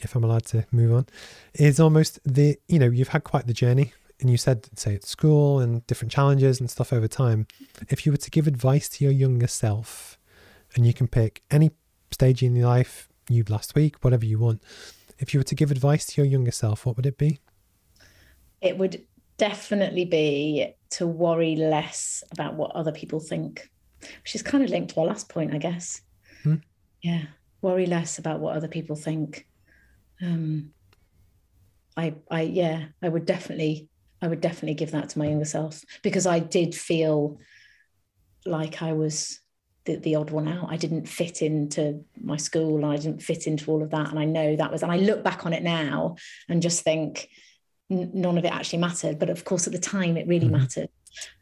if 0.00 0.14
I'm 0.14 0.24
allowed 0.24 0.46
to 0.46 0.64
move 0.70 0.92
on, 0.92 1.06
is 1.54 1.78
almost 1.78 2.18
the 2.24 2.56
you 2.68 2.78
know 2.78 2.86
you've 2.86 3.08
had 3.08 3.24
quite 3.24 3.46
the 3.46 3.54
journey, 3.54 3.92
and 4.20 4.30
you 4.30 4.36
said 4.36 4.68
say 4.78 4.94
at 4.94 5.04
school 5.04 5.60
and 5.60 5.86
different 5.86 6.12
challenges 6.12 6.60
and 6.60 6.70
stuff 6.70 6.92
over 6.92 7.08
time. 7.08 7.46
If 7.88 8.06
you 8.06 8.12
were 8.12 8.18
to 8.18 8.30
give 8.30 8.46
advice 8.46 8.88
to 8.90 9.04
your 9.04 9.12
younger 9.12 9.48
self, 9.48 10.18
and 10.74 10.86
you 10.86 10.94
can 10.94 11.06
pick 11.06 11.42
any 11.50 11.70
stage 12.16 12.42
in 12.42 12.56
your 12.56 12.66
life, 12.66 13.10
you 13.28 13.44
last 13.46 13.74
week, 13.74 14.02
whatever 14.02 14.24
you 14.24 14.38
want. 14.38 14.62
If 15.18 15.34
you 15.34 15.40
were 15.40 15.44
to 15.44 15.54
give 15.54 15.70
advice 15.70 16.06
to 16.06 16.22
your 16.22 16.30
younger 16.30 16.50
self, 16.50 16.86
what 16.86 16.96
would 16.96 17.04
it 17.04 17.18
be? 17.18 17.40
It 18.62 18.78
would 18.78 19.04
definitely 19.36 20.06
be 20.06 20.74
to 20.92 21.06
worry 21.06 21.56
less 21.56 22.24
about 22.32 22.54
what 22.54 22.70
other 22.70 22.90
people 22.90 23.20
think, 23.20 23.70
which 24.22 24.34
is 24.34 24.42
kind 24.42 24.64
of 24.64 24.70
linked 24.70 24.94
to 24.94 25.00
our 25.00 25.06
last 25.06 25.28
point, 25.28 25.52
I 25.52 25.58
guess. 25.58 26.00
Hmm. 26.42 26.54
Yeah, 27.02 27.24
worry 27.60 27.84
less 27.84 28.18
about 28.18 28.40
what 28.40 28.56
other 28.56 28.68
people 28.68 28.96
think. 28.96 29.46
Um, 30.22 30.70
I, 31.98 32.14
I, 32.30 32.42
yeah, 32.42 32.86
I 33.02 33.10
would 33.10 33.26
definitely, 33.26 33.88
I 34.22 34.28
would 34.28 34.40
definitely 34.40 34.74
give 34.74 34.92
that 34.92 35.10
to 35.10 35.18
my 35.18 35.26
younger 35.26 35.44
self 35.44 35.82
because 36.02 36.26
I 36.26 36.38
did 36.38 36.74
feel 36.74 37.38
like 38.46 38.82
I 38.82 38.94
was 38.94 39.38
the, 39.86 39.96
the 39.96 40.14
odd 40.16 40.30
one 40.30 40.48
out. 40.48 40.68
I 40.70 40.76
didn't 40.76 41.08
fit 41.08 41.40
into 41.40 42.04
my 42.20 42.36
school. 42.36 42.84
I 42.84 42.96
didn't 42.96 43.22
fit 43.22 43.46
into 43.46 43.70
all 43.70 43.82
of 43.82 43.90
that. 43.90 44.10
And 44.10 44.18
I 44.18 44.24
know 44.24 44.56
that 44.56 44.70
was, 44.70 44.82
and 44.82 44.92
I 44.92 44.96
look 44.98 45.24
back 45.24 45.46
on 45.46 45.52
it 45.52 45.62
now 45.62 46.16
and 46.48 46.60
just 46.60 46.82
think, 46.82 47.28
none 47.88 48.36
of 48.36 48.44
it 48.44 48.52
actually 48.52 48.80
mattered. 48.80 49.18
But 49.18 49.30
of 49.30 49.44
course, 49.44 49.66
at 49.66 49.72
the 49.72 49.78
time, 49.78 50.16
it 50.16 50.26
really 50.26 50.46
mm-hmm. 50.48 50.56
mattered. 50.56 50.88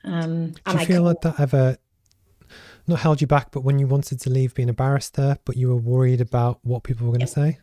Um, 0.05 0.53
Do 0.66 0.78
you 0.78 0.86
feel 0.86 1.03
like 1.03 1.22
that 1.22 1.40
ever 1.40 1.78
not 2.86 3.01
held 3.01 3.20
you 3.20 3.26
back, 3.26 3.51
but 3.51 3.62
when 3.62 3.78
you 3.78 3.86
wanted 3.86 4.20
to 4.20 4.30
leave 4.30 4.55
being 4.55 4.68
a 4.68 4.74
barrister, 4.74 5.38
but 5.47 5.57
you 5.57 5.68
were 5.68 5.76
worried 5.76 6.20
about 6.20 6.59
what 6.62 6.82
people 6.82 7.07
were 7.07 7.12
going 7.12 7.20
to 7.20 7.26
say? 7.26 7.59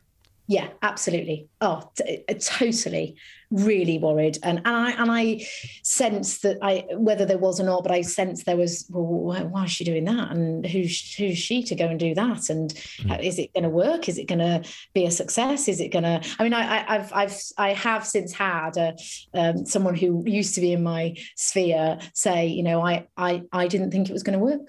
Yeah, 0.47 0.67
absolutely. 0.81 1.47
Oh, 1.61 1.89
t- 1.95 2.23
uh, 2.27 2.33
totally. 2.39 3.15
Really 3.51 3.99
worried, 3.99 4.37
and 4.43 4.59
and 4.59 4.75
I 4.75 4.91
and 4.91 5.11
I 5.11 5.45
sensed 5.83 6.43
that 6.43 6.57
I 6.61 6.85
whether 6.93 7.25
there 7.25 7.37
was 7.37 7.59
or 7.59 7.65
not, 7.65 7.83
but 7.83 7.91
I 7.91 8.01
sensed 8.01 8.45
there 8.45 8.55
was. 8.55 8.85
Well, 8.89 9.49
why, 9.49 9.65
is 9.65 9.71
she 9.71 9.83
doing 9.83 10.05
that? 10.05 10.31
And 10.31 10.65
who's 10.65 11.15
who's 11.15 11.37
she 11.37 11.61
to 11.63 11.75
go 11.75 11.87
and 11.87 11.99
do 11.99 12.15
that? 12.15 12.49
And 12.49 12.73
mm. 12.73 13.23
is 13.23 13.39
it 13.39 13.53
going 13.53 13.63
to 13.63 13.69
work? 13.69 14.07
Is 14.07 14.17
it 14.17 14.27
going 14.27 14.39
to 14.39 14.63
be 14.93 15.05
a 15.05 15.11
success? 15.11 15.67
Is 15.67 15.81
it 15.81 15.89
going 15.89 16.03
to? 16.03 16.21
I 16.39 16.43
mean, 16.43 16.53
I, 16.53 16.61
I 16.61 16.97
have 16.97 17.11
I've 17.13 17.37
I 17.57 17.73
have 17.73 18.05
since 18.05 18.33
had 18.33 18.77
a, 18.77 18.95
um, 19.33 19.65
someone 19.65 19.95
who 19.95 20.23
used 20.25 20.55
to 20.55 20.61
be 20.61 20.71
in 20.71 20.83
my 20.83 21.15
sphere 21.35 21.99
say, 22.13 22.47
you 22.47 22.63
know, 22.63 22.81
I 22.81 23.07
I 23.17 23.43
I 23.51 23.67
didn't 23.67 23.91
think 23.91 24.09
it 24.09 24.13
was 24.13 24.23
going 24.23 24.39
to 24.39 24.43
work 24.43 24.61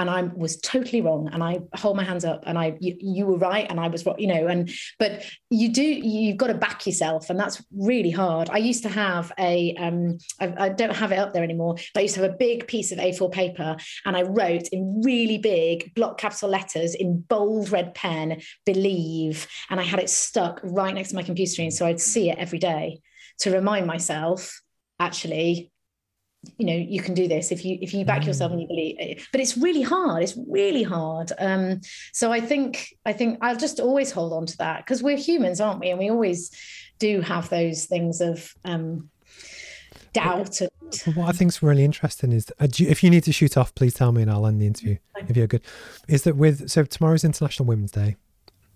and 0.00 0.08
I 0.08 0.22
was 0.22 0.56
totally 0.60 1.02
wrong 1.02 1.28
and 1.30 1.44
I 1.44 1.60
hold 1.74 1.94
my 1.94 2.04
hands 2.04 2.24
up 2.24 2.44
and 2.46 2.58
I 2.58 2.74
you, 2.80 2.96
you, 2.98 3.26
were 3.26 3.36
right 3.36 3.66
and 3.68 3.78
I 3.78 3.88
was 3.88 4.06
wrong 4.06 4.18
you 4.18 4.28
know 4.28 4.46
and 4.46 4.70
but 4.98 5.24
you 5.50 5.70
do 5.70 5.82
you've 5.82 6.38
got 6.38 6.46
to 6.46 6.54
back 6.54 6.86
yourself 6.86 7.28
and 7.28 7.38
that's 7.38 7.62
really 7.76 8.10
hard. 8.10 8.48
I 8.48 8.56
used 8.58 8.82
to 8.84 8.88
have 8.88 9.30
a 9.38 9.74
um 9.76 10.16
I, 10.40 10.54
I 10.56 10.68
don't 10.70 10.96
have 10.96 11.12
it 11.12 11.18
up 11.18 11.34
there 11.34 11.44
anymore 11.44 11.74
but 11.92 12.00
I 12.00 12.02
used 12.02 12.14
to 12.14 12.22
have 12.22 12.30
a 12.30 12.36
big 12.36 12.66
piece 12.66 12.92
of 12.92 12.98
A4 12.98 13.30
paper 13.30 13.76
and 14.06 14.16
I 14.16 14.22
wrote 14.22 14.68
in 14.68 15.02
really 15.04 15.36
big 15.36 15.94
block 15.94 16.16
capital 16.16 16.48
letters 16.48 16.94
in 16.94 17.20
bold 17.20 17.70
red 17.70 17.94
pen 17.94 18.40
believe 18.64 19.46
and 19.68 19.78
I 19.78 19.82
had 19.82 20.00
it 20.00 20.08
stuck 20.08 20.60
right 20.62 20.94
next 20.94 21.10
to 21.10 21.14
my 21.14 21.22
computer 21.22 21.52
screen 21.52 21.70
so 21.70 21.84
I'd 21.84 22.00
see 22.00 22.30
it 22.30 22.38
every 22.38 22.58
day 22.58 23.00
to 23.40 23.50
remind 23.50 23.86
myself 23.86 24.62
actually 24.98 25.69
you 26.56 26.64
know 26.64 26.74
you 26.74 27.02
can 27.02 27.12
do 27.12 27.28
this 27.28 27.52
if 27.52 27.64
you 27.64 27.78
if 27.82 27.92
you 27.92 28.04
back 28.04 28.24
yourself 28.24 28.50
and 28.50 28.60
you 28.60 28.66
believe 28.66 29.28
but 29.30 29.40
it's 29.40 29.58
really 29.58 29.82
hard 29.82 30.22
it's 30.22 30.38
really 30.48 30.82
hard. 30.82 31.32
Um 31.38 31.80
so 32.12 32.32
i 32.32 32.40
think 32.40 32.96
i 33.04 33.12
think 33.12 33.38
i'll 33.42 33.56
just 33.56 33.78
always 33.78 34.10
hold 34.10 34.32
on 34.32 34.46
to 34.46 34.56
that 34.58 34.84
because 34.84 35.02
we're 35.02 35.18
humans 35.18 35.60
aren't 35.60 35.80
we? 35.80 35.90
And 35.90 35.98
we 35.98 36.10
always 36.10 36.50
do 36.98 37.20
have 37.20 37.48
those 37.50 37.84
things 37.86 38.20
of 38.20 38.54
um 38.64 39.10
doubt 40.12 40.60
and 40.60 41.14
what 41.14 41.28
i 41.28 41.32
think 41.32 41.50
is 41.50 41.62
really 41.62 41.84
interesting 41.84 42.32
is 42.32 42.50
uh, 42.58 42.66
you, 42.74 42.88
if 42.88 43.04
you 43.04 43.10
need 43.10 43.22
to 43.22 43.32
shoot 43.32 43.56
off 43.56 43.72
please 43.74 43.94
tell 43.94 44.10
me 44.10 44.22
and 44.22 44.30
i'll 44.30 44.46
end 44.46 44.60
the 44.60 44.66
interview 44.66 44.96
if 45.28 45.36
you're 45.36 45.46
good 45.46 45.62
is 46.08 46.22
that 46.22 46.36
with 46.36 46.68
so 46.68 46.84
tomorrow's 46.84 47.24
international 47.24 47.66
women's 47.66 47.92
day. 47.92 48.16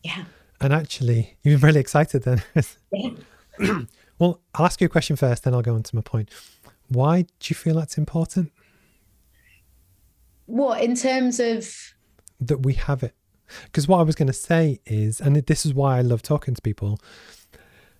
Yeah. 0.02 0.24
And 0.60 0.72
actually 0.72 1.36
you're 1.42 1.58
really 1.58 1.80
excited 1.80 2.22
then. 2.22 2.42
Yeah. 2.92 3.80
well 4.18 4.40
i'll 4.54 4.66
ask 4.66 4.80
you 4.80 4.86
a 4.86 4.88
question 4.88 5.14
first 5.14 5.44
then 5.44 5.54
i'll 5.54 5.62
go 5.62 5.76
on 5.76 5.82
to 5.84 5.94
my 5.94 6.02
point 6.02 6.28
why 6.88 7.22
do 7.22 7.28
you 7.46 7.56
feel 7.56 7.76
that's 7.76 7.98
important? 7.98 8.52
What 10.46 10.82
in 10.82 10.94
terms 10.94 11.40
of 11.40 11.94
that 12.40 12.62
we 12.62 12.74
have 12.74 13.02
it? 13.02 13.14
Because 13.64 13.86
what 13.88 13.98
I 13.98 14.02
was 14.02 14.14
going 14.14 14.26
to 14.26 14.32
say 14.32 14.80
is, 14.86 15.20
and 15.20 15.36
this 15.36 15.64
is 15.64 15.74
why 15.74 15.98
I 15.98 16.02
love 16.02 16.22
talking 16.22 16.54
to 16.54 16.62
people. 16.62 16.98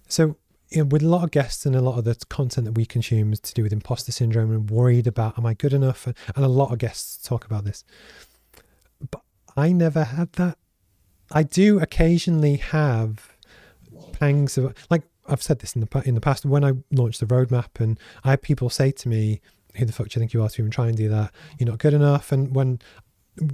So, 0.09 0.37
you 0.71 0.79
know, 0.79 0.85
with 0.85 1.03
a 1.03 1.09
lot 1.09 1.23
of 1.23 1.31
guests 1.31 1.65
and 1.67 1.77
a 1.77 1.81
lot 1.81 1.99
of 1.99 2.05
the 2.05 2.17
content 2.29 2.65
that 2.65 2.73
we 2.73 2.87
consume 2.87 3.33
is 3.33 3.41
to 3.41 3.55
do 3.55 3.63
with 3.63 3.73
imposter 3.73 4.13
syndrome 4.13 4.51
and 4.51 4.71
worried 4.71 5.07
about, 5.07 5.39
am 5.39 5.47
I 5.47 5.55
good 5.55 5.73
enough? 5.73 6.07
And, 6.07 6.17
and 6.35 6.45
a 6.45 6.49
lot 6.49 6.73
of 6.73 6.79
guests 6.79 7.27
talk 7.27 7.45
about 7.45 7.65
this. 7.65 7.85
But 9.11 9.23
I 9.57 9.73
never 9.73 10.05
had 10.05 10.33
that. 10.35 10.59
I 11.31 11.43
do 11.43 11.81
occasionally 11.81 12.57
have 12.57 13.35
pangs 14.13 14.59
of 14.59 14.75
like 14.91 15.03
I've 15.27 15.43
said 15.43 15.61
this 15.61 15.75
in 15.75 15.81
the 15.81 16.03
in 16.05 16.15
the 16.15 16.21
past 16.21 16.45
when 16.45 16.65
I 16.65 16.73
launched 16.91 17.21
the 17.21 17.27
roadmap, 17.27 17.81
and 17.81 17.99
I 18.23 18.31
had 18.31 18.43
people 18.43 18.71
say 18.71 18.91
to 18.93 19.09
me, 19.09 19.41
"Who 19.77 19.85
the 19.85 19.93
fuck 19.93 20.09
do 20.09 20.17
you 20.17 20.21
think 20.21 20.33
you 20.33 20.43
are 20.43 20.49
to 20.49 20.63
even 20.63 20.71
try 20.71 20.89
and 20.89 20.97
do 20.97 21.09
that? 21.09 21.33
You're 21.59 21.69
not 21.69 21.79
good 21.79 21.95
enough." 21.95 22.33
And 22.33 22.55
when 22.55 22.81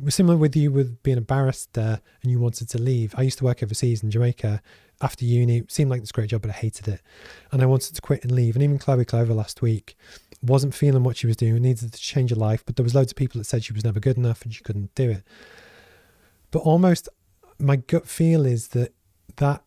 similar 0.09 0.37
with 0.37 0.55
you 0.55 0.71
with 0.71 1.03
being 1.03 1.19
a 1.19 1.23
barrister 1.23 2.01
and 2.23 2.31
you 2.31 2.39
wanted 2.39 2.69
to 2.71 2.79
leave, 2.79 3.15
I 3.17 3.23
used 3.23 3.39
to 3.39 3.45
work 3.45 3.63
overseas 3.63 4.03
in 4.03 4.11
Jamaica 4.11 4.63
after 5.01 5.25
uni. 5.25 5.63
Seemed 5.69 5.91
like 5.91 6.01
this 6.01 6.13
great 6.13 6.31
job, 6.31 6.43
but 6.43 6.51
I 6.51 6.55
hated 6.55 6.89
it, 6.89 7.01
and 7.53 7.63
I 7.63 7.67
wanted 7.67 7.95
to 7.95 8.03
quit 8.03 8.23
and 8.23 8.33
leave. 8.33 8.57
And 8.57 8.63
even 8.63 8.79
Chloe 8.79 9.05
Clover 9.05 9.35
last 9.35 9.63
week 9.63 9.97
wasn't 10.43 10.75
feeling 10.75 11.03
what 11.03 11.17
she 11.17 11.27
was 11.27 11.37
doing, 11.37 11.63
needed 11.63 11.93
to 11.93 12.01
change 12.01 12.31
her 12.31 12.37
life, 12.37 12.65
but 12.65 12.77
there 12.77 12.85
was 12.85 12.95
loads 12.95 13.13
of 13.13 13.17
people 13.17 13.39
that 13.39 13.45
said 13.45 13.65
she 13.65 13.73
was 13.73 13.85
never 13.85 14.01
good 14.01 14.17
enough 14.17 14.43
and 14.43 14.55
she 14.55 14.63
couldn't 14.63 14.95
do 14.95 15.11
it. 15.11 15.23
But 16.51 16.61
almost 16.61 17.09
my 17.59 17.77
gut 17.77 18.09
feel 18.09 18.47
is 18.47 18.69
that 18.69 18.93
that 19.37 19.63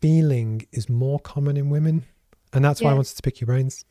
feeling 0.00 0.66
is 0.72 0.88
more 0.88 1.18
common 1.20 1.56
in 1.56 1.70
women. 1.70 2.04
And 2.52 2.64
that's 2.64 2.80
why 2.82 2.90
I 2.90 2.94
wanted 2.94 3.16
to 3.16 3.22
pick 3.22 3.40
your 3.40 3.46
brains. 3.46 3.84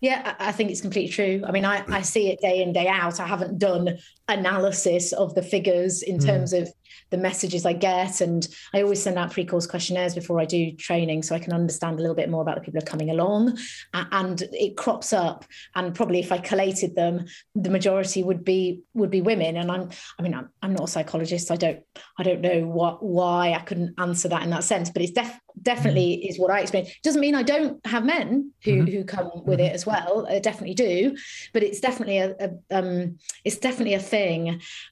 Yeah, 0.00 0.34
I 0.38 0.52
think 0.52 0.70
it's 0.70 0.82
completely 0.82 1.10
true. 1.10 1.42
I 1.46 1.52
mean, 1.52 1.64
I, 1.64 1.82
I 1.88 2.02
see 2.02 2.30
it 2.30 2.40
day 2.40 2.62
in, 2.62 2.72
day 2.72 2.86
out. 2.86 3.18
I 3.18 3.26
haven't 3.26 3.58
done 3.58 3.98
analysis 4.28 5.12
of 5.12 5.34
the 5.34 5.42
figures 5.42 6.02
in 6.02 6.18
mm. 6.18 6.26
terms 6.26 6.52
of 6.52 6.68
the 7.10 7.16
messages 7.16 7.64
I 7.64 7.72
get. 7.72 8.20
And 8.20 8.46
I 8.74 8.82
always 8.82 9.02
send 9.02 9.18
out 9.18 9.30
pre 9.30 9.44
course 9.44 9.66
questionnaires 9.66 10.14
before 10.14 10.40
I 10.40 10.44
do 10.44 10.72
training 10.72 11.22
so 11.22 11.34
I 11.34 11.38
can 11.38 11.52
understand 11.52 11.98
a 11.98 12.02
little 12.02 12.16
bit 12.16 12.28
more 12.28 12.42
about 12.42 12.56
the 12.56 12.60
people 12.62 12.80
who 12.80 12.84
are 12.84 12.90
coming 12.90 13.10
along. 13.10 13.58
And 13.92 14.42
it 14.52 14.76
crops 14.76 15.12
up. 15.12 15.44
And 15.74 15.94
probably 15.94 16.20
if 16.20 16.32
I 16.32 16.38
collated 16.38 16.96
them, 16.96 17.26
the 17.54 17.70
majority 17.70 18.22
would 18.22 18.44
be 18.44 18.82
would 18.94 19.10
be 19.10 19.22
women. 19.22 19.56
And 19.56 19.70
I'm 19.70 19.90
I 20.18 20.22
mean, 20.22 20.34
I'm, 20.34 20.48
I'm 20.62 20.72
not 20.72 20.84
a 20.84 20.88
psychologist. 20.88 21.50
I 21.50 21.56
don't 21.56 21.80
I 22.18 22.22
don't 22.22 22.40
know 22.40 22.66
what 22.66 23.02
why 23.02 23.52
I 23.52 23.60
couldn't 23.60 23.94
answer 23.98 24.28
that 24.28 24.42
in 24.42 24.50
that 24.50 24.64
sense, 24.64 24.90
but 24.90 25.02
it's 25.02 25.12
def, 25.12 25.38
definitely 25.62 26.22
mm. 26.22 26.30
is 26.30 26.38
what 26.38 26.50
I 26.50 26.60
experience. 26.60 26.92
Doesn't 27.02 27.20
mean 27.20 27.34
I 27.34 27.42
don't 27.42 27.84
have 27.86 28.04
men 28.04 28.52
who 28.64 28.72
mm-hmm. 28.72 28.86
who 28.86 29.04
come 29.04 29.30
with 29.44 29.58
mm-hmm. 29.58 29.68
it 29.68 29.74
as 29.74 29.86
well. 29.86 30.26
I 30.28 30.38
definitely 30.38 30.74
do, 30.74 31.16
but 31.52 31.62
it's 31.62 31.80
definitely 31.80 32.18
a, 32.18 32.34
a 32.40 32.78
um, 32.78 33.18
it's 33.44 33.58
definitely 33.58 33.94
a 33.94 34.00
thing, 34.00 34.15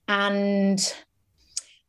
and 0.09 0.95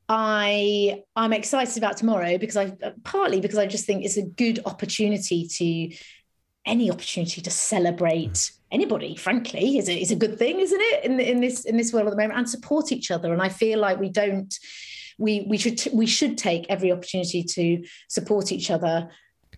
I 0.07 1.03
I'm 1.15 1.33
excited 1.33 1.77
about 1.77 1.97
tomorrow 1.97 2.37
because 2.37 2.57
I 2.57 2.73
partly 3.03 3.41
because 3.41 3.57
I 3.57 3.65
just 3.65 3.85
think 3.85 4.05
it's 4.05 4.17
a 4.17 4.23
good 4.23 4.59
opportunity 4.65 5.47
to 5.47 5.97
any 6.65 6.91
opportunity 6.91 7.41
to 7.41 7.51
celebrate 7.51 8.51
anybody 8.71 9.15
frankly 9.15 9.77
is 9.77 9.87
a, 9.87 10.01
is 10.01 10.11
a 10.11 10.15
good 10.15 10.37
thing 10.37 10.59
isn't 10.59 10.81
it 10.81 11.05
in 11.05 11.19
in 11.19 11.39
this 11.39 11.65
in 11.65 11.77
this 11.77 11.93
world 11.93 12.07
at 12.07 12.11
the 12.11 12.17
moment 12.17 12.37
and 12.37 12.49
support 12.49 12.91
each 12.91 13.11
other. 13.11 13.33
And 13.33 13.41
I 13.41 13.49
feel 13.49 13.79
like 13.79 13.99
we 13.99 14.09
don't 14.09 14.53
we 15.17 15.45
we 15.49 15.57
should 15.57 15.81
we 15.91 16.05
should 16.05 16.37
take 16.37 16.65
every 16.69 16.91
opportunity 16.91 17.43
to 17.43 17.83
support 18.07 18.51
each 18.51 18.69
other. 18.69 19.09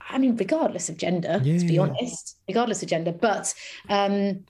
I 0.09 0.17
mean 0.17 0.37
regardless 0.37 0.87
of 0.87 0.97
gender 0.97 1.41
yeah, 1.43 1.59
to 1.59 1.65
be 1.65 1.77
honest 1.77 2.37
regardless 2.47 2.81
of 2.83 2.87
gender 2.87 3.11
but 3.11 3.53
um 3.89 4.45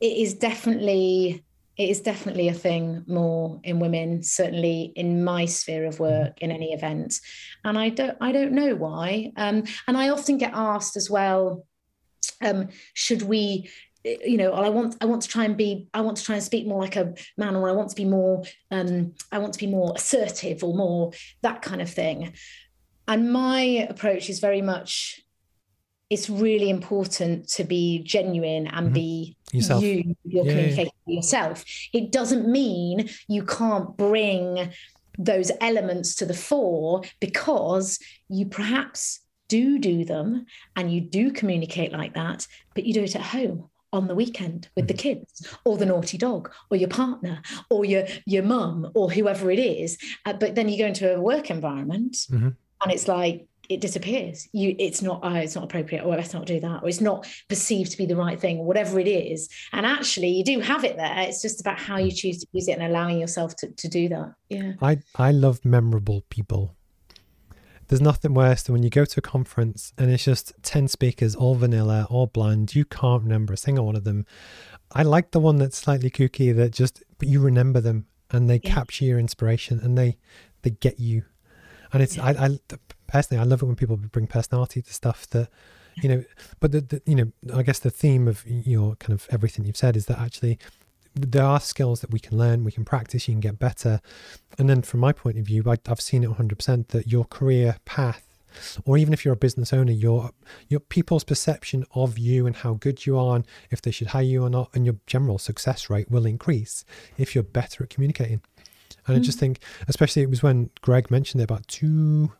it 0.00 0.16
is 0.16 0.34
definitely 0.34 1.44
it 1.82 1.90
is 1.90 2.00
definitely 2.00 2.48
a 2.48 2.54
thing 2.54 3.04
more 3.06 3.60
in 3.64 3.78
women 3.80 4.22
certainly 4.22 4.92
in 4.96 5.24
my 5.24 5.44
sphere 5.44 5.86
of 5.86 5.94
Mm-hmm. 5.94 6.02
work 6.02 6.42
in 6.42 6.50
any 6.50 6.72
event. 6.72 7.20
And 7.64 7.78
i 7.78 7.88
don't 7.88 8.16
i 8.20 8.32
don't 8.32 8.52
know 8.52 8.74
why. 8.74 9.32
Um, 9.36 9.64
and 9.86 9.96
i 9.96 10.08
often 10.08 10.38
get 10.38 10.52
asked 10.54 10.96
as 10.96 11.08
well 11.10 11.66
um, 12.42 12.68
should 12.94 13.22
we 13.22 13.68
you 14.04 14.36
know 14.36 14.52
i 14.52 14.68
want 14.68 14.96
i 15.00 15.04
want 15.04 15.22
to 15.22 15.28
try 15.28 15.44
and 15.44 15.56
be 15.56 15.88
i 15.94 16.00
want 16.00 16.16
to 16.16 16.24
try 16.24 16.34
and 16.34 16.42
speak 16.42 16.66
more 16.66 16.80
like 16.80 16.96
a 16.96 17.14
man 17.36 17.54
or 17.54 17.68
i 17.68 17.72
want 17.72 17.88
to 17.88 17.94
be 17.94 18.04
more 18.04 18.42
um, 18.72 19.14
i 19.30 19.38
want 19.38 19.52
to 19.52 19.60
be 19.60 19.66
more 19.66 19.92
assertive 19.94 20.64
or 20.64 20.74
more 20.74 21.12
that 21.42 21.62
kind 21.62 21.80
of 21.80 21.90
thing. 21.90 22.32
And 23.08 23.32
my 23.32 23.60
approach 23.90 24.30
is 24.30 24.38
very 24.38 24.62
much 24.62 25.21
it's 26.12 26.28
really 26.46 26.68
important 26.78 27.48
to 27.56 27.62
be 27.74 27.84
genuine 28.16 28.66
and 28.76 28.86
Mhm. 28.90 28.94
be 29.02 29.36
Yourself. 29.52 29.82
you 29.82 30.14
you're 30.32 30.46
Yeah, 30.46 30.68
yeah. 30.82 30.88
yourself 31.16 31.56
it 31.98 32.04
doesn't 32.18 32.46
mean 32.60 32.94
you 33.34 33.42
can't 33.58 33.88
bring 34.06 34.44
those 35.32 35.50
elements 35.60 36.08
to 36.18 36.24
the 36.30 36.38
fore 36.48 37.02
because 37.26 37.86
you 38.28 38.44
perhaps 38.58 39.00
do 39.48 39.64
do 39.90 39.96
them 40.12 40.28
and 40.76 40.84
you 40.94 41.00
do 41.18 41.24
communicate 41.40 41.92
like 42.00 42.14
that 42.22 42.40
but 42.74 42.84
you 42.86 42.92
do 42.94 43.04
it 43.08 43.14
at 43.20 43.26
home 43.38 43.58
on 43.92 44.08
the 44.08 44.14
weekend 44.22 44.60
with 44.76 44.86
the 44.88 44.94
kids 45.06 45.30
or 45.66 45.74
the 45.76 45.90
naughty 45.92 46.16
dog 46.26 46.42
or 46.70 46.76
your 46.82 46.88
partner 47.02 47.36
or 47.72 47.80
your 47.92 48.04
your 48.34 48.42
mum 48.54 48.76
or 48.98 49.06
whoever 49.16 49.46
it 49.56 49.58
is 49.58 49.90
Uh, 50.26 50.32
but 50.42 50.50
then 50.56 50.68
you 50.70 50.78
go 50.78 50.86
into 50.92 51.06
a 51.14 51.20
work 51.30 51.46
environment 51.58 52.12
Mhm. 52.30 52.50
and 52.82 52.88
it's 52.94 53.08
like 53.18 53.38
it 53.72 53.80
disappears 53.80 54.48
you 54.52 54.74
it's 54.78 55.02
not 55.02 55.20
oh, 55.22 55.34
it's 55.34 55.54
not 55.54 55.64
appropriate 55.64 56.04
or 56.04 56.14
let's 56.16 56.34
not 56.34 56.46
do 56.46 56.60
that 56.60 56.82
or 56.82 56.88
it's 56.88 57.00
not 57.00 57.26
perceived 57.48 57.90
to 57.90 57.96
be 57.96 58.06
the 58.06 58.16
right 58.16 58.40
thing 58.40 58.58
or 58.58 58.64
whatever 58.64 58.98
it 59.00 59.08
is 59.08 59.48
and 59.72 59.86
actually 59.86 60.28
you 60.28 60.44
do 60.44 60.60
have 60.60 60.84
it 60.84 60.96
there 60.96 61.20
it's 61.20 61.42
just 61.42 61.60
about 61.60 61.78
how 61.78 61.96
you 61.96 62.12
mm. 62.12 62.16
choose 62.16 62.38
to 62.38 62.46
use 62.52 62.68
it 62.68 62.78
and 62.78 62.82
allowing 62.82 63.18
yourself 63.18 63.56
to, 63.56 63.68
to 63.72 63.88
do 63.88 64.08
that 64.08 64.34
yeah 64.48 64.72
I, 64.82 64.98
I 65.16 65.30
love 65.30 65.64
memorable 65.64 66.24
people. 66.28 66.76
There's 67.88 68.00
nothing 68.00 68.32
worse 68.34 68.62
than 68.62 68.72
when 68.72 68.82
you 68.82 68.90
go 68.90 69.04
to 69.04 69.18
a 69.18 69.22
conference 69.22 69.92
and 69.98 70.10
it's 70.10 70.24
just 70.24 70.52
10 70.62 70.88
speakers, 70.88 71.34
all 71.34 71.54
vanilla, 71.54 72.06
all 72.08 72.26
bland. 72.26 72.74
You 72.74 72.84
can't 72.84 73.22
remember 73.22 73.52
a 73.52 73.56
single 73.56 73.84
one 73.84 73.96
of 73.96 74.04
them. 74.04 74.24
I 74.92 75.02
like 75.02 75.32
the 75.32 75.40
one 75.40 75.58
that's 75.58 75.76
slightly 75.76 76.10
kooky 76.10 76.54
that 76.56 76.72
just, 76.72 77.02
but 77.18 77.28
you 77.28 77.40
remember 77.40 77.80
them 77.80 78.06
and 78.30 78.48
they 78.48 78.60
Yeah. 78.62 78.74
capture 78.74 79.04
your 79.04 79.18
inspiration 79.18 79.78
and 79.80 79.98
they, 79.98 80.16
they 80.62 80.70
get 80.70 80.98
you. 80.98 81.24
And 81.92 82.02
it's, 82.02 82.18
I, 82.18 82.30
I, 82.30 82.58
personally, 83.12 83.40
I 83.40 83.44
love 83.44 83.62
it 83.62 83.66
when 83.66 83.76
people 83.76 83.98
bring 83.98 84.26
personality 84.26 84.80
to 84.80 84.92
stuff 84.92 85.28
that, 85.30 85.50
you 85.96 86.08
know, 86.08 86.24
but 86.60 86.72
the, 86.72 86.80
the, 86.80 87.02
you 87.04 87.14
know, 87.14 87.32
I 87.54 87.62
guess 87.62 87.78
the 87.78 87.90
theme 87.90 88.26
of 88.26 88.42
your 88.46 88.96
kind 88.96 89.12
of 89.12 89.28
everything 89.30 89.66
you've 89.66 89.76
said 89.76 89.96
is 89.96 90.06
that 90.06 90.18
actually 90.18 90.58
there 91.14 91.44
are 91.44 91.60
skills 91.60 92.00
that 92.00 92.10
we 92.10 92.18
can 92.18 92.38
learn, 92.38 92.64
we 92.64 92.72
can 92.72 92.86
practice, 92.86 93.28
you 93.28 93.34
can 93.34 93.40
get 93.40 93.58
better. 93.58 94.00
And 94.58 94.66
then 94.66 94.80
from 94.80 95.00
my 95.00 95.12
point 95.12 95.36
of 95.38 95.44
view, 95.44 95.62
I, 95.66 95.76
I've 95.86 96.00
seen 96.00 96.24
it 96.24 96.30
100% 96.30 96.88
that 96.88 97.06
your 97.06 97.26
career 97.26 97.76
path, 97.84 98.26
or 98.86 98.96
even 98.96 99.12
if 99.12 99.26
you're 99.26 99.34
a 99.34 99.36
business 99.36 99.74
owner, 99.74 99.92
your 99.92 100.30
your 100.68 100.80
people's 100.80 101.24
perception 101.24 101.84
of 101.94 102.18
you 102.18 102.46
and 102.46 102.56
how 102.56 102.74
good 102.74 103.04
you 103.04 103.18
are, 103.18 103.36
and 103.36 103.46
if 103.70 103.82
they 103.82 103.90
should 103.90 104.08
hire 104.08 104.22
you 104.22 104.42
or 104.42 104.50
not, 104.50 104.70
and 104.72 104.86
your 104.86 104.96
general 105.06 105.38
success 105.38 105.90
rate 105.90 106.10
will 106.10 106.24
increase 106.24 106.86
if 107.18 107.34
you're 107.34 107.44
better 107.44 107.84
at 107.84 107.90
communicating. 107.90 108.40
And 109.06 109.16
I 109.16 109.20
just 109.20 109.36
mm. 109.36 109.40
think, 109.40 109.58
especially 109.88 110.22
it 110.22 110.30
was 110.30 110.42
when 110.42 110.70
Greg 110.80 111.10
mentioned 111.10 111.42
it 111.42 111.44
about 111.44 111.66
two 111.68 112.32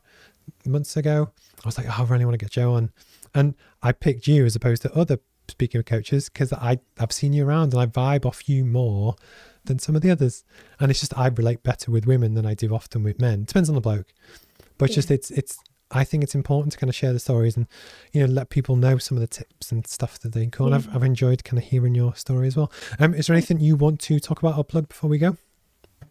months 0.65 0.97
ago, 0.97 1.31
I 1.65 1.69
was 1.69 1.79
like, 1.79 1.87
oh, 1.89 2.03
I 2.03 2.05
really 2.05 2.25
want 2.25 2.39
to 2.39 2.45
get 2.45 2.51
Jo 2.51 2.75
on. 2.75 2.91
And 3.35 3.55
I 3.83 3.93
picked 3.93 4.27
you 4.27 4.45
as 4.45 4.57
opposed 4.57 4.83
to 4.83 4.93
other 4.95 5.19
speaking 5.49 5.83
coaches 5.83 6.29
because 6.29 6.53
I 6.53 6.79
I've 6.99 7.13
seen 7.13 7.33
you 7.33 7.47
around 7.47 7.75
and 7.75 7.83
I 7.83 7.87
vibe 7.87 8.25
off 8.25 8.49
you 8.49 8.65
more 8.65 9.17
than 9.65 9.79
some 9.79 9.97
of 9.97 10.03
the 10.03 10.11
others. 10.11 10.45
And 10.81 10.91
it's 10.91 11.01
just 11.01 11.17
I 11.19 11.29
relate 11.29 11.63
better 11.63 11.91
with 11.91 12.07
women 12.07 12.35
than 12.35 12.47
I 12.47 12.55
do 12.55 12.75
often 12.75 13.03
with 13.03 13.21
men. 13.21 13.45
Depends 13.45 13.69
on 13.69 13.75
the 13.75 13.81
bloke, 13.81 14.13
but 14.79 14.87
it's 14.87 14.95
just 14.95 15.11
it's 15.11 15.31
it's. 15.31 15.59
I 15.95 16.05
think 16.05 16.25
it's 16.25 16.35
important 16.35 16.73
to 16.73 16.79
kind 16.79 16.89
of 16.89 16.95
share 16.95 17.13
the 17.13 17.19
stories 17.19 17.55
and 17.55 17.67
you 18.15 18.27
know 18.27 18.33
let 18.33 18.49
people 18.49 18.77
know 18.77 18.97
some 18.97 19.19
of 19.19 19.21
the 19.21 19.27
tips 19.27 19.71
and 19.71 19.87
stuff 19.87 20.19
that 20.21 20.33
they 20.33 20.47
can. 20.47 20.67
And 20.67 20.75
I've 20.75 20.97
I've 20.97 21.03
enjoyed 21.03 21.45
kind 21.45 21.59
of 21.59 21.65
hearing 21.65 21.95
your 21.95 22.15
story 22.15 22.47
as 22.47 22.57
well. 22.57 22.73
Um, 22.99 23.13
is 23.13 23.27
there 23.27 23.37
anything 23.37 23.61
you 23.61 23.77
want 23.77 24.01
to 24.01 24.19
talk 24.19 24.39
about 24.39 24.57
or 24.57 24.65
plug 24.65 24.89
before 24.89 25.11
we 25.11 25.19
go? 25.19 25.37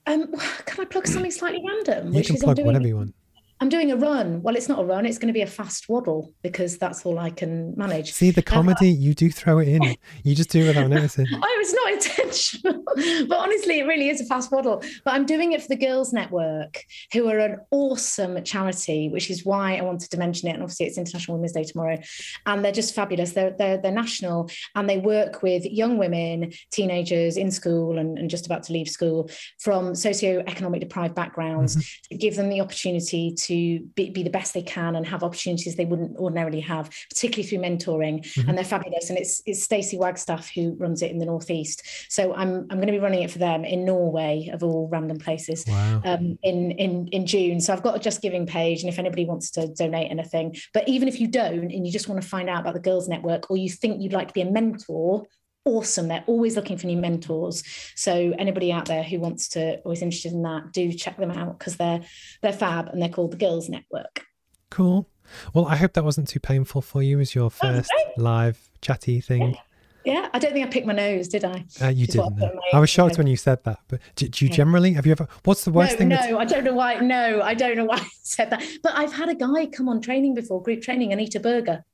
um 0.07 0.33
can 0.65 0.81
i 0.81 0.85
plug 0.85 1.07
something 1.07 1.31
slightly 1.31 1.61
random 1.67 2.13
You 2.13 2.23
can 2.23 2.35
is 2.35 2.43
plug 2.43 2.51
I'm 2.51 2.55
doing, 2.55 2.65
whatever 2.67 2.87
you 2.87 2.97
want. 2.97 3.15
I'm 3.61 3.69
doing 3.69 3.91
a 3.91 3.95
run 3.95 4.41
well 4.41 4.55
it's 4.55 4.67
not 4.67 4.79
a 4.79 4.83
run 4.83 5.05
it's 5.05 5.17
going 5.17 5.27
to 5.27 5.33
be 5.33 5.41
a 5.41 5.47
fast 5.47 5.87
waddle 5.87 6.33
because 6.41 6.77
that's 6.77 7.05
all 7.05 7.19
i 7.19 7.29
can 7.29 7.73
manage 7.77 8.11
See 8.11 8.31
the 8.31 8.41
comedy, 8.41 8.89
you 8.89 9.13
do 9.13 9.31
throw 9.31 9.59
it 9.59 9.67
in. 9.67 9.95
You 10.23 10.35
just 10.35 10.49
do 10.49 10.63
it 10.63 10.67
without 10.67 10.89
noticing. 10.89 11.25
I 11.31 11.55
was 11.57 11.73
not 11.73 11.91
intentional, 11.93 12.83
but 13.27 13.37
honestly, 13.37 13.79
it 13.79 13.85
really 13.85 14.09
is 14.09 14.21
a 14.21 14.25
fast 14.25 14.51
waddle. 14.51 14.83
But 15.03 15.15
I'm 15.15 15.25
doing 15.25 15.53
it 15.53 15.61
for 15.61 15.67
the 15.67 15.75
Girls 15.75 16.13
Network, 16.13 16.83
who 17.13 17.27
are 17.27 17.39
an 17.39 17.59
awesome 17.71 18.43
charity, 18.43 19.09
which 19.09 19.29
is 19.29 19.45
why 19.45 19.77
I 19.77 19.81
wanted 19.81 20.11
to 20.11 20.17
mention 20.17 20.49
it. 20.49 20.53
And 20.53 20.61
obviously, 20.61 20.85
it's 20.85 20.97
International 20.97 21.37
Women's 21.37 21.53
Day 21.53 21.63
tomorrow, 21.63 21.97
and 22.45 22.63
they're 22.63 22.71
just 22.71 22.93
fabulous. 22.93 23.33
They're 23.33 23.55
they're, 23.57 23.77
they're 23.77 23.91
national, 23.91 24.49
and 24.75 24.89
they 24.89 24.97
work 24.97 25.41
with 25.41 25.65
young 25.65 25.97
women, 25.97 26.51
teenagers 26.71 27.37
in 27.37 27.49
school 27.49 27.97
and, 27.97 28.17
and 28.17 28.29
just 28.29 28.45
about 28.45 28.63
to 28.63 28.73
leave 28.73 28.87
school 28.87 29.29
from 29.59 29.95
socio-economic 29.95 30.81
deprived 30.81 31.15
backgrounds 31.15 31.75
mm-hmm. 31.75 32.11
to 32.11 32.17
give 32.17 32.35
them 32.35 32.49
the 32.49 32.61
opportunity 32.61 33.33
to 33.35 33.50
be, 33.55 34.09
be 34.09 34.23
the 34.23 34.29
best 34.29 34.53
they 34.53 34.61
can 34.61 34.95
and 34.95 35.05
have 35.05 35.23
opportunities 35.23 35.75
they 35.75 35.85
wouldn't 35.85 36.17
ordinarily 36.17 36.61
have, 36.61 36.89
particularly 37.09 37.47
through 37.47 37.59
mentoring. 37.59 38.25
And 38.47 38.57
they're 38.57 38.65
fabulous. 38.65 39.09
And 39.09 39.17
it's 39.17 39.41
it's 39.45 39.63
Stacey 39.63 39.97
Wagstaff 39.97 40.49
who 40.49 40.75
runs 40.79 41.01
it 41.01 41.11
in 41.11 41.17
the 41.19 41.25
northeast. 41.25 41.83
So 42.09 42.33
I'm 42.33 42.67
I'm 42.69 42.77
going 42.77 42.87
to 42.87 42.93
be 42.93 42.99
running 42.99 43.23
it 43.23 43.31
for 43.31 43.39
them 43.39 43.63
in 43.63 43.85
Norway 43.85 44.49
of 44.53 44.63
all 44.63 44.87
random 44.91 45.17
places 45.17 45.65
Wow. 45.67 46.01
um, 46.05 46.37
in 46.43 46.71
in 46.71 47.07
in 47.07 47.25
June. 47.25 47.59
So 47.59 47.73
I've 47.73 47.83
got 47.83 47.95
a 47.95 47.99
Just 47.99 48.21
Giving 48.21 48.45
page, 48.45 48.81
and 48.81 48.89
if 48.89 48.99
anybody 48.99 49.25
wants 49.25 49.51
to 49.51 49.67
donate 49.67 50.11
anything, 50.11 50.55
but 50.73 50.87
even 50.87 51.07
if 51.07 51.19
you 51.19 51.27
don't 51.27 51.71
and 51.71 51.85
you 51.85 51.91
just 51.91 52.07
want 52.07 52.21
to 52.21 52.27
find 52.27 52.49
out 52.49 52.61
about 52.61 52.73
the 52.73 52.79
Girls 52.79 53.07
Network, 53.07 53.49
or 53.49 53.57
you 53.57 53.69
think 53.69 54.01
you'd 54.01 54.13
like 54.13 54.27
to 54.27 54.33
be 54.33 54.41
a 54.41 54.51
mentor, 54.51 55.25
awesome. 55.65 56.07
They're 56.07 56.23
always 56.27 56.55
looking 56.55 56.77
for 56.77 56.87
new 56.87 56.97
mentors. 56.97 57.63
So 57.95 58.33
anybody 58.37 58.71
out 58.71 58.85
there 58.85 59.03
who 59.03 59.19
wants 59.19 59.47
to 59.49 59.79
or 59.81 59.93
is 59.93 60.01
interested 60.01 60.31
in 60.33 60.43
that, 60.43 60.71
do 60.73 60.91
check 60.93 61.17
them 61.17 61.31
out 61.31 61.59
because 61.59 61.77
they're 61.77 62.01
they're 62.41 62.53
fab 62.53 62.87
and 62.89 63.01
they're 63.01 63.09
called 63.09 63.31
the 63.31 63.37
Girls 63.37 63.69
Network. 63.69 64.25
Cool. 64.69 65.07
Well, 65.53 65.65
I 65.65 65.75
hope 65.75 65.93
that 65.93 66.03
wasn't 66.03 66.27
too 66.27 66.39
painful 66.39 66.81
for 66.81 67.01
you 67.03 67.19
as 67.19 67.33
your 67.35 67.49
first 67.49 67.91
live 68.17 68.69
chatty 68.81 69.21
thing. 69.21 69.57
Yeah, 70.03 70.29
I 70.33 70.39
don't 70.39 70.51
think 70.51 70.65
I 70.65 70.69
picked 70.69 70.87
my 70.87 70.93
nose, 70.93 71.27
did 71.27 71.45
I? 71.45 71.63
Uh, 71.79 71.89
you 71.89 72.07
didn't. 72.07 72.21
I 72.21 72.29
know. 72.29 72.35
put 72.47 72.53
in 72.53 72.59
I 72.73 72.79
was 72.79 72.89
shocked 72.89 73.19
when 73.19 73.27
you 73.27 73.37
said 73.37 73.63
that. 73.65 73.79
But 73.87 73.99
do, 74.15 74.27
do 74.27 74.45
you 74.45 74.49
Yeah. 74.49 74.55
generally 74.57 74.93
have 74.93 75.05
you 75.05 75.11
ever? 75.11 75.27
What's 75.43 75.63
the 75.63 75.71
worst 75.71 75.91
no, 75.93 75.97
thing? 75.99 76.07
no, 76.09 76.15
that's- 76.15 76.37
I 76.39 76.45
don't 76.45 76.63
know 76.63 76.73
why. 76.73 76.95
No, 76.95 77.41
I 77.43 77.53
don't 77.53 77.77
know 77.77 77.85
why 77.85 77.97
I 77.97 78.07
said 78.23 78.49
that. 78.49 78.63
But 78.81 78.93
I've 78.97 79.13
had 79.13 79.29
a 79.29 79.35
guy 79.35 79.67
come 79.67 79.87
on 79.87 80.01
training 80.01 80.33
before, 80.33 80.61
group 80.63 80.81
training, 80.81 81.11
and 81.11 81.21
eat 81.21 81.35
a 81.35 81.39
burger 81.39 81.85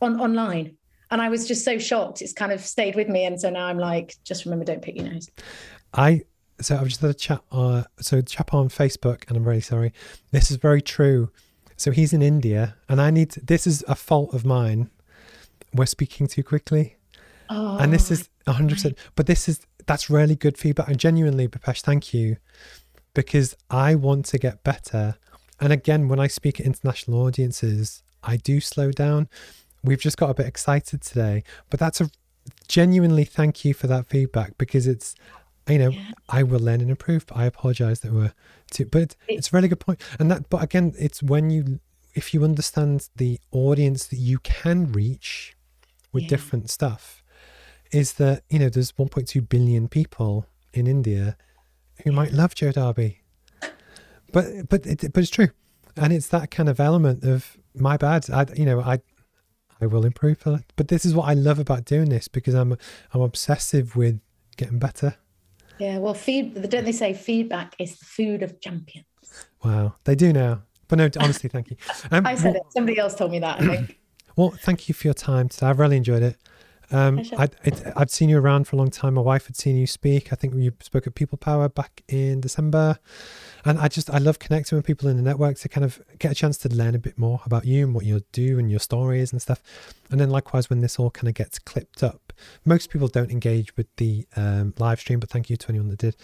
on 0.00 0.20
online. 0.20 0.75
And 1.10 1.22
I 1.22 1.28
was 1.28 1.46
just 1.46 1.64
so 1.64 1.78
shocked. 1.78 2.20
It's 2.22 2.32
kind 2.32 2.52
of 2.52 2.60
stayed 2.60 2.96
with 2.96 3.08
me. 3.08 3.24
And 3.24 3.40
so 3.40 3.48
now 3.50 3.66
I'm 3.66 3.78
like, 3.78 4.16
just 4.24 4.44
remember, 4.44 4.64
don't 4.64 4.82
pick 4.82 4.96
your 4.96 5.06
nose. 5.08 5.30
I 5.94 6.22
so 6.60 6.76
I've 6.76 6.88
just 6.88 7.00
had 7.00 7.10
a 7.10 7.14
chat. 7.14 7.42
Uh, 7.52 7.84
so 8.00 8.20
chap 8.22 8.54
on 8.54 8.68
Facebook, 8.68 9.28
and 9.28 9.36
I'm 9.36 9.44
really 9.44 9.60
sorry. 9.60 9.92
This 10.30 10.50
is 10.50 10.56
very 10.56 10.82
true. 10.82 11.30
So 11.76 11.90
he's 11.90 12.12
in 12.12 12.22
India, 12.22 12.76
and 12.88 13.00
I 13.00 13.10
need. 13.10 13.30
To, 13.32 13.40
this 13.40 13.66
is 13.66 13.84
a 13.86 13.94
fault 13.94 14.32
of 14.34 14.44
mine. 14.44 14.90
We're 15.74 15.86
speaking 15.86 16.26
too 16.26 16.42
quickly, 16.42 16.96
Oh, 17.50 17.76
and 17.78 17.92
this 17.92 18.10
is 18.10 18.28
100. 18.44 18.74
percent 18.74 18.98
But 19.14 19.26
this 19.26 19.48
is 19.48 19.60
that's 19.86 20.08
really 20.08 20.34
good 20.34 20.56
feedback. 20.58 20.88
And 20.88 20.98
genuinely, 20.98 21.46
Bapesh, 21.48 21.82
thank 21.82 22.14
you, 22.14 22.38
because 23.14 23.54
I 23.70 23.94
want 23.94 24.24
to 24.26 24.38
get 24.38 24.64
better. 24.64 25.16
And 25.60 25.72
again, 25.72 26.08
when 26.08 26.20
I 26.20 26.26
speak 26.26 26.60
at 26.60 26.66
international 26.66 27.22
audiences, 27.22 28.02
I 28.22 28.36
do 28.36 28.60
slow 28.60 28.90
down. 28.90 29.28
We've 29.86 30.00
just 30.00 30.16
got 30.18 30.30
a 30.30 30.34
bit 30.34 30.46
excited 30.46 31.00
today, 31.02 31.42
but 31.70 31.80
that's 31.80 32.00
a 32.00 32.10
genuinely 32.68 33.24
thank 33.24 33.64
you 33.64 33.72
for 33.74 33.86
that 33.86 34.06
feedback 34.06 34.56
because 34.58 34.86
it's 34.86 35.14
you 35.68 35.78
know 35.78 35.90
Yeah. 35.92 36.12
I 36.28 36.42
will 36.42 36.60
learn 36.60 36.80
and 36.80 36.90
improve. 36.90 37.26
But 37.26 37.36
I 37.38 37.44
apologize 37.46 38.00
that 38.00 38.12
we're 38.12 38.32
too, 38.70 38.84
but 38.86 39.02
it, 39.02 39.16
it's 39.28 39.52
a 39.52 39.56
really 39.56 39.68
good 39.68 39.80
point. 39.80 40.00
And 40.18 40.30
that, 40.30 40.50
but 40.50 40.62
again, 40.62 40.92
it's 40.98 41.22
when 41.22 41.50
you 41.50 41.80
if 42.14 42.32
you 42.34 42.44
understand 42.44 43.08
the 43.16 43.38
audience 43.52 44.06
that 44.06 44.16
you 44.18 44.38
can 44.40 44.90
reach 44.92 45.56
with 46.12 46.24
Yeah. 46.24 46.28
different 46.30 46.70
stuff, 46.70 47.22
is 47.92 48.14
that 48.14 48.42
you 48.50 48.58
know 48.58 48.68
there's 48.68 48.92
1.2 48.92 49.48
billion 49.48 49.88
people 49.88 50.46
in 50.72 50.86
India 50.86 51.36
who 52.04 52.12
might 52.12 52.32
love 52.32 52.54
Jo 52.54 52.72
Darby, 52.72 53.20
but 54.32 54.68
but 54.68 54.86
it, 54.86 55.12
but 55.12 55.22
it's 55.22 55.30
true, 55.30 55.48
and 55.96 56.12
it's 56.12 56.28
that 56.28 56.50
kind 56.50 56.68
of 56.68 56.80
element 56.80 57.24
of 57.24 57.56
my 57.74 57.96
bad. 57.96 58.28
I 58.30 58.46
you 58.56 58.64
know 58.66 58.80
I 58.80 59.00
I 59.80 59.86
will 59.86 60.04
improve, 60.04 60.38
for 60.38 60.50
that. 60.52 60.64
but 60.76 60.88
this 60.88 61.04
is 61.04 61.14
what 61.14 61.28
I 61.28 61.34
love 61.34 61.58
about 61.58 61.84
doing 61.84 62.08
this 62.08 62.28
because 62.28 62.54
I'm 62.54 62.76
I'm 63.12 63.20
obsessive 63.20 63.96
with 63.96 64.20
getting 64.56 64.78
better. 64.78 65.16
yeah. 65.78 65.98
Well, 65.98 66.14
feed. 66.14 66.68
Don't 66.70 66.84
they 66.84 66.92
say 66.92 67.12
feedback 67.12 67.74
is 67.78 67.98
the 67.98 68.04
food 68.04 68.42
of 68.42 68.60
champions? 68.60 69.06
Wow, 69.64 69.94
they 70.04 70.14
do 70.14 70.32
now. 70.32 70.62
But 70.88 70.98
no, 70.98 71.10
honestly, 71.18 71.48
thank 71.48 71.70
you. 71.70 71.76
Um, 72.10 72.26
I 72.26 72.34
said 72.36 72.54
well, 72.54 72.62
it. 72.66 72.72
Somebody 72.72 72.98
else 72.98 73.14
told 73.14 73.32
me 73.32 73.40
that. 73.40 73.60
I 73.60 73.66
think. 73.66 73.98
well, 74.36 74.50
thank 74.50 74.88
you 74.88 74.94
for 74.94 75.06
your 75.06 75.14
time 75.14 75.48
today. 75.48 75.66
I've 75.66 75.78
really 75.78 75.96
enjoyed 75.96 76.22
it. 76.22 76.36
Um, 76.90 77.22
I, 77.36 77.48
I'd 77.96 78.10
seen 78.10 78.28
you 78.28 78.38
around 78.38 78.66
for 78.68 78.76
a 78.76 78.78
long 78.78 78.90
time. 78.90 79.14
My 79.14 79.20
wife 79.20 79.46
had 79.46 79.56
seen 79.56 79.76
you 79.76 79.86
speak. 79.86 80.32
I 80.32 80.36
think 80.36 80.54
you 80.54 80.72
spoke 80.80 81.06
at 81.06 81.14
People 81.14 81.38
Power 81.38 81.68
back 81.68 82.02
in 82.08 82.40
December. 82.40 82.98
And 83.64 83.78
I 83.78 83.88
just, 83.88 84.08
I 84.10 84.18
love 84.18 84.38
connecting 84.38 84.76
with 84.76 84.86
people 84.86 85.08
in 85.08 85.16
the 85.16 85.22
network 85.22 85.58
to 85.58 85.68
kind 85.68 85.84
of 85.84 86.00
get 86.18 86.30
a 86.30 86.34
chance 86.34 86.56
to 86.58 86.68
learn 86.68 86.94
a 86.94 86.98
bit 86.98 87.18
more 87.18 87.40
about 87.44 87.64
you 87.64 87.84
and 87.84 87.94
what 87.94 88.04
you 88.04 88.22
do 88.30 88.58
and 88.58 88.70
your 88.70 88.78
stories 88.78 89.32
and 89.32 89.42
stuff. 89.42 89.60
And 90.10 90.20
then 90.20 90.30
likewise, 90.30 90.70
when 90.70 90.80
this 90.80 90.98
all 91.00 91.10
kind 91.10 91.28
of 91.28 91.34
gets 91.34 91.58
clipped 91.58 92.02
up, 92.02 92.32
most 92.64 92.90
people 92.90 93.08
don't 93.08 93.30
engage 93.30 93.76
with 93.76 93.88
the 93.96 94.26
um, 94.36 94.72
live 94.78 95.00
stream, 95.00 95.18
but 95.18 95.30
thank 95.30 95.50
you 95.50 95.56
to 95.56 95.68
anyone 95.68 95.88
that 95.88 95.98
did. 95.98 96.16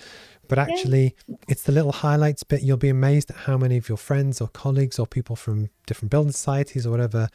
But 0.48 0.58
actually, 0.58 1.16
yeah. 1.26 1.36
it's 1.48 1.62
the 1.62 1.72
little 1.72 1.92
highlights 1.92 2.44
bit. 2.44 2.62
You'll 2.62 2.76
be 2.76 2.90
amazed 2.90 3.30
at 3.30 3.36
how 3.38 3.56
many 3.56 3.76
of 3.76 3.88
your 3.88 3.98
friends 3.98 4.40
or 4.40 4.48
colleagues 4.48 4.98
or 4.98 5.06
people 5.06 5.34
from 5.34 5.70
different 5.86 6.10
building 6.10 6.32
societies 6.32 6.86
or 6.86 6.90
whatever 6.90 7.28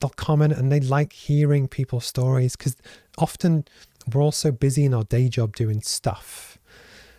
they'll 0.00 0.10
comment 0.10 0.52
and 0.52 0.70
they 0.70 0.80
like 0.80 1.12
hearing 1.12 1.68
people's 1.68 2.06
stories 2.06 2.56
because 2.56 2.76
often 3.18 3.64
we're 4.12 4.22
all 4.22 4.32
so 4.32 4.50
busy 4.50 4.84
in 4.84 4.94
our 4.94 5.04
day 5.04 5.28
job 5.28 5.54
doing 5.54 5.82
stuff. 5.82 6.58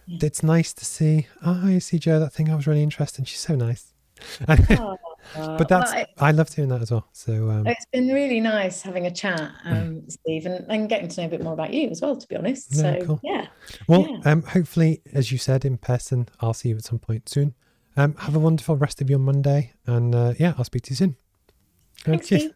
Yeah. 0.07 0.19
It's 0.23 0.43
nice 0.43 0.73
to 0.73 0.85
see, 0.85 1.27
oh, 1.45 1.67
you 1.67 1.79
see 1.79 1.99
Jo, 1.99 2.19
that 2.19 2.33
thing 2.33 2.49
I 2.49 2.55
was 2.55 2.67
really 2.67 2.83
interested 2.83 3.19
in. 3.19 3.25
She's 3.25 3.39
so 3.39 3.55
nice. 3.55 3.93
oh, 4.47 4.97
but 5.35 5.67
that's, 5.67 5.91
well, 5.93 6.05
I, 6.19 6.27
I 6.29 6.31
love 6.31 6.49
doing 6.49 6.69
that 6.69 6.81
as 6.81 6.91
well. 6.91 7.07
So 7.11 7.49
um, 7.49 7.67
it's 7.67 7.85
been 7.93 8.09
really 8.09 8.39
nice 8.39 8.81
having 8.81 9.05
a 9.05 9.11
chat, 9.11 9.51
um, 9.65 10.03
Steve, 10.09 10.45
and, 10.45 10.65
and, 10.69 10.89
getting 10.89 11.07
to 11.07 11.21
know 11.21 11.27
a 11.27 11.29
bit 11.29 11.43
more 11.43 11.53
about 11.53 11.73
you 11.73 11.89
as 11.89 12.01
well, 12.01 12.15
to 12.15 12.27
be 12.27 12.35
honest. 12.35 12.75
Yeah, 12.75 12.99
so, 12.99 13.05
cool. 13.05 13.19
yeah. 13.23 13.47
Well, 13.87 14.07
yeah. 14.07 14.31
Um, 14.31 14.43
hopefully, 14.43 15.01
as 15.13 15.31
you 15.31 15.37
said 15.37 15.65
in 15.65 15.77
person, 15.77 16.27
I'll 16.39 16.53
see 16.53 16.69
you 16.69 16.77
at 16.77 16.83
some 16.83 16.99
point 16.99 17.29
soon. 17.29 17.53
Um, 17.97 18.15
have 18.15 18.35
a 18.35 18.39
wonderful 18.39 18.77
rest 18.77 19.01
of 19.01 19.09
your 19.09 19.19
Monday. 19.19 19.73
And 19.85 20.15
uh, 20.15 20.33
yeah, 20.39 20.53
I'll 20.57 20.63
speak 20.63 20.83
to 20.83 20.91
you 20.91 20.95
soon. 20.95 21.15
Thank 22.03 22.25
Thanks, 22.25 22.53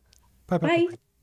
Bye-bye. 0.48 0.68
bye 0.68 0.86
bye 0.86 1.15